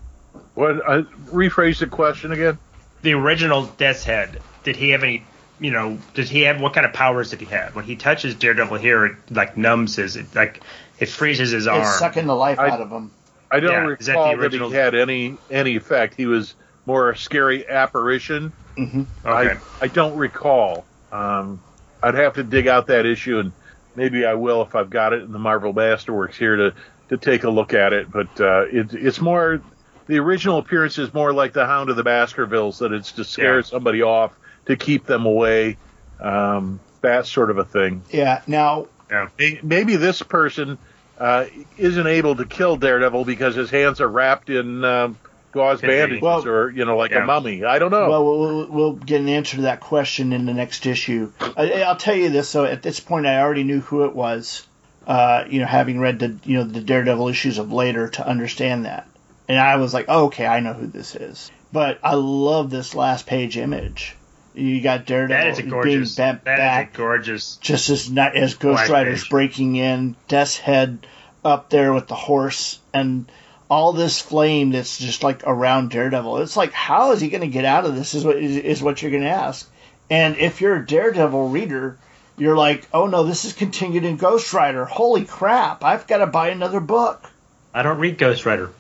What? 0.54 0.86
I 0.86 1.02
rephrase 1.30 1.78
the 1.78 1.86
question 1.86 2.32
again. 2.32 2.58
The 3.00 3.14
original 3.14 3.64
Death's 3.66 4.04
Head, 4.04 4.40
did 4.64 4.76
he 4.76 4.90
have 4.90 5.02
any? 5.02 5.24
You 5.58 5.70
know, 5.70 5.98
did 6.14 6.28
he 6.28 6.42
have 6.42 6.60
what 6.60 6.74
kind 6.74 6.84
of 6.84 6.92
powers 6.92 7.30
did 7.30 7.40
he 7.40 7.46
have? 7.46 7.74
When 7.74 7.84
he 7.84 7.96
touches 7.96 8.34
Daredevil 8.34 8.78
here, 8.78 9.06
it 9.06 9.16
like 9.30 9.56
numbs 9.56 9.96
his, 9.96 10.16
it 10.16 10.34
like 10.34 10.60
it 10.98 11.08
freezes 11.08 11.50
his 11.50 11.66
arm. 11.66 11.82
It's 11.82 11.98
sucking 11.98 12.26
the 12.26 12.36
life 12.36 12.58
I- 12.58 12.70
out 12.70 12.80
of 12.80 12.90
him. 12.90 13.10
I 13.50 13.60
don't 13.60 13.70
Yeah, 13.88 13.96
is 14.00 14.06
that 14.06 14.12
the 14.14 14.36
recall 14.38 14.70
that, 14.70 14.74
he 14.74 14.80
had 14.80 14.94
any 14.94 15.36
any 15.50 15.76
effect. 15.76 16.14
He 16.14 16.24
was 16.26 16.54
more 16.86 17.10
a 17.10 17.16
scary 17.16 17.68
apparition. 17.68 18.52
hmm 18.76 19.02
okay. 19.26 19.54
I 19.80 19.84
I 19.84 19.86
don't 19.88 20.16
recall. 20.16 20.86
Um, 21.12 21.60
I'd 22.02 22.14
have 22.14 22.34
to 22.34 22.42
dig 22.44 22.66
out 22.66 22.86
that 22.86 23.04
issue, 23.04 23.38
and 23.38 23.52
maybe 23.94 24.24
I 24.24 24.34
will 24.34 24.62
if 24.62 24.74
I've 24.74 24.88
got 24.88 25.12
it 25.12 25.22
in 25.22 25.32
the 25.32 25.38
Marvel 25.38 25.74
Masterworks 25.74 26.34
here 26.34 26.56
to 26.56 26.74
to 27.10 27.18
take 27.18 27.44
a 27.44 27.50
look 27.50 27.74
at 27.74 27.92
it. 27.92 28.10
But 28.10 28.40
uh, 28.40 28.62
it, 28.72 28.94
it's 28.94 29.20
more 29.20 29.60
the 30.06 30.18
original 30.18 30.56
appearance 30.56 30.96
is 30.98 31.12
more 31.12 31.34
like 31.34 31.52
the 31.52 31.66
Hound 31.66 31.90
of 31.90 31.96
the 31.96 32.02
Baskervilles, 32.04 32.78
that 32.78 32.92
it's 32.92 33.12
to 33.12 33.24
scare 33.24 33.56
Yeah. 33.56 33.62
somebody 33.64 34.00
off 34.00 34.32
to 34.64 34.76
keep 34.76 35.04
them 35.04 35.26
away. 35.26 35.76
Um, 36.20 36.80
that 37.02 37.26
sort 37.26 37.50
of 37.50 37.58
a 37.58 37.64
thing. 37.64 38.02
Yeah. 38.10 38.40
Now, 38.46 38.86
yeah. 39.12 39.56
Maybe 39.62 39.96
this 39.96 40.22
person 40.22 40.78
uh, 41.18 41.46
isn't 41.76 42.06
able 42.06 42.36
to 42.36 42.44
kill 42.46 42.76
Daredevil 42.76 43.24
because 43.24 43.54
his 43.54 43.70
hands 43.70 44.00
are 44.00 44.08
wrapped 44.08 44.50
in 44.50 44.84
um, 44.84 45.18
gauze 45.52 45.80
Could 45.80 45.88
bandages, 45.88 46.22
Well- 46.22 46.48
or 46.48 46.70
you 46.70 46.84
know, 46.84 46.96
like 46.96 47.10
Yeah. 47.12 47.22
a 47.22 47.26
mummy. 47.26 47.62
I 47.64 47.78
don't 47.78 47.90
know. 47.90 48.08
well, 48.08 48.24
we'll, 48.24 48.66
we'll 48.66 48.92
get 48.94 49.20
an 49.20 49.28
answer 49.28 49.56
to 49.56 49.62
that 49.62 49.80
question 49.80 50.32
in 50.32 50.46
the 50.46 50.54
next 50.54 50.86
issue. 50.86 51.30
I, 51.40 51.82
I'll 51.82 51.96
tell 51.96 52.16
you 52.16 52.30
this. 52.30 52.48
So 52.48 52.64
at 52.64 52.82
this 52.82 52.98
point, 53.00 53.26
I 53.26 53.40
already 53.40 53.62
knew 53.64 53.80
who 53.80 54.04
it 54.06 54.14
was. 54.14 54.66
Uh, 55.06 55.44
you 55.50 55.58
know, 55.60 55.66
having 55.66 55.98
read 55.98 56.20
the 56.20 56.36
you 56.44 56.58
know 56.58 56.64
the 56.64 56.80
Daredevil 56.80 57.26
issues 57.28 57.58
of 57.58 57.72
later 57.72 58.08
to 58.08 58.26
understand 58.26 58.84
that, 58.86 59.08
and 59.48 59.58
I 59.58 59.74
was 59.76 59.92
like, 59.92 60.04
oh, 60.08 60.26
okay, 60.26 60.46
I 60.46 60.60
know 60.60 60.74
who 60.74 60.86
this 60.86 61.16
is. 61.16 61.50
But 61.72 61.98
I 62.04 62.14
love 62.14 62.70
this 62.70 62.94
last 62.94 63.26
page 63.26 63.56
image. 63.56 64.14
You 64.54 64.80
got 64.82 65.06
Daredevil 65.06 65.36
That 65.36 65.46
is 65.48 65.58
a 65.58 65.62
being 65.62 65.70
gorgeous. 65.70 66.14
ba- 66.16 66.40
That 66.44 66.52
is 66.54 66.58
back 66.58 66.94
a 66.94 66.96
gorgeous. 66.98 67.56
just 67.56 67.88
as 67.90 68.10
not 68.10 68.36
as 68.36 68.54
Ghost 68.54 68.88
Rider's 68.88 69.22
page. 69.22 69.30
breaking 69.30 69.76
in, 69.76 70.14
Death's 70.28 70.58
head 70.58 71.06
up 71.44 71.70
there 71.70 71.92
with 71.92 72.06
the 72.08 72.14
horse, 72.14 72.78
and 72.92 73.30
all 73.70 73.92
this 73.94 74.20
flame 74.20 74.70
that's 74.70 74.98
just 74.98 75.22
like 75.22 75.42
around 75.46 75.90
Daredevil. 75.90 76.38
It's 76.38 76.56
like, 76.56 76.72
how 76.72 77.12
is 77.12 77.20
he 77.20 77.30
going 77.30 77.40
to 77.40 77.46
get 77.48 77.64
out 77.64 77.86
of 77.86 77.94
this? 77.94 78.14
Is 78.14 78.24
what 78.24 78.36
is, 78.36 78.56
is 78.58 78.82
what 78.82 79.00
you're 79.00 79.10
going 79.10 79.22
to 79.22 79.30
ask. 79.30 79.68
And 80.10 80.36
if 80.36 80.60
you're 80.60 80.76
a 80.76 80.86
Daredevil 80.86 81.48
reader, 81.48 81.96
you're 82.36 82.56
like, 82.56 82.86
oh 82.92 83.06
no, 83.06 83.24
this 83.24 83.46
is 83.46 83.54
continued 83.54 84.04
in 84.04 84.16
Ghost 84.18 84.52
Rider. 84.52 84.84
Holy 84.84 85.24
crap! 85.24 85.82
I've 85.82 86.06
got 86.06 86.18
to 86.18 86.26
buy 86.26 86.48
another 86.48 86.80
book. 86.80 87.24
I 87.72 87.82
don't 87.82 87.98
read 87.98 88.18
Ghost 88.18 88.44
Rider. 88.44 88.70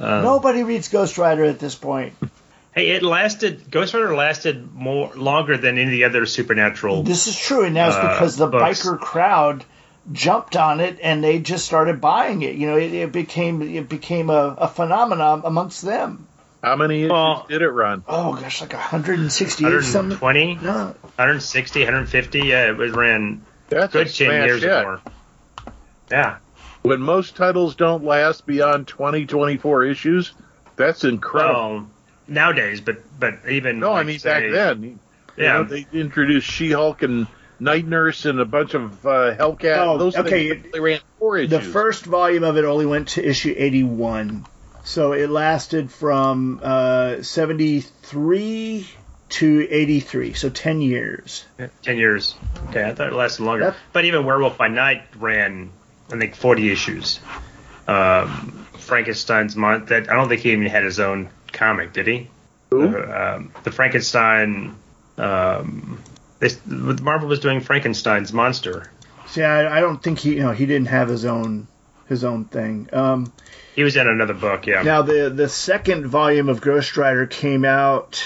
Um, 0.00 0.22
Nobody 0.24 0.64
reads 0.64 0.88
Ghost 0.88 1.18
Rider 1.18 1.44
at 1.44 1.60
this 1.60 1.76
point. 1.76 2.14
Hey, 2.74 2.90
it 2.90 3.02
lasted. 3.02 3.70
Ghost 3.70 3.94
Rider 3.94 4.14
lasted 4.14 4.72
more 4.74 5.12
longer 5.14 5.56
than 5.56 5.76
any 5.76 5.84
of 5.84 5.90
the 5.90 6.04
other 6.04 6.26
supernatural. 6.26 7.02
This 7.02 7.26
is 7.26 7.38
true, 7.38 7.64
and 7.64 7.74
that's 7.74 7.96
uh, 7.96 8.12
because 8.12 8.36
the 8.36 8.46
books. 8.46 8.82
biker 8.82 8.98
crowd 8.98 9.64
jumped 10.12 10.56
on 10.56 10.80
it 10.80 10.98
and 11.02 11.22
they 11.22 11.38
just 11.38 11.64
started 11.64 12.00
buying 12.00 12.42
it. 12.42 12.54
You 12.54 12.68
know, 12.68 12.76
it, 12.76 12.92
it 12.92 13.12
became 13.12 13.62
it 13.62 13.88
became 13.88 14.30
a, 14.30 14.54
a 14.58 14.68
phenomenon 14.68 15.42
amongst 15.44 15.82
them. 15.82 16.26
How 16.62 16.76
many 16.76 17.08
well, 17.08 17.46
did 17.48 17.62
it 17.62 17.70
run? 17.70 18.04
Oh 18.06 18.34
gosh, 18.34 18.60
like 18.60 18.72
168 18.72 19.64
120? 19.64 20.56
No. 20.56 20.94
160, 21.00 21.80
150. 21.80 22.38
Yeah, 22.40 22.68
it 22.68 22.76
was 22.76 22.92
ran 22.92 23.44
That's 23.68 23.92
good 23.92 24.12
10 24.12 24.46
years 24.46 24.62
hit. 24.62 24.82
more. 24.82 25.00
Yeah. 26.10 26.38
When 26.82 27.00
most 27.00 27.36
titles 27.36 27.76
don't 27.76 28.04
last 28.04 28.46
beyond 28.46 28.88
20, 28.88 29.26
24 29.26 29.84
issues, 29.84 30.32
that's 30.76 31.04
incredible. 31.04 31.60
Well, 31.60 31.90
nowadays, 32.30 32.80
but 32.80 32.98
but 33.18 33.40
even 33.48 33.80
no, 33.80 33.92
like 33.92 34.00
I 34.00 34.04
mean 34.04 34.18
say, 34.18 34.50
back 34.50 34.52
then. 34.52 35.00
Yeah, 35.36 35.52
know, 35.54 35.64
they 35.64 35.86
introduced 35.92 36.46
She-Hulk 36.46 37.02
and 37.02 37.26
Night 37.58 37.86
Nurse 37.86 38.24
and 38.24 38.40
a 38.40 38.44
bunch 38.44 38.74
of 38.74 39.04
uh, 39.06 39.34
Hellcat. 39.36 39.78
Oh, 39.78 39.98
Those 39.98 40.16
okay. 40.16 40.52
they 40.52 40.80
ran 40.80 41.00
four 41.18 41.38
issues. 41.38 41.50
The 41.50 41.60
first 41.60 42.04
volume 42.04 42.44
of 42.44 42.56
it 42.56 42.64
only 42.64 42.86
went 42.86 43.08
to 43.08 43.26
issue 43.26 43.54
81. 43.56 44.46
So 44.84 45.12
it 45.12 45.30
lasted 45.30 45.90
from 45.90 46.60
uh, 46.62 47.22
73 47.22 48.88
to 49.28 49.68
83, 49.70 50.32
so 50.32 50.48
10 50.50 50.80
years. 50.80 51.44
10 51.82 51.96
years. 51.98 52.34
Okay, 52.68 52.84
I 52.84 52.94
thought 52.94 53.08
it 53.08 53.14
lasted 53.14 53.44
longer. 53.44 53.64
Yep. 53.66 53.76
But 53.92 54.04
even 54.06 54.24
Werewolf 54.24 54.58
by 54.58 54.68
Night 54.68 55.02
ran, 55.16 55.70
I 56.10 56.18
think, 56.18 56.34
40 56.34 56.70
issues. 56.70 57.20
Um, 57.86 58.66
Frankenstein's 58.78 59.54
month. 59.54 59.88
That 59.88 60.10
I 60.10 60.14
don't 60.14 60.28
think 60.28 60.40
he 60.40 60.52
even 60.52 60.66
had 60.66 60.82
his 60.82 60.98
own 60.98 61.28
comic, 61.60 61.92
did 61.92 62.06
he? 62.06 62.28
Who? 62.70 62.96
Uh, 62.96 63.36
um, 63.36 63.52
the 63.62 63.70
Frankenstein. 63.70 64.76
Um, 65.18 66.02
they, 66.38 66.48
Marvel 66.66 67.28
was 67.28 67.40
doing 67.40 67.60
Frankenstein's 67.60 68.32
monster. 68.32 68.90
See, 69.26 69.42
I, 69.42 69.76
I, 69.76 69.80
don't 69.80 70.02
think 70.02 70.18
he, 70.18 70.36
you 70.36 70.42
know, 70.42 70.52
he 70.52 70.64
didn't 70.64 70.88
have 70.88 71.08
his 71.08 71.24
own 71.24 71.68
his 72.08 72.24
own 72.24 72.46
thing. 72.46 72.88
Um, 72.92 73.32
he 73.76 73.84
was 73.84 73.96
in 73.96 74.08
another 74.08 74.34
book, 74.34 74.66
yeah. 74.66 74.82
Now 74.82 75.02
the 75.02 75.30
the 75.30 75.48
second 75.48 76.06
volume 76.06 76.48
of 76.48 76.60
Ghost 76.60 76.96
Rider 76.96 77.26
came 77.26 77.64
out. 77.64 78.24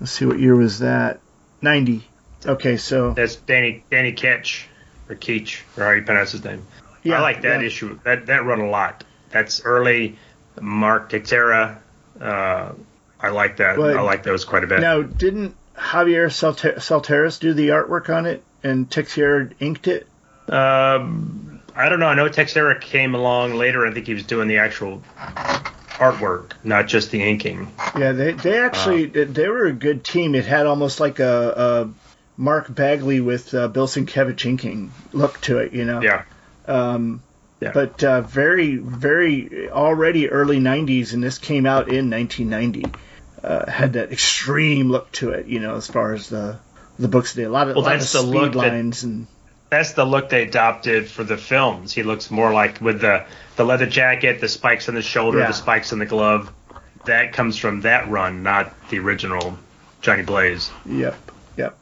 Let's 0.00 0.12
see, 0.12 0.24
what 0.24 0.38
year 0.38 0.54
was 0.54 0.78
that? 0.78 1.20
Ninety. 1.60 2.06
Okay, 2.46 2.76
so 2.76 3.10
that's 3.10 3.36
Danny 3.36 3.84
Danny 3.90 4.12
Ketch 4.12 4.68
or 5.08 5.16
Keach 5.16 5.62
or 5.76 5.84
how 5.84 5.90
you 5.90 6.02
pronounce 6.02 6.32
his 6.32 6.44
name. 6.44 6.64
Yeah, 7.02 7.18
I 7.18 7.22
like 7.22 7.42
that 7.42 7.60
yeah. 7.60 7.66
issue. 7.66 7.98
That 8.04 8.26
that 8.26 8.44
run 8.44 8.60
a 8.60 8.70
lot. 8.70 9.02
That's 9.30 9.64
early. 9.64 10.16
Mark 10.60 11.10
Texeira. 11.10 11.78
Uh, 12.20 12.72
I 13.20 13.28
like 13.30 13.58
that. 13.58 13.76
But 13.76 13.96
I 13.96 14.02
like 14.02 14.22
those 14.22 14.44
quite 14.44 14.64
a 14.64 14.66
bit. 14.66 14.80
Now, 14.80 15.02
didn't 15.02 15.56
Javier 15.76 16.30
Saltares 16.30 17.38
do 17.38 17.52
the 17.52 17.68
artwork 17.68 18.14
on 18.14 18.26
it 18.26 18.42
and 18.62 18.88
Texeira 18.88 19.52
inked 19.60 19.88
it? 19.88 20.06
Um, 20.48 21.60
I 21.74 21.88
don't 21.88 22.00
know. 22.00 22.06
I 22.06 22.14
know 22.14 22.28
Texeira 22.28 22.80
came 22.80 23.14
along 23.14 23.54
later. 23.54 23.86
I 23.86 23.92
think 23.92 24.06
he 24.06 24.14
was 24.14 24.24
doing 24.24 24.48
the 24.48 24.58
actual 24.58 25.02
artwork, 25.96 26.52
not 26.62 26.86
just 26.86 27.10
the 27.10 27.22
inking. 27.22 27.72
Yeah, 27.98 28.12
they 28.12 28.32
they 28.32 28.58
actually 28.58 29.06
uh, 29.06 29.26
they 29.28 29.48
were 29.48 29.66
a 29.66 29.72
good 29.72 30.04
team. 30.04 30.34
It 30.34 30.44
had 30.44 30.66
almost 30.66 31.00
like 31.00 31.18
a, 31.18 31.88
a 31.88 32.40
Mark 32.40 32.72
Bagley 32.72 33.20
with 33.20 33.54
uh, 33.54 33.68
Bill 33.68 33.86
Sienkiewicz 33.86 34.44
inking 34.44 34.92
look 35.12 35.40
to 35.42 35.58
it, 35.58 35.72
you 35.72 35.84
know. 35.84 36.00
Yeah. 36.00 36.24
Um, 36.66 37.22
yeah. 37.60 37.72
But 37.72 38.04
uh, 38.04 38.20
very, 38.20 38.76
very 38.76 39.70
already 39.70 40.28
early 40.28 40.58
'90s, 40.58 41.14
and 41.14 41.22
this 41.22 41.38
came 41.38 41.66
out 41.66 41.88
in 41.88 42.10
1990. 42.10 42.84
Uh, 43.42 43.70
had 43.70 43.94
that 43.94 44.12
extreme 44.12 44.90
look 44.90 45.10
to 45.12 45.30
it, 45.30 45.46
you 45.46 45.60
know, 45.60 45.76
as 45.76 45.86
far 45.86 46.12
as 46.12 46.28
the 46.28 46.58
the 46.98 47.08
books 47.08 47.34
did. 47.34 47.44
A 47.44 47.50
lot 47.50 47.68
of, 47.68 47.76
well, 47.76 47.84
lot 47.84 47.92
that's 47.92 48.14
of 48.14 48.26
the 48.26 48.32
speed 48.32 48.54
lines 48.54 49.02
that, 49.02 49.08
and 49.08 49.26
that's 49.70 49.92
the 49.92 50.04
look 50.04 50.28
they 50.28 50.42
adopted 50.42 51.08
for 51.08 51.24
the 51.24 51.36
films. 51.36 51.92
He 51.92 52.02
looks 52.02 52.30
more 52.30 52.52
like 52.52 52.80
with 52.80 53.00
the 53.00 53.24
the 53.56 53.64
leather 53.64 53.86
jacket, 53.86 54.40
the 54.40 54.48
spikes 54.48 54.88
on 54.88 54.94
the 54.94 55.02
shoulder, 55.02 55.38
yeah. 55.38 55.46
the 55.46 55.52
spikes 55.52 55.92
on 55.92 55.98
the 55.98 56.06
glove. 56.06 56.52
That 57.06 57.32
comes 57.32 57.56
from 57.56 57.82
that 57.82 58.08
run, 58.08 58.42
not 58.42 58.88
the 58.90 58.98
original 58.98 59.56
Johnny 60.02 60.24
Blaze. 60.24 60.70
Yep, 60.84 61.16
yep. 61.56 61.78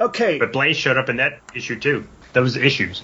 Okay. 0.00 0.38
But 0.38 0.52
Blaze 0.52 0.76
showed 0.76 0.96
up 0.96 1.08
in 1.08 1.16
that 1.16 1.40
issue 1.54 1.78
too. 1.78 2.06
Those 2.34 2.56
issues. 2.56 3.02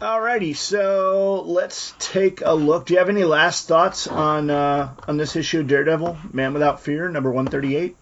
Alrighty, 0.00 0.54
so 0.54 1.42
let's 1.46 1.94
take 1.98 2.42
a 2.42 2.52
look. 2.52 2.84
Do 2.84 2.92
you 2.92 2.98
have 2.98 3.08
any 3.08 3.24
last 3.24 3.66
thoughts 3.66 4.06
on 4.06 4.50
uh, 4.50 4.94
on 5.08 5.16
this 5.16 5.36
issue 5.36 5.60
of 5.60 5.68
Daredevil, 5.68 6.18
Man 6.34 6.52
Without 6.52 6.80
Fear, 6.82 7.08
number 7.08 7.32
one 7.32 7.46
thirty 7.46 7.76
eight? 7.76 7.96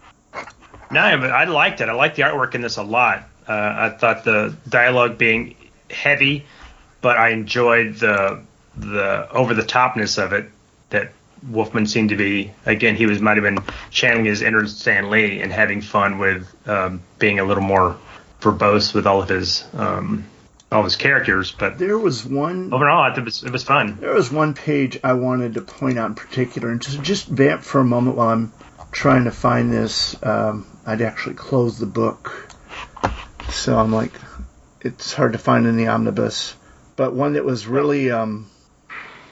No, 0.90 1.00
I 1.00 1.44
liked 1.44 1.80
it. 1.80 1.88
I 1.88 1.92
liked 1.92 2.16
the 2.16 2.22
artwork 2.22 2.56
in 2.56 2.62
this 2.62 2.78
a 2.78 2.82
lot. 2.82 3.28
Uh, 3.46 3.52
I 3.52 3.90
thought 3.90 4.24
the 4.24 4.56
dialogue 4.68 5.18
being 5.18 5.54
heavy, 5.88 6.46
but 7.00 7.16
I 7.16 7.28
enjoyed 7.28 7.94
the 7.96 8.42
the 8.76 9.30
over 9.30 9.54
the 9.54 9.62
topness 9.62 10.20
of 10.20 10.32
it. 10.32 10.50
That 10.90 11.12
Wolfman 11.48 11.86
seemed 11.86 12.08
to 12.08 12.16
be 12.16 12.52
again. 12.66 12.96
He 12.96 13.06
was 13.06 13.20
might 13.20 13.36
have 13.36 13.44
been 13.44 13.62
channeling 13.90 14.24
his 14.24 14.42
inner 14.42 14.66
Stan 14.66 15.10
Lee 15.10 15.40
and 15.40 15.52
having 15.52 15.80
fun 15.80 16.18
with 16.18 16.52
um, 16.68 17.02
being 17.20 17.38
a 17.38 17.44
little 17.44 17.62
more 17.62 17.96
verbose 18.40 18.92
with 18.92 19.06
all 19.06 19.22
of 19.22 19.28
his 19.28 19.64
um, 19.74 20.24
all 20.72 20.82
his 20.82 20.96
characters. 20.96 21.52
But 21.52 21.78
there 21.78 21.98
was 21.98 22.24
one 22.24 22.72
overall, 22.72 23.02
I 23.02 23.14
it 23.14 23.24
was, 23.24 23.42
it 23.42 23.52
was 23.52 23.64
fun. 23.64 23.98
There 24.00 24.14
was 24.14 24.30
one 24.30 24.54
page 24.54 24.98
I 25.04 25.14
wanted 25.14 25.54
to 25.54 25.62
point 25.62 25.98
out 25.98 26.08
in 26.08 26.14
particular, 26.14 26.70
and 26.70 26.80
just 26.80 27.02
just 27.02 27.26
vamp 27.28 27.62
for 27.62 27.80
a 27.80 27.84
moment 27.84 28.16
while 28.16 28.30
I'm 28.30 28.52
trying 28.92 29.24
to 29.24 29.30
find 29.30 29.72
this. 29.72 30.16
Um, 30.22 30.66
I'd 30.86 31.02
actually 31.02 31.36
close 31.36 31.78
the 31.78 31.86
book 31.86 32.54
so 33.54 33.78
I'm 33.78 33.92
like, 33.92 34.12
it's 34.80 35.12
hard 35.12 35.32
to 35.32 35.38
find 35.38 35.66
in 35.66 35.76
the 35.76 35.88
omnibus. 35.88 36.54
But 36.96 37.14
one 37.14 37.34
that 37.34 37.44
was 37.44 37.66
really 37.66 38.10
um, 38.10 38.50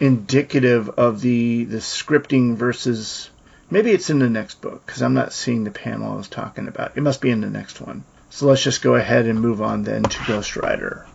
indicative 0.01 0.89
of 0.91 1.20
the 1.20 1.64
the 1.64 1.78
scripting 1.78 2.57
versus 2.57 3.30
maybe 3.70 3.91
it's 3.91 4.11
in 4.11 4.18
the 4.18 4.30
next 4.30 4.61
book 4.61 4.85
because 4.85 5.03
I'm 5.03 5.14
not 5.14 5.33
seeing 5.33 5.64
the 5.64 5.70
panel 5.70 6.12
I 6.12 6.16
was 6.16 6.28
talking 6.28 6.68
about. 6.68 6.97
It 6.97 7.03
must 7.03 7.20
be 7.20 7.30
in 7.30 7.41
the 7.41 7.51
next 7.51 7.80
one. 7.80 8.05
So 8.30 8.47
let's 8.47 8.62
just 8.62 8.83
go 8.83 8.95
ahead 8.95 9.26
and 9.26 9.41
move 9.41 9.61
on 9.61 9.83
then 9.83 10.03
to 10.03 10.24
Ghost 10.26 10.57
Rider. 10.57 11.07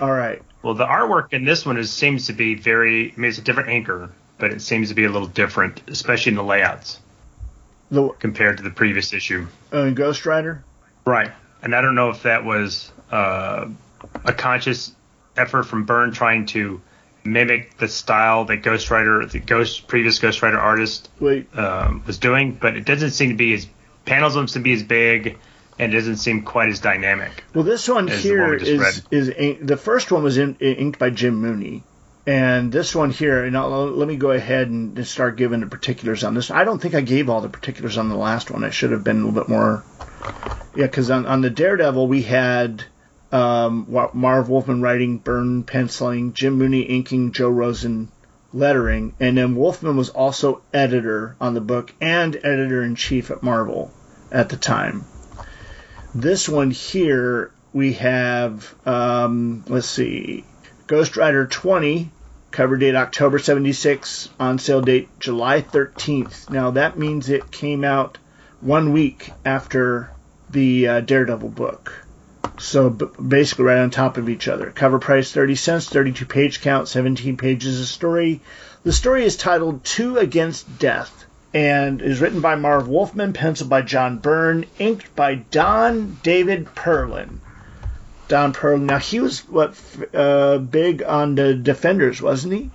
All 0.00 0.12
right. 0.12 0.42
Well, 0.62 0.74
the 0.74 0.86
artwork 0.86 1.32
in 1.32 1.44
this 1.44 1.64
one 1.64 1.78
is 1.78 1.92
seems 1.92 2.26
to 2.26 2.32
be 2.32 2.54
very. 2.54 3.12
I 3.12 3.16
mean, 3.16 3.28
it's 3.28 3.38
a 3.38 3.42
different 3.42 3.68
inker, 3.68 4.10
but 4.38 4.52
it 4.52 4.60
seems 4.60 4.88
to 4.88 4.94
be 4.94 5.04
a 5.04 5.10
little 5.10 5.28
different, 5.28 5.82
especially 5.88 6.30
in 6.30 6.36
the 6.36 6.44
layouts 6.44 7.00
the, 7.90 8.08
compared 8.18 8.58
to 8.58 8.62
the 8.62 8.70
previous 8.70 9.12
issue. 9.12 9.46
Oh, 9.72 9.84
in 9.84 9.94
Ghost 9.94 10.26
Rider. 10.26 10.64
Right 11.04 11.30
and 11.62 11.74
I 11.74 11.80
don't 11.80 11.96
know 11.96 12.10
if 12.10 12.22
that 12.22 12.44
was 12.44 12.92
uh, 13.10 13.66
a 14.24 14.32
conscious 14.32 14.94
effort 15.36 15.64
from 15.64 15.84
Byrne 15.84 16.12
trying 16.12 16.46
to 16.46 16.80
mimic 17.24 17.76
the 17.78 17.88
style 17.88 18.44
that 18.44 18.58
Ghost 18.58 18.90
Rider, 18.90 19.26
the 19.26 19.40
Ghost 19.40 19.88
previous 19.88 20.20
Ghost 20.20 20.42
Rider 20.42 20.60
artist 20.60 21.10
um, 21.54 22.04
was 22.06 22.18
doing, 22.18 22.52
but 22.52 22.76
it 22.76 22.84
doesn't 22.84 23.10
seem 23.10 23.30
to 23.30 23.36
be 23.36 23.52
as 23.54 23.66
panels 24.04 24.34
don't 24.34 24.48
seem 24.48 24.62
to 24.62 24.64
be 24.64 24.74
as 24.74 24.84
big, 24.84 25.38
and 25.78 25.92
it 25.92 25.96
doesn't 25.96 26.16
seem 26.16 26.42
quite 26.42 26.68
as 26.68 26.80
dynamic. 26.80 27.44
Well, 27.54 27.64
this 27.64 27.88
one 27.88 28.08
here 28.08 28.48
one 28.48 28.60
is 28.60 29.02
is 29.10 29.58
the 29.60 29.76
first 29.76 30.10
one 30.10 30.22
was 30.22 30.38
in, 30.38 30.56
inked 30.56 30.98
by 30.98 31.10
Jim 31.10 31.36
Mooney. 31.36 31.82
And 32.28 32.72
this 32.72 32.92
one 32.92 33.10
here, 33.10 33.44
and 33.44 33.56
I'll, 33.56 33.86
let 33.86 34.08
me 34.08 34.16
go 34.16 34.32
ahead 34.32 34.68
and 34.68 35.06
start 35.06 35.36
giving 35.36 35.60
the 35.60 35.68
particulars 35.68 36.24
on 36.24 36.34
this. 36.34 36.50
I 36.50 36.64
don't 36.64 36.82
think 36.82 36.96
I 36.96 37.00
gave 37.00 37.30
all 37.30 37.40
the 37.40 37.48
particulars 37.48 37.98
on 37.98 38.08
the 38.08 38.16
last 38.16 38.50
one. 38.50 38.64
I 38.64 38.70
should 38.70 38.90
have 38.90 39.04
been 39.04 39.22
a 39.22 39.26
little 39.26 39.40
bit 39.40 39.48
more 39.48 39.84
yeah, 40.74 40.86
because 40.86 41.10
on, 41.10 41.26
on 41.26 41.40
the 41.40 41.50
Daredevil 41.50 42.06
we 42.06 42.22
had 42.22 42.84
um, 43.32 43.86
Marv 44.12 44.48
Wolfman 44.48 44.82
writing, 44.82 45.18
Byrne 45.18 45.62
penciling, 45.64 46.32
Jim 46.32 46.54
Mooney 46.58 46.82
inking, 46.82 47.32
Joe 47.32 47.48
Rosen 47.48 48.10
lettering, 48.52 49.14
and 49.18 49.36
then 49.36 49.56
Wolfman 49.56 49.96
was 49.96 50.10
also 50.10 50.62
editor 50.72 51.36
on 51.40 51.54
the 51.54 51.60
book 51.60 51.92
and 52.00 52.36
editor 52.36 52.82
in 52.82 52.94
chief 52.94 53.30
at 53.30 53.42
Marvel 53.42 53.92
at 54.30 54.48
the 54.48 54.56
time. 54.56 55.04
This 56.18 56.48
one 56.48 56.70
here 56.70 57.50
we 57.74 57.92
have, 57.92 58.74
um, 58.86 59.62
let's 59.68 59.86
see, 59.86 60.46
Ghost 60.86 61.18
Rider 61.18 61.46
20, 61.46 62.10
cover 62.50 62.78
date 62.78 62.94
October 62.94 63.38
76, 63.38 64.30
on 64.40 64.58
sale 64.58 64.80
date 64.80 65.10
July 65.20 65.60
13th. 65.60 66.48
Now 66.48 66.70
that 66.70 66.98
means 66.98 67.28
it 67.28 67.50
came 67.50 67.84
out 67.84 68.16
one 68.62 68.92
week 68.92 69.30
after 69.44 70.08
the 70.48 70.88
uh, 70.88 71.00
Daredevil 71.02 71.50
book. 71.50 72.06
So 72.58 72.88
basically, 72.88 73.66
right 73.66 73.80
on 73.80 73.90
top 73.90 74.16
of 74.16 74.30
each 74.30 74.48
other. 74.48 74.70
Cover 74.70 74.98
price 74.98 75.32
30 75.32 75.54
cents, 75.54 75.90
32 75.90 76.24
page 76.24 76.62
count, 76.62 76.88
17 76.88 77.36
pages 77.36 77.78
of 77.78 77.88
story. 77.88 78.40
The 78.84 78.92
story 78.94 79.26
is 79.26 79.36
titled 79.36 79.84
Two 79.84 80.16
Against 80.16 80.78
Death, 80.78 81.25
and 81.56 82.02
is 82.02 82.20
written 82.20 82.42
by 82.42 82.54
Marv 82.54 82.86
Wolfman, 82.86 83.32
penciled 83.32 83.70
by 83.70 83.80
John 83.80 84.18
Byrne, 84.18 84.66
inked 84.78 85.16
by 85.16 85.36
Don 85.36 86.18
David 86.22 86.66
Perlin. 86.66 87.38
Don 88.28 88.52
Perlin. 88.52 88.82
Now 88.82 88.98
he 88.98 89.20
was 89.20 89.40
what 89.48 89.74
uh, 90.12 90.58
big 90.58 91.02
on 91.02 91.34
the 91.34 91.54
Defenders, 91.54 92.20
wasn't 92.20 92.52
he? 92.52 92.70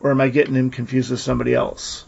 Or 0.00 0.10
am 0.10 0.20
I 0.20 0.28
getting 0.28 0.54
him 0.56 0.70
confused 0.70 1.12
with 1.12 1.20
somebody 1.20 1.54
else? 1.54 2.04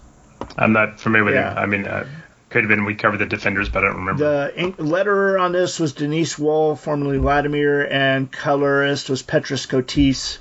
I'm 0.56 0.72
not 0.72 0.98
familiar 0.98 1.24
with 1.24 1.34
Yeah. 1.34 1.52
him. 1.52 1.58
I 1.58 1.66
mean, 1.66 1.86
uh, 1.86 2.04
could 2.50 2.64
have 2.64 2.68
been 2.68 2.84
we 2.84 2.96
covered 2.96 3.18
the 3.18 3.26
Defenders, 3.26 3.68
but 3.68 3.84
I 3.84 3.86
don't 3.88 3.98
remember. 3.98 4.24
The 4.24 4.60
ink- 4.60 4.76
letterer 4.78 5.40
on 5.40 5.52
this 5.52 5.78
was 5.78 5.92
Denise 5.92 6.36
Wohl, 6.36 6.74
formerly 6.74 7.18
Vladimer, 7.18 7.86
and 7.88 8.32
colorist 8.32 9.08
was 9.08 9.22
Petra 9.22 9.56
Scotese, 9.56 10.38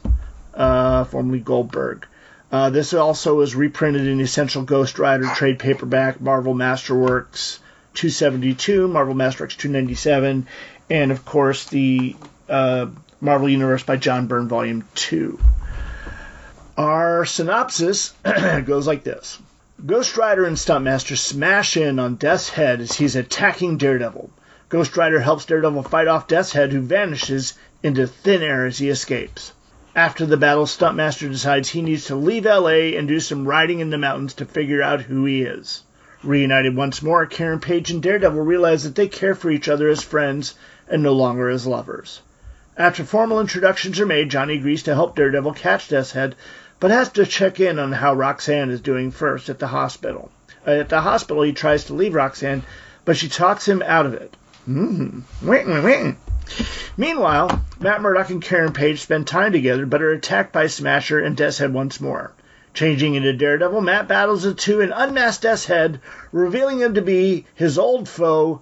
uh, 0.55 1.03
formerly 1.03 1.39
Goldberg. 1.39 2.07
Uh, 2.51 2.69
this 2.69 2.93
also 2.93 3.35
was 3.35 3.55
reprinted 3.55 4.07
in 4.07 4.21
Essential 4.21 4.63
Ghost 4.63 4.99
Rider 4.99 5.27
trade 5.35 5.59
paperback, 5.59 6.21
Marvel 6.21 6.53
Masterworks 6.53 7.59
272, 7.93 8.87
Marvel 8.87 9.15
Masterworks 9.15 9.57
297, 9.57 10.47
and 10.89 11.11
of 11.11 11.25
course 11.25 11.65
the 11.65 12.15
uh, 12.47 12.85
Marvel 13.19 13.49
Universe 13.49 13.83
by 13.83 13.97
John 13.97 14.27
Byrne 14.27 14.47
Volume 14.47 14.85
2. 14.95 15.39
Our 16.77 17.25
synopsis 17.25 18.13
goes 18.65 18.87
like 18.87 19.03
this. 19.03 19.39
Ghost 19.85 20.15
Rider 20.15 20.45
and 20.45 20.55
Stuntmaster 20.55 21.17
smash 21.17 21.75
in 21.75 21.99
on 21.99 22.15
Death's 22.15 22.49
head 22.49 22.79
as 22.81 22.93
he's 22.93 23.15
attacking 23.15 23.77
Daredevil. 23.77 24.29
Ghost 24.69 24.95
Rider 24.95 25.19
helps 25.19 25.45
Daredevil 25.45 25.83
fight 25.83 26.07
off 26.07 26.27
Death's 26.27 26.51
head, 26.51 26.71
who 26.71 26.81
vanishes 26.81 27.53
into 27.83 28.07
thin 28.07 28.41
air 28.41 28.65
as 28.65 28.77
he 28.77 28.89
escapes. 28.89 29.53
After 29.97 30.27
the 30.27 30.37
battle, 30.37 30.67
Stuntmaster 30.67 31.27
decides 31.27 31.69
he 31.69 31.81
needs 31.81 32.05
to 32.05 32.15
leave 32.15 32.45
LA 32.45 32.93
and 32.95 33.07
do 33.07 33.19
some 33.19 33.47
riding 33.47 33.79
in 33.79 33.89
the 33.89 33.97
mountains 33.97 34.35
to 34.35 34.45
figure 34.45 34.79
out 34.79 35.01
who 35.01 35.25
he 35.25 35.41
is. 35.41 35.81
Reunited 36.23 36.75
once 36.75 37.01
more, 37.01 37.25
Karen 37.25 37.59
Page 37.59 37.89
and 37.89 37.99
Daredevil 37.99 38.43
realize 38.43 38.83
that 38.83 38.93
they 38.93 39.07
care 39.07 39.33
for 39.33 39.49
each 39.49 39.67
other 39.67 39.89
as 39.89 40.03
friends 40.03 40.53
and 40.87 41.01
no 41.01 41.13
longer 41.13 41.49
as 41.49 41.65
lovers. 41.65 42.21
After 42.77 43.03
formal 43.03 43.41
introductions 43.41 43.99
are 43.99 44.05
made, 44.05 44.29
Johnny 44.29 44.57
agrees 44.57 44.83
to 44.83 44.93
help 44.93 45.15
Daredevil 45.15 45.53
catch 45.53 45.89
Death's 45.89 46.11
Head, 46.11 46.35
but 46.79 46.91
has 46.91 47.09
to 47.13 47.25
check 47.25 47.59
in 47.59 47.79
on 47.79 47.91
how 47.91 48.13
Roxanne 48.13 48.69
is 48.69 48.81
doing 48.81 49.09
first 49.09 49.49
at 49.49 49.57
the 49.57 49.65
hospital. 49.65 50.29
Uh, 50.67 50.71
At 50.71 50.89
the 50.89 51.01
hospital, 51.01 51.41
he 51.41 51.53
tries 51.53 51.85
to 51.85 51.95
leave 51.95 52.13
Roxanne, 52.13 52.61
but 53.03 53.17
she 53.17 53.29
talks 53.29 53.67
him 53.67 53.81
out 53.81 54.05
of 54.05 54.13
it. 54.13 54.37
Mm-hmm. 54.69 55.49
Meanwhile, 56.95 57.61
Matt 57.79 58.01
Murdock 58.01 58.29
and 58.29 58.41
Karen 58.41 58.73
Page 58.73 59.01
spend 59.01 59.27
time 59.27 59.51
together, 59.51 59.85
but 59.85 60.01
are 60.01 60.11
attacked 60.11 60.53
by 60.53 60.67
Smasher 60.67 61.19
and 61.19 61.35
Death's 61.35 61.57
Head 61.57 61.73
once 61.73 61.99
more. 62.01 62.31
Changing 62.73 63.15
into 63.15 63.33
Daredevil, 63.33 63.81
Matt 63.81 64.07
battles 64.07 64.43
the 64.43 64.53
two 64.53 64.81
and 64.81 64.93
unmasks 64.95 65.41
Death's 65.41 65.65
Head, 65.65 65.99
revealing 66.31 66.79
him 66.79 66.93
to 66.93 67.01
be 67.01 67.45
his 67.53 67.77
old 67.77 68.07
foe, 68.07 68.61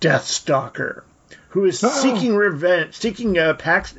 Deathstalker, 0.00 1.02
who 1.50 1.64
is 1.64 1.80
seeking 1.80 2.36
revenge, 2.36 2.94
seeking 2.94 3.36
uh, 3.36 3.54
Pax, 3.54 3.94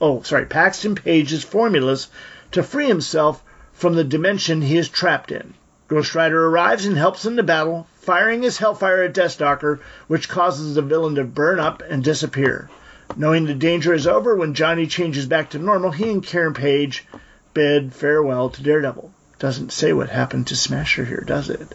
oh 0.00 0.22
sorry, 0.22 0.46
Paxton 0.46 0.94
Page's 0.94 1.44
formulas 1.44 2.08
to 2.52 2.62
free 2.62 2.88
himself 2.88 3.42
from 3.72 3.94
the 3.94 4.04
dimension 4.04 4.62
he 4.62 4.76
is 4.76 4.88
trapped 4.88 5.30
in. 5.30 5.54
Ghost 5.88 6.14
Rider 6.14 6.46
arrives 6.46 6.86
and 6.86 6.96
helps 6.96 7.26
in 7.26 7.36
the 7.36 7.42
battle, 7.42 7.86
firing 8.02 8.42
his 8.42 8.58
Hellfire 8.58 9.04
at 9.04 9.14
Deathstalker, 9.14 9.80
which 10.08 10.28
causes 10.28 10.74
the 10.74 10.82
villain 10.82 11.14
to 11.14 11.24
burn 11.24 11.60
up 11.60 11.82
and 11.88 12.02
disappear. 12.02 12.68
Knowing 13.16 13.44
the 13.44 13.54
danger 13.54 13.94
is 13.94 14.06
over, 14.06 14.34
when 14.34 14.54
Johnny 14.54 14.86
changes 14.86 15.26
back 15.26 15.50
to 15.50 15.58
normal, 15.58 15.90
he 15.90 16.10
and 16.10 16.24
Karen 16.24 16.54
Page 16.54 17.06
bid 17.54 17.92
farewell 17.92 18.50
to 18.50 18.62
Daredevil. 18.62 19.12
Doesn't 19.38 19.72
say 19.72 19.92
what 19.92 20.08
happened 20.08 20.48
to 20.48 20.56
Smasher 20.56 21.04
here, 21.04 21.22
does 21.26 21.50
it? 21.50 21.74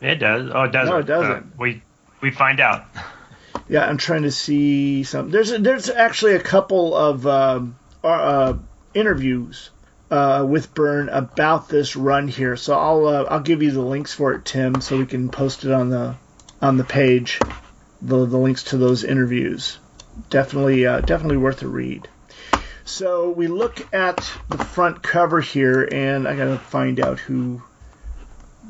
it 0.00 0.16
does. 0.16 0.50
Oh, 0.52 0.64
it 0.64 0.72
doesn't. 0.72 0.94
No, 0.94 1.00
it 1.00 1.06
doesn't. 1.06 1.36
Uh, 1.36 1.56
we 1.58 1.82
we 2.20 2.30
find 2.30 2.60
out. 2.60 2.86
Yeah, 3.68 3.86
I'm 3.86 3.98
trying 3.98 4.22
to 4.22 4.30
see 4.30 5.04
some. 5.04 5.30
There's 5.30 5.50
there's 5.50 5.90
actually 5.90 6.34
a 6.34 6.40
couple 6.40 6.94
of 6.96 7.26
um, 7.26 7.76
uh, 8.02 8.06
uh, 8.06 8.58
interviews 8.94 9.70
uh, 10.10 10.46
with 10.48 10.74
Byrne 10.74 11.08
about 11.08 11.68
this 11.68 11.96
run 11.96 12.28
here, 12.28 12.56
so 12.56 12.78
I'll 12.78 13.06
uh, 13.06 13.24
I'll 13.24 13.40
give 13.40 13.62
you 13.62 13.70
the 13.70 13.82
links 13.82 14.14
for 14.14 14.32
it, 14.34 14.44
Tim, 14.44 14.80
so 14.80 14.98
we 14.98 15.06
can 15.06 15.28
post 15.28 15.64
it 15.64 15.72
on 15.72 15.90
the 15.90 16.16
on 16.62 16.76
the 16.76 16.84
page. 16.84 17.40
The 18.00 18.26
the 18.26 18.38
links 18.38 18.64
to 18.64 18.76
those 18.76 19.04
interviews. 19.04 19.78
Definitely 20.30 20.86
uh, 20.86 21.00
definitely 21.00 21.36
worth 21.36 21.62
a 21.62 21.68
read. 21.68 22.08
So 22.84 23.30
we 23.30 23.48
look 23.48 23.92
at 23.92 24.16
the 24.48 24.64
front 24.64 25.02
cover 25.02 25.40
here, 25.40 25.86
and 25.90 26.26
I 26.26 26.36
gotta 26.36 26.58
find 26.58 27.00
out 27.00 27.18
who 27.18 27.62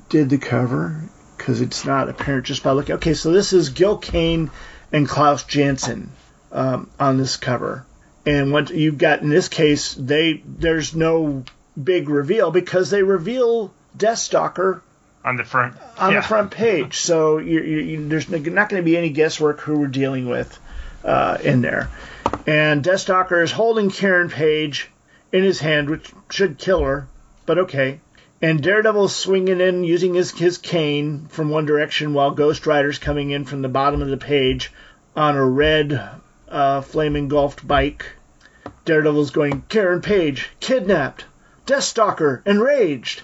did 0.09 0.31
the 0.31 0.39
cover 0.39 1.09
because 1.37 1.61
it's 1.61 1.85
not 1.85 2.09
apparent 2.09 2.47
just 2.47 2.65
by 2.65 2.73
looking. 2.73 2.97
Okay, 2.97 3.15
so 3.15 3.31
this 3.31 3.53
is 3.53 3.69
Gil 3.69 3.97
Kane 3.97 4.51
and 4.93 5.09
Klaus 5.09 5.45
Janson 5.45 6.11
um, 6.51 6.91
on 6.99 7.17
this 7.17 7.37
cover, 7.37 7.87
and 8.29 8.53
what 8.53 8.69
you've 8.71 8.99
got 8.99 9.23
in 9.23 9.31
this 9.31 9.49
case, 9.49 9.95
they 9.95 10.43
there's 10.45 10.95
no 10.95 11.45
big 11.83 12.11
reveal 12.11 12.51
because 12.51 12.91
they 12.91 13.03
reveal 13.03 13.73
Deathstalker 13.97 14.83
On 15.25 15.37
the 15.37 15.45
front. 15.45 15.77
on 15.99 16.13
yeah. 16.13 16.21
the 16.21 16.27
front 16.27 16.51
page. 16.51 16.99
So 16.99 17.39
you, 17.39 17.61
you, 17.63 17.79
you, 17.79 18.09
there's 18.09 18.29
not 18.29 18.69
going 18.69 18.83
to 18.83 18.83
be 18.83 18.97
any 18.99 19.11
guesswork 19.11 19.61
who 19.61 19.79
we're 19.79 19.87
dealing 19.87 20.29
with 20.29 20.59
uh, 21.05 21.39
in 21.43 21.63
there. 21.63 21.89
And 22.47 22.85
Deathstalker 22.85 23.43
is 23.43 23.51
holding 23.51 23.91
Karen 23.91 24.29
Page 24.29 24.91
in 25.33 25.43
his 25.43 25.61
hand, 25.61 25.89
which 25.89 26.13
should 26.31 26.59
kill 26.59 26.83
her, 26.83 27.09
but 27.47 27.59
okay. 27.59 28.01
And 28.43 28.63
Daredevil's 28.63 29.17
swinging 29.17 29.61
in 29.61 29.85
using 29.85 30.15
his, 30.15 30.31
his 30.33 30.59
cane 30.59 31.27
from 31.29 31.49
one 31.49 31.65
direction 31.65 32.13
while 32.13 32.31
Ghost 32.33 32.67
Rider's 32.67 32.99
coming 32.99 33.31
in 33.31 33.45
from 33.45 33.63
the 33.63 33.69
bottom 33.69 34.03
of 34.03 34.09
the 34.09 34.17
page 34.17 34.71
on 35.17 35.37
a 35.37 35.45
red 35.45 36.11
uh, 36.49 36.83
flame 36.83 37.17
engulfed 37.17 37.67
bike. 37.67 38.07
Daredevil's 38.89 39.31
going, 39.31 39.63
Karen 39.69 40.01
Page, 40.01 40.51
kidnapped, 40.61 41.27
Deathstalker, 41.67 42.41
enraged 42.47 43.23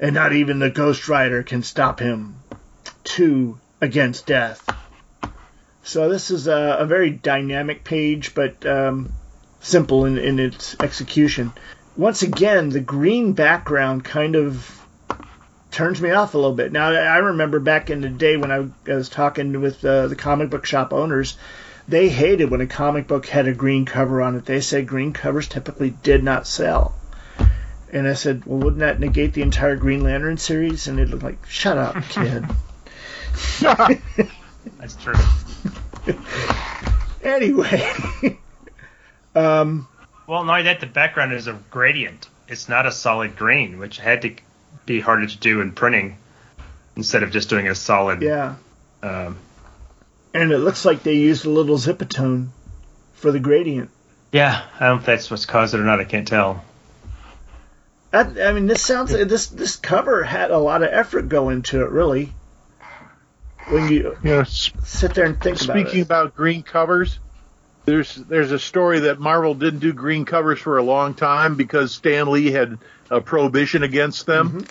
and 0.00 0.14
not 0.14 0.32
even 0.32 0.58
the 0.58 0.70
Ghost 0.70 1.08
Rider 1.08 1.42
can 1.42 1.62
stop 1.62 2.00
him. 2.00 2.36
Two 3.04 3.58
against 3.80 4.26
death. 4.26 4.66
So 5.82 6.08
this 6.08 6.30
is 6.30 6.46
a, 6.46 6.78
a 6.80 6.86
very 6.86 7.10
dynamic 7.10 7.84
page, 7.84 8.34
but 8.34 8.64
um, 8.64 9.12
simple 9.60 10.06
in, 10.06 10.16
in 10.16 10.38
its 10.38 10.74
execution. 10.80 11.52
Once 11.96 12.22
again, 12.22 12.70
the 12.70 12.80
green 12.80 13.34
background 13.34 14.04
kind 14.04 14.34
of 14.34 14.80
turns 15.70 16.00
me 16.00 16.10
off 16.10 16.34
a 16.34 16.38
little 16.38 16.54
bit. 16.54 16.72
Now, 16.72 16.90
I 16.90 17.18
remember 17.18 17.60
back 17.60 17.90
in 17.90 18.00
the 18.00 18.08
day 18.08 18.38
when 18.38 18.50
I 18.50 18.68
was 18.90 19.08
talking 19.10 19.60
with 19.60 19.84
uh, 19.84 20.08
the 20.08 20.16
comic 20.16 20.48
book 20.48 20.64
shop 20.64 20.92
owners, 20.94 21.36
they 21.90 22.08
hated 22.08 22.50
when 22.50 22.60
a 22.60 22.66
comic 22.66 23.06
book 23.08 23.26
had 23.26 23.48
a 23.48 23.52
green 23.52 23.84
cover 23.84 24.22
on 24.22 24.36
it. 24.36 24.44
They 24.46 24.60
said 24.60 24.86
green 24.86 25.12
covers 25.12 25.48
typically 25.48 25.90
did 25.90 26.22
not 26.22 26.46
sell. 26.46 26.94
And 27.92 28.06
I 28.06 28.14
said, 28.14 28.44
well, 28.46 28.58
wouldn't 28.58 28.78
that 28.78 29.00
negate 29.00 29.32
the 29.32 29.42
entire 29.42 29.74
Green 29.74 30.04
Lantern 30.04 30.36
series? 30.38 30.86
And 30.86 31.00
it 31.00 31.08
looked 31.10 31.24
like, 31.24 31.44
shut 31.46 31.76
up, 31.76 31.96
kid. 32.08 32.44
That's 34.78 34.94
true. 35.02 35.14
anyway, 37.24 37.92
um, 39.34 39.88
Well, 40.28 40.44
not 40.44 40.52
only 40.52 40.62
that, 40.64 40.78
the 40.78 40.86
background 40.86 41.32
is 41.32 41.48
a 41.48 41.54
gradient. 41.70 42.28
It's 42.46 42.68
not 42.68 42.86
a 42.86 42.92
solid 42.92 43.36
green, 43.36 43.78
which 43.78 43.98
had 43.98 44.22
to 44.22 44.34
be 44.86 45.00
harder 45.00 45.26
to 45.26 45.38
do 45.38 45.60
in 45.60 45.72
printing 45.72 46.16
instead 46.94 47.24
of 47.24 47.32
just 47.32 47.48
doing 47.48 47.66
a 47.68 47.74
solid. 47.74 48.22
yeah. 48.22 48.54
Um, 49.02 49.36
And 50.32 50.52
it 50.52 50.58
looks 50.58 50.84
like 50.84 51.02
they 51.02 51.14
used 51.14 51.44
a 51.44 51.50
little 51.50 51.76
zipatone 51.76 52.48
for 53.14 53.32
the 53.32 53.40
gradient. 53.40 53.90
yeah, 54.32 54.62
I 54.78 54.86
don't 54.86 54.96
know 54.96 55.00
if 55.00 55.06
that's 55.06 55.30
what's 55.30 55.44
caused 55.46 55.74
it 55.74 55.80
or 55.80 55.84
not. 55.84 56.00
I 56.00 56.04
can't 56.04 56.26
tell. 56.28 56.64
I, 58.12 58.20
I 58.20 58.52
mean, 58.52 58.66
this 58.66 58.82
sounds 58.82 59.12
this 59.12 59.48
this 59.48 59.76
cover 59.76 60.22
had 60.24 60.50
a 60.50 60.58
lot 60.58 60.82
of 60.82 60.88
effort 60.92 61.28
go 61.28 61.48
into 61.48 61.82
it, 61.82 61.90
really. 61.90 62.32
When 63.68 63.88
you 63.88 64.16
You 64.24 64.30
know, 64.30 64.40
s- 64.40 64.72
sit 64.84 65.14
there 65.14 65.26
and 65.26 65.40
think 65.40 65.58
speaking 65.58 66.02
about 66.02 66.26
about 66.26 66.36
green 66.36 66.62
covers, 66.62 67.18
there's 67.84 68.14
there's 68.14 68.50
a 68.52 68.58
story 68.58 69.00
that 69.00 69.20
Marvel 69.20 69.54
didn't 69.54 69.80
do 69.80 69.92
green 69.92 70.24
covers 70.24 70.58
for 70.58 70.78
a 70.78 70.82
long 70.82 71.14
time 71.14 71.56
because 71.56 71.92
Stan 71.92 72.30
Lee 72.30 72.50
had 72.50 72.78
a 73.10 73.20
prohibition 73.20 73.82
against 73.84 74.26
them, 74.26 74.64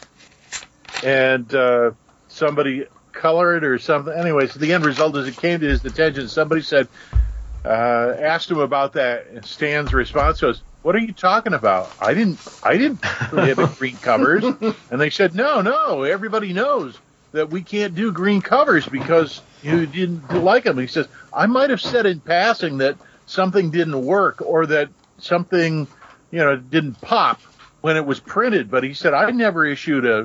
and 1.03 1.53
uh, 1.53 1.91
somebody 2.27 2.87
colored 3.19 3.63
or 3.63 3.77
something. 3.77 4.13
Anyway, 4.13 4.47
so 4.47 4.59
the 4.59 4.73
end 4.73 4.83
result 4.83 5.15
is 5.17 5.27
it 5.27 5.37
came 5.37 5.59
to 5.59 5.67
his 5.67 5.83
attention. 5.85 6.27
Somebody 6.27 6.61
said, 6.61 6.87
uh, 7.65 8.15
asked 8.17 8.49
him 8.49 8.59
about 8.59 8.93
that, 8.93 9.27
and 9.27 9.45
Stan's 9.45 9.93
response 9.93 10.41
was, 10.41 10.61
"What 10.81 10.95
are 10.95 10.99
you 10.99 11.11
talking 11.11 11.53
about? 11.53 11.91
I 11.99 12.13
didn't, 12.13 12.39
I 12.63 12.77
didn't 12.77 13.01
prohibit 13.01 13.77
green 13.77 13.97
covers." 13.97 14.43
And 14.91 14.99
they 14.99 15.09
said, 15.09 15.35
"No, 15.35 15.61
no, 15.61 16.03
everybody 16.03 16.53
knows 16.53 16.97
that 17.33 17.49
we 17.49 17.61
can't 17.61 17.93
do 17.93 18.11
green 18.11 18.41
covers 18.41 18.87
because 18.87 19.41
you 19.61 19.85
didn't 19.85 20.33
like 20.33 20.63
them." 20.63 20.77
He 20.77 20.87
says, 20.87 21.07
"I 21.33 21.45
might 21.45 21.69
have 21.69 21.81
said 21.81 22.05
in 22.05 22.21
passing 22.21 22.77
that 22.77 22.97
something 23.25 23.69
didn't 23.69 24.03
work 24.03 24.41
or 24.41 24.65
that 24.67 24.89
something, 25.19 25.87
you 26.31 26.39
know, 26.39 26.55
didn't 26.55 27.01
pop." 27.01 27.41
when 27.81 27.95
it 27.95 28.05
was 28.05 28.19
printed, 28.19 28.69
but 28.69 28.83
he 28.83 28.93
said 28.93 29.13
I 29.13 29.31
never 29.31 29.65
issued 29.65 30.05
a, 30.05 30.17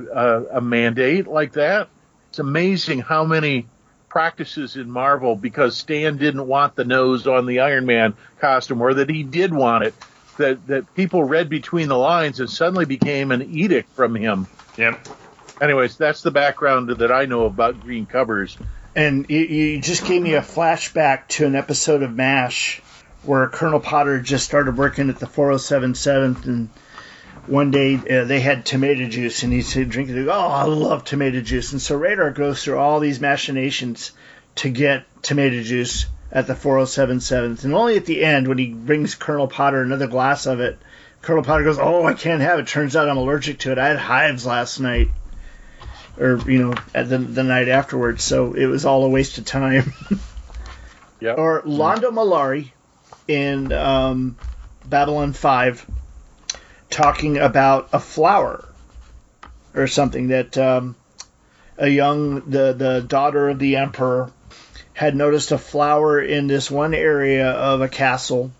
a, 0.53 0.59
a 0.59 0.61
mandate 0.61 1.29
like 1.29 1.53
that. 1.53 1.89
It's 2.35 2.41
amazing 2.41 2.99
how 2.99 3.25
many 3.25 3.69
practices 4.09 4.75
in 4.75 4.91
Marvel 4.91 5.37
because 5.37 5.77
Stan 5.77 6.17
didn't 6.17 6.49
want 6.49 6.75
the 6.75 6.85
nose 6.85 7.29
on 7.29 7.47
the 7.47 7.61
Iron 7.61 7.87
Man 7.87 8.15
costume, 8.41 8.83
or 8.83 8.95
that 8.95 9.09
he 9.09 9.23
did 9.23 9.55
want 9.55 9.85
it. 9.85 9.95
That 10.39 10.67
that 10.67 10.95
people 10.97 11.23
read 11.23 11.49
between 11.49 11.87
the 11.87 11.97
lines 11.97 12.41
and 12.41 12.51
suddenly 12.51 12.87
became 12.87 13.31
an 13.31 13.57
edict 13.57 13.89
from 13.91 14.17
him. 14.17 14.49
Yep. 14.77 15.07
Anyways, 15.61 15.97
that's 15.97 16.23
the 16.23 16.33
background 16.33 16.89
that 16.89 17.13
I 17.13 17.27
know 17.27 17.45
about 17.45 17.81
green 17.81 18.05
covers. 18.05 18.59
And 18.97 19.27
you, 19.29 19.39
you 19.39 19.81
just 19.81 20.05
gave 20.05 20.21
me 20.21 20.35
a 20.35 20.43
flashback 20.43 21.29
to 21.29 21.47
an 21.47 21.55
episode 21.55 22.03
of 22.03 22.13
MASH 22.13 22.83
where 23.23 23.47
Colonel 23.49 23.79
Potter 23.79 24.21
just 24.21 24.45
started 24.45 24.77
working 24.77 25.09
at 25.09 25.21
the 25.21 25.29
407 25.29 26.37
and 26.47 26.69
one 27.47 27.71
day 27.71 27.97
uh, 27.97 28.25
they 28.25 28.41
had 28.41 28.65
tomato 28.65 29.07
juice 29.07 29.43
and 29.43 29.53
he 29.53 29.61
he's 29.61 29.73
drinking. 29.73 30.29
Oh, 30.29 30.33
I 30.33 30.65
love 30.65 31.05
tomato 31.05 31.41
juice. 31.41 31.73
And 31.73 31.81
so 31.81 31.97
Radar 31.97 32.31
goes 32.31 32.63
through 32.63 32.79
all 32.79 33.01
these 33.01 33.21
machinations 33.21 34.13
to 34.57 34.71
get 34.71 35.05
tomato 35.23 35.63
juice 35.63 36.07
at 36.31 36.47
the 36.47 36.55
407 36.55 37.59
And 37.63 37.75
only 37.75 37.97
at 37.97 38.07
the 38.07 38.25
end, 38.25 38.49
when 38.49 38.59
he 38.59 38.69
brings 38.69 39.15
Colonel 39.15 39.49
Potter 39.49 39.83
another 39.83 40.07
glass 40.07 40.47
of 40.47 40.61
it, 40.61 40.79
Colonel 41.23 41.43
Potter 41.43 41.65
goes, 41.65 41.79
"Oh, 41.79 42.05
I 42.05 42.15
can't 42.15 42.43
have 42.43 42.59
it. 42.59 42.67
Turns 42.67 42.97
out 42.97 43.09
I'm 43.09 43.17
allergic 43.17 43.61
to 43.61 43.73
it. 43.73 43.79
I 43.79 43.89
had 43.89 43.99
hives 43.99 44.45
last 44.45 44.81
night." 44.81 45.09
or 46.19 46.39
you 46.49 46.59
know 46.59 46.75
at 46.95 47.09
the, 47.09 47.19
the 47.19 47.43
night 47.43 47.69
afterwards. 47.69 48.25
So 48.25 48.53
it 48.53 48.67
was 48.67 48.85
all 48.85 49.05
a 49.05 49.09
waste 49.09 49.39
of 49.39 49.45
time. 49.45 49.93
yeah. 51.21 51.33
Or 51.33 51.63
Londo 51.63 52.11
Mollari 52.11 52.71
in 53.27 53.73
um, 53.73 54.37
Babylon 54.85 55.33
Five 55.33 55.87
talking 56.95 57.39
about 57.39 57.89
a 57.93 57.99
flower 57.99 58.65
or 59.75 59.87
something 59.89 60.29
that 60.29 60.57
um, 60.57 60.95
a 61.77 61.89
young 61.89 62.49
the 62.49 62.73
the 62.73 63.01
daughter 63.01 63.49
of 63.49 63.59
the 63.59 63.77
emperor 63.77 64.31
had 64.93 65.17
noticed 65.17 65.51
a 65.51 65.59
flower 65.59 66.21
in 66.21 66.47
this 66.47 66.71
one 66.71 66.95
area 66.95 67.51
of 67.51 67.81
a 67.81 67.89
castle 67.89 68.53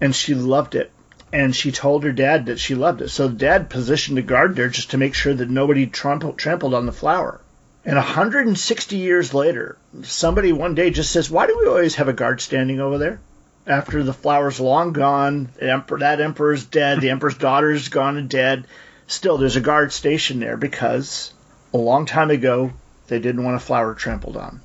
and 0.00 0.16
she 0.16 0.34
loved 0.34 0.74
it 0.74 0.90
and 1.32 1.54
she 1.54 1.70
told 1.70 2.02
her 2.02 2.12
dad 2.12 2.46
that 2.46 2.58
she 2.58 2.74
loved 2.74 3.02
it. 3.02 3.10
So 3.10 3.28
dad 3.28 3.70
positioned 3.70 4.18
a 4.18 4.22
guard 4.22 4.56
there 4.56 4.68
just 4.68 4.90
to 4.92 4.98
make 4.98 5.14
sure 5.14 5.34
that 5.34 5.48
nobody 5.48 5.86
trampled, 5.86 6.38
trampled 6.38 6.74
on 6.74 6.86
the 6.86 6.92
flower. 6.92 7.40
And 7.84 7.96
160 7.96 8.96
years 8.96 9.32
later, 9.32 9.76
somebody 10.02 10.52
one 10.52 10.74
day 10.74 10.90
just 10.90 11.12
says, 11.12 11.30
"Why 11.30 11.46
do 11.46 11.56
we 11.58 11.68
always 11.68 11.94
have 11.96 12.08
a 12.08 12.12
guard 12.14 12.40
standing 12.40 12.80
over 12.80 12.98
there?" 12.98 13.20
After 13.66 14.02
the 14.02 14.12
flower's 14.12 14.58
long 14.58 14.92
gone, 14.92 15.50
emperor, 15.60 15.98
that 15.98 16.20
emperor's 16.20 16.64
dead, 16.64 17.00
the 17.00 17.10
emperor's 17.10 17.38
daughter's 17.38 17.88
gone 17.88 18.16
and 18.16 18.28
dead. 18.28 18.66
Still, 19.06 19.38
there's 19.38 19.56
a 19.56 19.60
guard 19.60 19.92
stationed 19.92 20.40
there 20.40 20.56
because 20.56 21.32
a 21.74 21.78
long 21.78 22.06
time 22.06 22.30
ago 22.30 22.72
they 23.08 23.18
didn't 23.18 23.44
want 23.44 23.56
a 23.56 23.60
flower 23.60 23.94
trampled 23.94 24.36
on. 24.36 24.60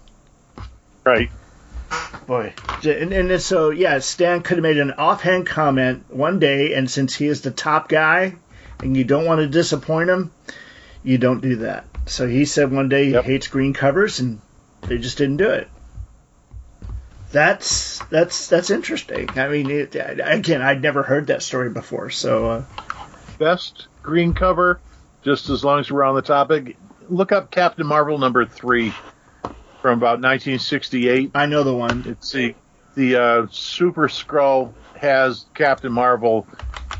Right. 1.03 1.29
Boy, 2.25 2.53
and, 2.83 3.13
and 3.13 3.41
so 3.41 3.69
yeah, 3.69 3.99
Stan 3.99 4.41
could 4.41 4.57
have 4.57 4.63
made 4.63 4.79
an 4.79 4.93
offhand 4.93 5.45
comment 5.45 6.05
one 6.09 6.39
day, 6.39 6.73
and 6.73 6.89
since 6.89 7.15
he 7.15 7.27
is 7.27 7.41
the 7.41 7.51
top 7.51 7.87
guy, 7.87 8.35
and 8.79 8.97
you 8.97 9.03
don't 9.03 9.25
want 9.25 9.39
to 9.41 9.47
disappoint 9.47 10.09
him, 10.09 10.31
you 11.03 11.19
don't 11.19 11.41
do 11.41 11.57
that. 11.57 11.85
So 12.07 12.27
he 12.27 12.45
said 12.45 12.71
one 12.71 12.89
day 12.89 13.05
he 13.05 13.11
yep. 13.11 13.23
hates 13.23 13.47
green 13.47 13.73
covers, 13.73 14.19
and 14.19 14.41
they 14.81 14.97
just 14.97 15.17
didn't 15.17 15.37
do 15.37 15.49
it. 15.51 15.69
That's 17.35 17.99
that's 18.05 18.47
that's 18.47 18.69
interesting. 18.69 19.29
I 19.31 19.49
mean, 19.49 19.69
it, 19.69 19.93
again, 19.93 20.61
I'd 20.61 20.81
never 20.81 21.03
heard 21.03 21.27
that 21.27 21.43
story 21.43 21.69
before. 21.69 22.09
So, 22.09 22.49
uh, 22.49 22.63
best 23.37 23.89
green 24.01 24.33
cover, 24.33 24.79
just 25.21 25.49
as 25.49 25.61
long 25.61 25.81
as 25.81 25.91
we're 25.91 26.05
on 26.05 26.15
the 26.15 26.21
topic, 26.21 26.77
look 27.09 27.33
up 27.33 27.51
Captain 27.51 27.85
Marvel 27.85 28.17
number 28.17 28.45
three 28.45 28.93
from 29.81 29.97
about 29.97 30.21
1968. 30.21 31.31
I 31.35 31.45
know 31.47 31.63
the 31.63 31.73
one. 31.73 32.05
It's 32.07 32.31
the 32.31 32.55
the 32.95 33.17
uh, 33.17 33.47
Super 33.51 34.07
Skrull 34.07 34.73
has 34.95 35.45
Captain 35.53 35.91
Marvel, 35.91 36.47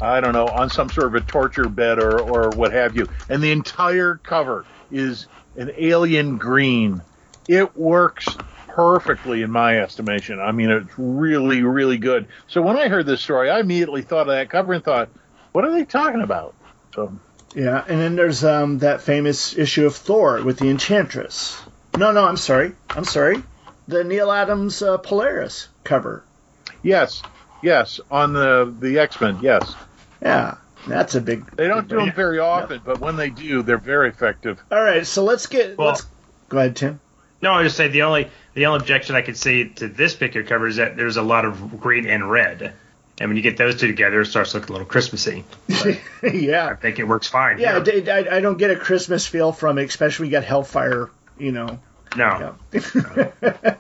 I 0.02 0.20
don't 0.20 0.34
know, 0.34 0.50
on 0.50 0.70
some 0.70 0.90
sort 0.90 1.08
of 1.08 1.16
a 1.16 1.22
torture 1.22 1.70
bed 1.70 1.98
or 1.98 2.20
or 2.20 2.50
what 2.50 2.74
have 2.74 2.98
you, 2.98 3.08
and 3.30 3.42
the 3.42 3.54
entire 3.54 4.16
cover 4.16 4.66
is 4.92 5.28
an 5.56 5.72
alien 5.78 6.36
green. 6.36 7.02
It 7.48 7.78
works 7.78 8.36
perfectly 8.76 9.42
in 9.42 9.50
my 9.50 9.80
estimation. 9.80 10.42
I 10.42 10.52
mean, 10.52 10.70
it's 10.70 11.00
really, 11.00 11.64
really 11.64 11.98
good. 11.98 12.28
So 12.48 12.62
when 12.62 12.78
I 12.78 12.90
heard 12.90 13.06
this 13.06 13.22
story, 13.22 13.50
I 13.50 13.62
immediately 13.62 14.02
thought 14.02 14.28
of 14.28 14.36
that 14.36 14.50
cover 14.50 14.74
and 14.74 14.84
thought, 14.84 15.10
what 15.54 15.64
are 15.64 15.72
they 15.72 15.86
talking 15.86 16.22
about? 16.22 16.54
So 16.94 17.18
yeah, 17.56 17.86
and 17.88 18.02
then 18.02 18.18
there's 18.18 18.44
um, 18.44 18.80
that 18.80 19.02
famous 19.02 19.58
issue 19.58 19.86
of 19.86 19.96
Thor 19.96 20.44
with 20.44 20.60
the 20.60 20.70
Enchantress. 20.70 21.58
No, 21.98 22.12
no, 22.12 22.26
I'm 22.26 22.36
sorry. 22.36 22.74
I'm 22.90 23.06
sorry. 23.06 23.42
The 23.88 24.04
Neal 24.04 24.30
Adams 24.30 24.82
uh, 24.82 24.98
Polaris 24.98 25.70
cover. 25.86 26.26
Yes, 26.84 27.22
yes, 27.64 28.02
on 28.12 28.34
the 28.34 28.76
the 28.78 29.00
X 29.00 29.22
Men. 29.22 29.40
Yes. 29.42 29.74
Yeah, 30.22 30.56
that's 30.86 31.16
a 31.16 31.22
big. 31.22 31.50
They 31.56 31.68
don't 31.68 31.88
do 31.88 31.98
them 31.98 32.12
very 32.12 32.40
often, 32.40 32.82
but 32.84 33.00
when 33.00 33.16
they 33.16 33.30
do, 33.30 33.62
they're 33.62 33.78
very 33.78 34.10
effective. 34.10 34.62
All 34.70 34.84
right, 34.84 35.08
so 35.08 35.24
let's 35.24 35.48
get. 35.48 35.78
Well, 35.78 35.90
let's 35.90 36.06
go 36.50 36.58
ahead, 36.58 36.76
Tim. 36.76 37.00
No, 37.42 37.54
I 37.54 37.64
just 37.64 37.78
say 37.78 37.88
the 37.88 38.02
only 38.02 38.30
the 38.56 38.66
only 38.66 38.80
objection 38.80 39.16
I 39.16 39.22
could 39.22 39.38
see 39.38 39.70
to 39.70 39.88
this 39.88 40.16
particular 40.16 40.48
cover 40.48 40.68
is 40.68 40.78
that 40.78 40.98
there's 40.98 41.18
a 41.18 41.22
lot 41.22 41.46
of 41.46 41.80
green 41.80 42.08
and 42.08 42.30
red. 42.30 42.74
And 43.18 43.30
when 43.30 43.38
you 43.38 43.44
get 43.44 43.56
those 43.56 43.80
two 43.80 43.88
together, 43.88 44.22
it 44.22 44.26
starts 44.26 44.54
looking 44.54 44.70
a 44.70 44.72
little 44.74 44.88
Christmassy. 44.88 45.46
yeah, 46.24 46.68
I 46.68 46.76
think 46.76 47.00
it 47.00 47.08
works 47.08 47.28
fine. 47.28 47.60
Yeah, 47.60 47.78
I, 47.78 48.28
I, 48.30 48.40
don't 48.42 48.58
get 48.58 48.72
a 48.72 48.76
Christmas 48.76 49.26
feel 49.26 49.54
from 49.54 49.78
it, 49.78 49.86
especially 49.86 50.28
we 50.28 50.32
got 50.32 50.44
Hellfire 50.44 51.10
you 51.38 51.52
know. 51.52 51.80
No. 52.16 52.56
Yeah. 52.72 53.76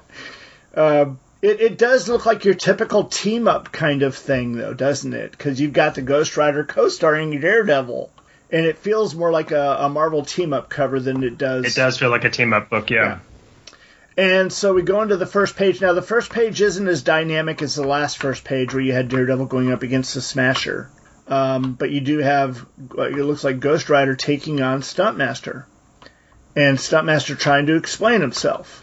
uh, 0.75 1.05
it, 1.41 1.61
it 1.61 1.77
does 1.77 2.09
look 2.09 2.25
like 2.25 2.45
your 2.45 2.53
typical 2.53 3.05
team 3.05 3.47
up 3.47 3.71
kind 3.71 4.03
of 4.03 4.15
thing, 4.15 4.53
though, 4.53 4.73
doesn't 4.73 5.13
it? 5.13 5.31
Because 5.31 5.59
you've 5.59 5.73
got 5.73 5.95
the 5.95 6.01
Ghost 6.01 6.37
Rider 6.37 6.63
co 6.63 6.89
starring 6.89 7.39
Daredevil. 7.39 8.11
And 8.51 8.65
it 8.65 8.77
feels 8.77 9.15
more 9.15 9.31
like 9.31 9.51
a, 9.51 9.77
a 9.81 9.89
Marvel 9.89 10.23
team 10.23 10.53
up 10.53 10.69
cover 10.69 10.99
than 10.99 11.23
it 11.23 11.37
does. 11.37 11.65
It 11.65 11.75
does 11.75 11.97
feel 11.97 12.09
like 12.09 12.25
a 12.25 12.29
team 12.29 12.53
up 12.53 12.69
book, 12.69 12.89
yeah. 12.89 13.03
yeah. 13.03 13.19
And 14.17 14.51
so 14.51 14.73
we 14.73 14.81
go 14.81 15.01
into 15.01 15.17
the 15.17 15.25
first 15.25 15.55
page. 15.55 15.81
Now, 15.81 15.93
the 15.93 16.01
first 16.01 16.31
page 16.31 16.61
isn't 16.61 16.87
as 16.87 17.03
dynamic 17.03 17.61
as 17.61 17.75
the 17.75 17.85
last 17.85 18.17
first 18.17 18.45
page 18.45 18.73
where 18.73 18.83
you 18.83 18.93
had 18.93 19.09
Daredevil 19.09 19.47
going 19.47 19.71
up 19.71 19.83
against 19.83 20.13
the 20.13 20.21
Smasher. 20.21 20.89
Um, 21.27 21.73
but 21.73 21.91
you 21.91 22.01
do 22.01 22.19
have, 22.19 22.65
it 22.97 23.25
looks 23.25 23.43
like 23.43 23.59
Ghost 23.59 23.89
Rider 23.89 24.15
taking 24.15 24.61
on 24.61 24.81
Stuntmaster 24.81 25.65
and 26.55 26.77
Stuntmaster 26.77 27.37
trying 27.37 27.65
to 27.65 27.75
explain 27.75 28.21
himself. 28.21 28.81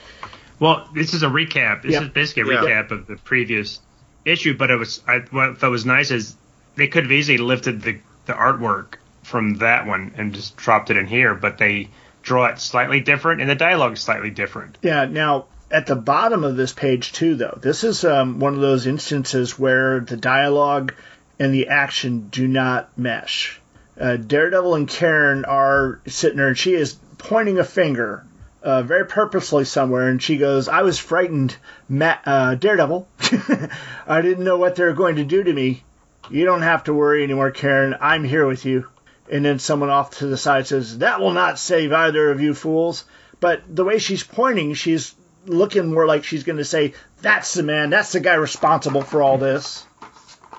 Well, 0.58 0.88
this 0.94 1.14
is 1.14 1.22
a 1.22 1.28
recap. 1.28 1.82
This 1.82 1.92
yep. 1.92 2.02
is 2.02 2.08
basically 2.10 2.54
a 2.54 2.58
recap 2.58 2.90
of 2.90 3.06
the 3.06 3.16
previous 3.16 3.80
issue, 4.24 4.56
but 4.56 4.70
it 4.70 4.76
was 4.76 5.02
I, 5.06 5.20
what 5.30 5.50
I 5.50 5.54
thought 5.54 5.70
was 5.70 5.86
nice 5.86 6.10
is 6.10 6.36
they 6.76 6.88
could 6.88 7.04
have 7.04 7.12
easily 7.12 7.38
lifted 7.38 7.82
the, 7.82 7.98
the 8.26 8.32
artwork 8.32 8.94
from 9.22 9.54
that 9.56 9.86
one 9.86 10.12
and 10.16 10.34
just 10.34 10.56
dropped 10.56 10.90
it 10.90 10.96
in 10.96 11.06
here, 11.06 11.34
but 11.34 11.58
they 11.58 11.88
draw 12.22 12.46
it 12.46 12.58
slightly 12.58 13.00
different 13.00 13.40
and 13.40 13.50
the 13.50 13.54
dialogue 13.54 13.92
is 13.92 14.00
slightly 14.00 14.30
different. 14.30 14.78
Yeah, 14.82 15.04
now 15.06 15.46
at 15.70 15.86
the 15.86 15.96
bottom 15.96 16.44
of 16.44 16.56
this 16.56 16.72
page 16.72 17.12
too 17.12 17.34
though, 17.34 17.58
this 17.60 17.84
is 17.84 18.04
um, 18.04 18.38
one 18.38 18.54
of 18.54 18.60
those 18.60 18.86
instances 18.86 19.58
where 19.58 20.00
the 20.00 20.16
dialogue 20.16 20.94
and 21.38 21.52
the 21.52 21.68
action 21.68 22.28
do 22.30 22.46
not 22.46 22.96
mesh. 22.96 23.60
Uh, 24.00 24.16
Daredevil 24.16 24.74
and 24.74 24.88
Karen 24.88 25.44
are 25.44 26.00
sitting 26.06 26.38
there 26.38 26.48
and 26.48 26.58
she 26.58 26.74
is 26.74 26.96
pointing 27.18 27.58
a 27.58 27.64
finger 27.64 28.24
uh, 28.62 28.82
very 28.82 29.06
purposely 29.06 29.64
somewhere, 29.64 30.08
and 30.08 30.22
she 30.22 30.36
goes, 30.38 30.68
"I 30.68 30.82
was 30.82 30.98
frightened, 30.98 31.56
Ma- 31.88 32.18
uh, 32.24 32.54
Daredevil. 32.54 33.08
I 34.06 34.22
didn't 34.22 34.44
know 34.44 34.56
what 34.56 34.76
they 34.76 34.84
were 34.84 34.92
going 34.92 35.16
to 35.16 35.24
do 35.24 35.42
to 35.42 35.52
me. 35.52 35.82
You 36.30 36.44
don't 36.44 36.62
have 36.62 36.84
to 36.84 36.94
worry 36.94 37.24
anymore, 37.24 37.50
Karen. 37.50 37.96
I'm 38.00 38.24
here 38.24 38.46
with 38.46 38.64
you." 38.64 38.86
And 39.32 39.42
then 39.42 39.58
someone 39.58 39.88
off 39.88 40.18
to 40.18 40.26
the 40.26 40.36
side 40.36 40.66
says, 40.66 40.98
"That 40.98 41.18
will 41.18 41.32
not 41.32 41.58
save 41.58 41.90
either 41.90 42.30
of 42.30 42.42
you 42.42 42.52
fools." 42.52 43.04
But 43.40 43.62
the 43.66 43.82
way 43.82 43.98
she's 43.98 44.22
pointing, 44.22 44.74
she's 44.74 45.14
looking 45.46 45.92
more 45.92 46.06
like 46.06 46.24
she's 46.24 46.44
going 46.44 46.58
to 46.58 46.66
say, 46.66 46.92
"That's 47.22 47.54
the 47.54 47.62
man. 47.62 47.88
That's 47.88 48.12
the 48.12 48.20
guy 48.20 48.34
responsible 48.34 49.00
for 49.00 49.22
all 49.22 49.38
this." 49.38 49.86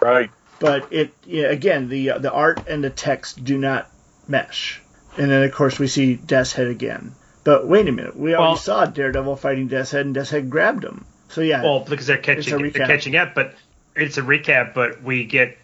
Right. 0.02 0.32
But 0.60 0.92
it 0.92 1.14
you 1.26 1.44
know, 1.44 1.50
again, 1.50 1.88
the 1.88 2.12
uh, 2.12 2.18
the 2.18 2.32
art 2.32 2.68
and 2.68 2.84
the 2.84 2.90
text 2.90 3.44
do 3.44 3.60
not 3.60 3.90
mesh. 4.28 4.82
And 5.18 5.30
then, 5.30 5.44
of 5.44 5.54
course, 5.54 5.78
we 5.78 5.88
see 5.88 6.16
Death's 6.16 6.54
Head 6.54 6.68
again. 6.68 7.14
But 7.44 7.68
wait 7.68 7.88
a 7.88 7.92
minute, 7.92 8.18
we 8.18 8.34
already 8.34 8.50
well, 8.50 8.56
saw 8.56 8.86
Daredevil 8.86 9.36
fighting 9.36 9.68
Death's 9.68 9.92
Head, 9.92 10.08
and 10.08 10.16
Death's 10.16 10.32
Head 10.32 10.50
grabbed 10.50 10.84
him. 10.84 11.06
So 11.30 11.42
yeah, 11.42 11.62
well, 11.62 11.82
because 11.82 12.08
they're 12.08 12.18
catching, 12.18 12.72
they're 12.72 12.88
catching 12.88 13.16
up. 13.16 13.36
But 13.36 13.54
it's 13.96 14.18
a 14.18 14.22
recap. 14.22 14.74
But 14.74 15.04
we 15.04 15.26
get 15.26 15.58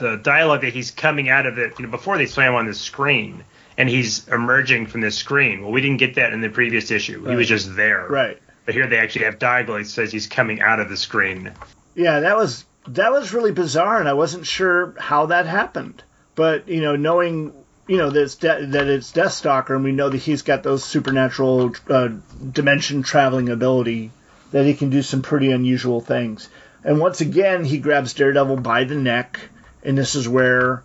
the 0.00 0.16
dialogue 0.16 0.62
that 0.62 0.72
he's 0.72 0.90
coming 0.90 1.28
out 1.28 1.46
of 1.46 1.58
it. 1.58 1.78
You 1.78 1.86
know, 1.86 1.90
before 1.90 2.18
they 2.18 2.26
slam 2.26 2.54
on 2.54 2.66
the 2.66 2.74
screen, 2.74 3.44
and 3.78 3.88
he's 3.88 4.26
emerging 4.28 4.86
from 4.86 5.00
the 5.00 5.10
screen. 5.10 5.62
Well, 5.62 5.70
we 5.70 5.80
didn't 5.80 5.98
get 5.98 6.16
that 6.16 6.32
in 6.32 6.40
the 6.40 6.48
previous 6.48 6.90
issue. 6.90 7.20
Right. 7.20 7.30
He 7.30 7.36
was 7.36 7.48
just 7.48 7.76
there. 7.76 8.06
Right. 8.08 8.38
But 8.66 8.74
here 8.74 8.86
they 8.86 8.98
actually 8.98 9.24
have 9.24 9.38
dialogue 9.38 9.82
that 9.82 9.88
says 9.88 10.12
he's 10.12 10.26
coming 10.26 10.60
out 10.60 10.80
of 10.80 10.88
the 10.88 10.96
screen. 10.96 11.52
Yeah, 11.94 12.20
that 12.20 12.36
was 12.36 12.64
that 12.88 13.12
was 13.12 13.32
really 13.32 13.52
bizarre, 13.52 14.00
and 14.00 14.08
I 14.08 14.14
wasn't 14.14 14.46
sure 14.46 14.94
how 14.98 15.26
that 15.26 15.46
happened. 15.46 16.02
But 16.34 16.68
you 16.68 16.80
know, 16.80 16.96
knowing 16.96 17.52
you 17.86 17.96
know 17.96 18.10
that 18.10 18.22
it's 18.22 18.36
De- 18.36 18.66
that 18.66 18.88
it's 18.88 19.12
Deathstalker, 19.12 19.74
and 19.74 19.84
we 19.84 19.92
know 19.92 20.08
that 20.08 20.18
he's 20.18 20.42
got 20.42 20.62
those 20.62 20.84
supernatural 20.84 21.74
uh, 21.88 22.08
dimension 22.52 23.02
traveling 23.02 23.48
ability 23.48 24.10
that 24.52 24.66
he 24.66 24.74
can 24.74 24.90
do 24.90 25.02
some 25.02 25.22
pretty 25.22 25.52
unusual 25.52 26.00
things. 26.00 26.48
And 26.84 26.98
once 26.98 27.20
again, 27.20 27.64
he 27.64 27.78
grabs 27.78 28.14
Daredevil 28.14 28.58
by 28.58 28.84
the 28.84 28.94
neck, 28.94 29.40
and 29.84 29.96
this 29.96 30.14
is 30.14 30.28
where 30.28 30.82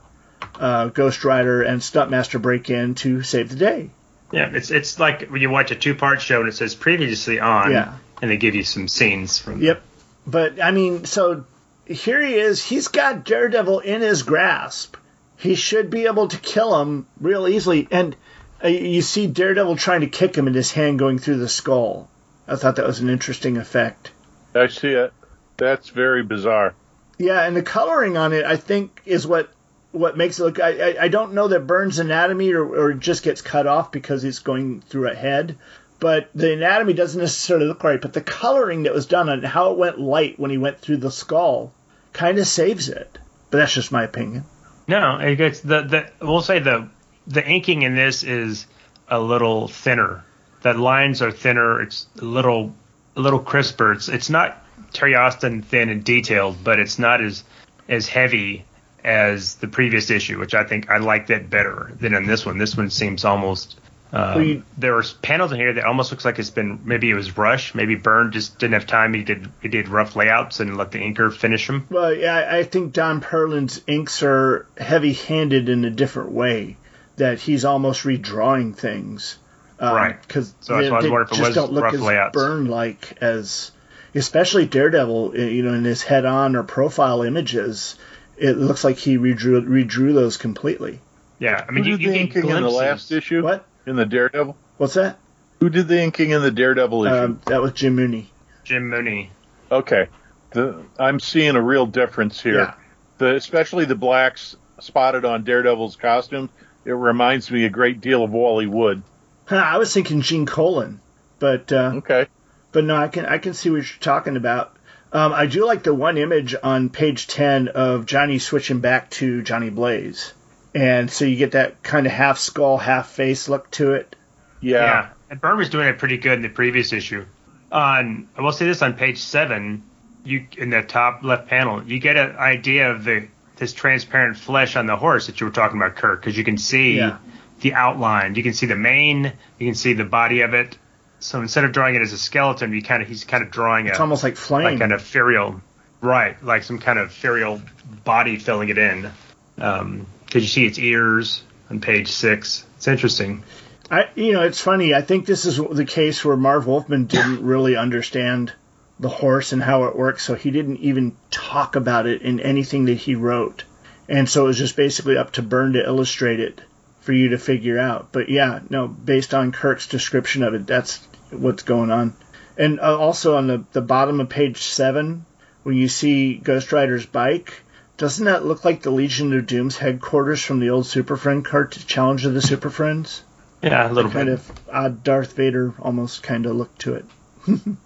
uh, 0.60 0.88
Ghost 0.88 1.24
Rider 1.24 1.62
and 1.62 1.82
Stuntmaster 1.82 2.42
break 2.42 2.70
in 2.70 2.96
to 2.96 3.22
save 3.24 3.50
the 3.50 3.56
day. 3.56 3.90
Yeah, 4.32 4.50
it's 4.54 4.72
it's 4.72 5.00
like 5.00 5.30
when 5.30 5.42
you 5.42 5.50
watch 5.50 5.72
a 5.72 5.76
two 5.76 5.96
part 5.96 6.22
show 6.22 6.40
and 6.42 6.50
it 6.50 6.56
says 6.56 6.76
previously 6.76 7.40
on, 7.40 7.72
Yeah. 7.72 7.94
and 8.22 8.32
they 8.32 8.38
give 8.38 8.56
you 8.56 8.64
some 8.64 8.88
scenes 8.88 9.38
from. 9.40 9.62
Yep. 9.62 9.82
But 10.28 10.62
I 10.62 10.72
mean, 10.72 11.06
so 11.06 11.46
here 11.86 12.22
he 12.22 12.34
is. 12.36 12.64
He's 12.64 12.88
got 12.88 13.24
Daredevil 13.24 13.80
in 13.82 14.02
his 14.02 14.24
grasp. 14.24 14.98
He 15.38 15.56
should 15.56 15.90
be 15.90 16.06
able 16.08 16.28
to 16.30 16.38
kill 16.38 16.82
him 16.82 17.06
real 17.20 17.48
easily. 17.48 17.88
And 17.92 18.16
uh, 18.64 18.68
you 18.70 19.02
see 19.02 19.28
Daredevil 19.28 19.76
trying 19.76 20.02
to 20.02 20.08
kick 20.08 20.36
him 20.36 20.48
and 20.48 20.56
his 20.56 20.72
hand 20.72 20.98
going 20.98 21.20
through 21.20 21.38
the 21.38 21.50
skull. 21.50 22.10
I 22.48 22.56
thought 22.56 22.78
that 22.78 22.88
was 22.88 23.00
an 23.02 23.10
interesting 23.10 23.58
effect. 23.58 24.12
I 24.56 24.68
see 24.68 24.92
it. 24.94 25.14
That's 25.58 25.90
very 25.90 26.24
bizarre. 26.24 26.74
Yeah, 27.18 27.42
and 27.42 27.56
the 27.56 27.64
coloring 27.64 28.18
on 28.18 28.34
it, 28.34 28.46
I 28.46 28.58
think, 28.58 29.02
is 29.06 29.26
what 29.26 29.50
what 29.92 30.18
makes 30.18 30.40
it 30.40 30.44
look. 30.44 30.60
I, 30.60 30.92
I, 30.92 31.04
I 31.04 31.08
don't 31.08 31.34
know 31.34 31.48
that 31.48 31.68
Byrne's 31.68 32.00
anatomy 32.00 32.52
or, 32.52 32.66
or 32.66 32.94
just 32.94 33.24
gets 33.24 33.42
cut 33.42 33.66
off 33.66 33.92
because 33.92 34.24
it's 34.24 34.40
going 34.40 34.82
through 34.82 35.10
a 35.10 35.16
head, 35.16 35.58
but 36.00 36.30
the 36.36 36.54
anatomy 36.54 36.94
doesn't 36.94 37.22
necessarily 37.22 37.68
look 37.68 37.84
right. 37.84 38.02
But 38.02 38.14
the 38.14 38.22
coloring 38.22 38.84
that 38.84 38.94
was 38.94 39.06
done 39.06 39.30
on 39.30 39.44
how 39.44 39.72
it 39.72 39.78
went 39.78 40.00
light 40.00 40.40
when 40.40 40.52
he 40.52 40.58
went 40.58 40.80
through 40.80 40.98
the 40.98 41.12
skull, 41.12 41.72
kind 42.14 42.38
of 42.38 42.48
saves 42.48 42.90
it. 42.90 43.18
But 43.50 43.60
that's 43.60 43.74
just 43.74 43.92
my 43.92 44.04
opinion. 44.04 44.44
No, 44.88 45.18
it 45.18 45.38
gets 45.38 45.62
the 45.62 45.82
the. 45.82 46.12
We'll 46.22 46.42
say 46.42 46.60
the 46.60 46.90
the 47.28 47.46
inking 47.46 47.82
in 47.82 47.96
this 47.96 48.24
is 48.24 48.68
a 49.08 49.20
little 49.20 49.68
thinner. 49.68 50.24
The 50.62 50.74
lines 50.74 51.22
are 51.22 51.32
thinner. 51.32 51.82
It's 51.82 52.08
a 52.22 52.26
little 52.26 52.76
a 53.16 53.22
little 53.22 53.40
crisper. 53.40 53.94
It's 53.94 54.10
it's 54.10 54.30
not 54.30 54.65
Terry 54.96 55.16
Austin 55.16 55.62
thin 55.62 55.90
and 55.90 56.04
detailed, 56.04 56.64
but 56.64 56.80
it's 56.80 56.98
not 56.98 57.22
as 57.22 57.44
as 57.88 58.08
heavy 58.08 58.66
as 59.04 59.56
the 59.56 59.68
previous 59.68 60.10
issue, 60.10 60.40
which 60.40 60.56
I 60.56 60.64
think 60.64 60.90
I 60.90 60.98
like 60.98 61.28
that 61.28 61.50
better 61.50 61.92
than 62.00 62.16
in 62.16 62.26
this 62.26 62.46
one. 62.46 62.58
This 62.58 62.76
one 62.76 62.90
seems 62.90 63.24
almost. 63.24 63.80
Um, 64.12 64.36
Well, 64.36 64.62
there 64.78 64.98
are 64.98 65.04
panels 65.22 65.52
in 65.52 65.60
here 65.60 65.74
that 65.74 65.84
almost 65.84 66.12
looks 66.12 66.26
like 66.26 66.40
it's 66.40 66.50
been 66.50 66.80
maybe 66.86 67.10
it 67.10 67.16
was 67.16 67.38
rush, 67.38 67.76
maybe 67.76 67.96
Byrne 67.96 68.32
just 68.32 68.58
didn't 68.58 68.74
have 68.74 68.88
time. 68.88 69.14
He 69.14 69.24
did 69.24 69.52
he 69.62 69.68
did 69.68 69.90
rough 69.90 70.16
layouts 70.16 70.60
and 70.60 70.78
let 70.78 70.92
the 70.92 71.00
inker 71.00 71.32
finish 71.34 71.68
them. 71.68 71.86
Well, 71.90 72.14
yeah, 72.14 72.48
I 72.50 72.64
think 72.64 72.94
Don 72.94 73.20
Perlin's 73.22 73.82
inks 73.88 74.24
are 74.24 74.66
heavy-handed 74.78 75.70
in 75.70 75.86
a 75.86 75.90
different 75.92 76.32
way. 76.32 76.78
That 77.18 77.40
he's 77.40 77.64
almost 77.64 78.04
redrawing 78.04 78.76
things, 78.76 79.38
um, 79.80 79.96
Right. 79.96 80.22
Because 80.22 80.54
So 80.60 80.76
that's 80.76 80.90
why 80.92 80.98
I 80.98 81.02
was 81.02 81.10
wondering 81.12 81.28
if 81.32 81.32
it 81.32 81.44
just 81.44 81.56
don't 81.56 81.74
look 81.74 81.94
as 81.94 82.02
layouts. 82.02 82.34
Byrne-like 82.34 83.18
as, 83.22 83.72
especially 84.16 84.66
Daredevil. 84.66 85.34
uh, 85.36 85.42
You 85.42 85.64
know, 85.64 85.74
in 85.74 85.84
his 85.84 86.02
head-on 86.02 86.56
or 86.56 86.64
profile 86.64 87.22
images, 87.22 87.96
it 88.38 88.58
looks 88.58 88.84
like 88.84 88.98
he 88.98 89.18
redrew 89.18 89.66
redrew 89.66 90.14
those 90.14 90.38
completely. 90.38 91.00
Yeah, 91.40 91.64
I 91.68 91.72
mean 91.72 91.84
Who 91.84 91.92
you, 91.92 91.98
did 91.98 92.04
you 92.06 92.12
the 92.12 92.20
inking 92.20 92.50
in 92.50 92.64
the 92.64 92.70
last 92.70 93.12
issue? 93.12 93.44
What? 93.44 93.66
In 93.86 93.96
the 93.96 94.06
Daredevil? 94.06 94.56
What's 94.78 94.94
that? 94.96 95.18
Who 95.60 95.70
did 95.70 95.88
the 95.88 96.02
inking 96.02 96.32
in 96.32 96.42
the 96.42 96.52
Daredevil 96.52 97.06
issue? 97.06 97.16
Um, 97.16 97.42
that 97.46 97.62
was 97.62 97.74
Jim 97.74 97.96
Mooney. 97.96 98.30
Jim 98.64 98.90
Mooney. 98.90 99.32
okay. 99.72 100.08
The, 100.52 100.84
I'm 100.98 101.20
seeing 101.20 101.56
a 101.56 101.62
real 101.62 101.86
difference 101.86 102.42
here. 102.42 102.60
Yeah. 102.60 102.74
The, 103.18 103.36
especially 103.36 103.84
the 103.86 103.96
blacks 103.96 104.56
spotted 104.80 105.26
on 105.26 105.44
Daredevil's 105.44 105.98
costume. 105.98 106.50
It 106.86 106.92
reminds 106.92 107.52
me 107.52 107.66
a 107.66 107.70
great 107.70 108.00
deal 108.00 108.24
of 108.24 108.32
Wally 108.32 108.68
Wood. 108.68 109.04
Huh, 109.46 109.58
I 109.58 109.78
was 109.78 109.94
thinking 109.94 110.22
Gene 110.22 110.46
Colan, 110.46 111.00
but 111.40 111.72
uh, 111.74 111.92
Okay. 111.96 112.28
But 112.76 112.84
no, 112.84 112.98
I 112.98 113.08
can 113.08 113.26
I 113.26 113.38
can 113.38 113.54
see 113.54 113.70
what 113.70 113.78
you're 113.78 114.02
talking 114.02 114.36
about. 114.36 114.76
Um, 115.14 115.32
I 115.32 115.46
do 115.46 115.66
like 115.66 115.84
the 115.84 115.94
one 115.94 116.18
image 116.18 116.56
on 116.62 116.90
page 116.90 117.26
ten 117.26 117.70
of 117.70 118.06
Johnny 118.06 118.38
switching 118.38 118.82
back 118.82 119.10
to 119.12 119.42
Johnny 119.44 119.70
Blaze, 119.70 120.34
and 120.74 121.10
so 121.10 121.24
you 121.24 121.38
get 121.38 121.54
that 121.54 121.84
kind 121.84 122.06
of 122.06 122.12
half 122.12 122.38
skull, 122.38 122.78
half 122.78 123.12
face 123.12 123.48
look 123.48 123.72
to 123.72 123.94
it. 123.94 124.14
Yeah. 124.60 124.84
Yeah. 124.84 125.10
And 125.30 125.40
Byrne 125.40 125.58
was 125.58 125.70
doing 125.70 125.88
it 125.88 126.00
pretty 126.00 126.18
good 126.18 126.34
in 126.34 126.42
the 126.42 126.50
previous 126.50 126.92
issue. 126.92 127.24
On 127.72 128.28
I 128.38 128.42
will 128.42 128.52
say 128.52 128.66
this 128.66 128.82
on 128.82 128.96
page 128.96 129.20
seven, 129.20 129.84
you 130.26 130.46
in 130.58 130.70
the 130.70 130.82
top 130.82 131.24
left 131.24 131.48
panel, 131.48 131.82
you 131.82 132.00
get 132.00 132.18
an 132.18 132.36
idea 132.36 132.92
of 132.92 133.06
the 133.06 133.30
this 133.56 133.72
transparent 133.72 134.36
flesh 134.36 134.76
on 134.76 134.86
the 134.86 134.98
horse 134.98 135.28
that 135.28 135.40
you 135.40 135.48
were 135.48 135.54
talking 135.54 135.78
about, 135.78 135.96
Kirk, 135.96 136.20
because 136.20 136.38
you 136.38 136.44
can 136.44 136.58
see 136.58 136.98
Yeah. 136.98 137.20
the 137.62 137.74
outline. 137.74 138.36
You 138.36 138.44
can 138.44 138.52
see 138.52 138.66
the 138.66 138.76
mane. 138.76 139.32
You 139.60 139.66
can 139.66 139.76
see 139.76 139.94
the 139.94 140.04
body 140.04 140.42
of 140.42 140.54
it. 140.54 140.78
So 141.20 141.42
instead 141.42 141.64
of 141.64 141.72
drawing 141.72 141.96
it 141.96 142.02
as 142.02 142.14
a 142.14 142.18
skeleton, 142.18 142.74
you 142.74 142.82
kind 142.82 143.02
of 143.02 143.08
he's 143.08 143.24
kind 143.24 143.44
of 143.44 143.52
drawing 143.52 143.88
it. 143.88 143.90
It's 143.90 144.00
a 144.00 144.02
almost 144.02 144.24
like 144.24 144.36
flame. 144.36 144.64
like 144.64 144.80
kind 144.80 144.92
of 144.92 145.02
ferial, 145.02 145.62
right? 146.02 146.42
Like 146.44 146.64
some 146.64 146.80
kind 146.80 147.00
of 147.00 147.10
ferial 147.10 147.62
body 148.04 148.38
filling 148.38 148.70
it 148.70 148.78
in. 148.78 149.10
Um, 149.58 150.06
because 150.26 150.44
you 150.44 150.50
see 150.50 150.66
its 150.66 150.78
ears 150.78 151.44
on 151.70 151.80
page 151.80 152.12
six. 152.12 152.66
It's 152.76 152.88
interesting. 152.88 153.44
I, 153.90 154.10
you 154.16 154.34
know, 154.34 154.42
it's 154.42 154.60
funny. 154.60 154.94
I 154.94 155.02
think 155.02 155.26
this 155.26 155.46
is 155.46 155.58
the 155.58 155.86
case 155.86 156.26
where 156.26 156.36
Marv 156.36 156.68
Wolfman 156.68 157.06
didn't 157.06 157.44
really 157.46 157.76
understand 157.76 158.52
the 159.00 159.10
horse 159.10 159.54
and 159.54 159.62
how 159.62 159.86
it 159.86 159.96
works, 159.96 160.24
so 160.24 160.36
he 160.36 160.52
didn't 160.52 160.78
even 160.78 161.16
talk 161.30 161.76
about 161.76 162.08
it 162.08 162.22
in 162.22 162.40
anything 162.40 162.86
that 162.86 162.96
he 162.96 163.16
wrote. 163.16 163.64
And 164.08 164.30
so 164.30 164.46
it 164.46 164.48
was 164.48 164.58
just 164.58 164.76
basically 164.76 165.18
up 165.18 165.34
to 165.34 165.42
Byrne 165.42 165.74
to 165.74 165.86
illustrate 165.86 166.40
it 166.40 166.62
for 167.06 167.14
you 167.14 167.30
to 167.30 167.38
figure 167.38 167.78
out. 167.78 168.10
But 168.12 168.30
yeah, 168.30 168.60
no, 168.70 168.88
based 168.88 169.36
on 169.36 169.52
Kirk's 169.52 169.88
description 169.88 170.42
of 170.42 170.56
it, 170.56 170.66
that's 170.66 170.98
what's 171.30 171.62
going 171.64 171.92
on. 171.92 172.16
And 172.58 172.80
uh, 172.80 172.98
also 172.98 173.38
on 173.38 173.48
the, 173.48 173.64
the 173.74 173.82
bottom 173.82 174.20
of 174.20 174.30
page 174.30 174.64
seven, 174.64 175.26
when 175.62 175.76
you 175.76 175.88
see 175.88 176.36
Ghost 176.36 176.72
Rider's 176.72 177.06
bike, 177.06 177.62
doesn't 177.98 178.26
that 178.26 178.44
look 178.44 178.66
like 178.66 178.82
the 178.82 178.90
Legion 178.90 179.38
of 179.38 179.46
Doom's 179.46 179.78
headquarters 179.78 180.44
from 180.44 180.60
the 180.60 180.72
old 180.72 180.88
Super 180.88 181.16
Friend 181.16 181.46
cart 181.46 181.78
Challenge 181.86 182.26
of 182.26 182.34
the 182.34 182.42
Super 182.42 182.72
Friends? 182.72 183.24
Yeah, 183.62 183.90
a 183.90 183.94
little 183.94 184.12
kind 184.12 184.26
bit. 184.28 184.34
of 184.34 184.60
odd 184.72 185.04
Darth 185.04 185.34
Vader 185.34 185.74
almost 185.80 186.24
kind 186.24 186.46
of 186.46 186.56
look 186.56 186.76
to 186.80 186.96
it. 186.96 187.06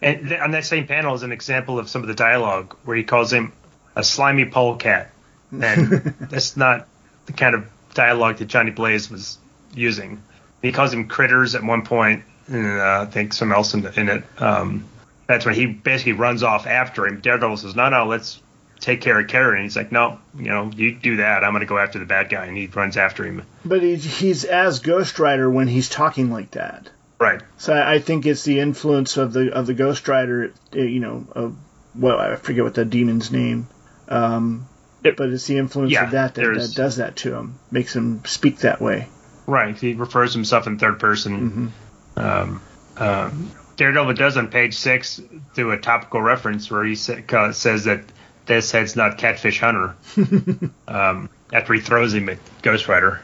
And 0.00 0.28
th- 0.28 0.40
on 0.40 0.52
that 0.52 0.64
same 0.64 0.86
panel 0.86 1.14
is 1.14 1.22
an 1.22 1.32
example 1.32 1.78
of 1.78 1.88
some 1.88 2.00
of 2.00 2.08
the 2.08 2.14
dialogue 2.14 2.76
where 2.84 2.96
he 2.96 3.02
calls 3.02 3.32
him 3.32 3.52
a 3.94 4.04
slimy 4.04 4.46
polecat, 4.46 5.10
and 5.50 5.60
that's 6.20 6.56
not 6.56 6.86
the 7.26 7.32
kind 7.32 7.54
of 7.54 7.68
dialogue 7.96 8.36
that 8.36 8.46
Johnny 8.46 8.70
Blaze 8.70 9.10
was 9.10 9.38
using. 9.74 10.22
He 10.62 10.72
calls 10.72 10.92
him 10.92 11.08
critters 11.08 11.54
at 11.54 11.62
one 11.62 11.82
point, 11.82 12.22
and 12.46 12.66
uh, 12.66 13.00
I 13.02 13.06
think 13.06 13.32
some 13.32 13.52
else 13.52 13.74
in, 13.74 13.84
in 13.96 14.08
it. 14.08 14.24
Um, 14.40 14.88
that's 15.26 15.44
when 15.44 15.54
he 15.54 15.66
basically 15.66 16.12
runs 16.12 16.42
off 16.42 16.66
after 16.66 17.06
him. 17.06 17.20
Daredevil 17.20 17.56
says, 17.56 17.74
"No, 17.74 17.88
no, 17.88 18.06
let's 18.06 18.40
take 18.78 19.00
care 19.00 19.18
of 19.18 19.26
Karen." 19.26 19.56
And 19.56 19.64
he's 19.64 19.76
like, 19.76 19.90
"No, 19.90 20.18
you 20.38 20.48
know, 20.48 20.70
you 20.74 20.94
do 20.94 21.16
that. 21.16 21.42
I'm 21.42 21.52
going 21.52 21.60
to 21.60 21.66
go 21.66 21.78
after 21.78 21.98
the 21.98 22.04
bad 22.04 22.28
guy," 22.28 22.46
and 22.46 22.56
he 22.56 22.66
runs 22.68 22.96
after 22.96 23.24
him. 23.24 23.42
But 23.64 23.82
he's, 23.82 24.04
he's 24.04 24.44
as 24.44 24.78
Ghost 24.80 25.18
Rider 25.18 25.50
when 25.50 25.66
he's 25.66 25.88
talking 25.88 26.30
like 26.30 26.52
that. 26.52 26.88
Right. 27.18 27.40
So 27.56 27.74
I, 27.74 27.98
think 27.98 28.26
it's 28.26 28.44
the 28.44 28.60
influence 28.60 29.16
of 29.16 29.32
the 29.32 29.52
of 29.52 29.66
the 29.66 29.74
Ghost 29.74 30.06
Rider, 30.06 30.52
you 30.72 31.00
know, 31.00 31.26
of 31.32 31.56
well, 31.94 32.18
I 32.18 32.36
forget 32.36 32.62
what 32.62 32.74
the 32.74 32.84
demon's 32.84 33.30
name, 33.30 33.68
um, 34.08 34.68
But 35.02 35.20
it's 35.20 35.46
the 35.46 35.58
influence 35.58 35.92
Yeah, 35.92 36.04
of 36.04 36.10
that 36.12 36.34
that, 36.34 36.42
that 36.42 36.72
does 36.74 36.96
that 36.96 37.16
to 37.16 37.34
him, 37.34 37.58
makes 37.70 37.94
him 37.94 38.24
speak 38.24 38.58
that 38.58 38.80
way. 38.80 39.08
Right. 39.46 39.76
He 39.76 39.94
refers 39.94 40.34
himself 40.34 40.66
in 40.66 40.78
third 40.78 40.98
person. 40.98 41.72
Um, 42.16 42.62
um, 42.96 43.50
Daredevil 43.76 44.14
does 44.14 44.36
on 44.36 44.48
page 44.48 44.74
six 44.74 45.20
do 45.54 45.70
a 45.70 45.78
topical 45.78 46.20
reference 46.20 46.70
where 46.70 46.82
he 46.84 46.94
says 46.96 47.84
that 47.84 48.02
this 48.46 48.70
head's 48.72 48.96
not 48.96 49.18
Catfish 49.18 49.60
Hunter 49.60 49.94
um, 50.88 51.28
after 51.52 51.74
he 51.74 51.80
throws 51.80 52.14
him 52.14 52.28
at 52.28 52.38
Ghost 52.62 52.88
Rider. 52.88 53.20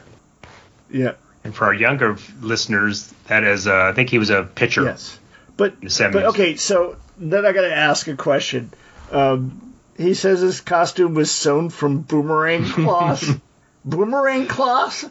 Yeah. 0.89 1.13
And 1.43 1.53
for 1.53 1.65
our 1.65 1.73
younger 1.73 2.17
listeners, 2.39 3.13
that 3.27 3.43
is, 3.43 3.67
uh, 3.67 3.73
I 3.73 3.91
think 3.93 4.09
he 4.09 4.19
was 4.19 4.29
a 4.29 4.43
pitcher. 4.43 4.83
Yes. 4.85 5.19
But 5.57 5.75
but 5.81 6.15
okay, 6.15 6.55
so 6.55 6.95
then 7.17 7.45
I 7.45 7.51
got 7.51 7.61
to 7.61 7.75
ask 7.75 8.07
a 8.07 8.15
question. 8.15 8.71
Um, 9.11 9.62
he 9.97 10.13
says 10.13 10.41
his 10.41 10.61
costume 10.61 11.13
was 11.13 11.31
sewn 11.31 11.69
from 11.69 11.99
boomerang 12.01 12.65
cloth. 12.69 13.39
boomerang 13.85 14.47
cloth? 14.47 15.09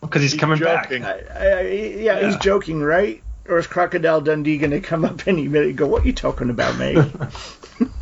Because 0.00 0.22
he's 0.22 0.34
coming 0.34 0.58
joking. 0.58 1.02
back. 1.02 1.30
I, 1.34 1.48
I, 1.48 1.60
yeah, 1.62 2.26
he's 2.26 2.36
joking, 2.36 2.80
right? 2.82 3.22
Or 3.48 3.58
is 3.58 3.66
Crocodile 3.66 4.20
Dundee 4.20 4.58
going 4.58 4.70
to 4.72 4.80
come 4.80 5.04
up 5.04 5.26
any 5.28 5.48
minute 5.48 5.68
and 5.68 5.76
go, 5.78 5.86
"What 5.86 6.02
are 6.02 6.06
you 6.06 6.12
talking 6.12 6.50
about, 6.50 6.76
mate?" 6.78 6.96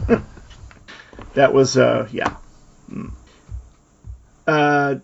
that 1.34 1.52
was, 1.52 1.76
uh, 1.76 2.08
yeah. 2.12 2.36
Mm. 2.90 3.10
Uh, 4.46 4.96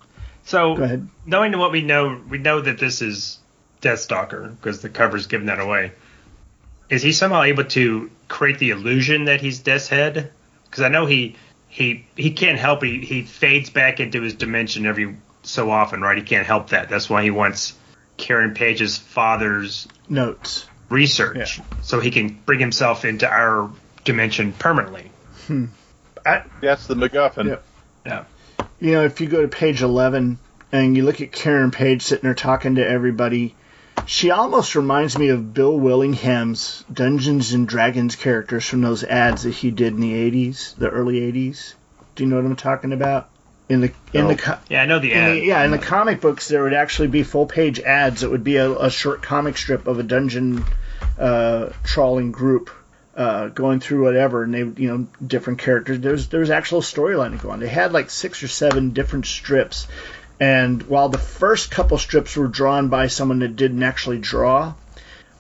So, 0.45 0.77
go 0.77 0.83
ahead. 0.83 1.09
knowing 1.27 1.57
what 1.59 1.73
we 1.73 1.83
know, 1.83 2.21
we 2.29 2.39
know 2.39 2.61
that 2.61 2.79
this 2.79 3.03
is 3.03 3.39
Deathstalker 3.83 4.57
because 4.57 4.81
the 4.81 4.89
cover's 4.89 5.27
giving 5.27 5.47
that 5.47 5.61
away. 5.61 5.93
Is 6.89 7.03
he 7.03 7.13
somehow 7.13 7.43
able 7.43 7.65
to 7.65 8.11
create 8.29 8.59
the 8.59 8.71
illusion 8.71 9.27
that 9.27 9.41
he's 9.41 9.61
Death's 9.61 9.89
head? 9.89 10.33
Because 10.71 10.85
I 10.85 10.89
know 10.89 11.07
he 11.07 11.37
he 11.69 12.07
he 12.17 12.31
can't 12.33 12.59
help 12.59 12.83
he 12.83 13.01
he 13.01 13.23
fades 13.23 13.71
back 13.71 14.01
into 14.01 14.23
his 14.23 14.35
dimension 14.35 14.87
every 14.87 15.17
so 15.43 15.71
often, 15.71 16.01
right? 16.01 16.17
He 16.17 16.23
can't 16.25 16.47
help 16.47 16.71
that. 16.71 16.89
That's 16.89 17.09
why 17.09 17.23
he 17.23 17.31
wants 17.31 17.75
Karen 18.17 18.55
Page's 18.55 18.99
father's 18.99 19.87
Notes. 20.09 20.67
research, 20.89 21.61
so 21.83 22.01
he 22.01 22.11
can 22.11 22.39
bring 22.45 22.61
himself 22.61 23.05
into 23.05 23.29
our 23.29 23.71
dimension 24.05 24.53
permanently. 24.53 25.11
Hmm. 25.47 25.67
I, 26.27 26.45
That's 26.61 26.87
the 26.87 26.95
MacGuffin. 26.95 27.47
Yeah. 27.47 28.25
Yeah. 28.59 28.67
you 28.81 28.93
know, 28.93 29.05
if 29.05 29.21
you 29.21 29.29
go 29.29 29.43
to 29.43 29.49
page 29.49 29.83
11 29.83 30.39
and 30.73 30.97
you 30.97 31.05
look 31.05 31.21
at 31.21 31.33
Karen 31.33 31.71
Page 31.71 32.03
sitting 32.03 32.25
there 32.25 32.35
talking 32.35 32.75
to 32.75 32.87
everybody, 32.87 33.55
she 34.07 34.31
almost 34.31 34.75
reminds 34.75 35.19
me 35.19 35.29
of 35.29 35.53
Bill 35.55 35.79
Willingham's 35.79 36.85
Dungeons 36.93 37.53
and 37.53 37.67
Dragons 37.69 38.17
characters 38.17 38.65
from 38.67 38.81
those 38.83 39.05
ads 39.05 39.43
that 39.43 39.55
he 39.55 39.71
did 39.71 39.95
in 39.95 40.01
the 40.01 40.13
80s, 40.31 40.75
the 40.77 40.89
early 40.89 41.21
80s. 41.21 41.75
Do 42.15 42.25
you 42.25 42.31
know 42.31 42.37
what 42.37 42.45
I'm 42.47 42.57
talking 42.57 42.93
about? 42.93 43.29
In 43.69 43.81
the 43.83 43.93
in 44.15 44.29
No. 44.29 44.35
the 44.35 44.59
Yeah, 44.71 44.83
I 44.83 44.87
know 44.87 44.99
the 44.99 45.13
in 45.13 45.19
ad. 45.19 45.37
the, 45.37 45.45
yeah, 45.45 45.63
in 45.65 45.71
the 45.71 45.79
comic 45.79 46.21
books, 46.23 46.49
there 46.49 46.63
would 46.63 46.73
actually 46.73 47.09
be 47.09 47.23
full 47.23 47.47
page 47.47 47.79
ads. 47.81 48.23
It 48.23 48.31
would 48.31 48.43
be 48.45 48.57
a, 48.57 48.71
a 48.73 48.91
short 48.91 49.21
comic 49.23 49.59
strip 49.59 49.87
of 49.87 49.99
a 49.99 50.03
dungeon 50.03 50.65
uh, 51.19 51.71
trawling 51.85 52.33
group 52.33 52.71
uh, 53.15 53.49
going 53.49 53.81
through 53.81 54.05
whatever, 54.05 54.43
and 54.45 54.55
they, 54.55 54.61
you 54.61 54.89
know, 54.89 55.07
different 55.25 55.59
characters. 55.59 56.01
There's 56.01 56.29
there's 56.29 56.49
actual 56.51 56.81
storyline 56.81 57.33
to 57.37 57.43
go 57.43 57.51
on. 57.51 57.61
They 57.61 57.69
had 57.69 57.93
like 57.93 58.09
six 58.09 58.43
or 58.43 58.49
seven 58.49 58.91
different 58.93 59.27
strips, 59.27 59.87
and 60.41 60.83
while 60.85 61.09
the 61.09 61.19
first 61.19 61.71
couple 61.71 61.99
strips 61.99 62.37
were 62.37 62.47
drawn 62.49 62.89
by 62.89 63.07
someone 63.09 63.41
that 63.41 63.57
didn't 63.57 63.83
actually 63.83 64.19
draw, 64.19 64.75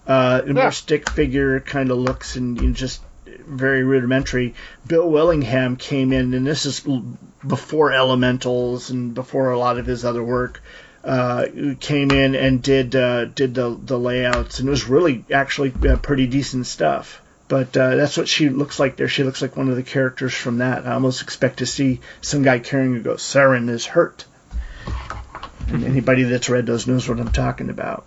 uh, 0.06 0.42
Yeah. 0.46 0.52
more 0.52 0.72
stick 0.72 1.10
figure 1.10 1.60
kind 1.60 1.90
of 1.90 1.98
looks 1.98 2.36
and 2.36 2.60
you 2.60 2.68
know, 2.68 2.72
just 2.72 3.00
very 3.46 3.82
rudimentary. 3.84 4.54
Bill 4.86 5.08
Willingham 5.08 5.76
came 5.76 6.12
in, 6.12 6.34
and 6.34 6.46
this 6.46 6.66
is 6.66 6.80
before 7.46 7.92
Elementals 7.92 8.90
and 8.90 9.14
before 9.14 9.50
a 9.50 9.58
lot 9.58 9.78
of 9.78 9.86
his 9.86 10.04
other 10.04 10.22
work. 10.22 10.62
Uh, 11.04 11.46
came 11.80 12.10
in 12.10 12.34
and 12.34 12.60
did 12.62 12.94
uh, 12.96 13.24
did 13.26 13.54
the 13.54 13.78
the 13.82 13.98
layouts, 13.98 14.58
and 14.58 14.68
it 14.68 14.70
was 14.70 14.88
really 14.88 15.24
actually 15.32 15.72
uh, 15.88 15.96
pretty 15.96 16.26
decent 16.26 16.66
stuff. 16.66 17.22
But 17.46 17.74
uh, 17.76 17.96
that's 17.96 18.16
what 18.18 18.28
she 18.28 18.48
looks 18.50 18.78
like 18.78 18.96
there. 18.96 19.08
She 19.08 19.22
looks 19.24 19.40
like 19.40 19.56
one 19.56 19.70
of 19.70 19.76
the 19.76 19.82
characters 19.82 20.34
from 20.34 20.58
that. 20.58 20.86
I 20.86 20.92
almost 20.92 21.22
expect 21.22 21.58
to 21.60 21.66
see 21.66 22.00
some 22.20 22.42
guy 22.42 22.58
carrying 22.58 22.96
a 22.96 23.00
go. 23.00 23.14
Saren 23.14 23.70
is 23.70 23.86
hurt. 23.86 24.24
And 25.68 25.84
anybody 25.84 26.22
that's 26.24 26.48
read 26.48 26.66
those 26.66 26.86
knows 26.86 27.08
what 27.08 27.20
I'm 27.20 27.32
talking 27.32 27.68
about. 27.68 28.06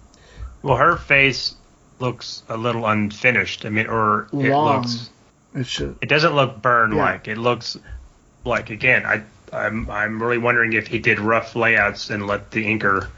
Well, 0.64 0.78
her 0.78 0.98
face 0.98 1.56
looks 2.00 2.44
a 2.50 2.58
little 2.58 2.86
unfinished. 2.86 3.66
I 3.66 3.70
mean, 3.70 3.88
or 3.88 4.28
it 4.34 4.50
Long. 4.50 4.82
looks. 4.82 5.10
Just, 5.56 5.98
It 6.02 6.10
doesn't 6.10 6.34
look 6.34 6.62
Byrne 6.62 6.92
like. 6.92 7.28
It 7.28 7.38
looks 7.38 7.78
like 8.46 8.70
again. 8.70 9.06
I 9.06 9.22
I'm 9.54 9.90
I'm 9.90 10.22
really 10.22 10.38
wondering 10.38 10.74
if 10.74 10.88
he 10.88 11.00
did 11.00 11.20
rough 11.20 11.56
layouts 11.56 12.10
and 12.10 12.26
let 12.26 12.52
the 12.52 12.66
inker 12.66 13.10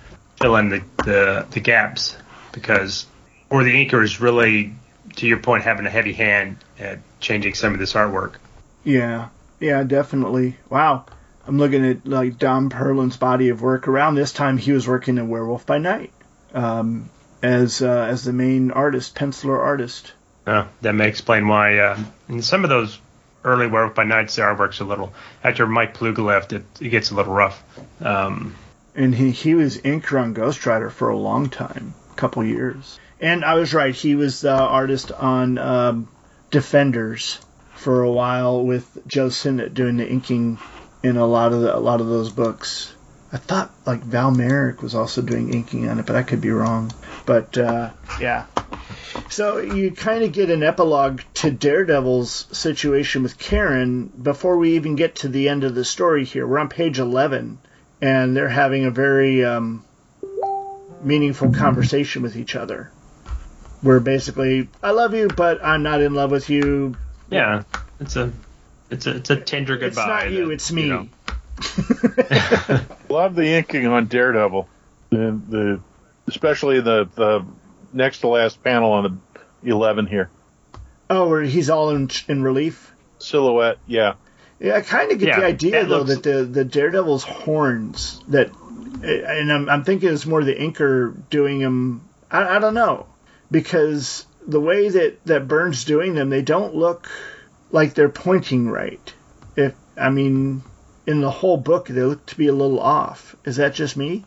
fill 0.41 0.55
in 0.55 0.69
the 0.69 0.83
the, 1.05 1.47
the 1.51 1.59
gaps 1.59 2.17
because 2.51 3.05
or 3.49 3.63
the 3.63 3.85
inker 3.85 4.03
is 4.03 4.19
really 4.19 4.73
to 5.17 5.27
your 5.27 5.37
point 5.37 5.63
having 5.63 5.85
a 5.85 5.89
heavy 5.89 6.13
hand 6.13 6.57
at 6.79 6.99
changing 7.19 7.53
some 7.53 7.73
of 7.73 7.79
this 7.79 7.93
artwork. 7.93 8.35
Yeah, 8.83 9.29
yeah, 9.59 9.83
definitely. 9.83 10.57
Wow. 10.69 11.05
I'm 11.47 11.57
looking 11.57 11.85
at 11.85 12.07
like 12.07 12.37
Don 12.37 12.69
Perlin's 12.69 13.17
body 13.17 13.49
of 13.49 13.61
work. 13.61 13.87
Around 13.87 14.15
this 14.15 14.31
time, 14.31 14.57
he 14.57 14.71
was 14.71 14.87
working 14.87 15.17
in 15.17 15.29
Werewolf 15.29 15.65
by 15.65 15.77
Night 15.77 16.11
um, 16.53 17.09
as 17.41 17.81
uh, 17.81 18.07
as 18.09 18.23
the 18.23 18.33
main 18.33 18.71
artist, 18.71 19.15
penciler 19.15 19.59
artist. 19.59 20.13
Uh, 20.45 20.65
that 20.81 20.93
may 20.93 21.07
explain 21.07 21.47
why 21.47 21.77
uh, 21.77 21.99
in 22.29 22.41
some 22.41 22.63
of 22.63 22.69
those 22.69 22.99
early 23.43 23.67
Werewolf 23.67 23.95
by 23.95 24.03
Nights 24.03 24.35
the 24.35 24.41
artwork's 24.41 24.79
a 24.79 24.85
little 24.85 25.13
after 25.43 25.67
Mike 25.67 25.97
Ploog 25.97 26.17
left 26.17 26.53
it, 26.53 26.63
it 26.79 26.89
gets 26.89 27.11
a 27.11 27.15
little 27.15 27.33
rough. 27.33 27.63
Um, 28.01 28.55
And 28.95 29.13
he, 29.13 29.31
he 29.31 29.55
was 29.55 29.77
inker 29.77 30.21
on 30.21 30.33
Ghost 30.33 30.65
Rider 30.65 30.89
for 30.89 31.09
a 31.09 31.17
long 31.17 31.49
time, 31.49 31.93
a 32.11 32.15
couple 32.15 32.43
years. 32.43 32.99
And 33.19 33.43
I 33.43 33.55
was 33.55 33.73
right, 33.73 33.95
he 33.95 34.15
was 34.15 34.41
the 34.41 34.53
artist 34.53 35.11
on 35.11 35.57
um, 35.57 36.07
Defenders 36.51 37.39
for 37.75 38.03
a 38.03 38.11
while 38.11 38.63
with 38.63 38.97
Joe 39.07 39.29
Sinnott 39.29 39.73
doing 39.73 39.97
the 39.97 40.07
inking 40.09 40.57
in 41.03 41.17
a 41.17 41.25
lot 41.27 41.53
of 41.53 41.61
the, 41.61 41.75
a 41.75 41.79
lot 41.79 42.01
of 42.01 42.07
those 42.07 42.31
books. 42.31 42.93
I 43.31 43.37
thought 43.37 43.71
like 43.85 44.01
Val 44.01 44.31
Mayerik 44.31 44.81
was 44.81 44.95
also 44.95 45.21
doing 45.21 45.53
inking 45.53 45.89
on 45.89 45.99
it, 45.99 46.05
but 46.05 46.15
I 46.15 46.23
could 46.23 46.41
be 46.41 46.51
wrong. 46.51 46.91
But 47.25 47.57
uh, 47.57 47.91
yeah. 48.19 48.45
So 49.29 49.57
you 49.57 49.91
kind 49.91 50.23
of 50.23 50.31
get 50.31 50.49
an 50.49 50.63
epilogue 50.63 51.21
to 51.35 51.51
Daredevil's 51.51 52.47
situation 52.51 53.23
with 53.23 53.37
Karen 53.37 54.07
before 54.07 54.57
we 54.57 54.75
even 54.75 54.95
get 54.95 55.15
to 55.17 55.27
the 55.27 55.49
end 55.49 55.63
of 55.63 55.75
the 55.75 55.83
story 55.83 56.25
here. 56.25 56.47
We're 56.47 56.59
on 56.59 56.69
page 56.69 56.99
11, 56.99 57.57
and 58.01 58.35
they're 58.35 58.49
having 58.49 58.85
a 58.85 58.91
very 58.91 59.43
um, 59.43 59.83
meaningful 61.01 61.51
conversation 61.53 62.21
with 62.21 62.35
each 62.35 62.55
other. 62.55 62.91
Where 63.81 63.99
basically, 63.99 64.69
I 64.81 64.91
love 64.91 65.13
you, 65.13 65.27
but 65.27 65.63
I'm 65.63 65.83
not 65.83 66.01
in 66.01 66.13
love 66.13 66.31
with 66.31 66.49
you. 66.49 66.95
yeah, 67.29 67.63
it's 67.99 68.15
a 68.15 68.31
it's 68.93 69.07
a 69.07 69.15
it's 69.17 69.29
a 69.29 69.35
tender 69.35 69.77
goodbye. 69.77 70.01
It's 70.01 70.07
not 70.25 70.31
you, 70.31 70.45
that, 70.47 70.53
it's 70.53 70.71
me. 70.71 70.89
know. 70.89 71.07
Love 73.09 73.35
the 73.35 73.45
inking 73.47 73.87
on 73.87 74.07
Daredevil. 74.07 74.67
The, 75.09 75.39
the 75.49 75.79
especially 76.27 76.81
the 76.81 77.07
the 77.15 77.45
next 77.91 78.19
to 78.19 78.27
last 78.27 78.63
panel 78.63 78.91
on 78.93 79.21
the 79.61 79.69
eleven 79.69 80.07
here. 80.07 80.29
oh, 81.09 81.27
where 81.29 81.43
he's 81.43 81.69
all 81.69 81.91
in, 81.91 82.09
in 82.27 82.41
relief. 82.43 82.91
Silhouette, 83.19 83.77
yeah. 83.87 84.13
Yeah, 84.59 84.75
I 84.75 84.81
kind 84.81 85.11
of 85.11 85.19
get 85.19 85.27
Yeah, 85.29 85.39
the 85.41 85.45
idea 85.45 85.71
that 85.71 85.89
though 85.89 85.97
looks- 86.01 86.15
that 86.15 86.23
the 86.23 86.43
the 86.45 86.65
Daredevil's 86.65 87.23
horns 87.23 88.21
that, 88.29 88.49
eh, 89.03 89.21
and 89.39 89.51
I'm, 89.51 89.69
I'm 89.69 89.83
thinking 89.83 90.09
it's 90.09 90.25
more 90.25 90.43
the 90.43 90.55
inker 90.55 91.15
doing 91.29 91.59
them. 91.59 92.07
I, 92.31 92.55
I 92.55 92.59
don't 92.59 92.73
know 92.73 93.05
because 93.51 94.25
the 94.47 94.59
way 94.59 94.89
that 94.89 95.23
that 95.25 95.47
Byrne's 95.47 95.85
doing 95.85 96.15
them, 96.15 96.29
they 96.29 96.41
don't 96.41 96.75
look 96.75 97.09
like 97.73 97.95
they're 97.95 98.07
pointing 98.07 98.69
right. 98.69 99.13
If 99.57 99.73
I 99.97 100.09
mean, 100.09 100.63
in 101.05 101.19
the 101.19 101.29
whole 101.29 101.57
book, 101.57 101.87
they 101.87 102.01
look 102.01 102.25
to 102.27 102.37
be 102.37 102.47
a 102.47 102.53
little 102.53 102.79
off. 102.79 103.35
Is 103.43 103.57
that 103.57 103.73
just 103.73 103.97
me? 103.97 104.23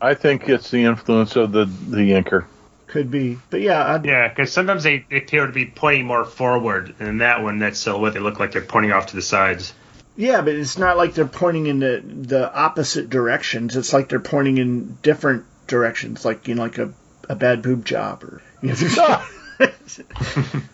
I 0.00 0.14
think 0.14 0.48
it's 0.48 0.70
the 0.70 0.84
influence 0.84 1.34
of 1.34 1.50
the 1.50 1.64
the 1.64 2.12
inker. 2.12 2.44
Could 2.86 3.10
be, 3.10 3.38
but 3.50 3.60
yeah, 3.60 3.82
I, 3.82 4.00
Yeah, 4.04 4.28
because 4.28 4.52
sometimes 4.52 4.84
they, 4.84 5.04
they 5.10 5.16
appear 5.16 5.46
to 5.46 5.52
be 5.52 5.66
pointing 5.66 6.06
more 6.06 6.24
forward, 6.24 6.94
and 7.00 7.08
in 7.08 7.18
that 7.18 7.42
one, 7.42 7.58
that 7.58 7.76
silhouette, 7.76 8.12
uh, 8.12 8.14
they 8.14 8.20
look 8.20 8.38
like 8.38 8.52
they're 8.52 8.62
pointing 8.62 8.92
off 8.92 9.06
to 9.06 9.16
the 9.16 9.22
sides. 9.22 9.72
Yeah, 10.16 10.42
but 10.42 10.54
it's 10.54 10.78
not 10.78 10.96
like 10.96 11.14
they're 11.14 11.26
pointing 11.26 11.66
in 11.66 11.80
the, 11.80 12.00
the 12.04 12.54
opposite 12.54 13.10
directions. 13.10 13.76
It's 13.76 13.92
like 13.92 14.08
they're 14.08 14.20
pointing 14.20 14.58
in 14.58 14.96
different 15.02 15.44
directions, 15.66 16.24
like 16.24 16.46
you 16.46 16.54
know, 16.54 16.62
like 16.62 16.78
a, 16.78 16.92
a 17.28 17.34
bad 17.34 17.62
boob 17.62 17.84
job 17.84 18.22
or 18.22 18.42
you 18.62 18.68
know, 18.68 19.22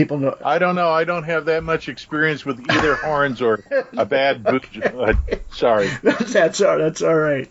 people 0.00 0.18
know. 0.18 0.36
I 0.44 0.58
don't 0.58 0.76
know. 0.76 0.90
I 0.90 1.04
don't 1.04 1.24
have 1.24 1.44
that 1.46 1.62
much 1.62 1.88
experience 1.88 2.44
with 2.44 2.70
either 2.70 2.94
horns 3.04 3.42
or 3.42 3.62
a 3.92 4.06
bad 4.06 4.42
boot. 4.42 4.66
Uh, 4.82 5.14
sorry. 5.52 5.88
that's 6.02 6.60
all. 6.60 6.78
That's 6.78 7.02
all 7.02 7.14
right. 7.14 7.50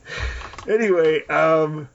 Anyway, 0.68 1.26
um, 1.28 1.90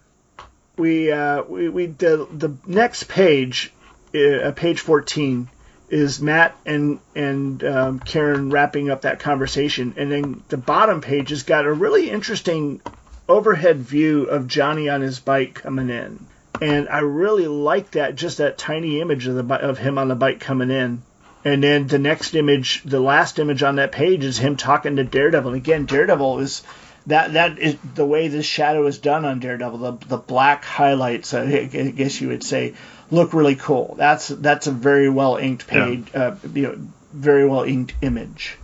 we 0.76 1.10
uh, 1.10 1.42
we 1.42 1.68
we 1.68 1.86
the 1.86 2.28
the 2.30 2.54
next 2.66 3.08
page, 3.08 3.72
uh, 4.14 4.52
page 4.52 4.80
fourteen, 4.80 5.48
is 5.88 6.22
Matt 6.22 6.56
and 6.64 7.00
and 7.16 7.62
um, 7.64 7.98
Karen 7.98 8.50
wrapping 8.50 8.90
up 8.90 9.02
that 9.02 9.18
conversation, 9.20 9.94
and 9.96 10.10
then 10.10 10.42
the 10.48 10.56
bottom 10.56 11.00
page 11.00 11.30
has 11.30 11.42
got 11.42 11.66
a 11.66 11.72
really 11.72 12.10
interesting 12.10 12.80
overhead 13.28 13.78
view 13.78 14.24
of 14.24 14.46
Johnny 14.46 14.88
on 14.88 15.00
his 15.00 15.18
bike 15.18 15.54
coming 15.54 15.90
in, 15.90 16.26
and 16.60 16.88
I 16.88 17.00
really 17.00 17.46
like 17.46 17.92
that 17.92 18.14
just 18.14 18.38
that 18.38 18.58
tiny 18.58 19.00
image 19.00 19.26
of 19.26 19.34
the 19.34 19.54
of 19.54 19.78
him 19.78 19.98
on 19.98 20.08
the 20.08 20.14
bike 20.14 20.40
coming 20.40 20.70
in. 20.70 21.02
And 21.44 21.62
then 21.62 21.86
the 21.86 21.98
next 21.98 22.34
image, 22.34 22.82
the 22.84 23.00
last 23.00 23.38
image 23.38 23.62
on 23.62 23.76
that 23.76 23.92
page 23.92 24.24
is 24.24 24.38
him 24.38 24.56
talking 24.56 24.96
to 24.96 25.04
Daredevil. 25.04 25.52
And 25.52 25.56
again, 25.56 25.84
Daredevil 25.84 26.38
is 26.40 26.62
that 27.06 27.34
that 27.34 27.58
is 27.58 27.76
the 27.94 28.06
way 28.06 28.28
this 28.28 28.46
shadow 28.46 28.86
is 28.86 28.98
done 28.98 29.26
on 29.26 29.40
Daredevil. 29.40 29.78
The 29.78 30.06
the 30.06 30.16
black 30.16 30.64
highlights, 30.64 31.34
I 31.34 31.42
I 31.42 31.64
guess 31.66 32.20
you 32.20 32.28
would 32.28 32.44
say, 32.44 32.74
look 33.10 33.34
really 33.34 33.56
cool. 33.56 33.94
That's 33.98 34.28
that's 34.28 34.66
a 34.66 34.72
very 34.72 35.10
well 35.10 35.36
inked 35.36 35.66
page, 35.66 36.06
uh, 36.14 36.36
you 36.54 36.62
know, 36.62 36.78
very 37.12 37.46
well 37.46 37.64
inked 37.64 37.94
image. 38.00 38.56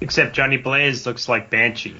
Except 0.00 0.34
Johnny 0.34 0.58
Blaze 0.58 1.04
looks 1.04 1.28
like 1.28 1.50
Banshee. 1.50 1.96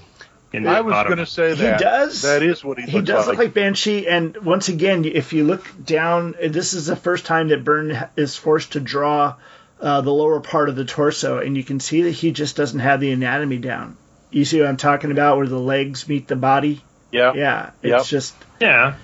In 0.53 0.62
the 0.62 0.70
I 0.70 0.81
was 0.81 0.95
going 1.05 1.19
to 1.19 1.27
say 1.27 1.49
that 1.51 1.57
He 1.57 1.62
that. 1.62 1.81
does. 1.81 2.23
That 2.23 2.43
is 2.43 2.65
what 2.65 2.79
he 2.79 2.85
looks 2.85 2.93
He 2.95 3.01
does 3.03 3.27
like. 3.27 3.37
look 3.37 3.47
like 3.47 3.55
Banshee, 3.55 4.09
and 4.09 4.37
once 4.39 4.69
again, 4.69 5.05
if 5.05 5.33
you 5.35 5.45
look 5.45 5.66
down, 5.85 6.35
this 6.43 6.73
is 6.73 6.87
the 6.87 6.97
first 6.97 7.27
time 7.27 7.49
that 7.49 7.65
Byrne 7.65 8.09
is 8.16 8.35
forced 8.37 8.73
to 8.73 8.81
draw 8.81 9.35
uh, 9.81 10.01
the 10.01 10.12
lower 10.12 10.41
part 10.41 10.69
of 10.70 10.77
the 10.77 10.85
torso, 10.87 11.39
and 11.39 11.57
you 11.57 11.62
can 11.62 11.81
see 11.81 12.03
that 12.03 12.12
he 12.12 12.33
just 12.33 12.57
doesn't 12.57 12.81
have 12.81 12.99
the 13.01 13.12
anatomy 13.12 13.59
down. 13.59 13.97
You 14.31 14.45
see 14.47 14.59
what 14.61 14.69
I'm 14.69 14.77
talking 14.79 15.11
about, 15.11 15.37
where 15.37 15.47
the 15.47 15.59
legs 15.61 16.09
meet 16.09 16.27
the 16.29 16.37
body? 16.37 16.81
yeah. 17.12 17.33
Yeah, 17.35 17.70
it's 17.83 17.91
Yep. 17.91 18.07
just, 18.07 18.35
Yeah. 18.61 18.95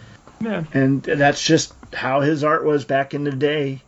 Yeah. 0.41 0.65
and 0.73 1.03
that's 1.03 1.45
just 1.45 1.73
how 1.93 2.21
his 2.23 2.43
art 2.43 2.65
was 2.65 2.85
back 2.85 3.13
in 3.15 3.25
the 3.25 3.31
day. 3.33 3.83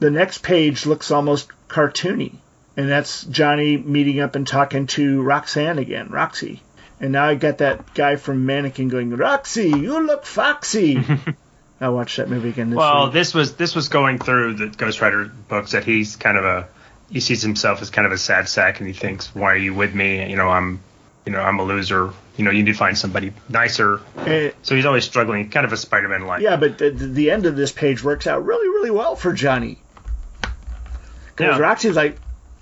The 0.00 0.10
next 0.10 0.42
page 0.42 0.84
looks 0.86 1.10
almost 1.10 1.48
cartoony. 1.68 2.32
And 2.76 2.88
that's 2.88 3.24
Johnny 3.24 3.76
meeting 3.76 4.20
up 4.20 4.34
and 4.36 4.46
talking 4.46 4.86
to 4.88 5.22
Roxanne 5.22 5.78
again, 5.78 6.08
Roxy. 6.10 6.62
And 7.00 7.12
now 7.12 7.26
I 7.26 7.34
got 7.34 7.58
that 7.58 7.94
guy 7.94 8.16
from 8.16 8.46
Mannequin 8.46 8.88
going, 8.88 9.14
Roxy, 9.14 9.68
you 9.68 10.00
look 10.06 10.24
foxy. 10.24 11.02
I 11.80 11.90
watched 11.90 12.16
that 12.16 12.30
movie 12.30 12.48
again 12.48 12.70
this 12.70 12.76
week. 12.76 12.80
well, 12.80 13.04
week. 13.04 13.12
this 13.12 13.34
was 13.34 13.56
this 13.56 13.74
was 13.74 13.90
going 13.90 14.18
through 14.18 14.54
the 14.54 14.68
Ghost 14.68 15.02
Rider 15.02 15.26
books 15.48 15.72
that 15.72 15.84
he's 15.84 16.16
kind 16.16 16.38
of 16.38 16.44
a 16.44 16.68
he 17.10 17.20
sees 17.20 17.42
himself 17.42 17.82
as 17.82 17.90
kind 17.90 18.06
of 18.06 18.12
a 18.12 18.18
sad 18.18 18.48
sack, 18.48 18.78
and 18.80 18.86
he 18.88 18.94
thinks, 18.94 19.32
"Why 19.34 19.52
are 19.52 19.56
you 19.56 19.74
with 19.74 19.94
me? 19.94 20.28
You 20.28 20.36
know, 20.36 20.48
I'm, 20.48 20.80
you 21.26 21.32
know, 21.32 21.40
I'm 21.40 21.58
a 21.58 21.64
loser. 21.64 22.10
You 22.38 22.44
know, 22.44 22.50
you 22.50 22.62
need 22.62 22.72
to 22.72 22.78
find 22.78 22.96
somebody 22.96 23.32
nicer." 23.48 24.00
Eh, 24.16 24.52
So 24.62 24.74
he's 24.74 24.86
always 24.86 25.04
struggling, 25.04 25.50
kind 25.50 25.66
of 25.66 25.72
a 25.74 25.76
Spider-Man 25.76 26.26
like. 26.26 26.40
yeah, 26.42 26.56
but 26.56 26.78
the, 26.78 26.90
the 26.90 27.30
end 27.30 27.44
of 27.46 27.56
this 27.56 27.72
page 27.72 28.02
works 28.02 28.26
out 28.26 28.44
really, 28.46 28.68
really 28.68 28.90
well 28.90 29.14
for 29.14 29.32
Johnny. 29.34 29.78
Because 30.40 31.58
Yeah. 31.58 31.58
Roxy's 31.58 31.94
like, 31.94 32.18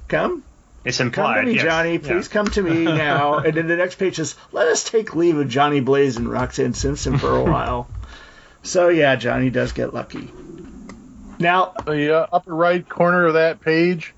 come, 0.09 0.45
It's 0.85 0.99
come 0.99 1.11
to 1.13 1.43
me, 1.43 1.55
yes. 1.55 1.63
Johnny. 1.63 1.93
Yeah. 1.95 1.99
Please 1.99 2.29
come 2.29 2.47
to 2.49 2.63
me 2.63 2.85
now. 2.85 3.39
and 3.39 3.55
then 3.57 3.67
the 3.67 3.77
next 3.77 3.97
page 3.97 4.19
is, 4.19 4.35
let 4.53 4.69
us 4.69 4.85
take 4.85 5.15
leave 5.15 5.37
of 5.39 5.49
Johnny 5.49 5.81
Blaze 5.81 6.17
and 6.17 6.29
Roxanne 6.31 6.75
Simpson 6.75 7.19
for 7.19 7.37
a 7.37 7.43
while. 7.51 7.89
So, 8.63 8.89
yeah, 8.89 9.17
Johnny 9.17 9.51
does 9.51 9.73
get 9.73 9.93
lucky. 9.95 10.31
Now, 11.39 11.75
The 11.85 12.17
uh, 12.23 12.27
upper 12.33 12.55
right 12.55 12.89
corner 12.89 13.27
of 13.27 13.35
that 13.35 13.61
page, 13.61 14.15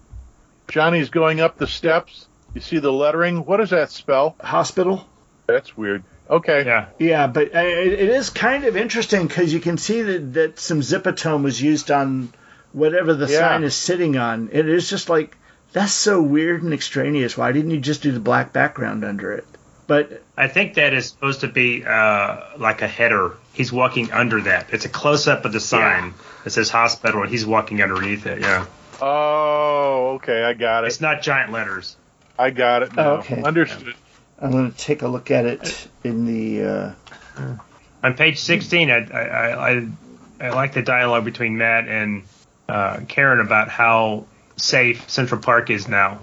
Johnny's 0.68 1.08
going 1.08 1.40
up 1.40 1.56
the 1.56 1.66
steps. 1.66 2.26
You 2.54 2.60
see 2.60 2.78
the 2.78 2.92
lettering. 2.92 3.44
What 3.44 3.58
does 3.58 3.70
that 3.70 3.90
spell? 3.90 4.36
hospital. 4.40 5.06
That's 5.46 5.76
weird. 5.76 6.04
Okay. 6.28 6.64
Yeah. 6.64 6.86
Yeah, 6.98 7.26
but 7.28 7.54
uh, 7.54 7.60
it, 7.60 7.92
it 7.92 8.08
is 8.08 8.30
kind 8.30 8.64
of 8.64 8.76
interesting 8.76 9.26
because 9.26 9.52
you 9.52 9.60
can 9.60 9.78
see 9.78 10.02
that, 10.02 10.32
that 10.34 10.58
some 10.58 10.80
zipatone 10.80 11.42
was 11.44 11.60
used 11.60 11.90
on 11.90 12.32
whatever 12.72 13.14
the 13.14 13.26
Yeah. 13.26 13.38
sign 13.38 13.62
is 13.64 13.74
sitting 13.74 14.16
on. 14.16 14.48
It 14.52 14.68
is 14.68 14.88
just 14.90 15.08
like 15.08 15.36
that's 15.77 15.93
so 15.93 16.23
weird 16.23 16.62
and 16.62 16.73
extraneous. 16.73 17.36
Why 17.36 17.53
didn't 17.53 17.70
you 17.70 17.81
just 17.81 18.01
do 18.01 18.11
the 18.11 18.19
black 18.19 18.51
background 18.51 19.05
under 19.05 19.32
it? 19.32 19.47
But 19.86 20.23
I 20.35 20.48
think 20.48 20.77
that 20.77 20.94
is 20.94 21.11
supposed 21.11 21.43
to 21.43 21.48
be 21.48 21.85
uh, 21.85 22.40
like 22.57 22.81
a 22.81 22.89
header. 22.89 23.36
He's 23.53 23.70
walking 23.70 24.11
under 24.11 24.40
that. 24.40 24.69
It's 24.73 24.86
a 24.86 24.89
close-up 24.89 25.44
of 25.44 25.53
the 25.53 25.61
sign 25.61 26.15
that 26.44 26.51
says 26.51 26.70
hospital, 26.70 27.20
and 27.20 27.31
he's 27.31 27.44
walking 27.44 27.82
underneath 27.82 28.24
it. 28.24 28.40
Yeah. 28.40 28.65
Oh, 29.03 30.12
okay. 30.15 30.44
I 30.44 30.55
got 30.55 30.85
it. 30.85 30.86
It's 30.86 31.03
not 31.03 31.20
giant 31.20 31.53
letters. 31.53 31.94
I 32.39 32.48
got 32.53 32.82
it 32.82 32.97
now. 32.97 33.11
Oh, 33.11 33.16
okay. 33.16 33.43
Understood. 33.43 33.97
I'm 34.40 34.53
going 34.53 34.73
to 34.73 34.78
take 34.78 35.03
a 35.03 35.09
look 35.09 35.31
at 35.31 35.44
it 35.44 35.89
in 36.03 36.24
the. 36.24 36.97
Uh, 37.36 37.57
On 38.03 38.15
page 38.15 38.39
16, 38.39 38.90
I 38.90 38.94
I, 38.94 39.73
I, 39.73 39.89
I 40.40 40.48
like 40.51 40.73
the 40.73 40.82
dialogue 40.82 41.27
between 41.27 41.59
Matt 41.59 41.86
and 41.86 42.23
uh, 42.66 43.01
Karen 43.07 43.40
about 43.40 43.69
how 43.69 44.24
safe 44.56 45.08
Central 45.08 45.40
Park 45.40 45.70
is 45.70 45.88
now. 45.88 46.20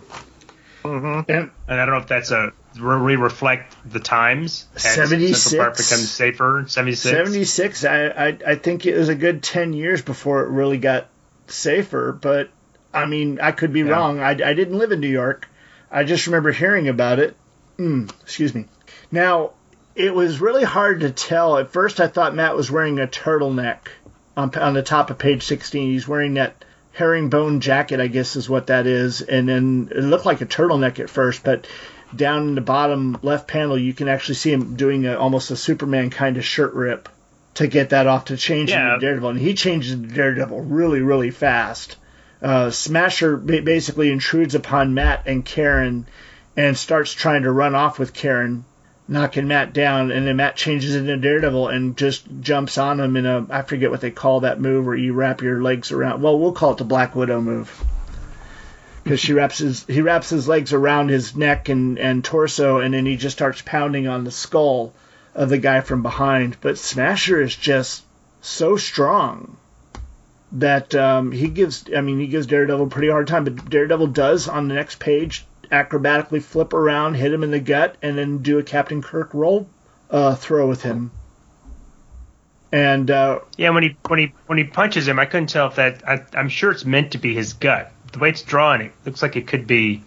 and 0.83 1.25
And 1.27 1.51
I 1.67 1.75
don't 1.85 1.91
know 1.91 1.97
if 1.97 2.07
that's 2.07 2.31
a 2.31 2.51
we 2.75 3.15
reflect 3.15 3.75
the 3.89 3.99
times. 3.99 4.65
76? 4.75 5.39
Central 5.39 5.65
Park 5.65 5.77
becomes 5.77 6.11
safer. 6.11 6.65
76. 6.67 7.15
76, 7.15 7.85
I, 7.85 8.05
I 8.07 8.37
I 8.47 8.55
think 8.55 8.85
it 8.85 8.97
was 8.97 9.09
a 9.09 9.15
good 9.15 9.43
10 9.43 9.73
years 9.73 10.01
before 10.01 10.43
it 10.43 10.49
really 10.49 10.79
got 10.79 11.07
safer. 11.47 12.11
But 12.11 12.49
I 12.93 13.05
mean, 13.05 13.39
I 13.39 13.51
could 13.51 13.73
be 13.73 13.81
Yeah. 13.81 13.91
wrong. 13.91 14.19
I, 14.19 14.31
I 14.31 14.53
didn't 14.53 14.77
live 14.77 14.91
in 14.91 14.99
New 14.99 15.07
York. 15.09 15.47
I 15.91 16.03
just 16.03 16.25
remember 16.27 16.51
hearing 16.51 16.87
about 16.89 17.19
it. 17.19 17.35
Mm, 17.77 18.11
excuse 18.21 18.53
me. 18.55 18.65
Now, 19.11 19.51
it 19.95 20.13
was 20.13 20.41
really 20.41 20.63
hard 20.63 21.01
to 21.01 21.11
tell. 21.11 21.57
At 21.59 21.71
first, 21.71 21.99
I 21.99 22.07
thought 22.07 22.33
Matt 22.35 22.55
was 22.55 22.71
wearing 22.71 22.99
a 22.99 23.05
turtleneck 23.07 23.77
on, 24.35 24.53
on 24.55 24.73
the 24.73 24.81
top 24.81 25.11
of 25.11 25.19
page 25.19 25.43
16. 25.43 25.91
He's 25.91 26.07
wearing 26.07 26.33
that 26.35 26.65
herringbone 26.93 27.59
jacket, 27.59 27.99
I 27.99 28.07
guess 28.07 28.35
is 28.35 28.49
what 28.49 28.67
that 28.67 28.87
is. 28.87 29.21
And 29.21 29.47
then 29.49 29.89
it 29.91 30.01
looked 30.01 30.25
like 30.25 30.41
a 30.41 30.45
turtleneck 30.45 30.99
at 30.99 31.09
first, 31.09 31.43
but 31.43 31.67
down 32.15 32.49
in 32.49 32.55
the 32.55 32.61
bottom 32.61 33.17
left 33.23 33.47
panel, 33.47 33.77
you 33.77 33.93
can 33.93 34.07
actually 34.07 34.35
see 34.35 34.51
him 34.53 34.75
doing 34.75 35.05
a, 35.07 35.15
almost 35.15 35.49
a 35.51 35.55
Superman 35.55 36.09
kind 36.11 36.37
of 36.37 36.45
shirt 36.45 36.73
rip 36.73 37.09
to 37.55 37.67
get 37.67 37.89
that 37.89 38.07
off 38.07 38.25
to 38.25 38.37
change 38.37 38.69
Yeah. 38.69 38.93
into 38.95 38.99
Daredevil. 39.05 39.29
And 39.29 39.39
he 39.39 39.53
changes 39.55 39.91
into 39.91 40.13
Daredevil 40.13 40.61
really, 40.61 41.01
really 41.01 41.31
fast. 41.31 41.97
Uh, 42.41 42.69
Smasher 42.69 43.37
basically 43.37 44.11
intrudes 44.11 44.53
upon 44.53 44.93
Matt 44.93 45.23
and 45.27 45.43
Karen 45.45 46.05
and 46.57 46.77
starts 46.77 47.13
trying 47.13 47.43
to 47.43 47.51
run 47.51 47.73
off 47.73 47.97
with 47.97 48.13
Karen, 48.13 48.65
knocking 49.07 49.47
Matt 49.47 49.73
down. 49.73 50.11
And 50.11 50.27
then 50.27 50.37
Matt 50.37 50.55
changes 50.55 50.95
into 50.95 51.17
Daredevil 51.17 51.67
and 51.67 51.97
just 51.97 52.25
jumps 52.41 52.77
on 52.77 52.99
him 52.99 53.17
in 53.17 53.25
a 53.25 53.45
I 53.49 53.61
forget 53.61 53.91
what 53.91 54.01
they 54.01 54.11
call 54.11 54.41
that 54.41 54.59
move 54.59 54.85
where 54.85 54.95
you 54.95 55.13
wrap 55.13 55.41
your 55.41 55.61
legs 55.61 55.91
around. 55.91 56.21
Well, 56.21 56.39
we'll 56.39 56.53
call 56.53 56.71
it 56.71 56.77
the 56.77 56.85
Black 56.85 57.15
Widow 57.15 57.41
move 57.41 57.83
because 59.03 59.19
she 59.19 59.33
wraps 59.33 59.57
his 59.57 59.85
he 59.85 60.01
wraps 60.01 60.29
his 60.29 60.47
legs 60.47 60.73
around 60.73 61.09
his 61.09 61.35
neck 61.35 61.69
and 61.69 61.99
and 61.99 62.23
torso, 62.23 62.79
and 62.79 62.93
then 62.93 63.05
he 63.05 63.17
just 63.17 63.35
starts 63.35 63.61
pounding 63.65 64.07
on 64.07 64.23
the 64.23 64.31
skull 64.31 64.93
of 65.35 65.49
the 65.49 65.57
guy 65.57 65.81
from 65.81 66.01
behind. 66.01 66.57
But 66.61 66.77
Smasher 66.77 67.41
is 67.41 67.55
just 67.55 68.03
so 68.41 68.77
strong 68.77 69.57
that 70.53 70.93
um, 70.95 71.31
he 71.31 71.47
gives 71.49 71.85
I 71.95 72.01
mean 72.01 72.19
he 72.19 72.27
gives 72.27 72.47
Daredevil 72.47 72.85
a 72.85 72.89
pretty 72.89 73.09
hard 73.09 73.27
time. 73.27 73.43
But 73.43 73.69
Daredevil 73.69 74.07
does 74.07 74.47
on 74.47 74.67
the 74.67 74.75
next 74.75 74.99
page 74.99 75.45
acrobatically 75.73 76.41
flip 76.41 76.71
around, 76.73 77.15
hit 77.15 77.33
him 77.33 77.43
in 77.43 77.49
the 77.51 77.59
gut, 77.59 77.95
and 78.03 78.15
then 78.17 78.37
do 78.37 78.59
a 78.59 78.63
Captain 78.63 79.01
Kirk 79.01 79.33
roll 79.33 79.67
uh, 80.11 80.35
throw 80.35 80.67
with 80.69 80.83
him. 80.83 81.11
And 82.71 83.09
uh, 83.11 83.39
Yeah, 83.57 83.69
when 83.71 83.83
he 83.83 83.97
when 84.07 84.19
he 84.19 84.33
when 84.47 84.57
he 84.57 84.63
punches 84.63 85.07
him, 85.07 85.19
I 85.19 85.25
couldn't 85.25 85.47
tell 85.49 85.67
if 85.67 85.75
that. 85.75 86.07
I, 86.07 86.23
I'm 86.37 86.49
sure 86.49 86.71
it's 86.71 86.85
meant 86.85 87.11
to 87.11 87.17
be 87.17 87.33
his 87.33 87.53
gut. 87.53 87.91
The 88.11 88.19
way 88.19 88.29
it's 88.29 88.41
drawn, 88.43 88.81
it 88.81 88.91
looks 89.05 89.21
like 89.21 89.35
it 89.35 89.47
could 89.47 89.67
be 89.67 90.03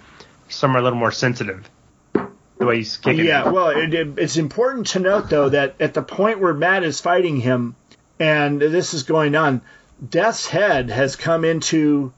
somewhere 0.49 0.81
a 0.81 0.85
little 0.85 0.99
more 0.99 1.13
sensitive. 1.13 1.69
The 2.13 2.65
way 2.67 2.77
he's 2.79 2.97
kicking. 2.97 3.25
Yeah, 3.27 3.49
it. 3.49 3.53
well, 3.53 3.69
it, 3.69 3.93
it- 3.95 4.19
it's 4.19 4.37
important 4.37 4.87
to 4.89 4.99
note 5.01 5.29
though 5.29 5.49
that 5.49 5.75
at 5.81 5.95
the 5.95 6.03
point 6.03 6.41
where 6.41 6.55
Matt 6.55 6.83
is 6.85 7.01
fighting 7.01 7.37
him, 7.37 7.77
and 8.19 8.61
this 8.61 8.95
is 8.95 9.03
going 9.05 9.35
on, 9.37 9.61
Death's 10.09 10.47
head 10.47 10.91
has 10.91 11.15
come 11.17 11.45
into 11.45 12.13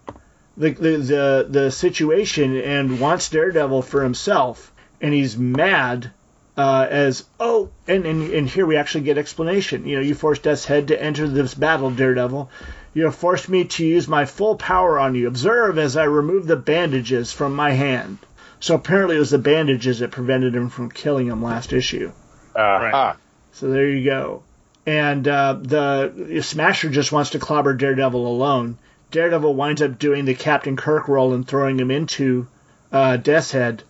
the 0.58 0.70
the 0.70 0.96
the, 0.98 1.46
the 1.48 1.70
situation 1.70 2.60
and 2.60 3.00
wants 3.00 3.30
Daredevil 3.30 3.82
for 3.82 4.02
himself, 4.02 4.72
and 5.00 5.14
he's 5.14 5.38
mad. 5.38 6.10
Uh, 6.56 6.88
as 6.90 7.24
oh, 7.38 7.70
and, 7.86 8.04
and 8.04 8.32
and 8.32 8.48
here 8.48 8.66
we 8.66 8.76
actually 8.76 9.04
get 9.04 9.16
explanation. 9.16 9.86
You 9.86 9.96
know, 9.96 10.02
you 10.02 10.16
forced 10.16 10.42
Death's 10.42 10.64
head 10.64 10.88
to 10.88 11.00
enter 11.00 11.28
this 11.28 11.54
battle, 11.54 11.90
Daredevil. 11.90 12.50
You 12.94 13.04
have 13.04 13.14
forced 13.14 13.48
me 13.48 13.64
to 13.64 13.86
use 13.86 14.08
my 14.08 14.24
full 14.24 14.56
power 14.56 14.98
on 14.98 15.14
you. 15.14 15.28
Observe 15.28 15.78
as 15.78 15.96
I 15.96 16.04
remove 16.04 16.48
the 16.48 16.56
bandages 16.56 17.32
from 17.32 17.54
my 17.54 17.70
hand. 17.70 18.18
So 18.58 18.74
apparently 18.74 19.14
it 19.14 19.20
was 19.20 19.30
the 19.30 19.38
bandages 19.38 20.00
that 20.00 20.10
prevented 20.10 20.56
him 20.56 20.68
from 20.68 20.90
killing 20.90 21.28
him 21.28 21.42
last 21.42 21.72
issue. 21.72 22.10
Aha. 22.56 23.16
So 23.52 23.70
there 23.70 23.88
you 23.88 24.04
go. 24.04 24.42
And 24.84 25.28
uh, 25.28 25.58
the 25.60 26.40
Smasher 26.42 26.88
just 26.88 27.12
wants 27.12 27.30
to 27.30 27.38
clobber 27.38 27.74
Daredevil 27.74 28.26
alone. 28.26 28.78
Daredevil 29.10 29.54
winds 29.54 29.82
up 29.82 29.98
doing 29.98 30.24
the 30.24 30.34
Captain 30.34 30.76
Kirk 30.76 31.08
role 31.08 31.32
and 31.34 31.46
throwing 31.46 31.78
him 31.80 31.90
into 31.90 32.46
uh, 32.92 33.16
Death's 33.16 33.52
Head. 33.52 33.82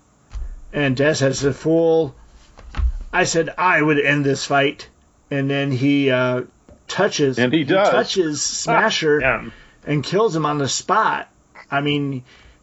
And 0.73 0.97
Death's 0.97 1.21
Head 1.21 1.35
says, 1.37 1.57
Fool, 1.57 2.15
I 3.13 3.25
said 3.25 3.51
I 3.59 3.81
would 3.81 3.99
end 3.99 4.25
this 4.25 4.45
fight. 4.45 4.89
And 5.31 5.51
then 5.51 5.71
he 5.73 6.11
uh, 6.11 6.43
touches 6.87 7.39
And 7.39 7.53
he 7.53 7.65
does. 7.65 7.91
touches 7.91 8.43
Smasher 8.63 9.21
Yeah. 9.21 9.51
and 9.87 10.03
kills 10.05 10.35
him 10.37 10.47
on 10.47 10.59
the 10.59 10.69
spot. 10.69 11.29
I 11.71 11.81
mean, 11.81 12.23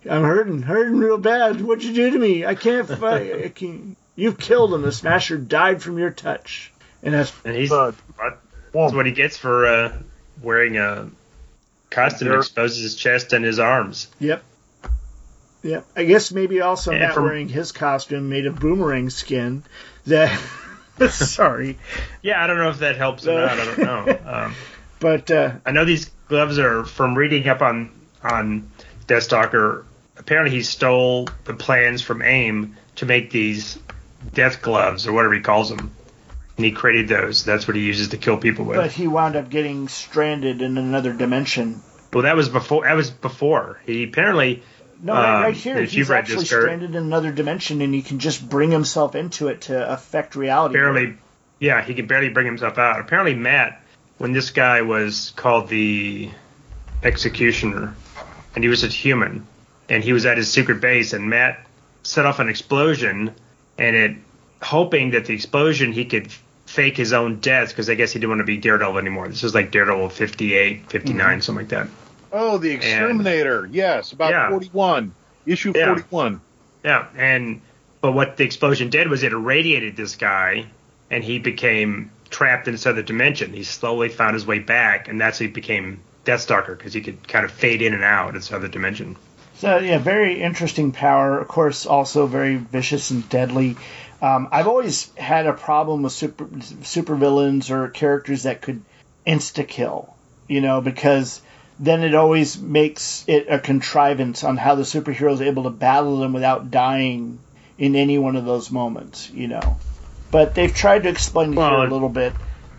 I'm 0.10 0.24
hurting, 0.24 0.62
hurting 0.62 0.98
real 0.98 1.18
bad. 1.18 1.62
What'd 1.62 1.84
you 1.84 1.94
do 1.94 2.12
to 2.12 2.20
me? 2.20 2.46
I 2.46 2.56
can't 2.56 2.88
fight. 3.00 3.44
I 3.46 3.50
can't. 3.50 3.98
You've 4.16 4.40
killed 4.40 4.74
him. 4.74 4.82
The 4.82 4.92
Smasher 4.94 5.38
died 5.38 5.82
from 5.84 5.98
your 6.00 6.10
touch. 6.12 6.72
And 7.04 7.14
that's 7.14 7.34
And 7.44 7.56
he's 7.56 7.72
Uh, 7.72 7.92
that's 8.74 8.94
what 8.94 9.06
he 9.06 9.12
gets 9.12 9.38
for 9.38 9.66
uh, 9.68 9.98
wearing 10.42 10.78
a 10.78 11.10
costume 11.96 12.34
exposes 12.34 12.84
his 12.84 12.96
chest 12.96 13.34
and 13.34 13.44
his 13.44 13.58
arms. 13.60 14.08
Yep. 14.20 14.44
Yep. 15.64 15.86
I 15.96 16.04
guess 16.04 16.32
maybe 16.32 16.62
also 16.62 16.92
Yeah, 16.92 17.00
Matt 17.00 17.14
from- 17.16 17.24
wearing 17.24 17.50
his 17.50 17.72
costume 17.72 18.30
made 18.30 18.46
of 18.46 18.60
boomerang 18.60 19.10
skin. 19.10 19.64
That. 20.06 20.38
sorry, 21.10 21.78
Yeah, 22.22 22.42
I 22.42 22.48
don't 22.48 22.58
know 22.58 22.70
if 22.70 22.80
that 22.80 22.96
helps 22.96 23.28
or 23.28 23.34
not. 23.34 23.50
I 23.60 23.66
don't 23.66 23.78
know. 23.80 24.20
Um, 24.46 24.56
but 25.00 25.30
uh, 25.30 25.54
I 25.66 25.72
know 25.72 25.84
these 25.86 26.10
gloves 26.30 26.58
are 26.58 26.86
from 26.86 27.16
reading 27.16 27.48
up 27.48 27.62
on 27.62 27.92
on 28.24 28.70
Deathstalker. 29.08 29.84
Apparently, 30.18 30.56
he 30.56 30.64
stole 30.64 31.28
the 31.44 31.54
plans 31.54 32.02
from 32.02 32.22
AIM 32.22 32.78
to 32.96 33.06
make 33.06 33.30
these 33.30 33.78
death 34.34 34.62
gloves 34.62 35.06
or 35.06 35.12
whatever 35.14 35.34
he 35.34 35.42
calls 35.42 35.70
them, 35.70 35.92
and 36.58 36.66
he 36.66 36.72
created 36.72 37.08
those. 37.08 37.44
That's 37.44 37.68
what 37.68 37.76
he 37.76 37.84
uses 37.84 38.10
to 38.10 38.18
kill 38.18 38.38
people 38.38 38.66
with. 38.66 38.78
but 38.78 38.92
he 38.92 39.08
wound 39.08 39.36
up 39.36 39.50
getting 39.50 39.88
stranded 39.88 40.62
in 40.62 40.78
another 40.78 41.14
dimension. 41.14 41.82
well, 42.14 42.24
that 42.24 42.36
was 42.36 42.50
before. 42.50 42.84
That 42.86 42.94
was 42.94 43.10
before. 43.10 43.80
He 43.86 44.04
apparently. 44.04 44.64
No, 45.02 45.14
right, 45.14 45.36
Um, 45.38 45.44
right 45.44 45.56
here. 45.56 45.80
He's 45.82 45.94
you've 45.94 46.10
read 46.10 46.20
actually 46.20 46.46
stranded 46.46 46.92
in 46.92 46.96
another 46.96 47.32
dimension, 47.32 47.82
and 47.82 47.94
he 47.94 48.02
can 48.02 48.20
just 48.20 48.48
bring 48.48 48.72
himself 48.72 49.14
into 49.16 49.50
it 49.50 49.62
to 49.62 49.92
affect 49.92 50.36
reality. 50.36 50.74
barely 50.74 51.18
yeah 51.60 51.82
he 51.82 51.94
can 51.94 52.06
barely 52.06 52.28
bring 52.30 52.46
himself 52.46 52.78
out 52.78 53.00
apparently 53.00 53.34
matt 53.34 53.82
when 54.18 54.34
this 54.34 54.52
guy 54.52 54.82
was 54.82 55.32
called 55.38 55.70
the 55.70 56.30
executioner 57.04 57.96
and 58.56 58.64
he 58.64 58.70
was 58.70 58.84
a 58.84 58.88
human 58.88 59.46
and 59.90 60.04
he 60.04 60.14
was 60.14 60.26
at 60.26 60.38
his 60.38 60.52
secret 60.52 60.82
base, 60.82 61.14
and 61.14 61.30
Matt 61.30 61.60
set 62.02 62.26
off 62.26 62.40
an 62.40 62.50
explosion, 62.50 63.36
and 63.78 63.96
it 63.96 64.16
hoping 64.62 65.12
that 65.12 65.26
the 65.26 65.34
explosion 65.34 65.92
he 65.92 66.06
could 66.06 66.32
fake 66.66 66.98
his 66.98 67.14
own 67.14 67.40
death 67.40 67.70
because 67.70 67.90
I 67.90 67.96
guess 67.96 68.12
he 68.12 68.20
didn't 68.20 68.30
want 68.30 68.40
to 68.40 68.46
be 68.46 68.58
Daredevil 68.58 68.98
anymore. 68.98 69.28
This 69.28 69.44
was 69.44 69.54
like 69.56 69.72
Daredevil 69.72 70.10
58, 70.10 70.90
59, 70.90 71.18
mm-hmm. 71.18 71.40
something 71.40 71.66
like 71.66 71.70
that. 71.70 71.88
Oh, 72.32 72.58
the 72.58 72.72
Exterminator. 72.72 73.66
And, 73.66 73.74
yes, 73.74 74.12
about 74.12 74.32
yeah. 74.32 74.50
41. 74.50 75.14
Issue 75.46 75.74
yeah. 75.76 75.86
41. 75.86 76.42
Yeah, 76.84 77.08
and 77.16 77.62
but 78.02 78.12
what 78.12 78.38
the 78.38 78.44
explosion 78.44 78.90
did 78.90 79.08
was 79.08 79.24
it 79.24 79.32
irradiated 79.32 79.96
this 79.96 80.16
guy, 80.16 80.68
and 81.10 81.24
he 81.24 81.40
became 81.40 82.12
trapped 82.30 82.68
in 82.68 82.74
this 82.74 82.86
other 82.86 83.02
dimension. 83.02 83.54
He 83.54 83.64
slowly 83.64 84.10
found 84.10 84.34
his 84.34 84.46
way 84.46 84.60
back, 84.60 85.08
and 85.08 85.20
that's 85.20 85.40
how 85.40 85.46
he 85.46 85.52
became 85.52 86.02
Deathstalker 86.26 86.78
because 86.78 86.94
he 86.94 87.02
could 87.02 87.28
kind 87.28 87.46
of 87.46 87.52
fade 87.52 87.82
in 87.82 87.94
and 87.94 88.04
out 88.04 88.34
this 88.34 88.52
other 88.52 88.68
dimension. 88.68 89.16
So 89.56 89.78
yeah, 89.78 89.98
very 90.00 90.42
interesting 90.42 90.92
power. 90.92 91.40
Of 91.40 91.48
course, 91.48 91.86
also 91.86 92.28
very 92.28 92.58
vicious 92.58 93.12
and 93.12 93.28
deadly. 93.30 93.78
Um, 94.22 94.48
I've 94.52 94.68
always 94.68 95.14
had 95.16 95.46
a 95.46 95.54
problem 95.54 96.04
with 96.04 96.14
super 96.14 96.48
super 96.84 97.16
villains 97.16 97.70
or 97.70 97.90
characters 97.90 98.44
that 98.44 98.62
could 98.62 98.82
insta 99.26 99.68
kill. 99.68 100.14
You 100.48 100.62
know, 100.62 100.82
because 100.82 101.42
then 101.80 102.04
it 102.04 102.16
always 102.16 102.60
makes 102.60 103.26
it 103.28 103.48
a 103.50 103.60
contrivance 103.60 104.44
on 104.44 104.58
how 104.58 104.76
the 104.76 104.84
superhero 104.84 105.34
is 105.34 105.42
able 105.42 105.64
to 105.64 105.70
battle 105.70 106.20
them 106.20 106.34
without 106.34 106.72
dying 106.72 107.40
in 107.78 107.96
any 107.96 108.18
one 108.18 108.36
of 108.36 108.46
those 108.46 108.72
moments. 108.72 109.30
You 109.32 109.48
know, 109.48 109.78
but 110.32 110.56
they've 110.56 110.74
tried 110.74 111.04
to 111.04 111.10
explain 111.10 111.54
it 111.54 111.58
well, 111.58 111.70
here 111.72 111.88
a 111.88 111.92
little 111.92 112.10
bit. 112.10 112.34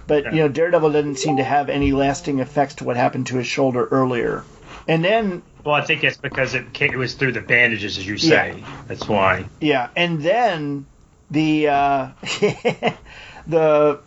But 0.06 0.24
yeah. 0.24 0.30
you 0.32 0.36
know, 0.42 0.48
Daredevil 0.48 0.92
doesn't 0.92 1.18
seem 1.18 1.38
to 1.38 1.44
have 1.44 1.68
any 1.68 1.92
lasting 1.92 2.38
effects 2.38 2.76
to 2.76 2.84
what 2.84 2.96
happened 2.96 3.26
to 3.28 3.36
his 3.36 3.46
shoulder 3.46 3.86
earlier. 3.86 4.44
And 4.88 5.04
then 5.04 5.42
well, 5.64 5.74
I 5.74 5.82
think 5.82 6.04
it's 6.04 6.16
because 6.16 6.54
it, 6.54 6.80
it 6.80 6.96
was 6.96 7.14
through 7.14 7.32
the 7.32 7.40
bandages, 7.40 7.98
as 7.98 8.06
you 8.06 8.18
say. 8.18 8.58
Yeah. 8.58 8.82
That's 8.86 9.08
why. 9.08 9.46
Yeah, 9.60 9.88
and 9.96 10.22
then 10.22 10.86
the 11.30 11.68
uh, 11.68 12.08
the 13.46 14.00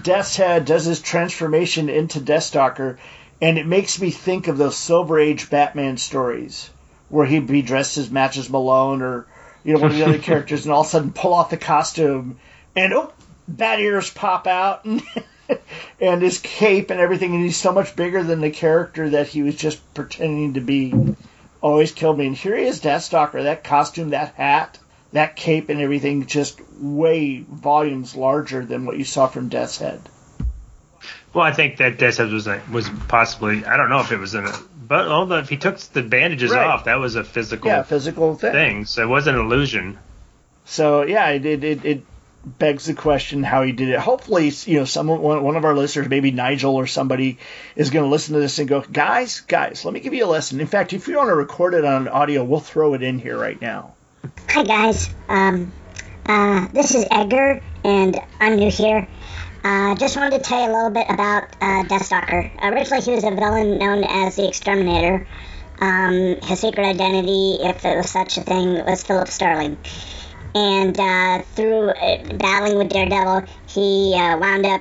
Death's 0.00 0.36
Head 0.36 0.64
does 0.64 0.84
his 0.84 1.00
transformation 1.00 1.88
into 1.88 2.20
Deathstalker, 2.20 2.98
and 3.40 3.58
it 3.58 3.66
makes 3.66 4.00
me 4.00 4.10
think 4.10 4.48
of 4.48 4.58
those 4.58 4.76
Silver 4.76 5.18
Age 5.18 5.48
Batman 5.50 5.96
stories 5.96 6.70
where 7.08 7.26
he'd 7.26 7.46
be 7.46 7.62
dressed 7.62 7.98
as 7.98 8.10
Matches 8.10 8.50
Malone 8.50 9.02
or 9.02 9.26
you 9.64 9.74
know 9.74 9.80
one 9.80 9.90
of 9.90 9.96
the 9.96 10.04
other 10.04 10.18
characters, 10.30 10.64
and 10.64 10.72
all 10.72 10.82
of 10.82 10.86
a 10.86 10.90
sudden 10.90 11.12
pull 11.12 11.34
off 11.34 11.50
the 11.50 11.56
costume, 11.56 12.38
and 12.74 12.92
oh, 12.92 13.12
bat 13.48 13.80
ears 13.80 14.10
pop 14.10 14.46
out. 14.46 14.84
And 14.84 15.02
and 16.00 16.22
his 16.22 16.38
cape 16.38 16.90
and 16.90 17.00
everything, 17.00 17.34
and 17.34 17.44
he's 17.44 17.56
so 17.56 17.72
much 17.72 17.96
bigger 17.96 18.22
than 18.22 18.40
the 18.40 18.50
character 18.50 19.10
that 19.10 19.28
he 19.28 19.42
was 19.42 19.56
just 19.56 19.94
pretending 19.94 20.54
to 20.54 20.60
be. 20.60 20.94
Always 21.62 21.92
killed 21.92 22.18
me. 22.18 22.26
And 22.26 22.36
here 22.36 22.56
he 22.56 22.64
is, 22.64 22.80
Deathstalker. 22.80 23.42
That 23.42 23.64
costume, 23.64 24.10
that 24.10 24.34
hat, 24.34 24.78
that 25.12 25.36
cape, 25.36 25.68
and 25.68 25.80
everything 25.80 26.26
just 26.26 26.60
way 26.78 27.38
volumes 27.40 28.14
larger 28.14 28.64
than 28.64 28.86
what 28.86 28.98
you 28.98 29.04
saw 29.04 29.26
from 29.26 29.48
Death's 29.48 29.78
Head. 29.78 30.00
Well, 31.32 31.44
I 31.44 31.52
think 31.52 31.78
that 31.78 31.98
Death's 31.98 32.18
Head 32.18 32.30
was 32.30 32.46
a, 32.46 32.62
was 32.70 32.88
possibly 33.08 33.64
I 33.64 33.76
don't 33.76 33.88
know 33.88 34.00
if 34.00 34.12
it 34.12 34.18
was 34.18 34.34
in 34.34 34.46
a 34.46 34.52
but 34.88 35.08
although 35.08 35.38
if 35.38 35.48
he 35.48 35.56
took 35.56 35.78
the 35.78 36.02
bandages 36.02 36.52
right. 36.52 36.66
off, 36.66 36.84
that 36.84 36.96
was 36.96 37.16
a 37.16 37.24
physical 37.24 37.68
yeah 37.68 37.82
physical 37.82 38.36
thing. 38.36 38.52
thing. 38.52 38.84
So 38.84 39.02
it 39.02 39.08
wasn't 39.08 39.38
an 39.38 39.46
illusion. 39.46 39.98
So 40.64 41.02
yeah, 41.02 41.28
it 41.30 41.44
it, 41.44 41.64
it, 41.64 41.84
it 41.84 42.02
begs 42.46 42.86
the 42.86 42.94
question 42.94 43.42
how 43.42 43.62
he 43.62 43.72
did 43.72 43.88
it. 43.88 43.98
Hopefully, 43.98 44.52
you 44.66 44.78
know, 44.78 44.84
someone 44.84 45.20
one, 45.20 45.42
one 45.42 45.56
of 45.56 45.64
our 45.64 45.74
listeners, 45.74 46.08
maybe 46.08 46.30
Nigel 46.30 46.76
or 46.76 46.86
somebody, 46.86 47.38
is 47.74 47.90
going 47.90 48.04
to 48.04 48.10
listen 48.10 48.34
to 48.34 48.40
this 48.40 48.58
and 48.60 48.68
go, 48.68 48.80
guys, 48.80 49.40
guys, 49.40 49.84
let 49.84 49.92
me 49.92 50.00
give 50.00 50.14
you 50.14 50.24
a 50.24 50.28
lesson. 50.28 50.60
In 50.60 50.68
fact, 50.68 50.92
if 50.92 51.08
you 51.08 51.16
want 51.16 51.28
to 51.28 51.34
record 51.34 51.74
it 51.74 51.84
on 51.84 52.06
audio, 52.06 52.44
we'll 52.44 52.60
throw 52.60 52.94
it 52.94 53.02
in 53.02 53.18
here 53.18 53.36
right 53.36 53.60
now. 53.60 53.95
Hi 54.48 54.62
guys, 54.62 55.14
um, 55.28 55.72
uh, 56.26 56.68
this 56.72 56.94
is 56.94 57.04
Edgar, 57.10 57.62
and 57.84 58.18
I'm 58.40 58.56
new 58.56 58.70
here. 58.70 59.08
Uh, 59.64 59.94
just 59.96 60.16
wanted 60.16 60.38
to 60.38 60.44
tell 60.44 60.62
you 60.62 60.70
a 60.70 60.74
little 60.74 60.90
bit 60.90 61.06
about 61.08 61.44
uh, 61.60 61.84
Deathstalker. 61.84 62.50
Originally, 62.62 63.02
he 63.02 63.10
was 63.12 63.24
a 63.24 63.30
villain 63.30 63.78
known 63.78 64.04
as 64.04 64.36
the 64.36 64.48
Exterminator. 64.48 65.26
Um, 65.80 66.36
his 66.42 66.60
secret 66.60 66.84
identity, 66.84 67.58
if 67.60 67.84
it 67.84 67.96
was 67.96 68.10
such 68.10 68.38
a 68.38 68.42
thing, 68.42 68.84
was 68.84 69.02
Philip 69.02 69.28
Sterling 69.28 69.76
and 70.56 70.98
uh, 70.98 71.42
through 71.54 71.90
uh, 71.90 72.32
battling 72.34 72.78
with 72.78 72.88
Daredevil, 72.88 73.44
he 73.68 74.14
uh, 74.16 74.38
wound 74.38 74.64
up 74.64 74.80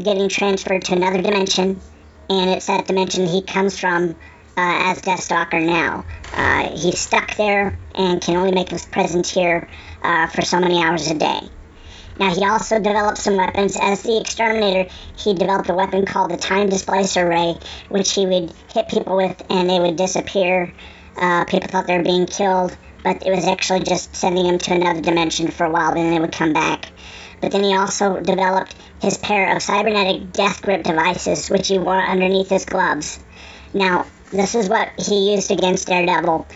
getting 0.00 0.28
transferred 0.28 0.84
to 0.84 0.94
another 0.94 1.20
dimension, 1.20 1.80
and 2.30 2.50
it's 2.50 2.66
that 2.66 2.86
dimension 2.86 3.26
he 3.26 3.42
comes 3.42 3.76
from 3.78 4.14
uh, 4.56 4.90
as 4.90 5.00
Deathstalker 5.00 5.64
now. 5.64 6.04
Uh, 6.32 6.70
he's 6.76 6.98
stuck 6.98 7.36
there 7.36 7.78
and 7.94 8.20
can 8.20 8.36
only 8.36 8.52
make 8.52 8.70
his 8.70 8.84
presence 8.86 9.30
here 9.30 9.68
uh, 10.02 10.26
for 10.28 10.42
so 10.42 10.60
many 10.60 10.82
hours 10.82 11.10
a 11.10 11.14
day. 11.14 11.40
Now, 12.18 12.34
he 12.34 12.44
also 12.44 12.76
developed 12.78 13.18
some 13.18 13.36
weapons. 13.36 13.76
As 13.80 14.02
the 14.02 14.18
Exterminator, 14.18 14.90
he 15.16 15.34
developed 15.34 15.68
a 15.68 15.74
weapon 15.74 16.06
called 16.06 16.30
the 16.30 16.38
Time 16.38 16.68
Displacer 16.68 17.28
Ray, 17.28 17.58
which 17.90 18.14
he 18.14 18.24
would 18.24 18.52
hit 18.72 18.88
people 18.88 19.16
with 19.16 19.44
and 19.50 19.68
they 19.68 19.78
would 19.78 19.96
disappear. 19.96 20.72
people 21.46 21.68
thought 21.68 21.86
they 21.86 21.98
were 21.98 22.04
being 22.04 22.26
killed 22.26 22.76
but 23.06 23.24
it 23.24 23.30
was 23.30 23.46
actually 23.46 23.84
just 23.84 24.16
sending 24.16 24.48
them 24.48 24.58
to 24.58 24.74
another 24.74 25.00
dimension 25.00 25.46
for 25.46 25.64
a 25.64 25.70
while, 25.70 25.94
then 25.94 26.10
they 26.10 26.18
would 26.18 26.32
come 26.32 26.52
back. 26.52 26.90
But 27.40 27.52
then 27.52 27.62
he 27.62 27.76
also 27.76 28.18
developed 28.18 28.74
his 29.00 29.16
pair 29.16 29.54
of 29.54 29.62
cybernetic 29.62 30.32
death 30.32 30.60
grip 30.60 30.82
devices, 30.82 31.48
which 31.48 31.68
he 31.68 31.78
wore 31.78 32.02
underneath 32.02 32.50
his 32.50 32.64
gloves. 32.64 33.20
Now, 33.72 34.06
this 34.36 34.54
is 34.54 34.68
what 34.68 34.88
he 34.98 35.32
used 35.32 35.50
against 35.50 35.88
Daredevil, 35.88 36.46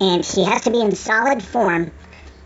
and 0.00 0.24
he 0.24 0.44
has 0.44 0.62
to 0.62 0.70
be 0.70 0.80
in 0.80 0.92
solid 0.94 1.42
form 1.42 1.92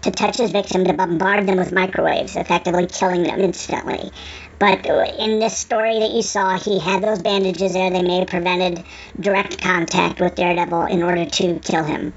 to 0.03 0.11
touch 0.11 0.39
his 0.39 0.51
victim 0.51 0.85
to 0.85 0.93
bombard 0.93 1.47
them 1.47 1.57
with 1.57 1.73
microwaves, 1.73 2.37
effectively 2.37 2.87
killing 2.87 3.23
them 3.23 3.41
instantly. 3.41 4.11
But 4.59 4.87
in 4.87 5.41
this 5.41 5.57
story 5.57 5.99
that 6.01 6.11
you 6.11 6.23
saw, 6.23 6.59
he 6.59 6.79
had 6.79 7.03
those 7.03 7.21
bandages 7.21 7.73
there. 7.73 7.91
They 7.91 8.03
may 8.03 8.21
have 8.21 8.29
prevented 8.29 8.85
direct 9.19 9.61
contact 9.61 10.21
with 10.21 10.35
Daredevil 10.35 10.87
in 10.87 11.03
order 11.03 11.25
to 11.25 11.59
kill 11.61 11.85
him. 11.85 12.15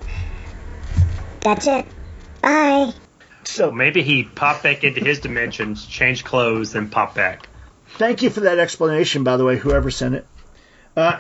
That's 1.42 1.68
it. 1.68 1.86
Bye. 2.42 2.92
So 3.46 3.72
maybe 3.72 4.02
he 4.02 4.24
popped 4.24 4.64
back 4.64 4.84
into 4.84 5.04
his 5.04 5.20
dimensions, 5.20 5.86
changed 5.86 6.26
clothes, 6.26 6.76
and 6.76 6.92
popped 6.92 7.16
back. 7.16 7.48
Thank 7.98 8.22
you 8.22 8.30
for 8.30 8.42
that 8.42 8.60
explanation, 8.60 9.24
by 9.24 9.38
the 9.38 9.46
way, 9.46 9.58
whoever 9.58 9.92
sent 9.92 10.16
it. 10.16 10.26
Uh, 10.96 11.18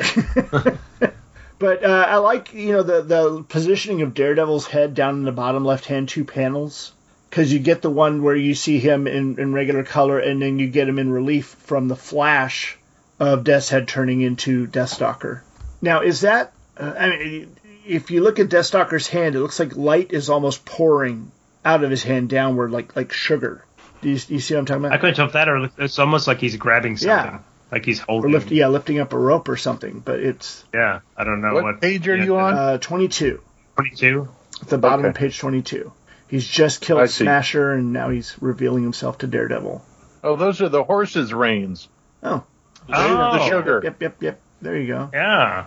but 1.64 1.82
uh, 1.82 2.06
I 2.10 2.18
like 2.18 2.54
you 2.54 2.74
know 2.74 2.84
the 2.84 3.02
the 3.04 3.44
positioning 3.48 4.02
of 4.02 4.14
Daredevil's 4.14 4.68
head 4.68 4.94
down 4.94 5.16
in 5.16 5.24
the 5.24 5.32
bottom 5.32 5.64
left 5.64 5.86
hand 5.86 6.10
two 6.10 6.26
panels 6.26 6.92
because 7.30 7.54
you 7.54 7.60
get 7.60 7.82
the 7.82 7.90
one 7.90 8.22
where 8.22 8.36
you 8.36 8.54
see 8.54 8.80
him 8.80 9.08
in, 9.08 9.40
in 9.40 9.54
regular 9.54 9.86
color 9.86 10.20
and 10.20 10.42
then 10.42 10.60
you 10.60 10.70
get 10.70 10.90
him 10.90 11.00
in 11.00 11.10
relief 11.10 11.56
from 11.60 11.88
the 11.88 11.96
flash 11.96 12.78
of 13.18 13.46
Death's 13.46 13.70
head 13.70 13.88
turning 13.88 14.20
into 14.20 14.68
Deathstalker. 14.68 15.40
Now 15.82 16.02
is 16.02 16.20
that 16.22 16.52
uh, 16.76 16.96
I 17.00 17.10
mean 17.12 17.56
if 17.88 18.12
you 18.12 18.20
look 18.20 18.40
at 18.40 18.50
Deathstalker's 18.50 19.08
hand, 19.08 19.36
it 19.36 19.40
looks 19.40 19.58
like 19.58 19.78
light 19.78 20.12
is 20.12 20.30
almost 20.30 20.66
pouring 20.66 21.32
out 21.64 21.86
of 21.86 21.92
his 21.92 22.04
hand 22.04 22.28
downward, 22.28 22.72
like 22.72 22.94
like 22.98 23.14
sugar. 23.14 23.64
Do 24.02 24.10
you, 24.10 24.20
do 24.20 24.34
you 24.34 24.42
see 24.42 24.54
what 24.54 24.60
I'm 24.60 24.66
talking 24.66 24.84
about? 24.84 24.96
I 24.96 24.98
couldn't 24.98 25.16
tell 25.16 25.28
if 25.28 25.32
that 25.32 25.48
or 25.48 25.70
it's 25.78 25.98
almost 25.98 26.28
like 26.28 26.40
he's 26.40 26.58
grabbing 26.58 26.98
something. 26.98 27.36
Yeah. 27.36 27.40
Like 27.74 27.86
he's 27.86 27.98
holding. 27.98 28.32
Lift, 28.32 28.52
yeah, 28.52 28.68
lifting 28.68 29.00
up 29.00 29.14
a 29.14 29.18
rope 29.18 29.50
or 29.50 29.58
something. 29.58 30.00
But 30.00 30.20
it's. 30.20 30.64
Yeah, 30.72 31.00
I 31.18 31.24
don't 31.24 31.42
know 31.42 31.56
what, 31.56 31.64
what 31.64 31.82
page 31.82 32.08
are 32.08 32.16
you 32.16 32.38
on? 32.38 32.54
Uh, 32.54 32.78
22. 32.78 33.42
22. 33.78 34.30
At 34.62 34.68
the 34.68 34.78
bottom 34.78 35.00
okay. 35.00 35.10
of 35.10 35.16
page 35.16 35.40
22. 35.40 35.92
He's 36.28 36.48
just 36.48 36.82
killed 36.82 37.10
Smasher, 37.10 37.74
and 37.74 37.92
now 37.92 38.10
he's 38.10 38.36
revealing 38.40 38.84
himself 38.84 39.18
to 39.20 39.28
Daredevil. 39.28 39.84
Oh, 40.24 40.36
those 40.36 40.62
are 40.62 40.70
the 40.70 40.84
horse's 40.84 41.34
reins. 41.34 41.90
Oh. 42.22 42.44
Oh. 42.90 43.38
The 43.40 43.50
sugar. 43.50 43.82
Yep, 43.84 44.02
yep, 44.04 44.22
yep. 44.22 44.42
There 44.62 44.78
you 44.78 44.88
go. 44.88 45.10
Yeah. 45.12 45.66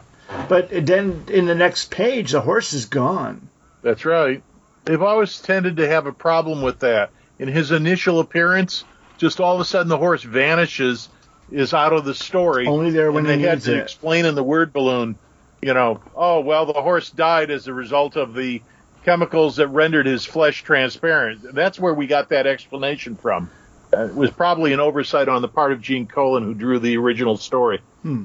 But 0.48 0.70
then 0.70 1.24
in 1.26 1.46
the 1.46 1.56
next 1.56 1.90
page, 1.90 2.30
the 2.30 2.40
horse 2.40 2.72
is 2.72 2.84
gone. 2.84 3.48
That's 3.82 4.04
right. 4.04 4.44
They've 4.84 5.02
always 5.02 5.40
tended 5.40 5.78
to 5.78 5.88
have 5.88 6.06
a 6.06 6.12
problem 6.12 6.62
with 6.62 6.80
that. 6.80 7.10
In 7.40 7.48
his 7.48 7.72
initial 7.72 8.20
appearance, 8.20 8.84
just 9.18 9.40
all 9.40 9.56
of 9.56 9.60
a 9.60 9.64
sudden 9.64 9.88
the 9.88 9.98
horse 9.98 10.22
vanishes, 10.22 11.08
is 11.50 11.72
out 11.72 11.92
of 11.92 12.04
the 12.04 12.14
story. 12.14 12.66
Only 12.66 12.90
there 12.90 13.12
when 13.12 13.24
they 13.24 13.38
had 13.38 13.62
to 13.62 13.76
it. 13.76 13.82
explain 13.82 14.24
in 14.24 14.34
the 14.34 14.42
word 14.42 14.72
balloon, 14.72 15.16
you 15.62 15.74
know, 15.74 16.00
oh 16.14 16.40
well, 16.40 16.66
the 16.66 16.80
horse 16.80 17.10
died 17.10 17.50
as 17.50 17.66
a 17.66 17.74
result 17.74 18.16
of 18.16 18.34
the 18.34 18.62
chemicals 19.04 19.56
that 19.56 19.68
rendered 19.68 20.06
his 20.06 20.24
flesh 20.24 20.62
transparent. 20.64 21.54
That's 21.54 21.78
where 21.78 21.94
we 21.94 22.06
got 22.06 22.30
that 22.30 22.46
explanation 22.46 23.16
from. 23.16 23.50
Uh, 23.96 24.06
it 24.06 24.14
was 24.14 24.30
probably 24.30 24.72
an 24.72 24.80
oversight 24.80 25.28
on 25.28 25.42
the 25.42 25.48
part 25.48 25.72
of 25.72 25.80
Gene 25.80 26.06
Colan, 26.06 26.42
who 26.42 26.54
drew 26.54 26.78
the 26.80 26.96
original 26.96 27.36
story. 27.36 27.80
Hmm. 28.02 28.24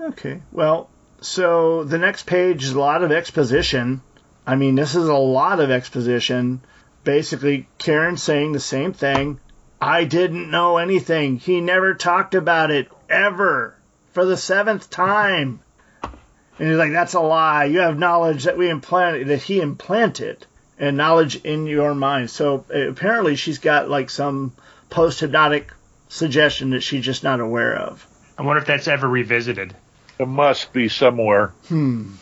Okay. 0.00 0.42
Well, 0.50 0.88
so 1.20 1.84
the 1.84 1.98
next 1.98 2.26
page 2.26 2.64
is 2.64 2.72
a 2.72 2.80
lot 2.80 3.04
of 3.04 3.12
exposition. 3.12 4.00
I 4.46 4.56
mean, 4.56 4.74
this 4.74 4.94
is 4.94 5.06
a 5.06 5.14
lot 5.14 5.60
of 5.60 5.70
exposition. 5.70 6.62
Basically, 7.04 7.68
Karen 7.78 8.16
saying 8.16 8.52
the 8.52 8.60
same 8.60 8.92
thing. 8.92 9.38
I 9.82 10.04
didn't 10.04 10.48
know 10.48 10.76
anything. 10.76 11.38
He 11.38 11.60
never 11.60 11.94
talked 11.94 12.36
about 12.36 12.70
it 12.70 12.86
ever 13.10 13.74
for 14.12 14.24
the 14.24 14.36
seventh 14.36 14.88
time. 14.88 15.58
And 16.04 16.68
he's 16.68 16.78
like, 16.78 16.92
"That's 16.92 17.14
a 17.14 17.20
lie. 17.20 17.64
You 17.64 17.80
have 17.80 17.98
knowledge 17.98 18.44
that 18.44 18.56
we 18.56 18.70
implanted, 18.70 19.26
that 19.26 19.42
he 19.42 19.60
implanted, 19.60 20.46
and 20.78 20.96
knowledge 20.96 21.34
in 21.34 21.66
your 21.66 21.96
mind." 21.96 22.30
So 22.30 22.64
uh, 22.72 22.90
apparently, 22.90 23.34
she's 23.34 23.58
got 23.58 23.90
like 23.90 24.08
some 24.08 24.52
post 24.88 25.18
hypnotic 25.18 25.72
suggestion 26.08 26.70
that 26.70 26.82
she's 26.82 27.04
just 27.04 27.24
not 27.24 27.40
aware 27.40 27.74
of. 27.74 28.06
I 28.38 28.42
wonder 28.42 28.62
if 28.62 28.68
that's 28.68 28.86
ever 28.86 29.08
revisited. 29.08 29.74
It 30.16 30.28
must 30.28 30.72
be 30.72 30.88
somewhere. 30.90 31.48
Hmm. 31.66 32.12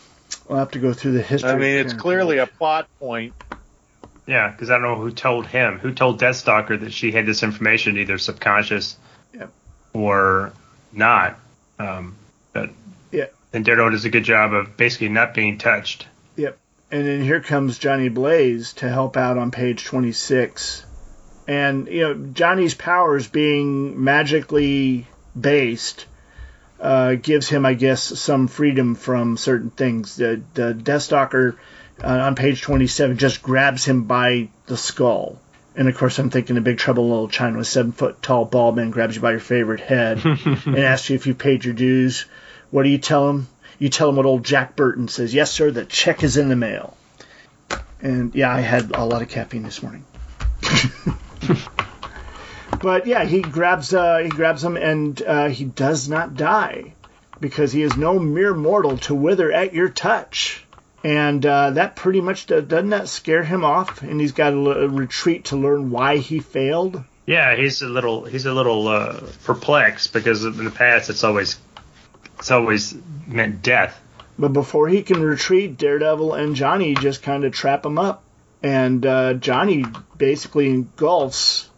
We'll 0.49 0.57
have 0.57 0.71
to 0.71 0.79
go 0.79 0.93
through 0.93 1.11
the 1.11 1.21
history. 1.21 1.51
I 1.51 1.57
mean, 1.57 1.77
it's 1.77 1.93
clearly 1.93 2.39
a 2.39 2.47
plot 2.47 2.87
point. 2.99 3.35
Yeah, 4.27 4.49
because 4.49 4.69
I 4.69 4.73
don't 4.73 4.83
know 4.83 4.95
who 4.95 5.11
told 5.11 5.47
him. 5.47 5.79
Who 5.79 5.93
told 5.93 6.19
Deathstalker 6.19 6.79
that 6.81 6.93
she 6.93 7.11
had 7.11 7.25
this 7.25 7.43
information, 7.43 7.97
either 7.97 8.17
subconscious 8.17 8.97
Yep. 9.33 9.51
or 9.93 10.53
not. 10.93 11.39
Um, 11.79 12.15
but 12.53 12.69
Yeah. 13.11 13.25
and 13.53 13.65
Daredevil 13.65 13.91
does 13.91 14.05
a 14.05 14.09
good 14.09 14.23
job 14.23 14.53
of 14.53 14.77
basically 14.77 15.09
not 15.09 15.33
being 15.33 15.57
touched. 15.57 16.07
Yep. 16.35 16.57
And 16.91 17.07
then 17.07 17.21
here 17.21 17.39
comes 17.39 17.77
Johnny 17.79 18.09
Blaze 18.09 18.73
to 18.73 18.89
help 18.89 19.17
out 19.17 19.37
on 19.37 19.49
page 19.51 19.85
26. 19.85 20.85
And, 21.47 21.87
you 21.87 22.01
know, 22.01 22.13
Johnny's 22.33 22.75
powers 22.75 23.27
being 23.27 24.03
magically 24.03 25.07
based 25.39 26.05
uh, 26.79 27.15
gives 27.15 27.47
him, 27.47 27.65
I 27.65 27.73
guess, 27.75 28.01
some 28.01 28.47
freedom 28.47 28.95
from 28.95 29.37
certain 29.37 29.69
things. 29.69 30.15
The, 30.15 30.41
the 30.53 30.73
Deathstalker 30.73 31.55
uh, 32.03 32.07
on 32.07 32.35
page 32.35 32.61
27 32.61 33.17
just 33.17 33.41
grabs 33.41 33.85
him 33.85 34.03
by 34.03 34.49
the 34.65 34.77
skull. 34.77 35.39
And 35.75 35.87
of 35.87 35.95
course, 35.95 36.19
I'm 36.19 36.29
thinking 36.29 36.57
of 36.57 36.63
Big 36.63 36.77
Trouble 36.77 37.05
in 37.05 37.09
Little 37.09 37.27
China, 37.29 37.59
a 37.59 37.65
seven 37.65 37.91
foot 37.93 38.21
tall 38.21 38.45
bald 38.45 38.75
man 38.75 38.91
grabs 38.91 39.15
you 39.15 39.21
by 39.21 39.31
your 39.31 39.39
favorite 39.39 39.79
head 39.79 40.23
and 40.25 40.77
asks 40.77 41.09
you 41.09 41.15
if 41.15 41.27
you 41.27 41.33
paid 41.33 41.63
your 41.63 41.73
dues. 41.73 42.25
What 42.71 42.83
do 42.83 42.89
you 42.89 42.97
tell 42.97 43.29
him? 43.29 43.47
You 43.79 43.89
tell 43.89 44.09
him 44.09 44.17
what 44.17 44.25
old 44.25 44.43
Jack 44.43 44.75
Burton 44.75 45.07
says. 45.07 45.33
Yes, 45.33 45.51
sir, 45.51 45.71
the 45.71 45.85
check 45.85 46.23
is 46.23 46.37
in 46.37 46.49
the 46.49 46.55
mail. 46.55 46.97
And 48.01 48.35
yeah, 48.35 48.53
I 48.53 48.61
had 48.61 48.91
a 48.95 49.05
lot 49.05 49.21
of 49.21 49.29
caffeine 49.29 49.63
this 49.63 49.81
morning. 49.81 50.05
but 52.81 53.07
yeah, 53.07 53.23
he 53.23 53.41
grabs 53.41 53.93
uh, 53.93 54.17
he 54.17 54.29
grabs 54.29 54.63
him, 54.63 54.77
and 54.77 55.21
uh, 55.21 55.49
he 55.49 55.65
does 55.65 56.09
not 56.09 56.35
die 56.35 56.93
because 57.39 57.71
he 57.71 57.81
is 57.81 57.95
no 57.97 58.19
mere 58.19 58.53
mortal 58.53 58.97
to 58.97 59.15
wither 59.15 59.51
at 59.51 59.73
your 59.73 59.89
touch. 59.89 60.65
And 61.03 61.43
uh, 61.45 61.71
that 61.71 61.95
pretty 61.95 62.21
much 62.21 62.45
doesn't 62.45 62.89
that 62.89 63.07
scare 63.07 63.43
him 63.43 63.65
off? 63.65 64.03
And 64.03 64.21
he's 64.21 64.33
got 64.33 64.53
a, 64.53 64.55
l- 64.55 64.83
a 64.83 64.87
retreat 64.87 65.45
to 65.45 65.55
learn 65.55 65.89
why 65.89 66.17
he 66.17 66.39
failed. 66.39 67.03
Yeah, 67.25 67.55
he's 67.55 67.81
a 67.81 67.87
little 67.87 68.25
he's 68.25 68.45
a 68.45 68.53
little 68.53 68.87
uh, 68.87 69.19
perplexed 69.43 70.13
because 70.13 70.43
in 70.43 70.63
the 70.63 70.71
past 70.71 71.09
it's 71.09 71.23
always 71.23 71.57
it's 72.37 72.51
always 72.51 72.95
meant 73.27 73.61
death. 73.61 73.99
But 74.37 74.53
before 74.53 74.87
he 74.87 75.03
can 75.03 75.21
retreat, 75.21 75.77
Daredevil 75.77 76.33
and 76.33 76.55
Johnny 76.55 76.95
just 76.95 77.21
kind 77.21 77.45
of 77.45 77.53
trap 77.53 77.85
him 77.85 77.97
up. 77.97 78.23
And 78.63 79.05
uh, 79.05 79.33
Johnny 79.35 79.85
basically 80.17 80.69
engulfs 80.69 81.69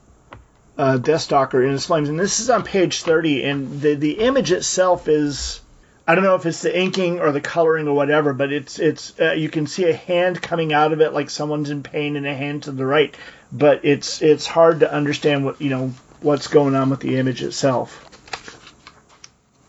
uh, 0.77 0.97
Deathstalker 0.97 1.63
in 1.63 1.71
his 1.71 1.85
flames. 1.85 2.09
And 2.09 2.19
this 2.19 2.39
is 2.39 2.49
on 2.49 2.63
page 2.63 3.03
30. 3.03 3.43
And 3.43 3.81
the, 3.81 3.95
the 3.95 4.19
image 4.19 4.51
itself 4.51 5.07
is. 5.07 5.61
I 6.05 6.15
don't 6.15 6.23
know 6.25 6.35
if 6.35 6.45
it's 6.45 6.61
the 6.61 6.77
inking 6.77 7.19
or 7.21 7.31
the 7.31 7.39
coloring 7.39 7.87
or 7.87 7.93
whatever, 7.95 8.33
but 8.33 8.51
it's 8.51 8.77
it's 8.77 9.17
uh, 9.19 9.31
you 9.33 9.49
can 9.49 9.67
see 9.67 9.85
a 9.89 9.95
hand 9.95 10.41
coming 10.41 10.73
out 10.73 10.91
of 10.91 10.99
it 11.01 11.13
like 11.13 11.29
someone's 11.29 11.69
in 11.69 11.81
pain 11.83 12.15
and 12.17 12.25
a 12.27 12.33
hand 12.35 12.63
to 12.63 12.71
the 12.71 12.85
right, 12.85 13.15
but 13.51 13.85
it's 13.85 14.21
it's 14.21 14.45
hard 14.45 14.81
to 14.81 14.91
understand 14.93 15.45
what 15.45 15.61
you 15.61 15.69
know 15.69 15.93
what's 16.21 16.47
going 16.47 16.75
on 16.75 16.89
with 16.89 16.99
the 16.99 17.17
image 17.17 17.41
itself. 17.41 18.09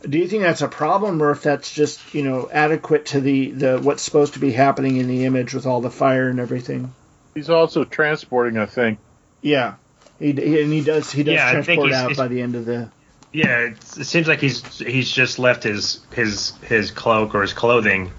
Do 0.03 0.19
you 0.19 0.27
think 0.29 0.43
that's 0.43 0.61
a 0.61 0.69
problem, 0.69 1.23
or 1.23 1.31
if 1.31 1.43
that's 1.43 1.73
just 1.73 2.15
you 2.15 2.23
know 2.25 2.49
adequate 2.53 3.07
to 3.07 3.21
the, 3.21 3.51
the 3.53 3.79
what's 3.79 4.03
supposed 4.03 4.35
to 4.35 4.41
be 4.41 4.51
happening 4.53 4.97
in 4.97 5.07
the 5.07 5.25
image 5.27 5.55
with 5.55 5.67
all 5.67 5.81
the 5.81 5.91
fire 5.91 6.29
and 6.29 6.41
everything? 6.41 6.93
He's 7.35 7.49
also 7.49 7.85
transporting 7.85 8.57
a 8.57 8.67
thing. 8.67 8.99
Yeah, 9.41 9.75
he, 10.19 10.33
he 10.33 10.63
and 10.63 10.73
he 10.73 10.83
does 10.83 11.13
he 11.13 11.23
does 11.23 11.35
Yeah, 11.35 11.53
transport 11.53 11.87
he's- 11.91 11.95
out 12.01 12.09
he's- 12.09 12.19
by 12.19 12.27
the 12.29 12.43
end 12.43 12.57
of 12.57 12.65
the. 12.67 12.91
Yeah, 13.35 13.71
it 13.71 13.83
seems 13.83 14.29
like 14.29 14.41
he's 14.41 14.79
he's 14.79 15.11
just 15.11 15.41
left 15.41 15.65
his 15.65 15.99
his 16.15 16.53
his 16.63 16.93
cloak 16.93 17.35
or 17.35 17.43
his 17.43 17.53
clothing, 17.53 18.13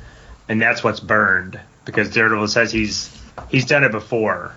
and 0.50 0.62
that's 0.62 0.84
what's 0.84 1.00
burned 1.00 1.58
because 1.86 2.10
Daredevil 2.10 2.50
says 2.50 2.70
he's 2.70 3.18
he's 3.48 3.66
done 3.66 3.86
it 3.86 3.94
before, 3.94 4.54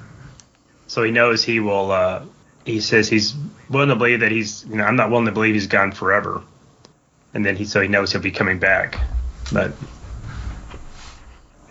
so 0.88 1.04
he 1.04 1.12
knows 1.12 1.44
he 1.44 1.60
will. 1.60 1.92
Uh, 1.92 2.24
he 2.64 2.80
says 2.80 3.08
he's 3.08 3.36
willing 3.70 3.90
to 3.90 3.94
believe 3.94 4.18
that 4.20 4.32
he's 4.32 4.64
you 4.68 4.74
know 4.74 4.82
I'm 4.82 4.96
not 4.96 5.10
willing 5.10 5.26
to 5.26 5.32
believe 5.32 5.54
he's 5.54 5.68
gone 5.68 5.92
forever, 5.92 6.42
and 7.32 7.46
then 7.46 7.54
he 7.54 7.64
so 7.64 7.80
he 7.80 7.86
knows 7.86 8.10
he'll 8.10 8.20
be 8.20 8.32
coming 8.32 8.58
back, 8.58 8.98
but 9.52 9.70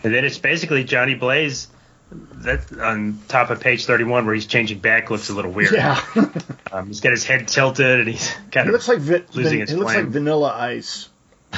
and 0.01 0.13
then 0.13 0.23
it's 0.23 0.37
basically 0.37 0.85
Johnny 0.85 1.15
Blaze. 1.15 1.67
That 2.11 2.71
on 2.79 3.19
top 3.27 3.49
of 3.49 3.59
page 3.59 3.85
31 3.85 4.25
where 4.25 4.33
he's 4.35 4.45
changing 4.45 4.79
back 4.79 5.09
looks 5.11 5.29
a 5.29 5.33
little 5.33 5.51
weird. 5.51 5.73
Yeah, 5.73 6.01
Um, 6.71 6.87
he's 6.87 7.01
got 7.01 7.11
his 7.11 7.25
head 7.25 7.47
tilted 7.47 7.99
and 8.01 8.07
he's 8.09 8.31
kind 8.51 8.53
he 8.53 8.69
of 8.69 8.73
looks 8.73 8.87
like 8.87 8.99
vi- 8.99 9.23
losing 9.33 9.53
van- 9.59 9.61
its 9.61 9.71
he 9.71 9.77
looks 9.77 9.93
like. 9.95 10.05
Vanilla 10.05 10.53
Ice. 10.57 11.09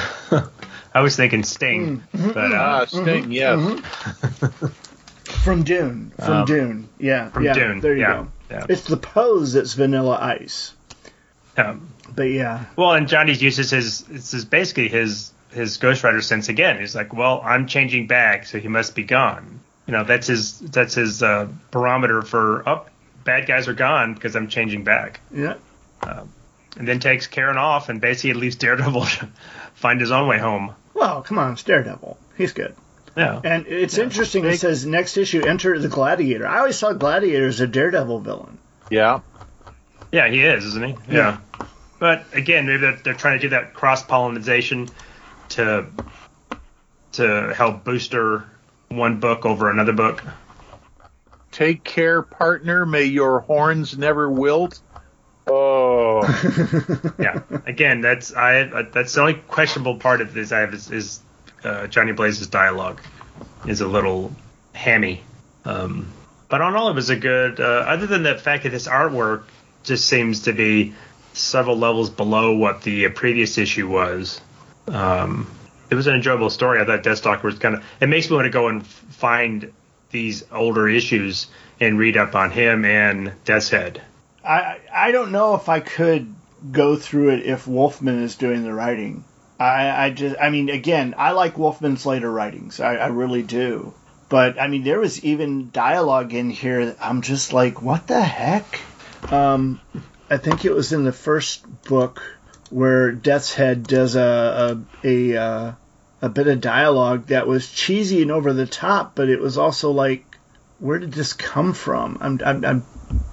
I 0.92 1.02
was 1.02 1.14
thinking 1.16 1.44
Sting, 1.44 2.02
but 2.12 2.36
uh, 2.36 2.56
Ah, 2.56 2.84
Sting, 2.86 3.30
yes. 3.30 3.80
From 5.44 5.62
Dune. 5.62 6.12
From 6.18 6.32
Um, 6.38 6.44
Dune. 6.46 6.88
Yeah. 6.98 7.30
from 7.30 7.44
yeah, 7.44 7.52
Dune, 7.54 7.80
There 7.80 7.94
you 7.94 8.00
yeah, 8.00 8.12
go. 8.14 8.28
yeah. 8.50 8.66
It's 8.68 8.84
the 8.84 8.96
pose 8.96 9.52
that's 9.52 9.74
Vanilla 9.74 10.18
Ice. 10.20 10.74
um, 11.56 11.88
But 12.14 12.24
yeah. 12.24 12.64
well, 12.76 12.92
and 12.92 13.06
Johnny's 13.08 13.40
uses 13.40 13.70
his 13.70 14.00
this 14.02 14.34
is 14.34 14.44
basically 14.44 14.88
his 14.88 15.32
his 15.52 15.76
Ghost 15.78 16.02
Rider 16.04 16.20
sense 16.20 16.48
again. 16.48 16.78
He's 16.80 16.94
like, 16.94 17.12
well, 17.12 17.40
I'm 17.44 17.66
changing 17.66 18.06
back, 18.08 18.46
so 18.46 18.58
he 18.58 18.68
must 18.68 18.94
be 18.94 19.02
gone. 19.04 19.59
You 19.86 19.92
know, 19.92 20.04
that's 20.04 20.26
his 20.26 20.58
that's 20.60 20.94
his 20.94 21.22
uh, 21.22 21.48
barometer 21.70 22.22
for 22.22 22.68
up. 22.68 22.86
Oh, 22.88 22.92
bad 23.24 23.46
guys 23.46 23.68
are 23.68 23.74
gone 23.74 24.14
because 24.14 24.36
I'm 24.36 24.48
changing 24.48 24.84
back, 24.84 25.20
Yeah. 25.32 25.54
and 26.02 26.88
then 26.88 27.00
takes 27.00 27.26
Karen 27.26 27.58
off 27.58 27.88
and 27.88 28.00
basically 28.00 28.34
leaves 28.34 28.56
Daredevil 28.56 29.04
to 29.06 29.28
find 29.74 30.00
his 30.00 30.10
own 30.10 30.28
way 30.28 30.38
home. 30.38 30.74
Well, 30.94 31.22
come 31.22 31.38
on, 31.38 31.52
it's 31.52 31.62
Daredevil. 31.62 32.16
He's 32.36 32.52
good. 32.52 32.74
Yeah, 33.16 33.40
And 33.42 33.66
it's 33.66 33.98
interesting. 33.98 34.44
It 34.44 34.58
says 34.60 34.86
next 34.86 35.16
issue, 35.16 35.44
enter 35.44 35.76
the 35.78 35.88
Gladiator. 35.88 36.46
I 36.46 36.58
always 36.58 36.78
thought 36.78 36.98
Gladiator 37.00 37.48
is 37.48 37.60
a 37.60 37.66
Daredevil 37.66 38.20
villain. 38.20 38.56
Yeah. 38.88 39.20
yeah, 40.12 40.28
he 40.28 40.42
is, 40.44 40.64
isn't 40.64 40.84
he? 40.84 40.96
Yeah. 41.14 41.38
But 41.98 42.24
again, 42.32 42.66
maybe 42.66 42.78
they're, 42.78 42.96
they're 43.04 43.14
trying 43.14 43.38
to 43.38 43.42
do 43.42 43.48
that 43.50 43.74
cross 43.74 44.02
pollination 44.04 44.88
to 45.50 45.86
to 47.12 47.52
help 47.54 47.82
booster 47.84 48.44
one 48.90 49.20
book 49.20 49.46
over 49.46 49.70
another 49.70 49.92
book. 49.92 50.22
Take 51.52 51.84
care, 51.84 52.22
partner. 52.22 52.84
May 52.84 53.04
your 53.04 53.40
horns 53.40 53.96
never 53.96 54.28
wilt. 54.28 54.80
Oh, 55.46 56.22
Yeah. 57.18 57.40
Again, 57.66 58.00
that's 58.00 58.34
I 58.34 58.62
uh, 58.62 58.82
that's 58.92 59.14
the 59.14 59.20
only 59.20 59.34
questionable 59.34 59.96
part 59.96 60.20
of 60.20 60.34
this 60.34 60.52
I 60.52 60.60
have 60.60 60.74
is, 60.74 60.90
is 60.90 61.20
uh, 61.64 61.86
Johnny 61.86 62.12
Blaze's 62.12 62.48
dialogue 62.48 63.00
is 63.66 63.80
a 63.80 63.86
little 63.86 64.32
hammy. 64.72 65.22
Um, 65.64 66.12
but 66.48 66.60
on 66.60 66.74
all 66.74 66.88
of 66.88 66.96
it 66.96 67.00
is 67.00 67.10
a 67.10 67.16
good. 67.16 67.60
Uh, 67.60 67.84
other 67.86 68.06
than 68.06 68.24
the 68.24 68.36
fact 68.36 68.64
that 68.64 68.70
this 68.70 68.88
artwork 68.88 69.44
just 69.84 70.06
seems 70.06 70.42
to 70.42 70.52
be 70.52 70.94
several 71.32 71.76
levels 71.76 72.10
below 72.10 72.56
what 72.56 72.82
the 72.82 73.06
uh, 73.06 73.10
previous 73.10 73.56
issue 73.56 73.88
was. 73.88 74.40
Um, 74.88 75.48
it 75.90 75.94
was 75.94 76.06
an 76.06 76.14
enjoyable 76.14 76.50
story. 76.50 76.80
I 76.80 76.84
thought 76.84 77.02
Deathstalker 77.02 77.42
was 77.42 77.58
kind 77.58 77.74
of. 77.74 77.84
It 78.00 78.08
makes 78.08 78.30
me 78.30 78.36
want 78.36 78.46
to 78.46 78.50
go 78.50 78.68
and 78.68 78.86
find 78.86 79.72
these 80.10 80.44
older 80.52 80.88
issues 80.88 81.48
and 81.80 81.98
read 81.98 82.16
up 82.16 82.34
on 82.34 82.50
him 82.50 82.84
and 82.84 83.32
Death's 83.44 83.70
Head. 83.70 84.02
I 84.44 84.78
I 84.92 85.12
don't 85.12 85.32
know 85.32 85.54
if 85.54 85.68
I 85.68 85.80
could 85.80 86.34
go 86.70 86.96
through 86.96 87.30
it 87.30 87.46
if 87.46 87.66
Wolfman 87.66 88.22
is 88.22 88.36
doing 88.36 88.62
the 88.62 88.72
writing. 88.72 89.24
I 89.58 90.06
I 90.06 90.10
just 90.10 90.36
I 90.40 90.50
mean 90.50 90.68
again 90.68 91.14
I 91.16 91.32
like 91.32 91.58
Wolfman's 91.58 92.06
later 92.06 92.30
writings. 92.30 92.80
I, 92.80 92.96
I 92.96 93.06
really 93.08 93.42
do. 93.42 93.94
But 94.28 94.60
I 94.60 94.68
mean 94.68 94.84
there 94.84 95.00
was 95.00 95.24
even 95.24 95.70
dialogue 95.70 96.34
in 96.34 96.50
here. 96.50 96.96
I'm 97.00 97.22
just 97.22 97.52
like 97.52 97.82
what 97.82 98.06
the 98.06 98.22
heck. 98.22 98.80
Um, 99.30 99.80
I 100.30 100.36
think 100.38 100.64
it 100.64 100.72
was 100.72 100.92
in 100.92 101.04
the 101.04 101.12
first 101.12 101.64
book 101.82 102.22
where 102.70 103.12
Death's 103.12 103.54
Head 103.54 103.84
does 103.84 104.16
a 104.16 104.82
a 105.04 105.08
a, 105.08 105.36
uh, 105.36 105.72
a 106.22 106.28
bit 106.28 106.46
of 106.46 106.60
dialogue 106.60 107.26
that 107.26 107.46
was 107.46 107.70
cheesy 107.70 108.22
and 108.22 108.30
over 108.30 108.52
the 108.52 108.66
top, 108.66 109.14
but 109.14 109.28
it 109.28 109.40
was 109.40 109.58
also 109.58 109.90
like 109.90 110.30
where 110.80 110.98
did 110.98 111.12
this 111.12 111.34
come 111.34 111.74
from? 111.74 112.18
I'm, 112.20 112.40
I'm, 112.44 112.64
I'm 112.64 112.84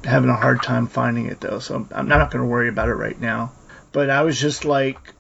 having 0.04 0.30
a 0.30 0.36
hard 0.36 0.62
time 0.62 0.88
finding 0.88 1.28
it 1.28 1.40
though, 1.40 1.60
so 1.60 1.88
I'm 1.92 2.08
not 2.08 2.30
going 2.30 2.44
to 2.44 2.50
worry 2.50 2.68
about 2.68 2.90
it 2.90 2.96
right 2.96 3.20
now. 3.20 3.54
But 3.94 4.10
I 4.10 4.24
was 4.24 4.40
just 4.40 4.66
like, 4.66 5.14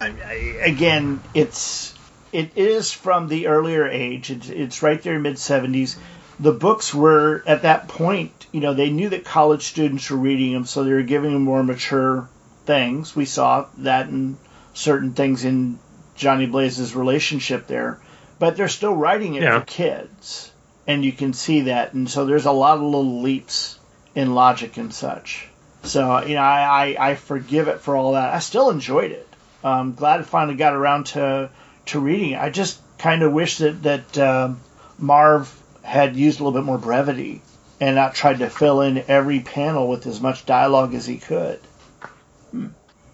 I, 0.00 0.14
I, 0.24 0.32
again, 0.64 1.20
it's 1.34 1.94
it 2.32 2.52
is 2.56 2.92
from 2.92 3.28
the 3.28 3.48
earlier 3.48 3.86
age. 3.86 4.30
It's, 4.30 4.48
it's 4.48 4.82
right 4.82 5.02
there 5.02 5.18
mid 5.18 5.34
70s. 5.34 5.96
The 6.38 6.52
books 6.52 6.94
were 6.94 7.42
at 7.46 7.62
that 7.62 7.88
point, 7.88 8.46
you 8.52 8.60
know, 8.60 8.72
they 8.72 8.90
knew 8.90 9.08
that 9.10 9.24
college 9.24 9.64
students 9.64 10.10
were 10.10 10.16
reading 10.16 10.52
them, 10.52 10.64
so 10.64 10.84
they 10.84 10.92
were 10.92 11.02
giving 11.02 11.32
them 11.32 11.42
more 11.42 11.62
mature 11.62 12.28
things. 12.64 13.14
We 13.16 13.24
saw 13.24 13.66
that 13.78 14.08
in 14.08 14.36
certain 14.74 15.12
things 15.12 15.44
in 15.44 15.78
Johnny 16.16 16.46
Blaze's 16.46 16.94
relationship 16.94 17.66
there, 17.66 17.98
but 18.38 18.56
they're 18.56 18.68
still 18.68 18.94
writing 18.94 19.34
it 19.34 19.42
Yeah. 19.42 19.60
for 19.60 19.64
kids, 19.66 20.50
and 20.86 21.04
you 21.04 21.12
can 21.12 21.32
see 21.32 21.62
that, 21.62 21.92
and 21.94 22.08
so 22.08 22.24
there's 22.24 22.46
a 22.46 22.52
lot 22.52 22.76
of 22.76 22.82
little 22.82 23.20
leaps 23.22 23.78
in 24.14 24.34
logic 24.34 24.76
and 24.76 24.92
such. 24.92 25.48
So 25.84 26.24
you 26.24 26.34
know, 26.34 26.42
I, 26.42 26.94
I, 26.98 27.10
I 27.10 27.14
forgive 27.16 27.68
it 27.68 27.80
for 27.80 27.96
all 27.96 28.12
that. 28.12 28.32
I 28.34 28.38
still 28.38 28.70
enjoyed 28.70 29.10
it. 29.10 29.28
I'm 29.64 29.94
glad 29.94 30.20
I 30.20 30.22
finally 30.22 30.56
got 30.56 30.74
around 30.74 31.06
to 31.06 31.50
to 31.86 32.00
reading 32.00 32.30
it. 32.32 32.40
I 32.40 32.50
just 32.50 32.78
kind 32.98 33.22
of 33.22 33.32
wish 33.32 33.58
that 33.58 33.82
that 33.82 34.18
um, 34.18 34.60
Marv 34.98 35.52
had 35.82 36.14
used 36.14 36.38
a 36.40 36.44
little 36.44 36.60
bit 36.60 36.64
more 36.66 36.78
brevity 36.78 37.42
and 37.80 37.96
not 37.96 38.14
tried 38.14 38.38
to 38.38 38.48
fill 38.50 38.80
in 38.82 39.02
every 39.08 39.40
panel 39.40 39.88
with 39.88 40.06
as 40.06 40.20
much 40.20 40.46
dialogue 40.46 40.94
as 40.94 41.04
he 41.06 41.16
could. 41.16 41.58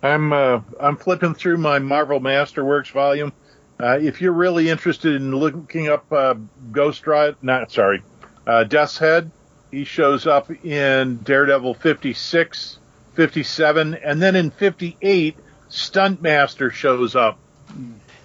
I'm 0.03 0.33
uh, 0.33 0.61
I'm 0.81 0.97
flipping 0.97 1.35
through 1.35 1.59
my 1.59 1.79
Marvel 1.79 2.21
Masterworks 2.21 2.91
volume. 2.91 3.33
Uh, 3.81 3.99
if 4.01 4.21
you're 4.21 4.33
really 4.33 4.69
interested 4.69 5.15
in 5.15 5.35
looking 5.35 5.89
up 5.89 6.13
uh, 6.13 6.35
Ghost 6.73 7.07
Rider, 7.07 7.37
not 7.43 7.71
sorry, 7.71 8.03
uh, 8.47 8.65
Death's 8.65 8.99
Head, 8.99 9.31
he 9.71 9.85
shows 9.85 10.27
up 10.27 10.51
in 10.65 11.19
Daredevil 11.19 11.75
56, 11.75 12.79
57, 13.15 13.95
and 13.95 14.21
then 14.21 14.35
in 14.35 14.51
58, 14.51 15.37
Stuntmaster 15.71 16.73
shows 16.73 17.15
up. 17.15 17.39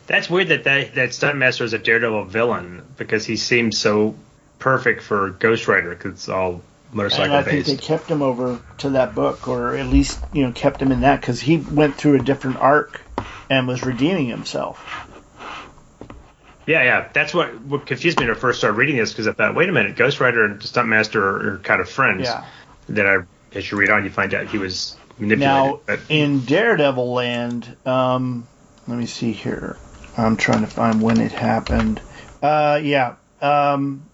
That's 0.08 0.30
weird 0.30 0.50
that 0.50 0.64
that, 0.64 0.96
that 0.96 1.10
Stuntmaster 1.10 1.62
is 1.62 1.74
a 1.74 1.80
Daredevil 1.80 2.26
villain 2.26 2.84
because 2.98 3.26
he 3.26 3.36
seems 3.36 3.78
so 3.78 4.16
perfect 4.60 5.04
for 5.04 5.32
Ghost 5.32 5.68
Rider 5.68 5.90
because 5.90 6.14
it's 6.14 6.30
all 6.30 6.62
And 6.94 6.98
motorcycle 6.98 7.36
I 7.36 7.44
think 7.44 7.66
they 7.66 7.76
kept 7.76 8.10
him 8.10 8.22
over 8.22 8.60
to 8.80 8.92
that 8.92 9.16
book, 9.16 9.48
or 9.48 9.76
at 9.76 9.88
least 9.88 10.20
you 10.32 10.46
know 10.46 10.52
kept 10.52 10.82
him 10.82 10.92
in 10.92 11.02
that 11.02 11.22
because 11.22 11.42
he 11.42 11.58
went 11.58 11.96
through 11.96 12.16
a 12.16 12.20
different 12.20 12.58
arc 12.58 13.02
and 13.50 13.68
was 13.68 13.84
redeeming 13.84 14.28
himself. 14.28 14.80
Yeah, 16.68 16.84
yeah. 16.84 17.10
That's 17.12 17.34
what, 17.34 17.60
what 17.62 17.86
confused 17.86 18.20
me 18.20 18.26
when 18.26 18.36
I 18.36 18.40
first 18.40 18.60
started 18.60 18.78
reading 18.78 18.96
this 18.96 19.12
because 19.12 19.28
I 19.28 19.34
thought, 19.34 19.54
wait 19.54 19.68
a 19.68 19.72
minute, 19.72 19.98
Ghost 19.98 20.22
Rider 20.22 20.46
and 20.46 20.62
Stuntmaster 20.62 21.16
are, 21.16 21.56
are 21.56 21.58
kind 21.58 21.82
of 21.82 21.90
friends. 21.90 22.24
Yeah. 22.24 22.46
Then 22.88 23.06
I, 23.06 23.18
as 23.58 23.70
you 23.70 23.78
read 23.78 23.90
on, 23.90 24.06
you 24.06 24.10
find 24.10 24.34
out 24.34 24.48
he 24.48 24.60
was 24.60 24.96
manipulated. 25.18 25.40
Now 25.40 25.80
but 25.86 26.00
in 26.10 26.46
Daredevil 26.46 27.12
land, 27.12 27.76
um, 27.86 28.48
let 28.88 28.98
me 28.98 29.08
see 29.08 29.34
here. 29.34 29.78
I'm 30.16 30.38
trying 30.38 30.62
to 30.62 30.68
find 30.68 31.02
when 31.02 31.20
it 31.20 31.32
happened. 31.32 32.00
Uh, 32.42 32.80
yeah, 32.82 33.16
um, 33.42 34.06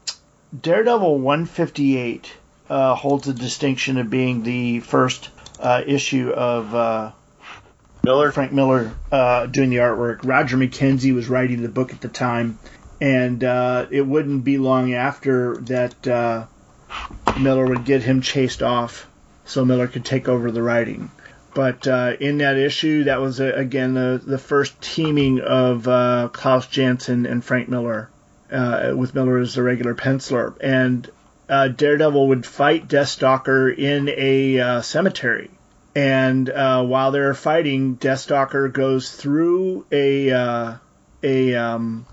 Daredevil 0.60 1.20
158 1.20 2.32
uh, 2.70 2.96
holds 2.96 3.26
the 3.26 3.34
distinction 3.34 3.98
of 3.98 4.10
being 4.10 4.44
the 4.44 4.80
first 4.80 5.30
uh, 5.60 5.82
issue 5.86 6.30
of 6.30 6.74
uh, 6.76 7.12
Miller, 8.04 8.32
Frank 8.32 8.52
Miller 8.52 8.94
uh, 9.12 9.46
doing 9.48 9.70
the 9.70 9.78
artwork. 9.78 10.20
Roger 10.24 10.58
McKenzie 10.58 11.14
was 11.14 11.28
writing 11.28 11.62
the 11.62 11.70
book 11.70 11.92
at 11.92 12.02
the 12.02 12.08
time, 12.08 12.60
and 13.02 13.44
uh, 13.44 13.88
it 13.92 14.06
wouldn't 14.06 14.44
be 14.44 14.58
long 14.58 14.94
after 14.94 15.58
that 15.58 16.08
uh, 16.08 16.46
Miller 17.40 17.66
would 17.66 17.86
get 17.86 18.04
him 18.04 18.22
chased 18.22 18.64
off, 18.64 19.08
so 19.46 19.66
Miller 19.66 19.88
could 19.88 20.06
take 20.06 20.28
over 20.28 20.52
the 20.52 20.64
writing. 20.64 21.12
But 21.54 21.88
uh, 21.88 22.14
in 22.20 22.38
that 22.38 22.58
issue, 22.58 23.06
that 23.06 23.20
was 23.20 23.42
uh, 23.42 23.52
again 23.56 23.96
the 23.96 24.22
the 24.24 24.38
first 24.38 24.80
teaming 24.82 25.42
of 25.42 25.88
uh, 25.88 26.30
Klaus 26.32 26.68
Janson 26.68 27.26
and 27.26 27.44
Frank 27.44 27.68
Miller, 27.68 28.10
uh, 28.52 28.94
with 28.96 29.16
Miller 29.16 29.40
as 29.40 29.56
the 29.56 29.64
regular 29.64 29.96
penciler, 29.96 30.56
and 30.62 31.10
uh, 31.50 31.68
Daredevil 31.68 32.28
would 32.30 32.46
fight 32.46 32.88
Deathstalker 32.88 33.76
in 33.76 34.10
a 34.10 34.60
uh, 34.60 34.82
cemetery 34.82 35.50
and 35.96 36.50
uh, 36.50 36.84
while 36.84 37.12
they're 37.12 37.34
fighting, 37.34 37.98
Deathstalker 37.98 38.72
goes 38.72 39.12
through 39.12 39.86
a 39.92 40.32
uh, 40.32 40.74
a 41.24 41.56
um, 41.56 42.06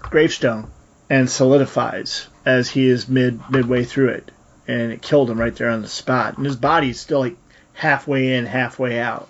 gravestone 0.00 0.70
and 1.10 1.28
solidifies 1.28 2.28
as 2.44 2.70
he 2.70 2.86
is 2.86 3.08
mid 3.08 3.40
midway 3.50 3.84
through 3.84 4.10
it, 4.10 4.30
and 4.68 4.92
it 4.92 5.02
killed 5.02 5.30
him 5.30 5.38
right 5.38 5.54
there 5.54 5.68
on 5.70 5.82
the 5.82 5.88
spot. 5.88 6.36
And 6.36 6.46
his 6.46 6.56
body's 6.56 7.00
still 7.00 7.20
like 7.20 7.36
halfway 7.74 8.34
in, 8.34 8.46
halfway 8.46 9.00
out. 9.00 9.28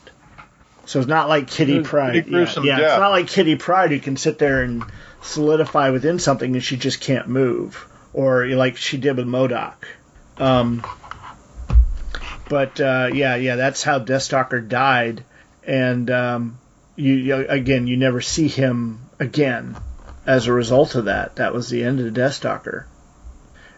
So 0.84 1.01
it's 1.01 1.09
not 1.09 1.28
like 1.28 1.48
Kitty 1.48 1.78
It 1.78 1.84
Pride. 1.84 2.26
Yeah, 2.28 2.78
yeah, 2.78 2.93
it's 2.93 3.01
not 3.01 3.10
like 3.10 3.26
Kitty 3.26 3.56
Pride 3.56 3.90
who 3.90 3.98
can 3.98 4.16
sit 4.16 4.38
there 4.38 4.62
and 4.62 4.84
solidify 5.22 5.90
within 5.90 6.20
something 6.20 6.55
and 6.55 6.62
she 6.62 6.76
just 6.76 7.01
can't 7.01 7.26
move, 7.26 7.88
or 8.16 8.47
like 8.47 8.76
she 8.78 8.97
did 8.97 9.16
with 9.18 9.26
MODOK. 9.26 9.74
Um, 10.38 10.84
but 12.48 12.80
uh, 12.80 13.10
yeah, 13.12 13.36
yeah, 13.36 13.56
that's 13.56 13.82
how 13.82 13.98
Deathstalker 14.01 14.66
died, 14.66 15.24
and 15.64 16.10
um, 16.10 16.59
you, 16.97 17.14
you 17.14 17.34
again, 17.48 17.86
you 17.86 17.97
never 17.97 18.20
see 18.20 18.48
him 18.48 19.01
again 19.18 19.76
as 20.26 20.47
a 20.47 20.52
result 20.52 20.94
of 20.94 21.06
that. 21.06 21.36
That 21.36 21.52
was 21.55 21.68
the 21.68 21.82
end 21.84 22.01
of 22.01 22.12
the 22.12 22.20
Deathstalker. 22.20 22.84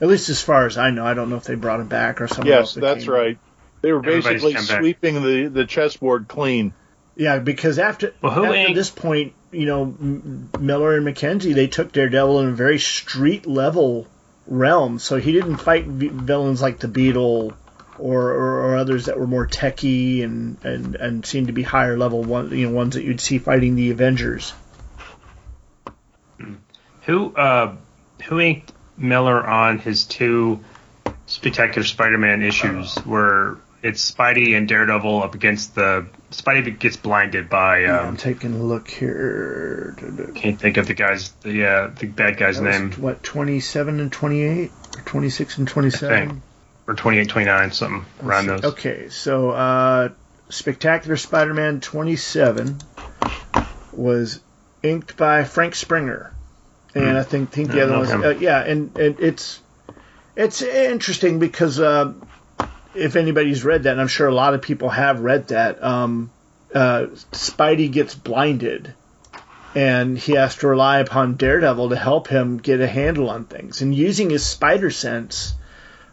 At 0.01 0.09
least 0.09 0.29
as 0.29 0.41
far 0.41 0.67
as 0.67 0.79
I 0.79 0.91
know, 0.91 1.05
I 1.05 1.15
don't 1.15 1.29
know 1.31 1.37
if 1.37 1.45
they 1.45 1.57
brought 1.57 1.81
him 1.81 1.89
back 1.89 2.21
or 2.21 2.29
something. 2.29 2.47
yes, 2.47 2.75
that's 2.75 3.07
right. 3.09 3.39
They 3.81 3.91
were 3.93 3.99
Everybody's 3.99 4.25
basically 4.43 4.55
come 4.55 4.67
back. 4.67 4.79
sweeping 4.81 5.23
the, 5.23 5.49
the 5.49 5.65
chessboard 5.65 6.29
clean. 6.29 6.73
Yeah, 7.17 7.39
because 7.41 7.79
after 7.81 8.15
Well, 8.23 8.33
who 8.33 8.45
after 8.45 8.57
ain't- 8.57 8.75
this 8.77 8.91
point, 8.91 9.33
you 9.51 9.67
know, 9.67 9.83
M- 9.83 10.51
Miller 10.61 10.97
and 10.97 11.07
McKenzie 11.07 11.55
they 11.55 11.67
took 11.69 11.91
Daredevil 11.93 12.41
in 12.41 12.49
a 12.51 12.53
very 12.53 12.79
street 12.79 13.47
level 13.47 14.07
realm. 14.49 14.99
So 14.99 15.17
he 15.17 15.33
didn't 15.33 15.59
fight 15.59 15.85
v- 15.85 16.09
villains 16.09 16.61
like 16.61 16.79
the 16.79 16.89
Beetle 16.89 17.53
or, 17.99 18.31
or, 18.31 18.61
or 18.65 18.77
others 18.77 19.07
that 19.07 19.19
were 19.19 19.27
more 19.27 19.47
techy 19.47 20.23
and, 20.23 20.57
and, 20.65 20.97
and 20.97 21.27
seemed 21.27 21.49
to 21.49 21.53
be 21.53 21.63
higher 21.63 21.97
level 21.97 22.23
one, 22.25 22.51
you 22.57 22.69
know, 22.69 22.75
ones 22.75 22.95
that 22.95 23.05
you'd 23.05 23.21
see 23.21 23.39
fighting 23.39 23.77
the 23.77 23.91
Avengers. 23.91 24.53
who 27.03 27.35
uh, 27.35 27.75
who 28.25 28.39
inked 28.39 28.73
Miller 28.97 29.45
on 29.45 29.79
his 29.79 30.05
two 30.05 30.61
Spectacular 31.27 31.87
Spider-Man 31.87 32.43
issues 32.43 32.97
where 32.99 33.57
it's 33.83 34.11
Spidey 34.11 34.57
and 34.57 34.69
Daredevil 34.69 35.23
up 35.23 35.35
against 35.35 35.75
the 35.75 36.07
Spidey 36.31 36.79
gets 36.79 36.97
blinded 36.97 37.49
by 37.49 37.85
I'm 37.87 38.09
um, 38.09 38.17
taking 38.17 38.55
a 38.55 38.63
look 38.63 38.89
here. 38.89 39.97
can't 40.35 40.61
think 40.61 40.77
of 40.77 40.87
the 40.87 40.95
guy's 40.95 41.31
the 41.43 41.67
uh, 41.67 41.91
the 41.99 42.07
bad 42.07 42.37
guy's 42.37 42.61
name 42.61 42.93
what, 42.93 43.23
27 43.23 44.01
and 44.01 44.13
28? 44.13 44.71
Or 44.97 45.03
26 45.03 45.59
and 45.59 45.69
27? 45.69 46.43
or 46.87 46.95
28 46.95 47.29
29 47.29 47.73
something 47.73 48.05
around 48.27 48.47
those. 48.47 48.65
Okay, 48.65 49.09
so 49.09 49.51
uh, 49.51 50.09
Spectacular 50.49 51.17
Spider-Man 51.17 51.81
27 51.81 52.79
was 53.93 54.41
inked 54.83 55.17
by 55.17 55.45
Frank 55.45 55.75
Springer, 55.75 56.33
and 56.95 57.19
I 57.19 57.23
think 57.23 57.51
think 57.51 57.71
the 57.71 57.79
Yeah, 57.79 57.83
other 57.85 57.93
one 57.99 58.01
was 58.01 58.11
uh, 58.11 58.39
yeah, 58.39 58.61
and, 58.61 58.97
and 58.99 59.21
it's 59.21 59.61
it's 60.37 60.63
interesting 60.63 61.39
because 61.39 61.81
uh, 61.81 62.13
if 62.99 63.17
anybody's 63.17 63.65
read 63.65 63.85
that, 63.85 63.93
and 63.93 64.01
I'm 64.01 64.09
sure 64.09 64.29
a 64.29 64.35
lot 64.35 64.55
of 64.55 64.63
people 64.63 64.89
have 64.89 65.21
read 65.21 65.49
that, 65.49 65.83
um, 65.83 66.31
uh, 66.75 67.07
Spidey 67.33 67.91
gets 67.91 68.15
blinded. 68.15 68.95
And 69.75 70.19
he 70.19 70.33
has 70.33 70.57
to 70.57 70.69
rely 70.69 70.99
upon 70.99 71.37
Daredevil 71.37 71.91
to 71.91 71.97
help 71.97 72.27
him 72.29 72.57
get 72.57 72.81
a 72.81 72.87
handle 72.87 73.31
on 73.31 73.45
things. 73.45 73.83
And 73.83 73.95
using 73.95 74.31
his 74.31 74.45
spider 74.45 74.91
sense, 74.91 75.55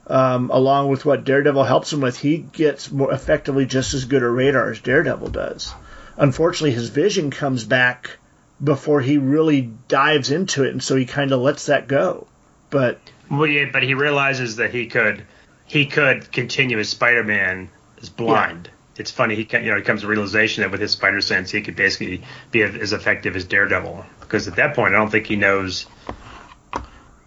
um, 0.07 0.51
along 0.51 0.89
with 0.89 1.05
what 1.05 1.23
Daredevil 1.23 1.63
helps 1.63 1.91
him 1.91 2.01
with, 2.01 2.17
he 2.17 2.37
gets 2.37 2.91
more 2.91 3.11
effectively 3.13 3.65
just 3.65 3.93
as 3.93 4.05
good 4.05 4.23
a 4.23 4.29
radar 4.29 4.71
as 4.71 4.81
Daredevil 4.81 5.29
does. 5.29 5.73
Unfortunately, 6.17 6.71
his 6.71 6.89
vision 6.89 7.31
comes 7.31 7.63
back 7.63 8.17
before 8.63 9.01
he 9.01 9.17
really 9.17 9.71
dives 9.87 10.31
into 10.31 10.63
it, 10.63 10.71
and 10.71 10.83
so 10.83 10.95
he 10.95 11.05
kind 11.05 11.31
of 11.31 11.41
lets 11.41 11.65
that 11.67 11.87
go. 11.87 12.27
But 12.69 12.99
Well, 13.31 13.47
yeah, 13.47 13.69
but 13.71 13.83
he 13.83 13.93
realizes 13.93 14.57
that 14.57 14.73
he 14.73 14.87
could 14.87 15.25
he 15.65 15.85
could 15.85 16.31
continue 16.31 16.79
as 16.79 16.89
Spider-Man 16.89 17.69
as 18.01 18.09
blind. 18.09 18.69
It's 18.97 19.11
funny. 19.11 19.35
He 19.35 19.43
ca- 19.45 19.57
you 19.59 19.71
know 19.71 19.75
he 19.77 19.81
comes 19.83 20.01
to 20.01 20.07
realization 20.07 20.61
that 20.61 20.71
with 20.71 20.79
his 20.79 20.91
spider 20.91 21.19
sense 21.19 21.51
he 21.51 21.61
could 21.61 21.75
basically 21.75 22.21
be 22.51 22.61
as 22.61 22.93
effective 22.93 23.35
as 23.35 23.43
Daredevil 23.43 24.05
because 24.21 24.47
at 24.47 24.55
that 24.55 24.73
point 24.75 24.93
I 24.93 24.97
don't 24.97 25.09
think 25.11 25.27
he 25.27 25.35
knows 25.35 25.85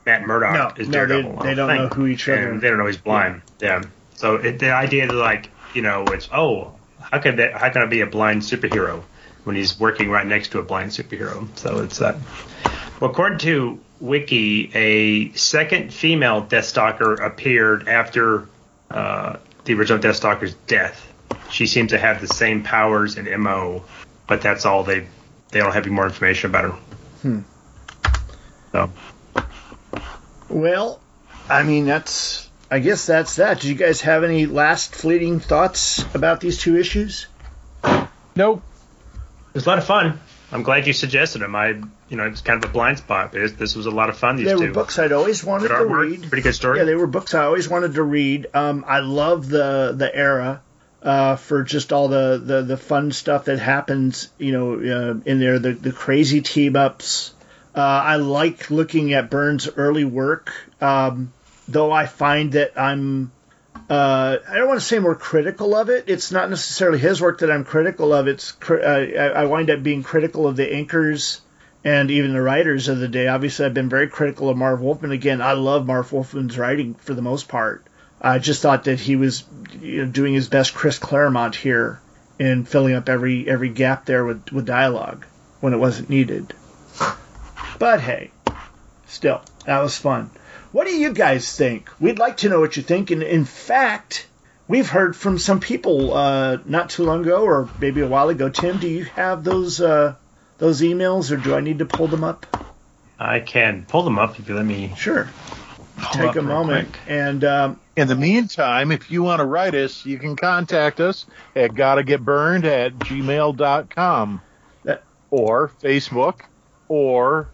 Matt 0.06 0.26
Murdock 0.26 0.54
No, 0.76 0.82
is 0.82 0.88
no, 0.88 0.92
they- 1.06 1.06
Daredevil. 1.22 1.42
They 1.42 1.54
don't 1.54 1.68
think. 1.68 1.82
know 1.82 1.88
who 1.88 2.06
each 2.06 2.28
other- 2.28 2.50
And 2.52 2.60
they 2.60 2.68
don't 2.68 2.78
know 2.78 2.86
he's 2.86 2.96
blind. 2.96 3.42
Yeah. 3.60 3.82
So 4.14 4.36
it, 4.36 4.58
the 4.58 4.70
idea 4.72 5.06
that 5.06 5.12
like 5.14 5.50
you 5.74 5.82
know 5.82 6.04
it's 6.08 6.28
oh 6.32 6.72
how 7.00 7.18
can 7.18 7.36
that 7.36 7.52
how 7.52 7.68
can 7.70 7.82
I 7.82 7.86
be 7.86 8.00
a 8.00 8.06
blind 8.06 8.42
superhero 8.42 9.02
when 9.44 9.54
he's 9.56 9.78
working 9.78 10.10
right 10.10 10.26
next 10.26 10.48
to 10.52 10.58
a 10.58 10.62
blind 10.62 10.90
superhero? 10.90 11.46
So 11.58 11.80
it's 11.82 11.98
that. 11.98 12.16
Well, 13.00 13.10
according 13.10 13.38
to 13.40 13.78
Wiki, 14.00 14.70
a 14.74 15.32
second 15.32 15.92
female 15.92 16.42
Deathstalker 16.42 17.24
appeared 17.24 17.88
after 17.88 18.48
uh, 18.90 19.36
the 19.64 19.74
original 19.74 19.98
Deathstalker's 19.98 20.54
death. 20.66 21.04
She 21.50 21.66
seems 21.66 21.90
to 21.90 21.98
have 21.98 22.20
the 22.20 22.28
same 22.28 22.62
powers 22.62 23.16
and 23.16 23.28
MO, 23.42 23.84
but 24.26 24.40
that's 24.40 24.64
all 24.66 24.84
they 24.84 25.06
they 25.50 25.60
don't 25.60 25.72
have 25.72 25.84
any 25.84 25.94
more 25.94 26.04
information 26.04 26.50
about 26.50 26.64
her. 26.64 26.70
Hmm. 27.22 27.40
So 28.72 28.90
well, 30.48 31.00
I 31.48 31.62
mean 31.62 31.86
that's 31.86 32.48
I 32.70 32.80
guess 32.80 33.06
that's 33.06 33.36
that. 33.36 33.60
Do 33.60 33.68
you 33.68 33.74
guys 33.74 34.02
have 34.02 34.24
any 34.24 34.46
last 34.46 34.94
fleeting 34.94 35.40
thoughts 35.40 36.04
about 36.14 36.40
these 36.40 36.58
two 36.58 36.76
issues? 36.76 37.26
Nope. 38.36 38.62
It 39.14 39.54
was 39.54 39.66
a 39.66 39.68
lot 39.68 39.78
of 39.78 39.84
fun. 39.84 40.20
I'm 40.50 40.62
glad 40.62 40.86
you 40.86 40.92
suggested 40.92 41.40
them. 41.40 41.54
I, 41.54 41.68
you 42.08 42.16
know, 42.16 42.24
it 42.24 42.30
was 42.30 42.40
kind 42.40 42.62
of 42.62 42.70
a 42.70 42.72
blind 42.72 42.98
spot. 42.98 43.32
But 43.32 43.58
this 43.58 43.76
was 43.76 43.86
a 43.86 43.90
lot 43.90 44.08
of 44.08 44.16
fun. 44.16 44.36
These 44.36 44.46
they 44.46 44.54
two. 44.54 44.60
were 44.60 44.72
books 44.72 44.98
I'd 44.98 45.12
always 45.12 45.44
wanted 45.44 45.68
to 45.68 45.84
read. 45.84 46.28
pretty 46.28 46.42
good 46.42 46.54
story. 46.54 46.78
Yeah, 46.78 46.84
they 46.84 46.94
were 46.94 47.06
books 47.06 47.34
I 47.34 47.44
always 47.44 47.68
wanted 47.68 47.94
to 47.94 48.02
read. 48.02 48.46
Um, 48.54 48.84
I 48.86 49.00
love 49.00 49.48
the 49.48 49.92
the 49.94 50.14
era 50.14 50.62
uh, 51.02 51.36
for 51.36 51.62
just 51.64 51.92
all 51.92 52.08
the, 52.08 52.40
the, 52.42 52.62
the 52.62 52.76
fun 52.76 53.12
stuff 53.12 53.44
that 53.44 53.58
happens, 53.58 54.28
you 54.38 54.52
know, 54.52 54.74
uh, 54.74 55.20
in 55.24 55.38
there. 55.38 55.58
The 55.58 55.72
the 55.72 55.92
crazy 55.92 56.40
team 56.40 56.76
ups. 56.76 57.34
Uh, 57.74 57.80
I 57.80 58.16
like 58.16 58.70
looking 58.70 59.12
at 59.12 59.30
Byrne's 59.30 59.68
early 59.68 60.04
work, 60.04 60.52
um, 60.80 61.32
though 61.68 61.92
I 61.92 62.06
find 62.06 62.52
that 62.52 62.72
I'm. 62.80 63.32
Uh, 63.88 64.38
I 64.46 64.56
don't 64.56 64.68
want 64.68 64.80
to 64.80 64.86
say 64.86 64.98
more 64.98 65.14
critical 65.14 65.74
of 65.74 65.88
it. 65.88 66.04
It's 66.08 66.30
not 66.30 66.50
necessarily 66.50 66.98
his 66.98 67.20
work 67.20 67.38
that 67.38 67.50
I'm 67.50 67.64
critical 67.64 68.12
of. 68.12 68.28
It's 68.28 68.52
uh, 68.68 68.74
I 68.74 69.44
wind 69.46 69.70
up 69.70 69.82
being 69.82 70.02
critical 70.02 70.46
of 70.46 70.56
the 70.56 70.66
inkers 70.66 71.40
and 71.84 72.10
even 72.10 72.34
the 72.34 72.42
writers 72.42 72.88
of 72.88 72.98
the 72.98 73.08
day. 73.08 73.28
Obviously, 73.28 73.64
I've 73.64 73.72
been 73.72 73.88
very 73.88 74.08
critical 74.08 74.50
of 74.50 74.58
Marv 74.58 74.82
Wolfman. 74.82 75.12
Again, 75.12 75.40
I 75.40 75.52
love 75.52 75.86
Marv 75.86 76.12
Wolfman's 76.12 76.58
writing 76.58 76.94
for 76.94 77.14
the 77.14 77.22
most 77.22 77.48
part. 77.48 77.84
I 78.20 78.38
just 78.38 78.60
thought 78.60 78.84
that 78.84 79.00
he 79.00 79.16
was 79.16 79.44
you 79.80 80.04
know, 80.04 80.10
doing 80.10 80.34
his 80.34 80.48
best 80.48 80.74
Chris 80.74 80.98
Claremont 80.98 81.54
here 81.54 82.00
in 82.38 82.64
filling 82.64 82.94
up 82.94 83.08
every 83.08 83.48
every 83.48 83.70
gap 83.70 84.04
there 84.04 84.24
with, 84.24 84.52
with 84.52 84.66
dialogue 84.66 85.24
when 85.60 85.72
it 85.72 85.78
wasn't 85.78 86.10
needed. 86.10 86.52
But 87.78 88.00
hey, 88.00 88.32
still, 89.06 89.40
that 89.64 89.80
was 89.80 89.96
fun. 89.96 90.30
What 90.72 90.86
do 90.86 90.94
you 90.94 91.12
guys 91.12 91.56
think? 91.56 91.88
We'd 91.98 92.18
like 92.18 92.38
to 92.38 92.48
know 92.48 92.60
what 92.60 92.76
you 92.76 92.82
think. 92.82 93.10
And 93.10 93.22
in 93.22 93.44
fact, 93.44 94.26
we've 94.66 94.88
heard 94.88 95.16
from 95.16 95.38
some 95.38 95.60
people 95.60 96.12
uh, 96.14 96.58
not 96.66 96.90
too 96.90 97.04
long 97.04 97.22
ago, 97.22 97.42
or 97.42 97.68
maybe 97.80 98.00
a 98.02 98.06
while 98.06 98.28
ago. 98.28 98.48
Tim, 98.50 98.78
do 98.78 98.86
you 98.88 99.04
have 99.04 99.44
those 99.44 99.80
uh, 99.80 100.14
those 100.58 100.80
emails, 100.82 101.30
or 101.30 101.36
do 101.36 101.54
I 101.54 101.60
need 101.60 101.78
to 101.78 101.86
pull 101.86 102.06
them 102.08 102.22
up? 102.24 102.46
I 103.18 103.40
can 103.40 103.84
pull 103.88 104.02
them 104.02 104.18
up 104.18 104.38
if 104.38 104.48
you 104.48 104.54
let 104.54 104.66
me. 104.66 104.92
Sure. 104.96 105.28
Take 106.12 106.36
a 106.36 106.42
moment 106.42 106.92
quick. 106.92 107.02
and 107.08 107.42
um, 107.44 107.80
In 107.96 108.06
the 108.06 108.14
meantime, 108.14 108.92
if 108.92 109.10
you 109.10 109.24
want 109.24 109.40
to 109.40 109.44
write 109.44 109.74
us, 109.74 110.06
you 110.06 110.16
can 110.18 110.36
contact 110.36 111.00
us 111.00 111.26
at 111.56 111.74
gotta 111.74 112.04
get 112.04 112.24
burned 112.24 112.64
at 112.64 112.96
gmail.com 113.00 114.40
That- 114.84 115.02
or 115.30 115.72
Facebook 115.82 116.42
or 116.86 117.48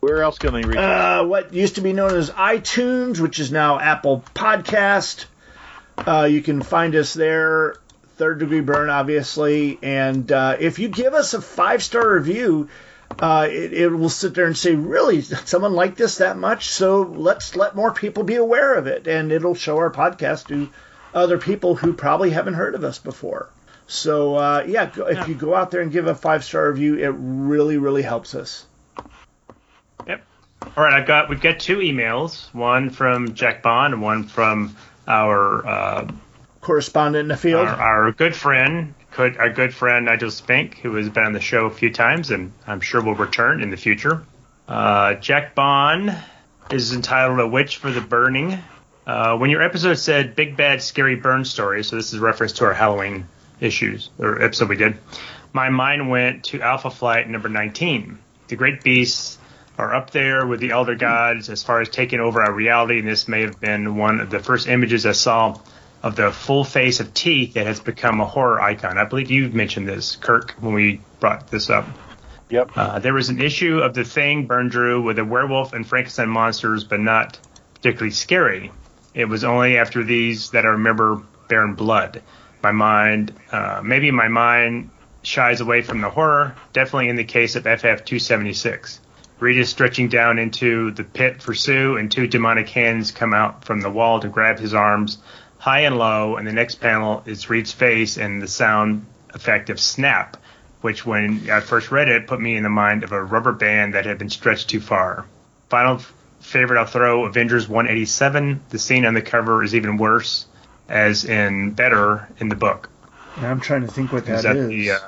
where 0.00 0.22
else 0.22 0.38
can 0.38 0.52
they 0.54 0.62
reach 0.62 0.78
us? 0.78 1.22
uh, 1.22 1.24
what 1.26 1.52
used 1.52 1.76
to 1.76 1.80
be 1.80 1.92
known 1.92 2.16
as 2.16 2.30
iTunes, 2.30 3.20
which 3.20 3.38
is 3.38 3.52
now 3.52 3.78
Apple 3.78 4.24
Podcast. 4.34 5.26
Uh, 5.98 6.24
you 6.30 6.42
can 6.42 6.62
find 6.62 6.94
us 6.94 7.14
there. 7.14 7.76
Third 8.16 8.38
degree 8.38 8.60
Byrne, 8.60 8.90
obviously. 8.90 9.78
And 9.82 10.30
uh, 10.30 10.56
if 10.58 10.78
you 10.78 10.88
give 10.88 11.14
us 11.14 11.34
a 11.34 11.40
five 11.40 11.82
star 11.82 12.14
review, 12.14 12.68
uh, 13.18 13.48
it, 13.50 13.72
it 13.72 13.88
will 13.88 14.08
sit 14.08 14.34
there 14.34 14.46
and 14.46 14.56
say, 14.56 14.74
"Really, 14.74 15.20
someone 15.22 15.74
liked 15.74 15.96
this 15.98 16.18
that 16.18 16.36
much?" 16.36 16.68
So 16.68 17.02
let's 17.02 17.56
let 17.56 17.74
more 17.76 17.92
people 17.92 18.22
be 18.22 18.36
aware 18.36 18.74
of 18.74 18.86
it, 18.86 19.06
and 19.06 19.32
it'll 19.32 19.54
show 19.54 19.78
our 19.78 19.90
podcast 19.90 20.48
to 20.48 20.68
other 21.12 21.38
people 21.38 21.74
who 21.74 21.92
probably 21.92 22.30
haven't 22.30 22.54
heard 22.54 22.74
of 22.74 22.84
us 22.84 22.98
before. 22.98 23.48
So 23.86 24.36
uh, 24.36 24.64
yeah, 24.66 24.86
go, 24.86 25.06
if 25.06 25.26
you 25.28 25.34
go 25.34 25.54
out 25.54 25.70
there 25.70 25.80
and 25.80 25.90
give 25.90 26.06
a 26.06 26.14
five 26.14 26.44
star 26.44 26.70
review, 26.70 26.96
it 26.98 27.12
really, 27.18 27.76
really 27.78 28.02
helps 28.02 28.34
us. 28.34 28.64
Yep. 30.06 30.24
All 30.76 30.84
right, 30.84 30.92
I've 30.92 31.06
got 31.06 31.28
we've 31.28 31.40
got 31.40 31.58
two 31.60 31.78
emails. 31.78 32.52
One 32.54 32.90
from 32.90 33.34
Jack 33.34 33.62
Bond 33.62 33.94
and 33.94 34.02
one 34.02 34.24
from 34.24 34.76
our 35.08 35.66
uh, 35.66 36.10
Correspondent 36.60 37.22
in 37.22 37.28
the 37.28 37.36
field. 37.36 37.66
our, 37.66 37.74
our 37.74 38.12
good 38.12 38.36
friend, 38.36 38.94
could, 39.10 39.38
our 39.38 39.50
good 39.50 39.72
friend 39.72 40.04
Nigel 40.04 40.30
Spink, 40.30 40.78
who 40.78 40.94
has 40.96 41.08
been 41.08 41.24
on 41.24 41.32
the 41.32 41.40
show 41.40 41.64
a 41.64 41.70
few 41.70 41.90
times 41.90 42.30
and 42.30 42.52
I'm 42.66 42.80
sure 42.80 43.02
will 43.02 43.14
return 43.14 43.62
in 43.62 43.70
the 43.70 43.78
future. 43.78 44.22
Uh, 44.68 45.14
Jack 45.14 45.54
Bond 45.54 46.16
is 46.70 46.92
entitled 46.92 47.40
"A 47.40 47.46
Witch 47.46 47.78
for 47.78 47.90
the 47.90 48.00
Burning." 48.00 48.58
Uh, 49.06 49.36
when 49.38 49.50
your 49.50 49.62
episode 49.62 49.94
said 49.94 50.36
"Big 50.36 50.56
Bad 50.56 50.82
Scary 50.82 51.16
Byrne 51.16 51.44
Story," 51.44 51.82
so 51.82 51.96
this 51.96 52.12
is 52.12 52.20
a 52.20 52.22
reference 52.22 52.52
to 52.54 52.66
our 52.66 52.74
Halloween 52.74 53.26
issues 53.58 54.10
or 54.18 54.42
episode 54.42 54.68
we 54.68 54.76
did. 54.76 54.98
My 55.52 55.70
mind 55.70 56.10
went 56.10 56.44
to 56.44 56.60
Alpha 56.60 56.90
Flight 56.90 57.28
number 57.28 57.48
19. 57.48 58.18
The 58.46 58.56
great 58.56 58.82
beasts 58.82 59.38
are 59.80 59.94
up 59.94 60.10
there 60.10 60.46
with 60.46 60.60
the 60.60 60.70
elder 60.70 60.94
gods 60.94 61.48
as 61.48 61.62
far 61.62 61.80
as 61.80 61.88
taking 61.88 62.20
over 62.20 62.42
our 62.42 62.52
reality, 62.52 62.98
and 62.98 63.08
this 63.08 63.26
may 63.26 63.40
have 63.42 63.58
been 63.58 63.96
one 63.96 64.20
of 64.20 64.28
the 64.28 64.38
first 64.38 64.68
images 64.68 65.06
I 65.06 65.12
saw 65.12 65.58
of 66.02 66.16
the 66.16 66.30
full 66.30 66.64
face 66.64 67.00
of 67.00 67.14
teeth 67.14 67.54
that 67.54 67.66
has 67.66 67.80
become 67.80 68.20
a 68.20 68.26
horror 68.26 68.60
icon. 68.60 68.98
I 68.98 69.04
believe 69.04 69.30
you 69.30 69.48
mentioned 69.48 69.88
this, 69.88 70.16
Kirk, 70.16 70.54
when 70.60 70.74
we 70.74 71.00
brought 71.18 71.48
this 71.48 71.70
up. 71.70 71.86
Yep. 72.50 72.72
Uh, 72.76 72.98
there 72.98 73.14
was 73.14 73.30
an 73.30 73.40
issue 73.40 73.78
of 73.78 73.94
the 73.94 74.04
thing 74.04 74.46
Byrne 74.46 74.68
drew 74.68 75.02
with 75.02 75.18
a 75.18 75.24
werewolf 75.24 75.72
and 75.72 75.86
Frankenstein 75.86 76.28
monsters, 76.28 76.84
but 76.84 77.00
not 77.00 77.38
particularly 77.74 78.10
scary. 78.10 78.72
It 79.14 79.26
was 79.26 79.44
only 79.44 79.78
after 79.78 80.04
these 80.04 80.50
that 80.50 80.66
I 80.66 80.70
remember 80.70 81.22
Baron 81.48 81.74
Blood. 81.74 82.22
My 82.62 82.72
mind, 82.72 83.32
uh, 83.50 83.80
maybe 83.82 84.10
my 84.10 84.28
mind 84.28 84.90
shies 85.22 85.60
away 85.60 85.82
from 85.82 86.00
the 86.00 86.10
horror. 86.10 86.54
Definitely 86.72 87.08
in 87.08 87.16
the 87.16 87.24
case 87.24 87.56
of 87.56 87.62
FF 87.62 88.04
276. 88.04 89.00
Reed 89.40 89.66
stretching 89.66 90.08
down 90.08 90.38
into 90.38 90.90
the 90.90 91.02
pit 91.02 91.42
for 91.42 91.54
Sue, 91.54 91.96
and 91.96 92.12
two 92.12 92.26
demonic 92.26 92.68
hands 92.68 93.10
come 93.10 93.32
out 93.32 93.64
from 93.64 93.80
the 93.80 93.90
wall 93.90 94.20
to 94.20 94.28
grab 94.28 94.58
his 94.58 94.74
arms, 94.74 95.18
high 95.58 95.80
and 95.80 95.98
low. 95.98 96.36
And 96.36 96.46
the 96.46 96.52
next 96.52 96.76
panel 96.76 97.22
is 97.24 97.48
Reed's 97.48 97.72
face 97.72 98.18
and 98.18 98.42
the 98.42 98.48
sound 98.48 99.06
effect 99.32 99.70
of 99.70 99.80
snap, 99.80 100.36
which 100.82 101.06
when 101.06 101.50
I 101.50 101.60
first 101.60 101.90
read 101.90 102.08
it 102.08 102.26
put 102.26 102.40
me 102.40 102.56
in 102.56 102.62
the 102.62 102.68
mind 102.68 103.02
of 103.02 103.12
a 103.12 103.22
rubber 103.22 103.52
band 103.52 103.94
that 103.94 104.04
had 104.04 104.18
been 104.18 104.30
stretched 104.30 104.68
too 104.68 104.80
far. 104.80 105.24
Final 105.70 106.00
favorite 106.40 106.78
I'll 106.78 106.86
throw 106.86 107.24
Avengers 107.24 107.68
187. 107.68 108.60
The 108.68 108.78
scene 108.78 109.06
on 109.06 109.14
the 109.14 109.22
cover 109.22 109.64
is 109.64 109.74
even 109.74 109.96
worse, 109.96 110.46
as 110.88 111.24
in 111.24 111.70
better 111.72 112.28
in 112.38 112.48
the 112.48 112.56
book. 112.56 112.90
I'm 113.38 113.60
trying 113.60 113.82
to 113.82 113.88
think 113.88 114.12
what 114.12 114.26
that 114.26 114.42
that 114.42 114.56
is. 114.56 114.68
the? 114.68 114.90
Uh, 114.90 114.98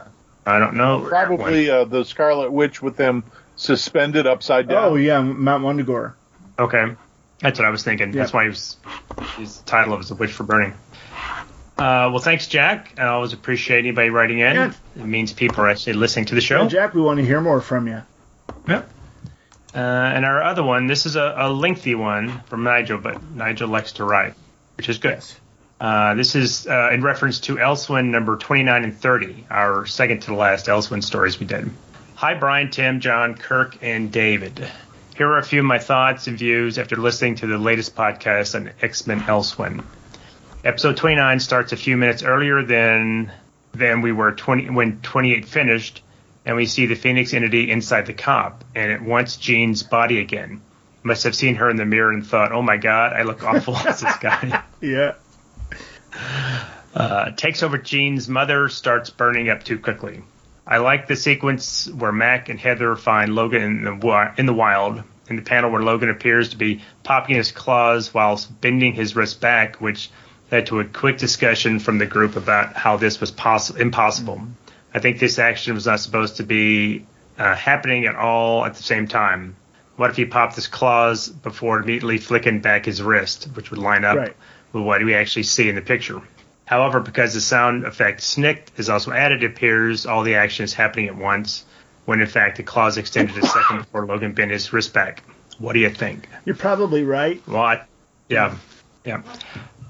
I 0.46 0.58
don't 0.58 0.74
know. 0.74 1.06
Probably 1.08 1.70
uh, 1.70 1.84
the 1.84 2.04
Scarlet 2.04 2.50
Witch 2.50 2.82
with 2.82 2.96
them 2.96 3.24
suspended 3.56 4.26
upside 4.26 4.68
down. 4.68 4.84
oh 4.84 4.94
yeah, 4.96 5.20
Mount 5.20 5.64
Wundagore. 5.64 6.14
Okay, 6.58 6.94
that's 7.40 7.58
what 7.58 7.66
I 7.66 7.70
was 7.70 7.82
thinking. 7.82 8.12
That's 8.12 8.32
why 8.32 8.44
he 8.44 8.48
was, 8.50 8.76
his 9.36 9.58
title 9.58 9.96
was 9.96 10.10
"A 10.10 10.14
Wish 10.14 10.32
for 10.32 10.44
Burning." 10.44 10.74
Uh, 11.78 12.10
well, 12.12 12.18
thanks, 12.18 12.46
Jack. 12.46 12.94
I 12.98 13.06
always 13.06 13.32
appreciate 13.32 13.78
anybody 13.80 14.10
writing 14.10 14.38
in. 14.40 14.54
Yeah. 14.54 14.72
It 14.94 15.04
means 15.04 15.32
people 15.32 15.64
are 15.64 15.68
actually 15.68 15.94
listening 15.94 16.26
to 16.26 16.34
the 16.34 16.40
show. 16.40 16.62
Yeah, 16.62 16.68
Jack, 16.68 16.94
we 16.94 17.00
want 17.00 17.18
to 17.18 17.24
hear 17.24 17.40
more 17.40 17.60
from 17.60 17.88
you. 17.88 18.02
Yep. 18.68 18.88
Uh, 19.74 19.78
and 19.78 20.24
our 20.26 20.42
other 20.42 20.62
one, 20.62 20.86
this 20.86 21.06
is 21.06 21.16
a, 21.16 21.34
a 21.36 21.50
lengthy 21.50 21.94
one 21.94 22.40
from 22.42 22.62
Nigel, 22.62 22.98
but 22.98 23.22
Nigel 23.32 23.68
likes 23.68 23.92
to 23.92 24.04
write, 24.04 24.34
which 24.76 24.88
is 24.88 24.98
good. 24.98 25.12
Yes. 25.12 25.40
Uh, 25.80 26.14
this 26.14 26.36
is 26.36 26.66
uh, 26.68 26.90
in 26.92 27.02
reference 27.02 27.40
to 27.40 27.56
Elsewhen 27.56 28.10
number 28.10 28.36
29 28.36 28.84
and 28.84 28.96
30, 28.96 29.46
our 29.50 29.86
second 29.86 30.20
to 30.20 30.26
the 30.28 30.36
last 30.36 30.66
Elsewhen 30.66 31.02
stories 31.02 31.40
we 31.40 31.46
did. 31.46 31.70
Hi, 32.22 32.34
Brian, 32.34 32.70
Tim, 32.70 33.00
John, 33.00 33.34
Kirk, 33.34 33.78
and 33.82 34.12
David. 34.12 34.64
Here 35.16 35.28
are 35.28 35.38
a 35.38 35.42
few 35.42 35.58
of 35.58 35.64
my 35.66 35.80
thoughts 35.80 36.28
and 36.28 36.38
views 36.38 36.78
after 36.78 36.94
listening 36.94 37.34
to 37.34 37.48
the 37.48 37.58
latest 37.58 37.96
podcast 37.96 38.54
on 38.54 38.70
X 38.80 39.08
Men 39.08 39.22
Elsewhen. 39.22 39.84
Episode 40.64 40.96
29 40.98 41.40
starts 41.40 41.72
a 41.72 41.76
few 41.76 41.96
minutes 41.96 42.22
earlier 42.22 42.62
than 42.62 43.32
than 43.74 44.02
we 44.02 44.12
were 44.12 44.30
20 44.30 44.70
when 44.70 45.00
28 45.00 45.46
finished, 45.46 46.04
and 46.46 46.54
we 46.54 46.66
see 46.66 46.86
the 46.86 46.94
Phoenix 46.94 47.34
entity 47.34 47.72
inside 47.72 48.06
the 48.06 48.14
cop, 48.14 48.62
and 48.72 48.92
it 48.92 49.02
wants 49.02 49.36
Jean's 49.36 49.82
body 49.82 50.20
again. 50.20 50.62
Must 51.02 51.24
have 51.24 51.34
seen 51.34 51.56
her 51.56 51.68
in 51.70 51.74
the 51.74 51.86
mirror 51.86 52.12
and 52.12 52.24
thought, 52.24 52.52
"Oh 52.52 52.62
my 52.62 52.76
God, 52.76 53.14
I 53.14 53.24
look 53.24 53.42
awful 53.42 53.76
as 53.76 54.00
this 54.00 54.16
guy." 54.18 54.62
Yeah. 54.80 55.14
uh, 56.94 57.32
takes 57.32 57.64
over 57.64 57.78
Jean's 57.78 58.28
mother, 58.28 58.68
starts 58.68 59.10
burning 59.10 59.48
up 59.48 59.64
too 59.64 59.80
quickly. 59.80 60.22
I 60.66 60.78
like 60.78 61.06
the 61.08 61.16
sequence 61.16 61.88
where 61.90 62.12
Mac 62.12 62.48
and 62.48 62.58
Heather 62.58 62.94
find 62.96 63.34
Logan 63.34 63.62
in 63.62 63.84
the, 63.84 64.32
in 64.38 64.46
the 64.46 64.54
wild. 64.54 65.02
In 65.28 65.36
the 65.36 65.42
panel 65.42 65.70
where 65.70 65.82
Logan 65.82 66.10
appears 66.10 66.50
to 66.50 66.56
be 66.56 66.82
popping 67.04 67.36
his 67.36 67.52
claws 67.52 68.12
whilst 68.12 68.60
bending 68.60 68.92
his 68.92 69.16
wrist 69.16 69.40
back, 69.40 69.80
which 69.80 70.10
led 70.50 70.66
to 70.66 70.80
a 70.80 70.84
quick 70.84 71.16
discussion 71.16 71.78
from 71.78 71.98
the 71.98 72.06
group 72.06 72.36
about 72.36 72.74
how 72.74 72.96
this 72.96 73.20
was 73.20 73.30
poss- 73.30 73.70
impossible. 73.70 74.42
I 74.92 74.98
think 74.98 75.18
this 75.18 75.38
action 75.38 75.74
was 75.74 75.86
not 75.86 76.00
supposed 76.00 76.36
to 76.36 76.42
be 76.42 77.06
uh, 77.38 77.54
happening 77.54 78.04
at 78.06 78.14
all 78.14 78.64
at 78.66 78.74
the 78.74 78.82
same 78.82 79.08
time. 79.08 79.56
What 79.96 80.10
if 80.10 80.16
he 80.16 80.24
popped 80.26 80.56
his 80.56 80.66
claws 80.66 81.28
before 81.28 81.78
immediately 81.80 82.18
flicking 82.18 82.60
back 82.60 82.84
his 82.84 83.00
wrist, 83.00 83.48
which 83.54 83.70
would 83.70 83.78
line 83.80 84.04
up 84.04 84.16
Right. 84.18 84.36
with 84.72 84.82
what 84.84 85.02
we 85.02 85.14
actually 85.14 85.44
see 85.44 85.68
in 85.68 85.76
the 85.76 85.82
picture? 85.82 86.20
However, 86.72 87.00
because 87.00 87.34
the 87.34 87.42
sound 87.42 87.84
effect 87.84 88.22
snicked 88.22 88.72
is 88.78 88.88
also 88.88 89.12
added, 89.12 89.42
it 89.42 89.46
appears 89.50 90.06
all 90.06 90.22
the 90.22 90.36
action 90.36 90.64
is 90.64 90.72
happening 90.72 91.06
at 91.08 91.14
once, 91.14 91.66
when 92.06 92.22
in 92.22 92.26
fact 92.26 92.56
the 92.56 92.62
claws 92.62 92.96
extended 92.96 93.36
a 93.36 93.46
second 93.46 93.80
before 93.80 94.06
Logan 94.06 94.32
bent 94.32 94.50
his 94.50 94.72
wrist 94.72 94.94
back. 94.94 95.22
What 95.58 95.74
do 95.74 95.80
you 95.80 95.90
think? 95.90 96.30
You're 96.46 96.56
probably 96.56 97.04
right. 97.04 97.46
Well, 97.46 97.60
I, 97.60 97.82
yeah, 98.30 98.56
yeah. 99.04 99.20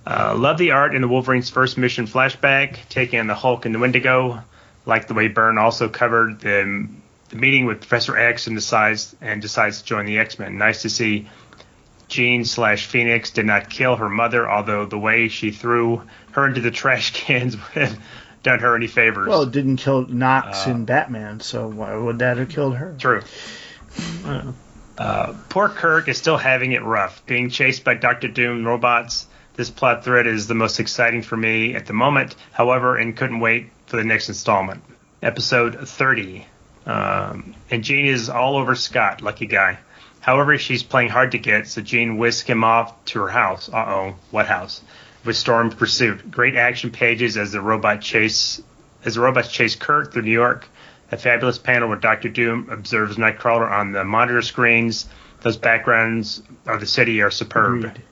Uh, 0.05 0.35
love 0.37 0.59
the 0.59 0.73
art 0.73 0.97
in 0.97 1.03
the 1.03 1.07
Wolverine's 1.07 1.51
first 1.51 1.79
mission 1.79 2.09
flashback, 2.09 2.79
taking 2.89 3.21
on 3.21 3.29
the 3.29 3.37
Hulk 3.37 3.65
and 3.65 3.73
the 3.73 3.79
Wendigo. 3.79 4.43
Like 4.85 5.07
the 5.07 5.15
way 5.15 5.29
Byrne 5.29 5.59
also 5.59 5.89
covered 5.89 6.41
the, 6.41 6.89
the 7.29 7.37
meeting 7.37 7.65
with 7.67 7.79
Professor 7.79 8.19
X 8.19 8.49
and 8.49 8.57
decides 8.57 9.15
and 9.21 9.41
decides 9.41 9.83
to 9.83 9.85
join 9.85 10.07
the 10.07 10.19
X 10.19 10.37
Men. 10.37 10.59
Nice 10.59 10.83
to 10.83 10.91
see 10.91 11.29
Jean 12.13 12.45
slash 12.45 12.87
Phoenix 12.87 13.31
did 13.31 13.47
not 13.47 13.71
kill 13.71 13.97
her 13.97 14.11
mother, 14.11 14.49
although 14.49 14.85
the 14.85 14.99
way 14.99 15.29
she 15.29 15.51
threw 15.51 16.03
her 16.33 16.47
into 16.47 16.61
the 16.61 16.71
trash 16.71 17.13
cans 17.25 17.57
would 17.57 17.89
have 17.89 17.99
done 18.43 18.59
her 18.59 18.77
any 18.77 18.87
favors. 18.87 19.29
Well, 19.29 19.43
it 19.43 19.51
didn't 19.51 19.79
kill 19.79 20.07
Knox 20.07 20.67
in 20.67 20.85
Batman, 20.85 21.41
so 21.41 21.69
why 21.69 21.97
would 21.97 22.19
that 22.19 22.37
have 22.37 22.51
killed 22.51 22.77
her? 22.77 22.95
True. 22.99 23.23
Uh, 24.99 25.35
poor 25.49 25.71
Kurt 25.71 26.07
is 26.09 26.19
still 26.19 26.37
having 26.37 26.73
it 26.73 26.83
rough, 26.83 27.25
being 27.25 27.49
chased 27.49 27.83
by 27.83 27.95
Doctor 27.95 28.29
Doom 28.29 28.67
robots. 28.67 29.27
This 29.55 29.71
plot 29.71 30.05
thread 30.05 30.27
is 30.27 30.47
the 30.47 30.55
most 30.55 30.81
exciting 30.81 31.23
for 31.23 31.37
me 31.37 31.75
at 31.75 31.87
the 31.87 31.93
moment, 31.95 32.37
however, 32.53 32.97
and 32.97 33.17
couldn't 33.17 33.41
wait 33.41 33.71
for 33.87 33.97
the 33.97 34.05
next 34.05 34.29
installment. 34.29 34.83
Episode 35.23 35.89
30. 35.89 36.47
Um, 36.85 37.55
and 37.71 37.83
Jean 37.83 38.07
is 38.07 38.29
all 38.29 38.57
over 38.57 38.75
Scott, 38.75 39.23
lucky 39.23 39.47
guy. 39.47 39.79
However, 40.23 40.57
she's 40.57 40.83
playing 40.85 41.11
hard 41.11 41.33
to 41.33 41.39
get, 41.39 41.67
so 41.67 41.83
Jean 41.83 42.17
whisks 42.17 42.49
him 42.49 42.63
off 42.65 43.05
to 43.07 43.21
her 43.21 43.29
house. 43.29 43.69
Uh 43.69 43.85
oh, 43.87 44.15
what 44.31 44.47
house? 44.47 44.81
With 45.25 45.37
Storm 45.37 45.71
pursuit. 45.71 46.31
Great 46.31 46.57
action 46.57 46.91
pages 46.91 47.37
as 47.37 47.53
the 47.53 47.61
robot 47.61 48.01
chase 48.01 48.63
as 49.05 49.17
the 49.17 49.21
robots 49.21 49.51
chase 49.51 49.75
Kurt 49.75 50.13
through 50.13 50.23
New 50.23 50.31
York. 50.31 50.67
A 51.11 51.17
fabulous 51.17 51.59
panel 51.59 51.89
where 51.89 51.99
Doctor 51.99 52.29
Doom 52.29 52.69
observes 52.71 53.17
Nightcrawler 53.17 53.71
on 53.71 53.93
the 53.93 54.05
monitor 54.05 54.41
screens. 54.43 55.07
Those 55.41 55.57
backgrounds 55.57 56.41
of 56.67 56.79
the 56.81 56.87
city 56.87 57.21
are 57.21 57.31
superb. 57.31 57.85
Agreed. 57.85 58.03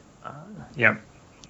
Yep. 0.76 1.00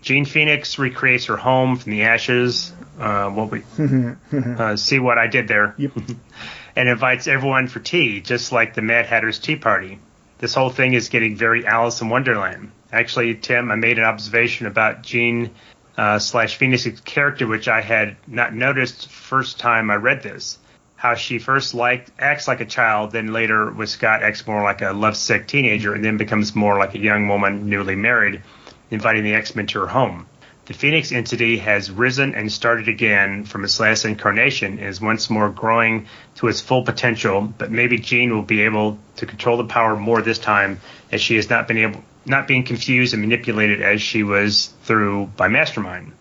Jean 0.02 0.24
Phoenix 0.26 0.78
recreates 0.78 1.24
her 1.26 1.36
home 1.36 1.76
from 1.76 1.92
the 1.92 2.02
ashes. 2.02 2.72
Uh, 2.98 3.30
what 3.30 3.50
we 3.50 3.62
uh, 4.58 4.76
see 4.76 4.98
what 4.98 5.16
I 5.16 5.26
did 5.26 5.48
there, 5.48 5.74
Yep. 5.78 5.92
and 6.76 6.88
invites 6.88 7.26
everyone 7.26 7.66
for 7.66 7.80
tea, 7.80 8.20
just 8.20 8.52
like 8.52 8.74
the 8.74 8.82
Mad 8.82 9.06
Hatter's 9.06 9.38
tea 9.38 9.56
party. 9.56 9.98
This 10.40 10.54
whole 10.54 10.70
thing 10.70 10.94
is 10.94 11.10
getting 11.10 11.36
very 11.36 11.66
Alice 11.66 12.00
in 12.00 12.08
Wonderland. 12.08 12.72
Actually, 12.90 13.34
Tim, 13.34 13.70
I 13.70 13.74
made 13.74 13.98
an 13.98 14.06
observation 14.06 14.66
about 14.66 15.02
Jean 15.02 15.50
uh, 15.98 16.18
slash 16.18 16.56
Phoenix's 16.56 16.98
character, 17.00 17.46
which 17.46 17.68
I 17.68 17.82
had 17.82 18.16
not 18.26 18.54
noticed 18.54 19.10
first 19.10 19.58
time 19.58 19.90
I 19.90 19.96
read 19.96 20.22
this. 20.22 20.58
How 20.96 21.14
she 21.14 21.38
first 21.38 21.74
like 21.74 22.06
acts 22.18 22.48
like 22.48 22.60
a 22.60 22.64
child, 22.64 23.12
then 23.12 23.34
later 23.34 23.70
with 23.70 23.90
Scott 23.90 24.22
acts 24.22 24.46
more 24.46 24.62
like 24.62 24.80
a 24.80 24.92
lovesick 24.92 25.46
teenager, 25.46 25.92
and 25.92 26.02
then 26.02 26.16
becomes 26.16 26.56
more 26.56 26.78
like 26.78 26.94
a 26.94 26.98
young 26.98 27.28
woman 27.28 27.68
newly 27.68 27.96
married, 27.96 28.42
inviting 28.90 29.24
the 29.24 29.34
X 29.34 29.54
Men 29.54 29.66
to 29.66 29.80
her 29.80 29.88
home. 29.88 30.26
The 30.70 30.76
Phoenix 30.76 31.10
entity 31.10 31.58
has 31.58 31.90
risen 31.90 32.36
and 32.36 32.52
started 32.52 32.86
again 32.86 33.42
from 33.42 33.64
its 33.64 33.80
last 33.80 34.04
incarnation 34.04 34.78
and 34.78 34.86
is 34.86 35.00
once 35.00 35.28
more 35.28 35.50
growing 35.50 36.06
to 36.36 36.46
its 36.46 36.60
full 36.60 36.84
potential, 36.84 37.40
but 37.40 37.72
maybe 37.72 37.98
Jean 37.98 38.32
will 38.32 38.44
be 38.44 38.60
able 38.60 38.96
to 39.16 39.26
control 39.26 39.56
the 39.56 39.64
power 39.64 39.96
more 39.96 40.22
this 40.22 40.38
time 40.38 40.80
as 41.10 41.20
she 41.20 41.34
has 41.34 41.50
not 41.50 41.66
been 41.66 41.78
able 41.78 42.04
not 42.24 42.46
being 42.46 42.62
confused 42.62 43.14
and 43.14 43.20
manipulated 43.20 43.82
as 43.82 44.00
she 44.00 44.22
was 44.22 44.72
through 44.84 45.26
by 45.36 45.48
Mastermind. 45.48 46.12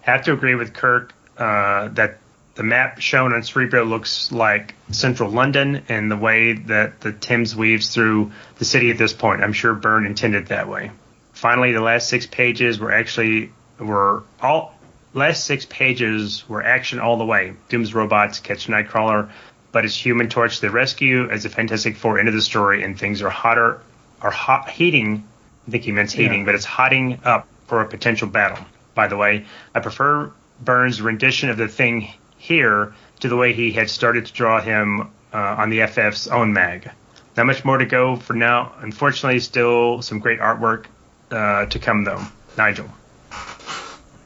Have 0.00 0.24
to 0.24 0.32
agree 0.32 0.56
with 0.56 0.74
Kirk 0.74 1.14
uh, 1.36 1.86
that 1.90 2.18
the 2.56 2.64
map 2.64 2.98
shown 2.98 3.32
on 3.32 3.44
Cerebro 3.44 3.84
looks 3.84 4.32
like 4.32 4.74
central 4.90 5.30
London 5.30 5.84
and 5.88 6.10
the 6.10 6.16
way 6.16 6.54
that 6.54 7.00
the 7.00 7.12
Thames 7.12 7.54
weaves 7.54 7.94
through 7.94 8.32
the 8.56 8.64
city 8.64 8.90
at 8.90 8.98
this 8.98 9.12
point. 9.12 9.40
I'm 9.40 9.52
sure 9.52 9.72
Byrne 9.72 10.04
intended 10.04 10.48
that 10.48 10.68
way. 10.68 10.90
Finally, 11.32 11.70
the 11.70 11.80
last 11.80 12.08
six 12.08 12.26
pages 12.26 12.80
were 12.80 12.90
actually 12.90 13.52
were 13.78 14.22
all 14.40 14.74
last 15.14 15.44
six 15.44 15.64
pages 15.66 16.48
were 16.48 16.62
action 16.62 16.98
all 17.00 17.16
the 17.18 17.24
way. 17.24 17.54
Doom's 17.68 17.94
robots 17.94 18.40
catch 18.40 18.66
Nightcrawler, 18.66 19.30
but 19.72 19.84
it's 19.84 19.96
Human 19.96 20.28
Torch 20.28 20.56
to 20.56 20.60
the 20.62 20.70
rescue 20.70 21.28
as 21.30 21.42
the 21.44 21.48
Fantastic 21.48 21.96
Four 21.96 22.18
into 22.18 22.32
the 22.32 22.42
story, 22.42 22.82
and 22.82 22.98
things 22.98 23.22
are 23.22 23.30
hotter 23.30 23.80
are 24.20 24.30
hot 24.30 24.68
heating. 24.68 25.24
I 25.66 25.70
think 25.70 25.84
he 25.84 25.92
meant 25.92 26.10
heating, 26.12 26.40
Yeah. 26.40 26.46
but 26.46 26.54
it's 26.54 26.64
hotting 26.64 27.20
up 27.24 27.46
for 27.66 27.80
a 27.82 27.86
potential 27.86 28.26
battle. 28.28 28.64
By 28.94 29.06
the 29.08 29.16
way, 29.16 29.44
I 29.74 29.80
prefer 29.80 30.32
Byrne's 30.60 31.00
rendition 31.00 31.50
of 31.50 31.56
the 31.56 31.68
thing 31.68 32.12
here 32.36 32.94
to 33.20 33.28
the 33.28 33.36
way 33.36 33.52
he 33.52 33.70
had 33.72 33.90
started 33.90 34.26
to 34.26 34.32
draw 34.32 34.60
him 34.60 35.02
uh, 35.32 35.36
on 35.36 35.70
the 35.70 35.80
FF's 35.80 36.26
own 36.28 36.52
mag. 36.52 36.90
Not 37.36 37.46
much 37.46 37.64
more 37.64 37.78
to 37.78 37.84
go 37.86 38.16
for 38.16 38.32
now. 38.32 38.72
Unfortunately, 38.80 39.38
still 39.40 40.02
some 40.02 40.18
great 40.18 40.40
artwork 40.40 40.86
uh, 41.30 41.66
to 41.66 41.78
come, 41.78 42.02
though. 42.04 42.22
Nigel. 42.56 42.88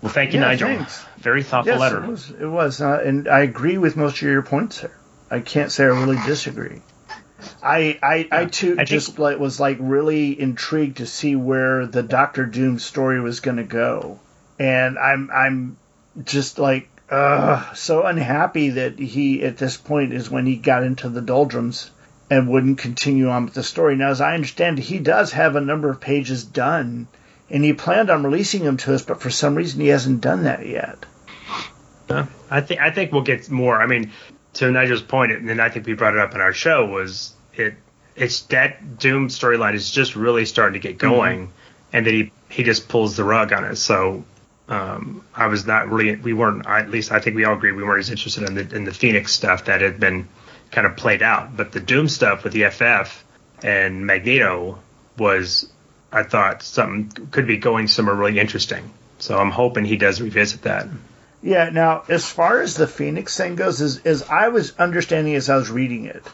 Well, 0.03 0.13
thank 0.13 0.33
you, 0.35 0.41
Yeah, 0.41 0.47
Nigel. 0.49 0.69
thanks. 0.69 1.05
Very 1.19 1.43
thoughtful 1.45 1.73
Yes, 1.75 1.81
letter. 1.81 2.03
it 2.05 2.09
was. 2.09 2.31
It 2.41 2.47
was, 2.47 2.81
uh, 2.81 3.01
and 3.05 3.29
I 3.29 3.41
agree 3.41 3.79
with 3.79 3.97
most 3.97 4.17
of 4.17 4.23
your 4.23 4.43
points 4.43 4.81
there. 4.81 4.97
I 5.31 5.41
can't 5.41 5.71
say 5.71 5.85
I 5.85 5.89
really 5.89 6.19
disagree. 6.27 6.83
I 7.63 7.99
I, 8.03 8.29
I 8.31 8.45
too 8.47 8.73
I 8.73 8.77
think- 8.79 8.89
just 8.89 9.19
like 9.19 9.39
was 9.39 9.59
like 9.61 9.79
really 9.81 10.39
intrigued 10.39 10.99
to 10.99 11.07
see 11.07 11.37
where 11.37 11.87
the 11.87 12.03
Doctor 12.03 12.45
Doom 12.47 12.79
story 12.79 13.21
was 13.21 13.41
going 13.41 13.57
to 13.57 13.63
go, 13.65 14.21
and 14.59 14.99
I'm 14.99 15.31
I'm 15.33 15.77
just 16.25 16.59
like 16.59 16.89
uh, 17.11 17.73
so 17.75 18.05
unhappy 18.05 18.71
that 18.71 18.99
he 18.99 19.43
at 19.45 19.57
this 19.57 19.77
point 19.77 20.13
is 20.13 20.31
when 20.31 20.47
he 20.47 20.57
got 20.57 20.83
into 20.83 21.09
the 21.09 21.21
doldrums 21.21 21.91
and 22.31 22.49
wouldn't 22.49 22.79
continue 22.79 23.29
on 23.29 23.45
with 23.45 23.55
the 23.55 23.63
story. 23.63 23.95
Now, 23.97 24.11
as 24.11 24.21
I 24.21 24.35
understand, 24.35 24.79
he 24.79 24.99
does 24.99 25.33
have 25.33 25.55
a 25.57 25.61
number 25.61 25.91
of 25.91 26.01
pages 26.01 26.45
done, 26.45 27.07
and 27.53 27.63
he 27.63 27.73
planned 27.75 28.11
on 28.11 28.25
releasing 28.25 28.65
them 28.65 28.79
to 28.79 28.95
us, 28.95 29.03
but 29.03 29.21
for 29.21 29.31
some 29.31 29.55
reason 29.55 29.81
he 29.81 29.89
hasn't 29.89 30.21
done 30.21 30.45
that 30.45 30.67
yet. 30.67 31.05
Yeah. 32.11 32.27
I 32.51 32.61
think 32.61 32.81
I 32.81 32.91
think 32.91 33.13
we'll 33.13 33.23
get 33.23 33.49
more. 33.51 33.81
I 33.81 33.87
mean, 33.87 34.11
to 34.55 34.71
Nigel's 34.71 35.03
point, 35.03 35.33
and 35.33 35.49
then 35.49 35.61
I 35.61 35.69
think 35.69 35.87
we 35.87 35.95
brought 35.95 36.15
it 36.15 36.21
up 36.21 36.35
in 36.35 36.41
our 36.41 36.53
show 36.53 36.87
was 36.87 37.33
it. 37.55 37.75
It's 38.15 38.41
that 38.43 38.99
Doom 38.99 39.29
storyline 39.29 39.75
is 39.75 39.91
just 39.91 40.17
really 40.17 40.45
starting 40.45 40.81
to 40.81 40.87
get 40.87 40.99
going, 40.99 41.53
and 41.93 42.07
then 42.07 42.15
he 42.15 42.33
he 42.51 42.63
just 42.65 42.89
pulls 42.89 43.17
the 43.17 43.25
rug 43.25 43.53
on 43.53 43.65
it. 43.65 43.77
So 43.77 44.25
um, 44.69 45.25
I 45.35 45.47
was 45.47 45.67
not 45.67 45.89
really. 45.89 46.17
We 46.17 46.33
weren't. 46.33 46.67
I, 46.67 46.81
at 46.81 46.91
least 46.91 47.13
I 47.13 47.21
think 47.21 47.37
we 47.37 47.45
all 47.45 47.55
agree 47.55 47.73
we 47.73 47.83
weren't 47.83 48.01
as 48.01 48.11
interested 48.11 48.43
in 48.43 48.55
the 48.55 48.77
in 48.77 48.85
the 48.85 48.93
Phoenix 48.93 49.33
stuff 49.33 49.67
that 49.67 49.81
had 49.81 49.99
been 49.99 50.29
kind 50.71 50.87
of 50.87 50.97
played 50.97 51.23
out. 51.23 51.57
But 51.57 51.73
the 51.73 51.81
Doom 51.81 52.09
stuff 52.09 52.45
with 52.45 52.53
the 52.53 52.69
FF 52.69 53.25
and 53.65 54.07
Magneto 54.07 54.79
was, 55.19 55.71
I 56.13 56.23
thought, 56.23 56.63
something 56.63 57.29
could 57.31 57.47
be 57.47 57.57
going 57.57 57.89
somewhere 57.89 58.15
really 58.15 58.39
interesting. 58.39 58.91
So 59.19 59.39
I'm 59.39 59.51
hoping 59.51 59.85
he 59.85 59.97
does 59.97 60.21
revisit 60.21 60.63
that. 60.63 60.87
Yeah. 61.43 61.71
Now, 61.71 62.05
as 62.09 62.29
far 62.29 62.61
as 62.61 62.75
the 62.75 62.87
Phoenix 62.87 63.37
thing 63.37 63.57
goes, 63.57 63.81
as, 63.81 63.99
as 64.05 64.23
I 64.25 64.49
was 64.49 64.77
understanding 64.79 65.35
as 65.35 65.49
I 65.49 65.57
was 65.57 65.71
reading 65.71 66.07
it, 66.07 66.25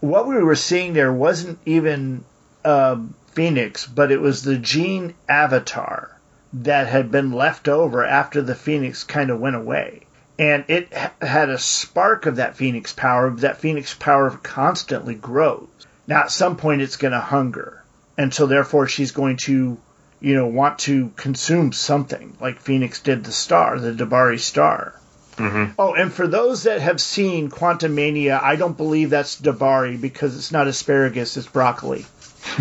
what 0.00 0.26
we 0.26 0.42
were 0.42 0.56
seeing 0.56 0.92
there 0.92 1.12
wasn't 1.12 1.58
even 1.66 2.24
um, 2.64 3.14
Phoenix, 3.32 3.86
but 3.86 4.10
it 4.10 4.20
was 4.20 4.42
the 4.42 4.58
Jean 4.58 5.14
avatar 5.28 6.18
that 6.52 6.86
had 6.86 7.10
been 7.10 7.32
left 7.32 7.68
over 7.68 8.04
after 8.04 8.42
the 8.42 8.54
Phoenix 8.54 9.04
kind 9.04 9.30
of 9.30 9.40
went 9.40 9.56
away. 9.56 10.02
And 10.38 10.64
it 10.68 10.92
ha- 10.94 11.12
had 11.20 11.50
a 11.50 11.58
spark 11.58 12.26
of 12.26 12.36
that 12.36 12.56
Phoenix 12.56 12.92
power. 12.92 13.30
That 13.30 13.58
Phoenix 13.58 13.94
power 13.94 14.30
constantly 14.30 15.14
grows. 15.14 15.68
Now, 16.06 16.20
at 16.20 16.30
some 16.30 16.56
point, 16.56 16.80
it's 16.80 16.96
going 16.96 17.12
to 17.12 17.20
hunger. 17.20 17.82
And 18.18 18.34
so, 18.34 18.46
therefore, 18.46 18.88
she's 18.88 19.12
going 19.12 19.38
to 19.38 19.78
you 20.20 20.34
know, 20.34 20.46
want 20.46 20.80
to 20.80 21.10
consume 21.16 21.72
something 21.72 22.36
like 22.40 22.58
Phoenix 22.58 23.00
did 23.00 23.24
the 23.24 23.32
star, 23.32 23.78
the 23.78 23.92
D'Bari 23.92 24.38
star. 24.38 24.94
Mhm. 25.36 25.74
Oh, 25.78 25.94
and 25.94 26.12
for 26.12 26.26
those 26.26 26.64
that 26.64 26.80
have 26.80 27.00
seen 27.00 27.48
Quantumania, 27.48 28.42
I 28.42 28.56
don't 28.56 28.76
believe 28.76 29.10
that's 29.10 29.36
D'Bari 29.36 29.96
because 29.96 30.36
it's 30.36 30.50
not 30.50 30.66
asparagus, 30.66 31.36
it's 31.36 31.46
broccoli. 31.46 32.04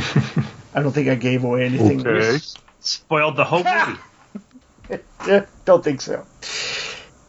I 0.76 0.84
don't 0.84 0.92
think 0.92 1.10
I 1.10 1.16
gave 1.16 1.44
away 1.44 1.66
anything. 1.66 2.06
Okay. 2.06 2.40
Spoiled 2.80 3.36
the 3.36 3.44
whole 3.44 3.64
movie. 3.64 5.02
Don't 5.66 5.84
think 5.84 6.00
so. 6.00 6.26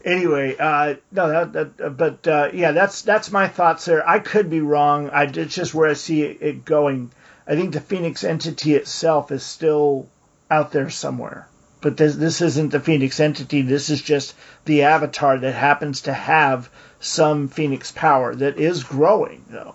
Anyway, 0.05 0.55
uh, 0.57 0.95
no, 1.11 1.29
that, 1.29 1.77
that, 1.77 1.97
but 1.97 2.29
uh, 2.29 2.51
yeah, 2.53 2.71
that's 2.71 3.03
that's 3.03 3.33
my 3.33 3.49
thoughts 3.49 3.87
there. 3.87 4.09
I 4.09 4.21
could 4.21 4.49
be 4.49 4.61
wrong. 4.61 5.11
I 5.11 5.25
it's 5.25 5.55
just 5.55 5.75
where 5.75 5.91
I 5.91 5.95
see 5.95 6.23
it, 6.23 6.39
it 6.41 6.65
going. 6.65 7.11
I 7.49 7.55
think 7.57 7.73
the 7.73 7.81
Phoenix 7.81 8.23
entity 8.25 8.75
itself 8.75 9.33
is 9.33 9.43
still 9.43 10.07
out 10.51 10.71
there 10.73 10.91
somewhere. 10.91 11.49
But 11.81 11.97
this 11.97 12.15
this 12.17 12.41
isn't 12.43 12.71
the 12.71 12.81
Phoenix 12.81 13.21
entity. 13.21 13.63
This 13.63 13.89
is 13.89 14.03
just 14.03 14.35
the 14.65 14.83
avatar 14.83 15.39
that 15.39 15.55
happens 15.55 16.03
to 16.03 16.13
have 16.13 16.69
some 17.01 17.49
Phoenix 17.49 17.91
power 17.93 18.35
that 18.35 18.59
is 18.59 18.83
growing, 18.85 19.45
though. 19.49 19.75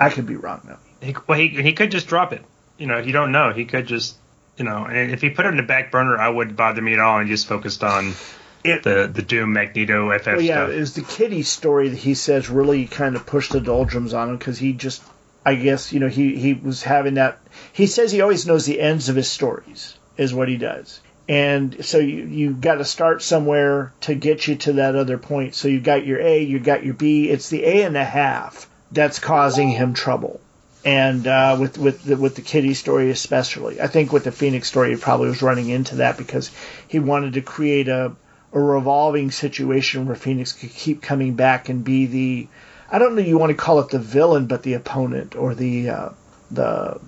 I 0.00 0.10
could 0.10 0.26
be 0.26 0.36
wrong 0.36 0.62
though. 0.64 0.78
He, 1.06 1.14
well, 1.26 1.38
he, 1.38 1.48
he 1.48 1.72
could 1.74 1.90
just 1.90 2.08
drop 2.08 2.32
it. 2.32 2.42
You 2.78 2.86
know, 2.86 2.98
you 2.98 3.12
don't 3.12 3.30
know. 3.30 3.52
He 3.52 3.66
could 3.66 3.86
just, 3.86 4.16
you 4.56 4.64
know, 4.64 4.84
and 4.86 5.10
if 5.12 5.20
he 5.20 5.30
put 5.30 5.44
it 5.44 5.50
in 5.50 5.56
the 5.58 5.62
back 5.62 5.92
burner, 5.92 6.16
I 6.16 6.30
wouldn't 6.30 6.56
bother 6.56 6.80
me 6.82 6.94
at 6.94 6.98
all 6.98 7.18
and 7.18 7.28
just 7.28 7.46
focused 7.46 7.84
on 7.84 8.14
It, 8.64 8.82
the 8.82 9.10
the 9.12 9.20
Doom 9.20 9.52
Magneto 9.52 10.10
FF 10.18 10.26
Well, 10.26 10.40
yeah, 10.40 10.64
stuff. 10.64 10.70
it 10.70 10.80
was 10.80 10.94
the 10.94 11.02
kitty 11.02 11.42
story 11.42 11.90
that 11.90 11.98
he 11.98 12.14
says 12.14 12.48
really 12.48 12.86
kind 12.86 13.14
of 13.14 13.26
pushed 13.26 13.52
the 13.52 13.60
doldrums 13.60 14.14
on 14.14 14.30
him 14.30 14.36
because 14.38 14.56
he 14.58 14.72
just, 14.72 15.02
I 15.44 15.54
guess, 15.56 15.92
you 15.92 16.00
know, 16.00 16.08
he, 16.08 16.36
he 16.36 16.54
was 16.54 16.82
having 16.82 17.14
that. 17.14 17.38
He 17.72 17.86
says 17.86 18.10
he 18.12 18.20
always 18.22 18.46
knows 18.46 18.66
the 18.66 18.80
ends 18.80 19.08
of 19.08 19.16
his 19.16 19.30
stories, 19.30 19.96
is 20.16 20.32
what 20.32 20.48
he 20.48 20.56
does. 20.56 21.00
and 21.28 21.84
so 21.84 21.98
you 21.98 22.24
you 22.24 22.52
got 22.52 22.76
to 22.76 22.84
start 22.84 23.22
somewhere 23.22 23.92
to 24.02 24.14
get 24.14 24.46
you 24.46 24.56
to 24.56 24.74
that 24.74 24.94
other 24.96 25.18
point. 25.18 25.54
So 25.54 25.68
you 25.68 25.80
got 25.80 26.04
your 26.06 26.20
A, 26.20 26.42
you 26.42 26.58
got 26.58 26.84
your 26.84 26.94
B. 26.94 27.28
It's 27.30 27.48
the 27.48 27.64
A 27.64 27.82
and 27.84 27.96
a 27.96 28.04
half 28.04 28.68
that's 28.92 29.18
causing 29.18 29.70
him 29.70 29.94
trouble, 29.94 30.40
and 30.84 31.26
uh, 31.26 31.56
with 31.58 31.78
with 31.78 32.04
the, 32.04 32.16
with 32.16 32.34
the 32.36 32.42
Kitty 32.42 32.74
story 32.74 33.10
especially. 33.10 33.80
I 33.80 33.86
think 33.86 34.12
with 34.12 34.24
the 34.24 34.32
Phoenix 34.32 34.68
story, 34.68 34.90
he 34.90 34.96
probably 34.96 35.28
was 35.28 35.42
running 35.42 35.68
into 35.70 35.96
that 35.96 36.18
because 36.18 36.50
he 36.88 36.98
wanted 36.98 37.34
to 37.34 37.40
create 37.40 37.88
a 37.88 38.12
a 38.52 38.60
revolving 38.60 39.30
situation 39.30 40.06
where 40.06 40.14
Phoenix 40.16 40.52
could 40.52 40.70
keep 40.70 41.02
coming 41.02 41.34
back 41.34 41.68
and 41.70 41.82
be 41.84 42.06
the 42.06 42.48
I 42.90 42.98
don't 42.98 43.14
know 43.14 43.22
you 43.22 43.38
want 43.38 43.50
to 43.50 43.56
call 43.56 43.80
it 43.80 43.90
the 43.90 43.98
villain, 43.98 44.46
but 44.46 44.62
the 44.62 44.74
opponent 44.74 45.36
or 45.36 45.54
the 45.54 45.88
uh, 45.90 46.08
the 46.50 47.00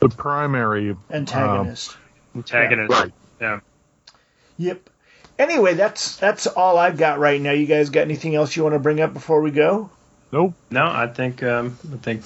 the 0.00 0.08
primary 0.08 0.96
antagonist. 1.10 1.96
Um, 2.34 2.40
antagonist. 2.40 2.90
Yeah. 2.90 3.00
Right. 3.00 3.12
Yeah. 3.40 3.60
Yep. 4.58 4.90
Anyway, 5.38 5.74
that's 5.74 6.16
that's 6.16 6.46
all 6.46 6.78
I've 6.78 6.96
got 6.96 7.18
right 7.18 7.40
now. 7.40 7.52
You 7.52 7.66
guys 7.66 7.90
got 7.90 8.02
anything 8.02 8.34
else 8.34 8.54
you 8.56 8.62
want 8.62 8.74
to 8.74 8.78
bring 8.78 9.00
up 9.00 9.12
before 9.12 9.40
we 9.40 9.50
go? 9.50 9.90
Nope. 10.30 10.54
No, 10.70 10.84
I 10.84 11.06
think 11.08 11.42
um, 11.42 11.78
I 11.92 11.96
think 11.96 12.24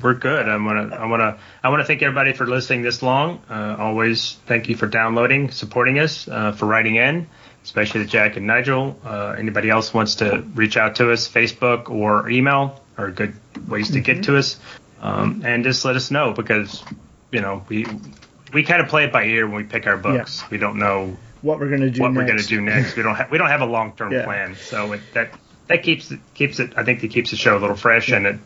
we're 0.00 0.14
good. 0.14 0.48
I 0.48 0.56
want 0.56 0.90
to 0.90 0.96
I 0.96 1.06
want 1.06 1.20
to 1.20 1.38
I 1.62 1.68
want 1.70 1.80
to 1.80 1.84
thank 1.84 2.02
everybody 2.02 2.32
for 2.32 2.46
listening 2.46 2.82
this 2.82 3.02
long. 3.02 3.42
Uh, 3.48 3.76
always 3.78 4.36
thank 4.46 4.68
you 4.68 4.76
for 4.76 4.86
downloading, 4.86 5.50
supporting 5.50 5.98
us, 5.98 6.28
uh, 6.28 6.52
for 6.52 6.66
writing 6.66 6.96
in, 6.96 7.28
especially 7.64 8.04
to 8.04 8.06
Jack 8.06 8.36
and 8.36 8.46
Nigel. 8.46 8.98
Uh, 9.04 9.34
anybody 9.36 9.70
else 9.70 9.92
wants 9.92 10.16
to 10.16 10.44
reach 10.54 10.76
out 10.76 10.96
to 10.96 11.10
us, 11.10 11.26
Facebook 11.28 11.90
or 11.90 12.28
email 12.28 12.80
are 12.96 13.10
good 13.10 13.34
ways 13.68 13.88
to 13.88 13.94
mm-hmm. 13.94 14.02
get 14.02 14.24
to 14.24 14.36
us. 14.36 14.58
Um, 15.00 15.42
and 15.44 15.64
just 15.64 15.84
let 15.84 15.96
us 15.96 16.10
know 16.10 16.32
because 16.32 16.82
you 17.30 17.40
know 17.40 17.64
we 17.68 17.86
we 18.52 18.62
kind 18.62 18.80
of 18.80 18.88
play 18.88 19.04
it 19.04 19.12
by 19.12 19.24
ear 19.24 19.46
when 19.46 19.56
we 19.56 19.64
pick 19.64 19.86
our 19.86 19.96
books. 19.96 20.40
Yeah. 20.40 20.48
We 20.50 20.58
don't 20.58 20.78
know 20.78 21.16
what 21.42 21.58
we're 21.58 21.68
going 21.68 21.82
to 21.82 21.90
do. 21.90 22.00
What 22.00 22.12
next. 22.12 22.22
we're 22.22 22.26
going 22.26 22.38
to 22.38 22.46
do 22.46 22.60
next. 22.60 22.96
we 22.96 23.02
don't 23.02 23.14
have 23.16 23.30
we 23.30 23.38
don't 23.38 23.48
have 23.48 23.60
a 23.60 23.66
long 23.66 23.92
term 23.96 24.12
yeah. 24.12 24.24
plan. 24.24 24.56
So 24.56 24.92
it, 24.92 25.00
that 25.12 25.34
that 25.66 25.82
keeps 25.82 26.10
it 26.10 26.20
keeps 26.34 26.58
it. 26.58 26.72
I 26.76 26.84
think 26.84 27.02
it 27.04 27.08
keeps 27.08 27.30
the 27.30 27.36
show 27.36 27.56
a 27.56 27.60
little 27.60 27.76
fresh 27.76 28.08
yeah. 28.08 28.16
and 28.16 28.26
it. 28.26 28.38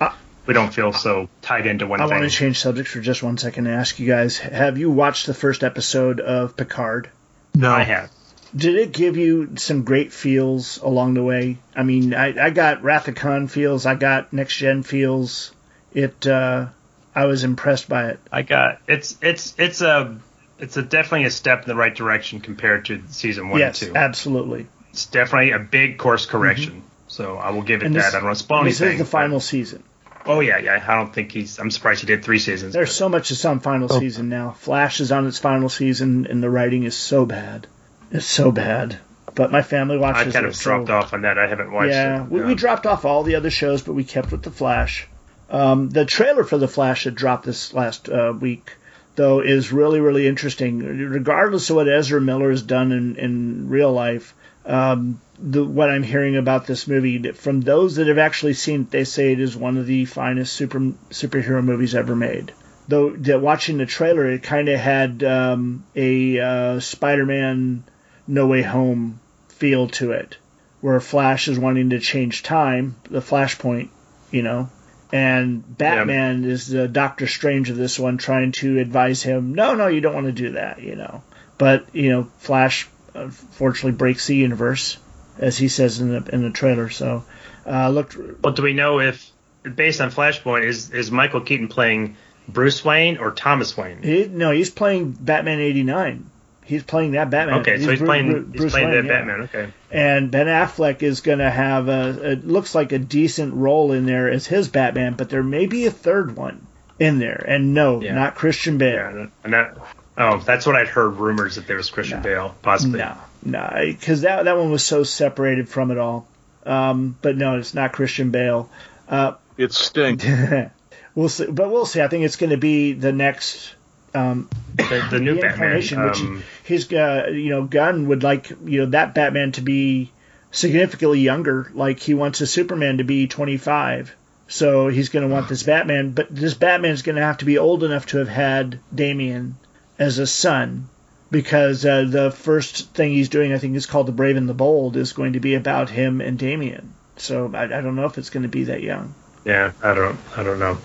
Uh, 0.00 0.12
we 0.46 0.54
don't 0.54 0.74
feel 0.74 0.92
so 0.92 1.28
tied 1.40 1.66
into 1.66 1.86
one 1.86 2.00
thing. 2.00 2.06
I 2.06 2.08
thing. 2.08 2.20
want 2.20 2.32
to 2.32 2.36
change 2.36 2.58
subjects 2.58 2.90
for 2.90 3.00
just 3.00 3.22
one 3.22 3.38
second 3.38 3.66
and 3.66 3.76
ask 3.76 4.00
you 4.00 4.08
guys: 4.08 4.38
Have 4.38 4.78
you 4.78 4.90
watched 4.90 5.26
the 5.26 5.34
first 5.34 5.62
episode 5.62 6.18
of 6.18 6.56
Picard? 6.56 7.10
No, 7.54 7.70
I 7.70 7.82
have. 7.82 8.10
Did 8.54 8.76
it 8.76 8.92
give 8.92 9.16
you 9.16 9.56
some 9.56 9.82
great 9.82 10.12
feels 10.12 10.78
along 10.78 11.14
the 11.14 11.22
way? 11.22 11.58
I 11.74 11.82
mean, 11.82 12.14
I, 12.14 12.46
I 12.46 12.50
got 12.50 12.82
Wrath 12.82 13.08
of 13.08 13.14
Khan 13.14 13.48
feels, 13.48 13.86
I 13.86 13.94
got 13.94 14.32
next 14.32 14.56
gen 14.56 14.82
feels. 14.82 15.52
It 15.94 16.26
uh, 16.26 16.66
I 17.14 17.24
was 17.26 17.44
impressed 17.44 17.88
by 17.88 18.08
it. 18.10 18.20
I 18.30 18.42
got 18.42 18.80
it's 18.86 19.16
it's 19.22 19.54
it's 19.58 19.80
a 19.80 20.18
it's 20.58 20.76
a 20.76 20.82
definitely 20.82 21.26
a 21.26 21.30
step 21.30 21.62
in 21.62 21.68
the 21.68 21.74
right 21.74 21.94
direction 21.94 22.40
compared 22.40 22.86
to 22.86 23.02
season 23.08 23.48
one 23.48 23.60
yes, 23.60 23.82
and 23.82 23.92
two. 23.92 23.98
absolutely. 23.98 24.66
It's 24.90 25.06
definitely 25.06 25.52
a 25.52 25.58
big 25.58 25.98
course 25.98 26.26
correction. 26.26 26.72
Mm-hmm. 26.72 26.86
So 27.08 27.36
I 27.36 27.50
will 27.50 27.62
give 27.62 27.82
it 27.82 27.86
and 27.86 27.94
that. 27.96 28.00
This, 28.00 28.14
I 28.14 28.18
don't 28.18 28.24
want 28.24 28.38
to 28.38 28.42
spoil 28.42 28.64
this 28.64 28.80
anything. 28.80 28.98
This 28.98 29.06
is 29.06 29.10
the 29.10 29.16
final 29.18 29.40
season. 29.40 29.82
Oh 30.24 30.40
yeah, 30.40 30.58
yeah. 30.58 30.82
I 30.86 30.94
don't 30.94 31.12
think 31.12 31.32
he's. 31.32 31.58
I'm 31.58 31.70
surprised 31.70 32.00
he 32.00 32.06
did 32.06 32.24
three 32.24 32.38
seasons. 32.38 32.72
There's 32.72 32.90
but. 32.90 32.94
so 32.94 33.08
much 33.08 33.28
to 33.28 33.48
on 33.48 33.60
final 33.60 33.88
oh. 33.90 33.98
season 33.98 34.28
now. 34.28 34.52
Flash 34.52 35.00
is 35.00 35.12
on 35.12 35.26
its 35.26 35.38
final 35.38 35.68
season, 35.68 36.26
and 36.26 36.42
the 36.42 36.48
writing 36.48 36.84
is 36.84 36.96
so 36.96 37.26
bad. 37.26 37.66
It's 38.12 38.26
so 38.26 38.52
bad. 38.52 38.98
But 39.34 39.50
my 39.50 39.62
family 39.62 39.96
watches. 39.96 40.28
I 40.28 40.30
kind 40.32 40.46
of 40.46 40.52
it, 40.52 40.58
dropped 40.58 40.88
so, 40.88 40.94
off 40.94 41.14
on 41.14 41.22
that. 41.22 41.38
I 41.38 41.46
haven't 41.46 41.72
watched 41.72 41.92
yeah, 41.92 42.22
it. 42.22 42.30
We, 42.30 42.42
we 42.42 42.54
dropped 42.54 42.86
off 42.86 43.04
all 43.04 43.22
the 43.22 43.36
other 43.36 43.50
shows, 43.50 43.82
but 43.82 43.94
we 43.94 44.04
kept 44.04 44.30
with 44.30 44.42
the 44.42 44.50
Flash. 44.50 45.08
Um, 45.48 45.88
the 45.88 46.04
trailer 46.04 46.44
for 46.44 46.58
The 46.58 46.68
Flash 46.68 47.04
that 47.04 47.14
dropped 47.14 47.44
this 47.44 47.72
last 47.72 48.08
uh, 48.08 48.34
week, 48.38 48.72
though, 49.16 49.40
is 49.40 49.72
really, 49.72 50.00
really 50.00 50.26
interesting. 50.26 50.80
Regardless 50.80 51.70
of 51.70 51.76
what 51.76 51.88
Ezra 51.88 52.20
Miller 52.20 52.50
has 52.50 52.62
done 52.62 52.92
in, 52.92 53.16
in 53.16 53.68
real 53.70 53.92
life, 53.92 54.34
um, 54.66 55.20
the, 55.38 55.64
what 55.64 55.90
I'm 55.90 56.02
hearing 56.02 56.36
about 56.36 56.66
this 56.66 56.86
movie 56.86 57.32
from 57.32 57.62
those 57.62 57.96
that 57.96 58.08
have 58.08 58.18
actually 58.18 58.54
seen 58.54 58.82
it, 58.82 58.90
they 58.90 59.04
say 59.04 59.32
it 59.32 59.40
is 59.40 59.56
one 59.56 59.78
of 59.78 59.86
the 59.86 60.04
finest 60.04 60.52
super 60.52 60.80
superhero 61.10 61.64
movies 61.64 61.94
ever 61.94 62.14
made. 62.14 62.52
Though 62.88 63.10
that 63.10 63.40
watching 63.40 63.78
the 63.78 63.86
trailer, 63.86 64.26
it 64.30 64.42
kind 64.42 64.68
of 64.68 64.78
had 64.78 65.22
um, 65.22 65.84
a 65.94 66.38
uh, 66.38 66.80
Spider-Man 66.80 67.84
No 68.32 68.46
Way 68.46 68.62
Home 68.62 69.20
feel 69.48 69.88
to 69.88 70.12
it, 70.12 70.38
where 70.80 71.00
Flash 71.00 71.48
is 71.48 71.58
wanting 71.58 71.90
to 71.90 72.00
change 72.00 72.42
time, 72.42 72.96
the 73.10 73.20
Flashpoint, 73.20 73.90
you 74.30 74.42
know, 74.42 74.70
and 75.12 75.76
Batman 75.76 76.42
yeah. 76.42 76.48
is 76.48 76.66
the 76.66 76.88
Doctor 76.88 77.26
Strange 77.26 77.68
of 77.68 77.76
this 77.76 77.98
one, 77.98 78.16
trying 78.16 78.52
to 78.52 78.78
advise 78.78 79.22
him, 79.22 79.54
no, 79.54 79.74
no, 79.74 79.88
you 79.88 80.00
don't 80.00 80.14
want 80.14 80.28
to 80.28 80.32
do 80.32 80.52
that, 80.52 80.80
you 80.80 80.96
know. 80.96 81.22
But 81.58 81.94
you 81.94 82.08
know, 82.08 82.24
Flash 82.38 82.88
unfortunately 83.12 83.92
breaks 83.92 84.26
the 84.26 84.36
universe, 84.36 84.96
as 85.38 85.58
he 85.58 85.68
says 85.68 86.00
in 86.00 86.08
the 86.08 86.34
in 86.34 86.42
the 86.42 86.50
trailer. 86.50 86.88
So, 86.88 87.24
uh, 87.66 87.90
looked. 87.90 88.16
Well, 88.16 88.54
do 88.54 88.62
we 88.62 88.72
know 88.72 89.00
if, 89.00 89.30
based 89.62 90.00
on 90.00 90.10
Flashpoint, 90.10 90.64
is 90.64 90.90
is 90.90 91.10
Michael 91.10 91.42
Keaton 91.42 91.68
playing 91.68 92.16
Bruce 92.48 92.82
Wayne 92.82 93.18
or 93.18 93.30
Thomas 93.30 93.76
Wayne? 93.76 94.02
He, 94.02 94.24
no, 94.24 94.50
he's 94.50 94.70
playing 94.70 95.12
Batman 95.12 95.60
'89. 95.60 96.30
He's 96.64 96.82
playing 96.82 97.12
that 97.12 97.30
Batman. 97.30 97.60
Okay, 97.60 97.76
he's 97.76 97.84
so 97.84 97.90
he's 97.90 97.98
Bruce, 97.98 98.08
playing 98.08 98.42
Bruce 98.44 98.62
he's 98.62 98.72
playing 98.72 98.90
Wayne, 98.90 99.06
that 99.06 99.12
yeah. 99.12 99.18
Batman. 99.18 99.40
Okay. 99.42 99.72
And 99.90 100.30
Ben 100.30 100.46
Affleck 100.46 101.02
is 101.02 101.20
going 101.20 101.40
to 101.40 101.50
have 101.50 101.88
a 101.88 102.32
it 102.32 102.46
looks 102.46 102.74
like 102.74 102.92
a 102.92 102.98
decent 102.98 103.54
role 103.54 103.92
in 103.92 104.06
there 104.06 104.30
as 104.30 104.46
his 104.46 104.68
Batman, 104.68 105.14
but 105.14 105.28
there 105.28 105.42
may 105.42 105.66
be 105.66 105.86
a 105.86 105.90
third 105.90 106.36
one 106.36 106.66
in 106.98 107.18
there. 107.18 107.44
And 107.46 107.74
no, 107.74 108.00
yeah. 108.00 108.14
not 108.14 108.36
Christian 108.36 108.78
Bale. 108.78 108.94
Yeah, 108.94 109.26
and 109.44 109.52
that 109.52 109.76
oh, 110.16 110.38
that's 110.38 110.66
what 110.66 110.76
I'd 110.76 110.88
heard 110.88 111.16
rumors 111.16 111.56
that 111.56 111.66
there 111.66 111.76
was 111.76 111.90
Christian 111.90 112.18
no. 112.18 112.22
Bale 112.22 112.54
possibly. 112.62 113.00
No, 113.00 113.16
no, 113.44 113.70
because 113.84 114.22
that 114.22 114.44
that 114.44 114.56
one 114.56 114.70
was 114.70 114.84
so 114.84 115.02
separated 115.02 115.68
from 115.68 115.90
it 115.90 115.98
all. 115.98 116.26
Um, 116.64 117.16
but 117.20 117.36
no, 117.36 117.58
it's 117.58 117.74
not 117.74 117.92
Christian 117.92 118.30
Bale. 118.30 118.70
Uh, 119.08 119.34
it 119.56 119.72
stinks. 119.72 120.24
we'll 121.14 121.28
see, 121.28 121.46
but 121.46 121.70
we'll 121.70 121.86
see. 121.86 122.00
I 122.00 122.08
think 122.08 122.24
it's 122.24 122.36
going 122.36 122.50
to 122.50 122.56
be 122.56 122.92
the 122.92 123.12
next 123.12 123.74
um, 124.14 124.48
the, 124.76 125.08
the 125.10 125.20
new 125.20 125.40
Batman, 125.40 125.76
which 125.76 125.92
um, 125.92 126.42
his 126.64 126.92
uh, 126.92 127.28
you 127.32 127.50
know 127.50 127.64
Gunn 127.64 128.08
would 128.08 128.22
like 128.22 128.50
you 128.64 128.80
know 128.80 128.86
that 128.86 129.14
Batman 129.14 129.52
to 129.52 129.60
be 129.60 130.10
significantly 130.50 131.20
younger. 131.20 131.70
Like 131.74 132.00
he 132.00 132.14
wants 132.14 132.40
a 132.40 132.46
Superman 132.46 132.98
to 132.98 133.04
be 133.04 133.26
25, 133.26 134.14
so 134.48 134.88
he's 134.88 135.08
going 135.08 135.28
to 135.28 135.32
want 135.32 135.48
this 135.48 135.62
Batman. 135.62 136.10
But 136.10 136.34
this 136.34 136.54
Batman 136.54 136.92
is 136.92 137.02
going 137.02 137.16
to 137.16 137.22
have 137.22 137.38
to 137.38 137.44
be 137.44 137.58
old 137.58 137.84
enough 137.84 138.06
to 138.06 138.18
have 138.18 138.28
had 138.28 138.78
Damian 138.94 139.56
as 139.98 140.18
a 140.18 140.26
son, 140.26 140.88
because 141.30 141.84
uh, 141.84 142.04
the 142.08 142.30
first 142.30 142.94
thing 142.94 143.12
he's 143.12 143.28
doing, 143.28 143.52
I 143.52 143.58
think, 143.58 143.76
is 143.76 143.86
called 143.86 144.06
The 144.06 144.12
Brave 144.12 144.36
and 144.36 144.48
the 144.48 144.54
Bold, 144.54 144.96
is 144.96 145.12
going 145.12 145.34
to 145.34 145.40
be 145.40 145.54
about 145.54 145.90
him 145.90 146.20
and 146.20 146.38
Damian. 146.38 146.94
So 147.16 147.50
I, 147.54 147.64
I 147.64 147.80
don't 147.80 147.96
know 147.96 148.06
if 148.06 148.18
it's 148.18 148.30
going 148.30 148.44
to 148.44 148.48
be 148.48 148.64
that 148.64 148.82
young. 148.82 149.14
Yeah, 149.44 149.72
I 149.82 149.94
don't, 149.94 150.18
I 150.36 150.42
don't 150.42 150.58
know. 150.58 150.78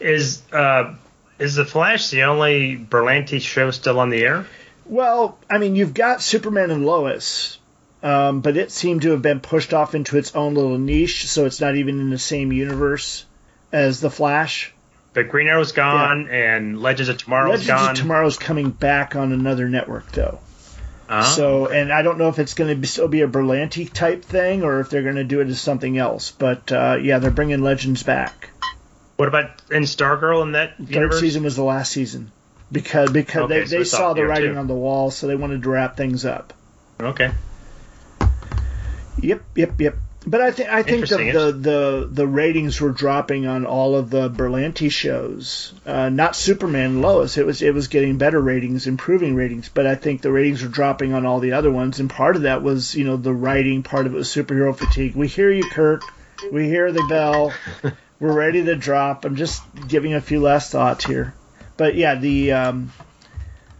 Is 0.00 0.42
uh, 0.52 0.94
is 1.38 1.54
the 1.54 1.64
Flash 1.64 2.10
the 2.10 2.24
only 2.24 2.76
Berlanti 2.76 3.40
show 3.40 3.70
still 3.70 4.00
on 4.00 4.10
the 4.10 4.22
air? 4.22 4.46
Well, 4.86 5.38
I 5.48 5.58
mean, 5.58 5.76
you've 5.76 5.94
got 5.94 6.22
Superman 6.22 6.70
and 6.70 6.86
Lois, 6.86 7.58
um, 8.02 8.40
but 8.40 8.56
it 8.56 8.70
seemed 8.70 9.02
to 9.02 9.10
have 9.10 9.22
been 9.22 9.40
pushed 9.40 9.74
off 9.74 9.94
into 9.94 10.16
its 10.16 10.34
own 10.34 10.54
little 10.54 10.78
niche, 10.78 11.28
so 11.28 11.44
it's 11.44 11.60
not 11.60 11.76
even 11.76 12.00
in 12.00 12.10
the 12.10 12.18
same 12.18 12.52
universe 12.52 13.24
as 13.70 14.00
the 14.00 14.10
Flash. 14.10 14.72
But 15.12 15.28
Green 15.28 15.46
Arrow's 15.46 15.72
gone, 15.72 16.26
yeah. 16.26 16.56
and 16.56 16.80
Legends 16.80 17.08
of 17.08 17.18
Tomorrow's 17.18 17.50
Legends 17.50 17.66
gone. 17.66 17.76
Legends 17.78 17.98
of 17.98 18.02
Tomorrow's 18.02 18.38
coming 18.38 18.70
back 18.70 19.16
on 19.16 19.32
another 19.32 19.68
network, 19.68 20.10
though. 20.12 20.38
Uh-huh. 21.08 21.22
So, 21.22 21.66
and 21.66 21.90
I 21.90 22.02
don't 22.02 22.18
know 22.18 22.28
if 22.28 22.38
it's 22.38 22.54
going 22.54 22.80
to 22.80 22.86
still 22.86 23.08
be 23.08 23.22
a 23.22 23.28
Berlanti 23.28 23.90
type 23.90 24.24
thing 24.24 24.62
or 24.62 24.80
if 24.80 24.90
they're 24.90 25.02
going 25.02 25.16
to 25.16 25.24
do 25.24 25.40
it 25.40 25.48
as 25.48 25.60
something 25.60 25.96
else. 25.96 26.30
But 26.30 26.70
uh, 26.70 26.98
yeah, 27.00 27.18
they're 27.18 27.30
bringing 27.30 27.62
Legends 27.62 28.02
back. 28.02 28.50
What 29.18 29.26
about 29.26 29.50
in 29.72 29.82
Stargirl 29.82 30.44
in 30.44 30.52
that 30.52 30.76
Third 30.76 30.90
universe? 30.90 31.18
season 31.18 31.42
was 31.42 31.56
the 31.56 31.64
last 31.64 31.90
season 31.90 32.30
because 32.70 33.10
because 33.10 33.50
okay, 33.50 33.58
they, 33.58 33.66
so 33.66 33.78
they 33.78 33.84
saw 33.84 34.12
the 34.12 34.24
writing 34.24 34.52
too. 34.52 34.58
on 34.58 34.68
the 34.68 34.74
wall, 34.74 35.10
so 35.10 35.26
they 35.26 35.34
wanted 35.34 35.64
to 35.64 35.70
wrap 35.70 35.96
things 35.96 36.24
up. 36.24 36.54
Okay. 37.00 37.32
Yep, 39.20 39.42
yep, 39.56 39.80
yep. 39.80 39.96
But 40.24 40.40
I 40.40 40.52
think 40.52 40.68
I 40.68 40.84
think 40.84 41.08
the, 41.08 41.16
the, 41.16 41.52
the 41.52 42.08
the 42.12 42.26
ratings 42.28 42.80
were 42.80 42.92
dropping 42.92 43.48
on 43.48 43.66
all 43.66 43.96
of 43.96 44.08
the 44.08 44.30
Berlanti 44.30 44.88
shows. 44.88 45.74
Uh, 45.84 46.10
not 46.10 46.36
Superman 46.36 46.84
and 46.84 47.02
Lois. 47.02 47.36
It 47.38 47.44
was 47.44 47.60
it 47.60 47.74
was 47.74 47.88
getting 47.88 48.18
better 48.18 48.40
ratings, 48.40 48.86
improving 48.86 49.34
ratings. 49.34 49.68
But 49.68 49.88
I 49.88 49.96
think 49.96 50.22
the 50.22 50.30
ratings 50.30 50.62
were 50.62 50.68
dropping 50.68 51.12
on 51.12 51.26
all 51.26 51.40
the 51.40 51.54
other 51.54 51.72
ones, 51.72 51.98
and 51.98 52.08
part 52.08 52.36
of 52.36 52.42
that 52.42 52.62
was 52.62 52.94
you 52.94 53.02
know 53.02 53.16
the 53.16 53.34
writing. 53.34 53.82
Part 53.82 54.06
of 54.06 54.14
it 54.14 54.16
was 54.16 54.28
superhero 54.28 54.76
fatigue. 54.76 55.16
We 55.16 55.26
hear 55.26 55.50
you, 55.50 55.64
Kirk. 55.64 56.02
We 56.52 56.68
hear 56.68 56.92
the 56.92 57.04
bell. 57.08 57.52
we're 58.20 58.32
ready 58.32 58.64
to 58.64 58.76
drop. 58.76 59.24
I'm 59.24 59.36
just 59.36 59.62
giving 59.86 60.14
a 60.14 60.20
few 60.20 60.40
last 60.40 60.72
thoughts 60.72 61.04
here, 61.04 61.34
but 61.76 61.94
yeah, 61.94 62.16
the 62.16 62.52
um, 62.52 62.92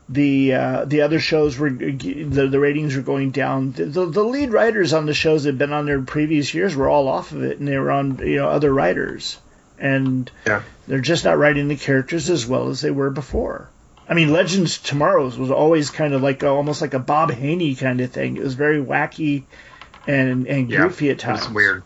the 0.09 0.55
uh, 0.55 0.85
the 0.85 1.03
other 1.03 1.21
shows 1.21 1.59
were 1.59 1.71
the, 1.71 2.49
the 2.51 2.61
ratings 2.61 2.97
were 2.97 3.03
going 3.03 3.31
down. 3.31 3.73
The, 3.73 3.85
the, 3.87 4.07
the 4.07 4.25
lead 4.25 4.53
writers 4.53 4.93
on 4.93 5.07
the 5.07 5.15
shows 5.15 5.45
that 5.45 5.51
had 5.51 5.59
been 5.59 5.73
on 5.73 5.87
there 5.87 6.01
previous 6.01 6.55
years 6.55 6.75
were 6.75 6.89
all 6.89 7.09
off 7.09 7.33
of 7.33 7.43
it, 7.43 7.59
and 7.59 7.69
they 7.69 7.79
were 7.79 7.91
on 7.91 8.19
you 8.19 8.37
know 8.37 8.49
other 8.49 8.73
writers, 8.73 9.39
and 9.79 10.31
yeah. 10.47 10.63
they're 10.87 11.01
just 11.01 11.25
not 11.25 11.39
writing 11.39 11.69
the 11.69 11.77
characters 11.77 12.31
as 12.31 12.47
well 12.47 12.69
as 12.69 12.81
they 12.81 12.91
were 12.91 13.11
before. 13.11 13.69
I 14.09 14.15
mean, 14.15 14.33
Legends 14.33 14.79
Tomorrows 14.79 15.37
was 15.37 15.51
always 15.51 15.91
kind 15.91 16.15
of 16.15 16.23
like 16.23 16.43
a, 16.43 16.49
almost 16.49 16.81
like 16.81 16.95
a 16.95 16.99
Bob 16.99 17.31
Haney 17.31 17.75
kind 17.75 18.01
of 18.01 18.11
thing. 18.11 18.39
It 18.39 18.43
was 18.43 18.55
very 18.55 18.83
wacky 18.83 19.43
and 20.07 20.47
and 20.47 20.71
Yeah, 20.71 20.85
goofy 20.85 21.11
at 21.11 21.19
times. 21.19 21.41
It's 21.41 21.51
weird. 21.51 21.83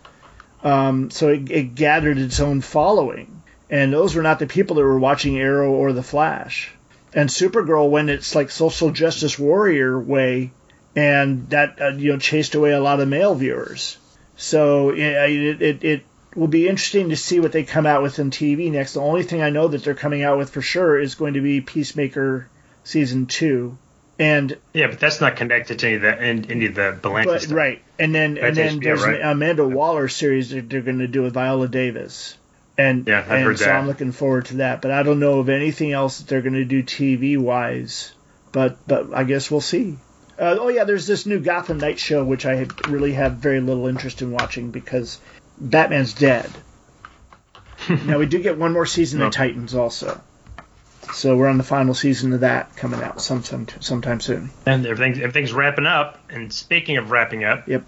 Um, 0.62 1.10
so 1.10 1.28
it, 1.28 1.50
it 1.50 1.74
gathered 1.74 2.18
its 2.18 2.40
own 2.40 2.60
following, 2.60 3.42
and 3.68 3.92
those 3.92 4.14
were 4.14 4.22
not 4.22 4.38
the 4.38 4.46
people 4.46 4.76
that 4.76 4.84
were 4.84 4.98
watching 4.98 5.38
Arrow 5.38 5.72
or 5.72 5.92
The 5.92 6.02
Flash. 6.02 6.70
And 7.14 7.28
Supergirl 7.28 7.90
went 7.90 8.10
its 8.10 8.34
like 8.34 8.50
social 8.50 8.90
justice 8.90 9.38
warrior 9.38 9.98
way, 9.98 10.52
and 10.94 11.48
that 11.50 11.80
uh, 11.80 11.88
you 11.88 12.12
know 12.12 12.18
chased 12.18 12.54
away 12.54 12.72
a 12.72 12.80
lot 12.80 13.00
of 13.00 13.08
male 13.08 13.34
viewers. 13.34 13.98
So 14.36 14.90
it, 14.90 15.00
it, 15.00 15.62
it, 15.62 15.84
it 15.84 16.04
will 16.34 16.48
be 16.48 16.68
interesting 16.68 17.10
to 17.10 17.16
see 17.16 17.40
what 17.40 17.52
they 17.52 17.64
come 17.64 17.86
out 17.86 18.02
with 18.02 18.18
in 18.18 18.30
TV 18.30 18.70
next. 18.70 18.94
The 18.94 19.00
only 19.00 19.22
thing 19.22 19.42
I 19.42 19.50
know 19.50 19.68
that 19.68 19.84
they're 19.84 19.94
coming 19.94 20.22
out 20.22 20.38
with 20.38 20.50
for 20.50 20.62
sure 20.62 20.98
is 20.98 21.14
going 21.14 21.34
to 21.34 21.40
be 21.40 21.60
Peacemaker 21.60 22.48
season 22.84 23.26
two, 23.26 23.76
and 24.18 24.56
Yeah, 24.72 24.88
but 24.88 25.00
that's 25.00 25.20
not 25.20 25.36
connected 25.36 25.78
to 25.80 25.86
any 25.86 25.96
of 25.96 26.02
the 26.02 26.20
any, 26.20 26.50
any 26.50 26.66
of 26.66 26.74
the 26.74 26.98
Berlanti 27.00 27.24
but 27.24 27.42
stuff. 27.42 27.56
right, 27.56 27.82
and 27.98 28.14
then 28.14 28.38
and 28.38 28.56
then 28.56 28.80
HBO, 28.80 28.84
there's 28.84 29.02
right? 29.04 29.20
an 29.20 29.28
Amanda 29.28 29.66
Waller 29.66 30.08
series 30.08 30.50
that 30.50 30.68
they're 30.68 30.82
going 30.82 30.98
to 31.00 31.08
do 31.08 31.22
with 31.22 31.34
Viola 31.34 31.68
Davis, 31.68 32.36
and 32.76 33.06
Yeah, 33.06 33.20
I've 33.20 33.30
and 33.30 33.44
heard 33.44 33.58
so 33.58 33.64
that. 33.66 33.76
I'm 33.76 33.86
looking 33.86 34.12
forward 34.12 34.46
to 34.46 34.56
that. 34.56 34.82
But 34.82 34.90
I 34.90 35.02
don't 35.02 35.20
know 35.20 35.38
of 35.40 35.48
anything 35.48 35.92
else 35.92 36.18
that 36.18 36.28
they're 36.28 36.42
going 36.42 36.54
to 36.54 36.64
do 36.64 36.82
TV 36.82 37.38
wise. 37.38 38.12
But 38.52 38.86
but 38.86 39.14
I 39.14 39.24
guess 39.24 39.50
we'll 39.50 39.60
see. 39.60 39.96
Uh, 40.38 40.56
oh 40.60 40.68
yeah, 40.68 40.84
there's 40.84 41.06
this 41.06 41.26
new 41.26 41.40
Gotham 41.40 41.78
Knight 41.78 41.98
show 41.98 42.24
which 42.24 42.46
I 42.46 42.66
really 42.88 43.12
have 43.12 43.34
very 43.34 43.60
little 43.60 43.86
interest 43.86 44.22
in 44.22 44.30
watching 44.30 44.70
because 44.70 45.18
Batman's 45.58 46.14
dead. 46.14 46.50
now 47.88 48.18
we 48.18 48.26
do 48.26 48.42
get 48.42 48.58
one 48.58 48.72
more 48.72 48.86
season 48.86 49.22
of. 49.22 49.32
Titans 49.32 49.74
also. 49.74 50.20
So 51.12 51.36
we're 51.36 51.48
on 51.48 51.58
the 51.58 51.64
final 51.64 51.94
season 51.94 52.32
of 52.32 52.40
that 52.40 52.74
coming 52.76 53.02
out 53.02 53.20
sometime 53.20 53.66
sometime 53.80 54.20
soon. 54.20 54.50
And 54.66 54.86
everything's 54.86 55.18
everything's 55.18 55.52
wrapping 55.52 55.86
up. 55.86 56.18
And 56.30 56.52
speaking 56.52 56.96
of 56.96 57.10
wrapping 57.10 57.44
up, 57.44 57.68
Yep. 57.68 57.84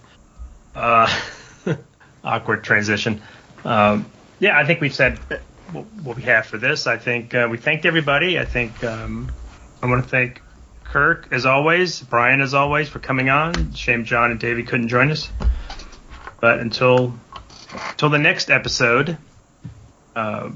uh, 0.74 1.20
awkward 2.24 2.64
transition. 2.64 3.22
Um, 3.64 4.06
yeah, 4.40 4.58
I 4.58 4.66
think 4.66 4.80
we've 4.80 4.94
said 4.94 5.18
what, 5.72 5.84
what 6.02 6.16
we 6.16 6.22
have 6.24 6.46
for 6.46 6.58
this. 6.58 6.86
I 6.86 6.98
think 6.98 7.34
uh, 7.34 7.48
we 7.50 7.56
thanked 7.56 7.86
everybody. 7.86 8.38
I 8.38 8.44
think 8.44 8.84
um, 8.84 9.32
I 9.82 9.86
want 9.86 10.04
to 10.04 10.08
thank 10.08 10.42
Kirk 10.84 11.28
as 11.32 11.46
always, 11.46 12.00
Brian 12.02 12.40
as 12.42 12.52
always 12.54 12.88
for 12.88 12.98
coming 12.98 13.30
on. 13.30 13.72
Shame 13.72 14.04
John 14.04 14.30
and 14.32 14.38
Davey 14.38 14.64
couldn't 14.64 14.88
join 14.88 15.10
us. 15.10 15.30
But 16.40 16.60
until 16.60 17.14
until 17.90 18.10
the 18.10 18.18
next 18.18 18.50
episode, 18.50 19.16
uh, 20.14 20.50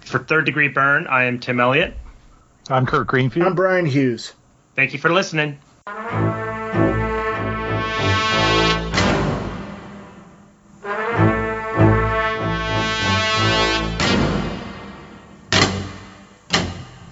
for 0.00 0.18
Third 0.18 0.46
Degree 0.46 0.68
Byrne, 0.68 1.06
I 1.06 1.24
am 1.24 1.40
Tim 1.40 1.60
Elliott. 1.60 1.94
I'm 2.68 2.86
Kirk 2.86 3.08
Greenfield. 3.08 3.46
I'm 3.46 3.54
Brian 3.54 3.86
Hughes. 3.86 4.32
Thank 4.74 4.92
you 4.92 4.98
for 4.98 5.12
listening. 5.12 5.58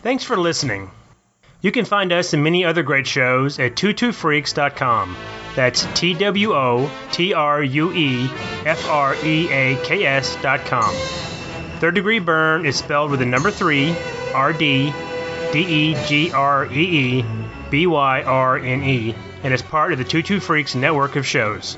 Thanks 0.02 0.24
for 0.24 0.36
listening. 0.36 0.90
You 1.60 1.70
can 1.70 1.84
find 1.84 2.12
us 2.12 2.32
and 2.32 2.42
many 2.42 2.64
other 2.64 2.82
great 2.82 3.06
shows 3.06 3.60
at 3.60 3.76
twotruefreaks.com. 3.76 5.16
That's 5.54 5.86
T 5.94 6.14
W 6.14 6.52
O 6.54 6.90
T 7.12 7.34
R 7.34 7.62
U 7.62 7.92
E 7.92 8.24
F 8.66 8.88
R 8.88 9.14
E 9.22 9.48
A 9.50 9.76
K 9.84 10.04
S 10.04 10.36
dot 10.42 10.60
com. 10.66 10.92
Third 11.82 11.96
Degree 11.96 12.20
Byrne 12.20 12.64
is 12.64 12.76
spelled 12.76 13.10
with 13.10 13.18
the 13.18 13.26
number 13.26 13.50
3, 13.50 13.92
R 14.34 14.52
D 14.52 14.94
D 15.50 15.58
E 15.58 15.96
G 16.06 16.30
R 16.30 16.66
E 16.66 17.18
E 17.18 17.24
B 17.70 17.88
Y 17.88 18.22
R 18.22 18.56
N 18.56 18.84
E, 18.84 19.12
and 19.42 19.52
is 19.52 19.62
part 19.62 19.90
of 19.90 19.98
the 19.98 20.04
TwoTrueFreaks 20.04 20.76
network 20.76 21.16
of 21.16 21.26
shows. 21.26 21.76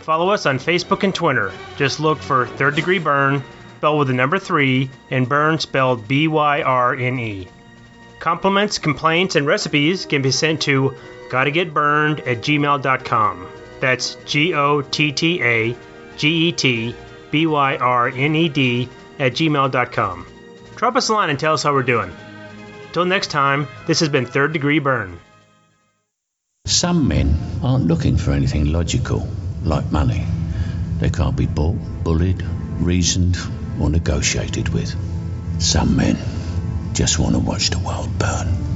Follow 0.00 0.28
us 0.28 0.44
on 0.44 0.58
Facebook 0.58 1.02
and 1.02 1.14
Twitter. 1.14 1.50
Just 1.78 1.98
look 1.98 2.18
for 2.18 2.46
Third 2.46 2.74
Degree 2.74 2.98
Byrne, 2.98 3.42
spelled 3.78 4.00
with 4.00 4.08
the 4.08 4.12
number 4.12 4.38
3, 4.38 4.90
and 5.10 5.26
Byrne 5.26 5.58
spelled 5.58 6.06
B 6.06 6.28
Y 6.28 6.60
R 6.60 6.94
N 6.94 7.18
E. 7.18 7.48
Compliments, 8.18 8.76
complaints, 8.78 9.34
and 9.34 9.46
recipes 9.46 10.04
can 10.04 10.20
be 10.20 10.30
sent 10.30 10.60
to 10.60 10.94
gotta 11.30 11.50
get 11.50 11.72
byrned 11.72 12.20
at 12.20 12.42
gmail.com. 12.42 13.46
That's 13.80 14.16
G 14.26 14.52
O 14.52 14.82
T 14.82 15.10
T 15.10 15.42
A 15.42 15.74
G 16.18 16.48
E 16.48 16.52
T 16.52 16.94
B 17.30 17.46
Y 17.46 17.76
R 17.78 18.08
N 18.08 18.34
E 18.34 18.50
D 18.50 18.90
at 19.18 19.32
gmail.com. 19.32 20.26
Drop 20.76 20.96
us 20.96 21.08
a 21.08 21.12
line 21.12 21.30
and 21.30 21.38
tell 21.38 21.54
us 21.54 21.62
how 21.62 21.72
we're 21.72 21.82
doing. 21.82 22.10
Till 22.92 23.04
next 23.04 23.30
time, 23.30 23.66
this 23.86 24.00
has 24.00 24.08
been 24.08 24.26
Third 24.26 24.52
Degree 24.52 24.78
Byrne. 24.78 25.18
Some 26.66 27.08
men 27.08 27.36
aren't 27.62 27.86
looking 27.86 28.16
for 28.16 28.32
anything 28.32 28.72
logical, 28.72 29.28
like 29.64 29.90
money. 29.90 30.26
They 30.98 31.10
can't 31.10 31.36
be 31.36 31.46
bought, 31.46 31.78
bullied, 32.04 32.42
reasoned, 32.78 33.38
or 33.80 33.90
negotiated 33.90 34.68
with. 34.68 34.94
Some 35.60 35.96
men 35.96 36.18
just 36.92 37.18
want 37.18 37.34
to 37.34 37.40
watch 37.40 37.70
the 37.70 37.78
world 37.78 38.18
burn. 38.18 38.67